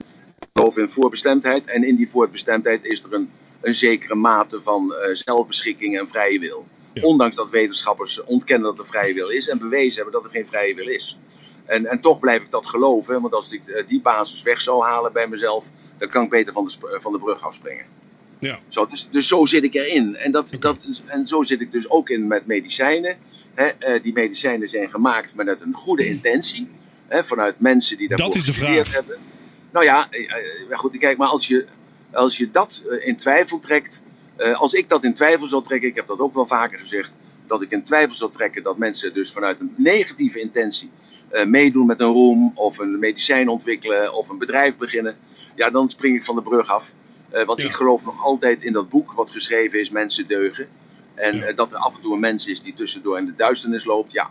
Geloof 0.54 0.78
in 0.78 0.90
voorbestemdheid. 0.90 1.68
En 1.68 1.84
in 1.84 1.96
die 1.96 2.10
voorbestemdheid 2.10 2.86
is 2.86 3.04
er 3.04 3.14
een, 3.14 3.30
een 3.62 3.74
zekere 3.76 4.16
mate 4.16 4.62
van 4.62 4.94
eh, 4.94 5.14
zelfbeschikking 5.14 6.00
en 6.00 6.08
vrije 6.08 6.40
wil. 6.40 6.66
Ja. 6.94 7.02
Ondanks 7.02 7.36
dat 7.36 7.50
wetenschappers 7.50 8.24
ontkennen 8.24 8.76
dat 8.76 8.80
er 8.80 8.92
vrije 8.92 9.14
wil 9.14 9.30
is 9.30 9.48
en 9.48 9.58
bewezen 9.58 9.96
hebben 9.96 10.22
dat 10.22 10.24
er 10.24 10.38
geen 10.38 10.48
vrije 10.48 10.76
wil 10.76 10.88
is. 10.88 11.18
En, 11.70 11.86
en 11.86 12.00
toch 12.00 12.20
blijf 12.20 12.44
ik 12.44 12.52
dat 12.52 12.68
geloven, 12.68 13.22
want 13.22 13.34
als 13.34 13.52
ik 13.52 13.68
eh, 13.68 13.88
die 13.88 14.02
basis 14.02 14.42
weg 14.42 14.62
zou 14.62 14.84
halen 14.84 15.14
bij 15.14 15.28
mezelf, 15.28 15.66
dan 15.98 16.10
kan 16.10 16.24
ik 16.24 16.30
beter 16.30 16.54
van 16.54 16.66
de, 16.66 16.90
eh, 16.94 17.02
van 17.02 17.12
de 17.12 17.20
brug 17.20 17.44
afspringen. 17.44 17.86
Ja. 18.40 18.60
Zo, 18.68 18.86
dus, 18.86 19.08
dus 19.12 19.28
zo 19.28 19.46
zit 19.46 19.64
ik 19.64 19.74
erin. 19.74 20.16
En, 20.16 20.32
dat, 20.32 20.52
dat 20.60 20.78
en 21.06 21.28
zo 21.28 21.44
zit 21.44 21.62
ik 21.62 21.72
dus 21.72 21.90
ook 21.90 22.10
in 22.10 22.28
met 22.28 22.46
medicijnen. 22.46 23.18
Hè, 23.54 23.66
eh, 23.66 24.04
die 24.04 24.14
medicijnen 24.14 24.70
zijn 24.70 24.90
gemaakt 24.90 25.34
vanuit 25.36 25.62
een 25.62 25.74
goede 25.74 26.06
intentie. 26.06 26.68
Vanuit 27.10 27.60
mensen 27.60 27.98
die 27.98 28.08
daarvoor 28.08 28.28
Dat 28.28 28.36
is 28.36 28.46
de 28.46 28.52
gestudeerd 28.52 28.88
vraag. 28.88 29.06
hebben. 29.06 29.18
Nou 29.72 29.86
ja, 29.86 30.08
eh, 30.10 30.22
eh, 30.70 30.78
goed, 30.80 30.98
kijk, 30.98 31.18
maar 31.18 31.28
als 31.28 31.48
je, 31.48 31.66
als 32.12 32.38
je 32.38 32.52
dat 32.52 32.84
eh, 32.90 33.08
in 33.08 33.18
twijfel 33.18 33.60
trekt. 33.60 34.04
als 34.54 34.74
ik 34.74 34.90
dat 34.90 35.04
in 35.04 35.14
twijfel 35.14 35.48
zou 35.48 35.64
trekken, 35.64 35.90
ik 35.90 35.96
heb 35.96 36.08
dat 36.08 36.20
ook 36.20 36.34
wel 36.34 36.46
vaker 36.46 36.80
gezegd. 36.80 37.14
Dat 37.48 37.62
ik 37.62 37.72
in 37.72 37.84
twijfel 37.84 38.16
zou 38.16 38.32
trekken 38.32 38.64
dat 38.64 38.78
mensen 38.78 39.14
dus 39.14 39.32
vanuit 39.32 39.60
een 39.60 39.74
negatieve 39.78 40.40
intentie 40.40 40.90
meedoen 41.46 41.86
met 41.86 42.00
een 42.00 42.12
roem. 42.12 42.52
Of 42.56 42.78
een 42.78 43.00
medicijn 43.00 43.50
ontwikkelen 43.50 44.14
of 44.14 44.30
een 44.30 44.38
bedrijf 44.38 44.78
beginnen. 44.78 45.18
Ja, 45.56 45.70
dan 45.70 45.90
spring 45.90 46.16
ik 46.16 46.24
van 46.24 46.36
de 46.36 46.42
brug 46.42 46.70
af. 46.70 46.94
Want 47.46 47.60
Ja. 47.60 47.66
ik 47.66 47.72
geloof 47.74 48.06
nog 48.06 48.24
altijd 48.26 48.64
in 48.64 48.74
dat 48.74 48.90
boek 48.90 49.12
wat 49.12 49.32
geschreven 49.32 49.80
is, 49.80 49.90
Mensen 49.90 50.26
deugen. 50.26 50.68
En 51.16 51.36
Ja. 51.36 51.52
dat 51.52 51.72
er 51.72 51.78
af 51.78 51.96
en 51.96 52.02
toe 52.02 52.14
een 52.14 52.20
mens 52.20 52.48
is 52.48 52.62
die 52.62 52.74
tussendoor 52.74 53.18
in 53.18 53.26
de 53.26 53.36
duisternis 53.36 53.86
loopt. 53.86 54.12
Ja, 54.12 54.30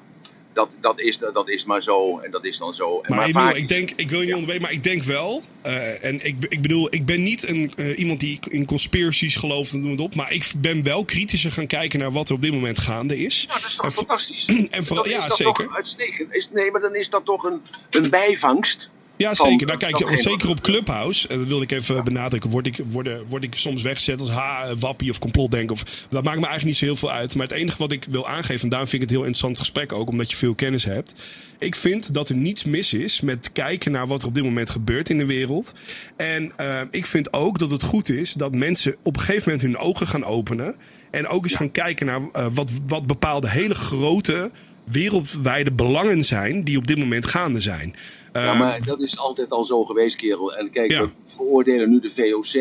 dat, 0.52 0.68
dat, 0.80 1.00
is, 1.00 1.18
dat 1.18 1.48
is 1.48 1.64
maar 1.64 1.82
zo 1.82 2.18
en 2.18 2.30
dat 2.30 2.44
is 2.44 2.58
dan 2.58 2.74
zo. 2.74 3.00
En 3.00 3.14
Maar, 3.14 3.24
Emiel, 3.28 3.40
vaak- 3.42 3.54
ik 3.54 3.68
denk, 3.68 3.90
ik 3.96 4.10
wil 4.10 4.18
je 4.20 4.24
niet 4.24 4.34
onderbreken, 4.34 4.62
maar 4.64 4.72
ik 4.74 4.82
denk 4.84 5.02
wel. 5.02 5.42
eh, 5.62 6.04
en 6.04 6.26
ik, 6.26 6.36
ik 6.48 6.62
bedoel, 6.62 6.94
ik 6.94 7.06
ben 7.06 7.22
niet 7.22 7.48
een, 7.48 7.72
eh, 7.76 7.98
iemand 7.98 8.20
die 8.20 8.38
in 8.48 8.64
conspiracies 8.66 9.36
gelooft 9.36 9.72
en 9.72 9.80
noem 9.80 9.90
het 9.90 10.00
op. 10.00 10.14
Maar 10.14 10.32
ik 10.32 10.52
ben 10.56 10.82
wel 10.82 11.04
kritischer 11.04 11.52
gaan 11.52 11.66
kijken 11.66 11.98
naar 11.98 12.12
wat 12.12 12.28
er 12.28 12.34
op 12.34 12.42
dit 12.42 12.52
moment 12.52 12.78
gaande 12.78 13.18
is. 13.18 13.44
Nou, 13.48 13.60
dat 13.60 13.68
is 13.68 13.76
toch 13.76 13.84
En 13.84 13.92
fantastisch. 13.92 14.44
en 14.70 14.86
vooral- 14.86 15.08
ja, 15.08 15.22
is 15.22 15.28
dat 15.28 15.36
zeker. 15.36 15.64
Toch 15.64 15.76
uitstekend. 15.76 16.34
Is, 16.34 16.48
nee, 16.52 16.70
maar 16.70 16.80
dan 16.80 16.94
is 16.94 17.10
dat 17.10 17.24
toch 17.24 17.44
een, 17.44 17.60
een 17.90 18.10
bijvangst. 18.10 18.90
Ja, 19.18 19.34
zeker. 19.34 19.66
Nou, 19.66 19.78
kijk, 19.78 20.18
zeker 20.18 20.48
op 20.48 20.60
Clubhouse, 20.60 21.28
en 21.28 21.38
dat 21.38 21.46
wilde 21.46 21.64
ik 21.64 21.70
even 21.70 22.04
benadrukken, 22.04 22.50
word 22.50 22.66
ik, 22.66 22.80
word, 22.90 23.08
word 23.28 23.44
ik 23.44 23.54
soms 23.54 23.82
weggezet 23.82 24.20
als 24.20 24.30
ha, 24.30 24.74
wappie 24.74 25.10
of 25.10 25.18
complotdenker. 25.18 25.76
Of, 25.76 26.06
dat 26.10 26.24
maakt 26.24 26.40
me 26.40 26.46
eigenlijk 26.46 26.64
niet 26.64 26.76
zo 26.76 26.84
heel 26.84 26.96
veel 26.96 27.12
uit. 27.12 27.34
Maar 27.34 27.46
het 27.46 27.56
enige 27.56 27.78
wat 27.78 27.92
ik 27.92 28.06
wil 28.10 28.28
aangeven, 28.28 28.62
en 28.62 28.68
daarom 28.68 28.88
vind 28.88 29.02
ik 29.02 29.08
het 29.08 29.10
een 29.10 29.22
heel 29.22 29.26
interessant 29.26 29.58
gesprek 29.58 29.92
ook, 29.92 30.08
omdat 30.08 30.30
je 30.30 30.36
veel 30.36 30.54
kennis 30.54 30.84
hebt. 30.84 31.14
Ik 31.58 31.74
vind 31.74 32.14
dat 32.14 32.28
er 32.28 32.36
niets 32.36 32.64
mis 32.64 32.92
is 32.94 33.20
met 33.20 33.52
kijken 33.52 33.92
naar 33.92 34.06
wat 34.06 34.22
er 34.22 34.28
op 34.28 34.34
dit 34.34 34.44
moment 34.44 34.70
gebeurt 34.70 35.10
in 35.10 35.18
de 35.18 35.26
wereld. 35.26 35.72
En 36.16 36.52
eh, 36.56 36.80
ik 36.90 37.06
vind 37.06 37.32
ook 37.32 37.58
dat 37.58 37.70
het 37.70 37.82
goed 37.82 38.10
is 38.10 38.32
dat 38.32 38.54
mensen 38.54 38.96
op 39.02 39.16
een 39.16 39.22
gegeven 39.22 39.50
moment 39.50 39.66
hun 39.66 39.76
ogen 39.76 40.06
gaan 40.06 40.24
openen. 40.24 40.76
En 41.10 41.26
ook 41.26 41.44
eens 41.44 41.54
gaan 41.54 41.70
kijken 41.70 42.06
naar 42.06 42.20
eh, 42.32 42.46
wat, 42.52 42.70
wat 42.86 43.06
bepaalde 43.06 43.48
hele 43.48 43.74
grote 43.74 44.50
wereldwijde 44.84 45.70
belangen 45.70 46.24
zijn 46.24 46.64
die 46.64 46.78
op 46.78 46.86
dit 46.86 46.98
moment 46.98 47.26
gaande 47.26 47.60
zijn. 47.60 47.94
Ja, 48.32 48.52
Eh, 48.52 48.58
maar 48.58 48.84
dat 48.84 49.00
is 49.00 49.18
altijd 49.18 49.50
al 49.50 49.64
zo 49.64 49.84
geweest, 49.84 50.16
kerel. 50.16 50.54
En 50.56 50.70
kijk, 50.70 50.90
Ja. 50.90 51.02
we 51.02 51.10
veroordelen 51.26 51.90
nu 51.90 52.00
de 52.00 52.10
VOC. 52.10 52.54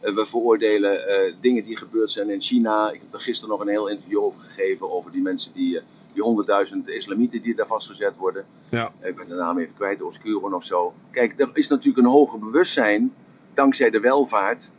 eh, 0.00 0.14
we 0.14 0.26
veroordelen 0.26 1.06
eh, 1.08 1.32
dingen 1.40 1.64
die 1.64 1.76
gebeurd 1.76 2.10
zijn 2.10 2.30
in 2.30 2.40
China. 2.42 2.90
Ik 2.90 3.00
heb 3.00 3.12
er 3.14 3.20
gisteren 3.20 3.50
nog 3.50 3.60
een 3.64 3.68
heel 3.72 3.88
interview 3.88 4.18
over 4.18 4.40
gegeven. 4.40 4.92
Over 4.92 5.12
die 5.12 5.22
mensen 5.22 5.52
die, 5.52 5.78
eh, 5.78 5.84
die 6.14 6.22
100.000 6.22 6.88
islamieten 6.88 7.42
die 7.42 7.54
daar 7.54 7.66
vastgezet 7.66 8.16
worden. 8.16 8.44
ja. 8.70 8.92
Ik 9.02 9.16
ben 9.16 9.28
de 9.28 9.34
naam 9.34 9.58
even 9.58 9.74
kwijt, 9.74 10.02
Oscuron 10.02 10.54
of 10.54 10.64
zo. 10.64 10.94
Kijk, 11.10 11.34
er 11.40 11.50
is 11.52 11.68
natuurlijk 11.68 12.06
een 12.06 12.12
hoger 12.12 12.38
bewustzijn. 12.38 13.12
dankzij 13.54 13.90
de 13.90 14.00
welvaart 14.00 14.70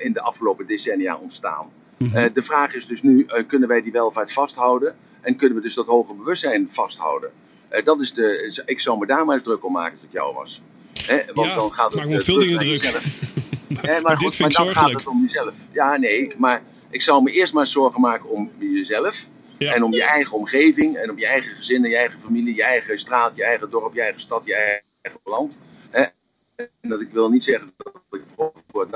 in 0.00 0.12
de 0.12 0.20
afgelopen 0.20 0.66
decennia 0.66 1.16
ontstaan. 1.16 1.70
Mhm. 1.98 2.32
De 2.32 2.42
vraag 2.42 2.74
is 2.74 2.86
dus 2.86 3.02
nu: 3.02 3.26
kunnen 3.46 3.68
wij 3.68 3.82
die 3.82 3.92
welvaart 3.92 4.32
vasthouden? 4.32 4.94
En 5.20 5.36
kunnen 5.36 5.56
we 5.56 5.62
dus 5.62 5.74
dat 5.74 5.86
hoger 5.86 6.16
bewustzijn 6.16 6.68
vasthouden? 6.70 7.30
Eh, 7.72 7.84
dat 7.84 8.00
is 8.00 8.12
de, 8.12 8.62
ik 8.66 8.80
zou 8.80 8.98
me 8.98 9.06
daar 9.06 9.24
maar 9.24 9.34
eens 9.34 9.44
druk 9.44 9.64
om 9.64 9.72
maken 9.72 9.92
als 9.92 10.02
ik 10.02 10.12
jou 10.12 10.34
was. 10.34 10.62
Hè, 11.06 11.22
want 11.34 11.48
Ja, 11.48 11.54
dan 11.54 11.72
gaat 11.72 11.86
het 11.86 11.94
maakt 11.94 12.08
me 12.08 12.16
eh, 12.16 12.22
veel 12.22 12.38
dingen 12.38 12.58
druk. 12.58 12.82
jezelf. 12.82 13.04
maar, 14.02 14.16
goed, 14.16 14.18
dit 14.18 14.34
vind 14.34 14.50
ik 14.50 14.58
maar 14.58 14.66
dan 14.66 14.74
gaat 14.74 14.90
het 14.90 15.06
om 15.06 15.20
jezelf. 15.22 15.54
Ja, 15.72 15.96
nee, 15.96 16.28
maar 16.38 16.62
ik 16.90 17.02
zou 17.02 17.22
me 17.22 17.30
eerst 17.30 17.52
maar 17.52 17.66
zorgen 17.66 18.00
maken 18.00 18.28
om 18.28 18.50
jezelf. 18.58 19.28
Ja. 19.58 19.74
En 19.74 19.82
om 19.82 19.92
je 19.92 20.04
eigen 20.04 20.36
omgeving, 20.36 20.96
en 20.96 21.10
om 21.10 21.18
je 21.18 21.26
eigen 21.26 21.54
gezin, 21.54 21.84
en 21.84 21.90
je 21.90 21.96
eigen 21.96 22.20
familie, 22.20 22.54
je 22.54 22.64
eigen 22.64 22.98
straat, 22.98 23.36
je 23.36 23.44
eigen 23.44 23.70
dorp, 23.70 23.94
je 23.94 24.02
eigen 24.02 24.20
stad, 24.20 24.44
je 24.44 24.54
eigen 24.54 25.20
land. 25.24 25.58
Hè? 25.90 26.04
En 26.56 26.88
dat 26.88 27.00
ik 27.00 27.08
wil 27.12 27.28
niet 27.28 27.44
zeggen 27.44 27.72
dat 27.76 27.94
ik 28.10 28.22
prof 28.34 28.52
word, 28.70 28.90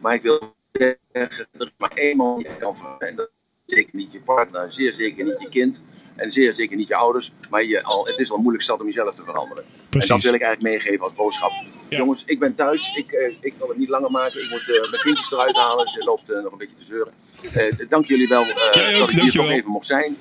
maar 0.00 0.14
ik 0.14 0.22
wil 0.22 0.54
zeggen 0.72 1.46
dat 1.52 1.66
er 1.66 1.72
maar 1.76 1.92
één 1.94 2.16
man 2.16 2.46
kan 2.58 2.76
veranderen. 2.76 3.08
En 3.08 3.16
dat 3.16 3.30
is 3.66 3.74
zeker 3.74 3.96
niet 3.96 4.12
je 4.12 4.20
partner, 4.20 4.72
zeer 4.72 4.92
zeker 4.92 5.24
niet 5.24 5.40
je 5.40 5.48
kind. 5.48 5.80
En 6.16 6.30
zeer 6.30 6.52
zeker 6.52 6.76
niet 6.76 6.88
je 6.88 6.96
ouders. 6.96 7.32
Maar 7.50 7.64
je 7.64 7.82
al, 7.82 8.06
het 8.06 8.18
is 8.18 8.30
al 8.30 8.38
moeilijk 8.38 8.64
zat 8.64 8.80
om 8.80 8.86
jezelf 8.86 9.14
te 9.14 9.24
veranderen. 9.24 9.64
En 9.64 9.88
Precies. 9.90 10.08
dat 10.08 10.22
wil 10.22 10.34
ik 10.34 10.42
eigenlijk 10.42 10.72
meegeven 10.72 11.04
als 11.04 11.14
boodschap. 11.14 11.50
Ja. 11.88 11.96
Jongens, 11.98 12.22
ik 12.26 12.38
ben 12.38 12.54
thuis. 12.54 12.92
Ik, 12.96 13.12
eh, 13.12 13.34
ik 13.40 13.54
kan 13.58 13.68
het 13.68 13.78
niet 13.78 13.88
langer 13.88 14.10
maken. 14.10 14.42
Ik 14.44 14.50
moet 14.50 14.60
eh, 14.60 14.90
mijn 14.90 15.02
kindjes 15.02 15.32
eruit 15.32 15.56
halen. 15.56 15.88
Ze 15.88 16.04
loopt 16.04 16.30
eh, 16.30 16.42
nog 16.42 16.52
een 16.52 16.58
beetje 16.58 16.76
te 16.76 16.84
zeuren. 16.84 17.12
Dank 17.88 18.06
jullie 18.06 18.28
wel 18.28 18.46
dat 18.46 19.10
ik 19.10 19.20
hier 19.20 19.32
toch 19.32 19.50
even 19.50 19.70
mocht 19.70 19.86
zijn. 19.86 20.16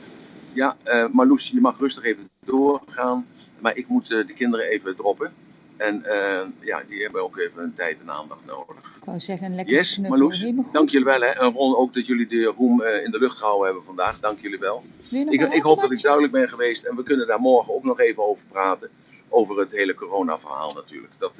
Ja, 0.53 0.77
eh 0.83 1.05
Marloes, 1.11 1.49
je 1.49 1.61
mag 1.61 1.79
rustig 1.79 2.03
even 2.03 2.29
doorgaan. 2.45 3.27
Maar 3.59 3.77
ik 3.77 3.87
moet 3.87 4.07
de 4.07 4.33
kinderen 4.35 4.65
even 4.65 4.95
droppen. 4.95 5.33
En 5.79 6.05
eh, 6.05 6.47
ja, 6.59 6.83
die 6.87 7.01
hebben 7.01 7.23
ook 7.23 7.37
even 7.37 7.63
een 7.63 7.73
tijd 7.73 7.99
en 7.99 8.11
aandacht 8.11 8.45
nodig. 8.45 8.75
Ik 8.77 9.05
wou 9.05 9.19
zeggen, 9.19 9.47
een 9.47 9.55
lekker 9.55 9.75
Yes. 9.75 9.97
Marloes, 9.97 10.45
dank 10.71 10.89
jullie 10.89 11.05
wel. 11.05 11.21
Hè. 11.21 11.27
En 11.27 11.51
Ron, 11.51 11.75
ook 11.75 11.93
dat 11.93 12.05
jullie 12.05 12.27
de 12.27 12.43
roem 12.43 12.81
eh, 12.81 13.03
in 13.03 13.11
de 13.11 13.19
lucht 13.19 13.37
gehouden 13.37 13.65
hebben 13.65 13.85
vandaag. 13.85 14.19
Dank 14.19 14.39
jullie 14.39 14.59
wel. 14.59 14.83
Je 15.09 15.25
Ik, 15.25 15.41
ik 15.41 15.63
hoop 15.63 15.81
dat 15.81 15.91
ik 15.91 16.01
duidelijk 16.01 16.33
ben 16.33 16.49
geweest. 16.49 16.83
En 16.83 16.95
we 16.95 17.03
kunnen 17.03 17.27
daar 17.27 17.39
morgen 17.39 17.73
ook 17.73 17.83
nog 17.83 17.99
even 17.99 18.23
over 18.23 18.45
praten. 18.47 18.89
Over 19.29 19.59
het 19.59 19.71
hele 19.71 19.93
corona-verhaal 19.93 20.73
natuurlijk. 20.73 21.13
Dat 21.17 21.31
eh, 21.31 21.37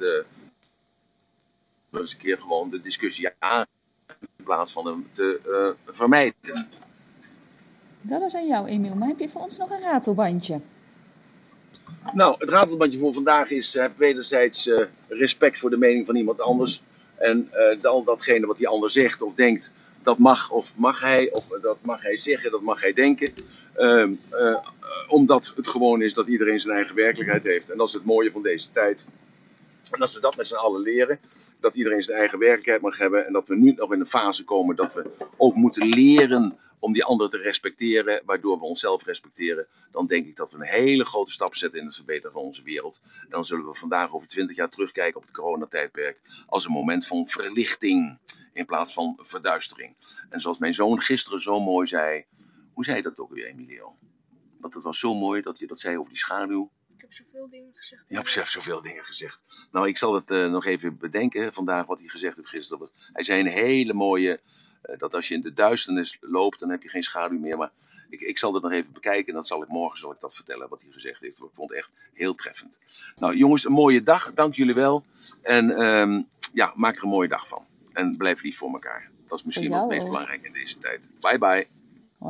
we 1.90 1.98
eens 1.98 2.12
een 2.12 2.18
keer 2.18 2.38
gewoon 2.38 2.70
de 2.70 2.80
discussie 2.80 3.28
aan 3.38 3.66
in 4.20 4.44
plaats 4.44 4.72
van 4.72 4.86
hem 4.86 5.08
te 5.12 5.74
vermijden. 5.86 6.68
Dat 8.00 8.22
is 8.22 8.34
aan 8.34 8.46
jou, 8.46 8.66
Emiel. 8.66 8.94
Maar 8.94 9.08
heb 9.08 9.18
je 9.18 9.28
voor 9.28 9.42
ons 9.42 9.58
nog 9.58 9.70
een 9.70 9.80
ratelbandje? 9.80 10.60
Nou, 12.14 12.34
het 12.38 12.48
ratelbandje 12.48 12.98
voor 12.98 13.12
vandaag 13.12 13.50
is: 13.50 13.74
heb 13.74 13.92
wederzijds 13.96 14.66
eh, 14.66 14.84
respect 15.08 15.58
voor 15.58 15.70
de 15.70 15.76
mening 15.76 16.06
van 16.06 16.16
iemand 16.16 16.40
anders. 16.40 16.82
En 17.16 17.48
eh, 17.50 17.84
al 17.84 18.04
datgene 18.04 18.46
wat 18.46 18.58
die 18.58 18.68
ander 18.68 18.90
zegt 18.90 19.22
of 19.22 19.34
denkt, 19.34 19.72
dat 20.02 20.18
mag 20.18 20.50
of 20.50 20.72
mag 20.76 21.00
hij, 21.00 21.32
of 21.32 21.46
dat 21.62 21.78
mag 21.82 22.02
hij 22.02 22.16
zeggen, 22.16 22.50
dat 22.50 22.60
mag 22.60 22.80
hij 22.80 22.92
denken. 22.92 23.32
Ehm, 23.74 24.12
eh, 24.28 24.50
eh, 24.50 24.56
omdat 25.08 25.52
het 25.56 25.68
gewoon 25.68 26.02
is 26.02 26.14
dat 26.14 26.26
iedereen 26.26 26.60
zijn 26.60 26.76
eigen 26.76 26.94
werkelijkheid 26.94 27.42
heeft. 27.42 27.70
En 27.70 27.76
dat 27.76 27.86
is 27.86 27.92
het 27.92 28.04
mooie 28.04 28.30
van 28.30 28.42
deze 28.42 28.72
tijd. 28.72 29.06
En 29.90 30.00
als 30.00 30.14
we 30.14 30.20
dat 30.20 30.36
met 30.36 30.46
z'n 30.46 30.54
allen 30.54 30.80
leren, 30.80 31.18
dat 31.60 31.74
iedereen 31.74 32.02
zijn 32.02 32.18
eigen 32.18 32.38
werkelijkheid 32.38 32.80
mag 32.80 32.98
hebben. 32.98 33.26
En 33.26 33.32
dat 33.32 33.48
we 33.48 33.56
nu 33.56 33.72
nog 33.76 33.92
in 33.92 34.00
een 34.00 34.06
fase 34.06 34.44
komen 34.44 34.76
dat 34.76 34.94
we 34.94 35.10
ook 35.36 35.54
moeten 35.54 35.88
leren 35.88 36.58
om 36.80 36.92
die 36.92 37.04
anderen 37.04 37.30
te 37.30 37.38
respecteren, 37.38 38.22
waardoor 38.24 38.58
we 38.58 38.64
onszelf 38.64 39.04
respecteren. 39.04 39.66
Dan 39.90 40.06
denk 40.06 40.26
ik 40.26 40.36
dat 40.36 40.52
we 40.52 40.56
een 40.56 40.64
hele 40.64 41.04
grote 41.04 41.32
stap 41.32 41.54
zetten 41.54 41.80
in 41.80 41.86
het 41.86 41.94
verbeteren 41.94 42.32
van 42.32 42.42
onze 42.42 42.62
wereld. 42.62 43.00
Dan 43.28 43.44
zullen 43.44 43.66
we 43.66 43.74
vandaag 43.74 44.12
over 44.12 44.28
twintig 44.28 44.56
jaar 44.56 44.68
terugkijken 44.68 45.16
op 45.16 45.26
het 45.26 45.36
coronatijdperk 45.36 46.20
als 46.46 46.64
een 46.64 46.72
moment 46.72 47.06
van 47.06 47.28
verlichting 47.28 48.18
in 48.52 48.66
plaats 48.66 48.92
van 48.92 49.18
verduistering. 49.20 49.96
En 50.28 50.40
zoals 50.40 50.58
mijn 50.58 50.74
zoon 50.74 51.00
gisteren 51.00 51.40
zo 51.40 51.60
mooi 51.60 51.86
zei, 51.86 52.24
hoe 52.72 52.84
zei 52.84 52.96
je 52.96 53.02
dat 53.02 53.18
ook 53.18 53.32
weer, 53.32 53.46
Emilio? 53.46 53.96
Want 54.60 54.74
het 54.74 54.82
was 54.82 54.98
zo 54.98 55.14
mooi 55.14 55.42
dat 55.42 55.58
je 55.58 55.66
dat 55.66 55.80
zei 55.80 55.98
over 55.98 56.12
die 56.12 56.18
schaduw. 56.18 56.70
Ik 56.88 57.00
heb 57.00 57.12
zoveel 57.12 57.48
dingen 57.48 57.74
gezegd. 57.74 58.08
Je 58.08 58.14
hebt 58.14 58.30
zelf 58.30 58.48
zoveel 58.48 58.80
dingen 58.80 59.04
gezegd. 59.04 59.40
Nou, 59.70 59.88
ik 59.88 59.96
zal 59.96 60.14
het 60.14 60.30
eh, 60.30 60.50
nog 60.50 60.66
even 60.66 60.98
bedenken 60.98 61.52
vandaag 61.52 61.86
wat 61.86 62.00
hij 62.00 62.08
gezegd 62.08 62.36
heeft 62.36 62.48
gisteren. 62.48 62.90
Hij 63.12 63.22
zei 63.22 63.40
een 63.40 63.46
hele 63.46 63.92
mooie, 63.92 64.40
dat 64.80 65.14
als 65.14 65.28
je 65.28 65.34
in 65.34 65.40
de 65.40 65.52
duisternis 65.52 66.18
loopt, 66.20 66.58
dan 66.60 66.70
heb 66.70 66.82
je 66.82 66.88
geen 66.88 67.02
schaduw 67.02 67.38
meer. 67.38 67.56
Maar 67.56 67.70
ik, 68.10 68.20
ik 68.20 68.38
zal 68.38 68.54
het 68.54 68.62
nog 68.62 68.72
even 68.72 68.92
bekijken 68.92 69.28
en 69.28 69.34
dat 69.34 69.46
zal 69.46 69.62
ik 69.62 69.68
morgen 69.68 69.98
zal 69.98 70.12
ik 70.12 70.20
dat 70.20 70.34
vertellen 70.34 70.68
wat 70.68 70.82
hij 70.82 70.90
gezegd 70.92 71.20
heeft. 71.20 71.38
Ik 71.38 71.50
vond 71.52 71.70
het 71.70 71.78
echt 71.78 71.90
heel 72.12 72.34
treffend. 72.34 72.78
Nou 73.16 73.36
jongens, 73.36 73.64
een 73.64 73.72
mooie 73.72 74.02
dag. 74.02 74.34
Dank 74.34 74.54
jullie 74.54 74.74
wel. 74.74 75.04
En 75.42 75.70
ehm, 75.70 76.22
ja, 76.52 76.72
maak 76.76 76.96
er 76.96 77.02
een 77.02 77.08
mooie 77.08 77.28
dag 77.28 77.48
van. 77.48 77.66
En 77.92 78.16
blijf 78.16 78.42
lief 78.42 78.56
voor 78.56 78.72
elkaar. 78.72 79.10
Dat 79.26 79.38
is 79.38 79.44
misschien 79.44 79.70
jou 79.70 79.86
meest 79.86 80.04
belangrijk 80.04 80.42
in 80.42 80.52
deze 80.52 80.78
tijd. 80.78 81.08
Bye 81.20 81.38
bye. 81.38 81.79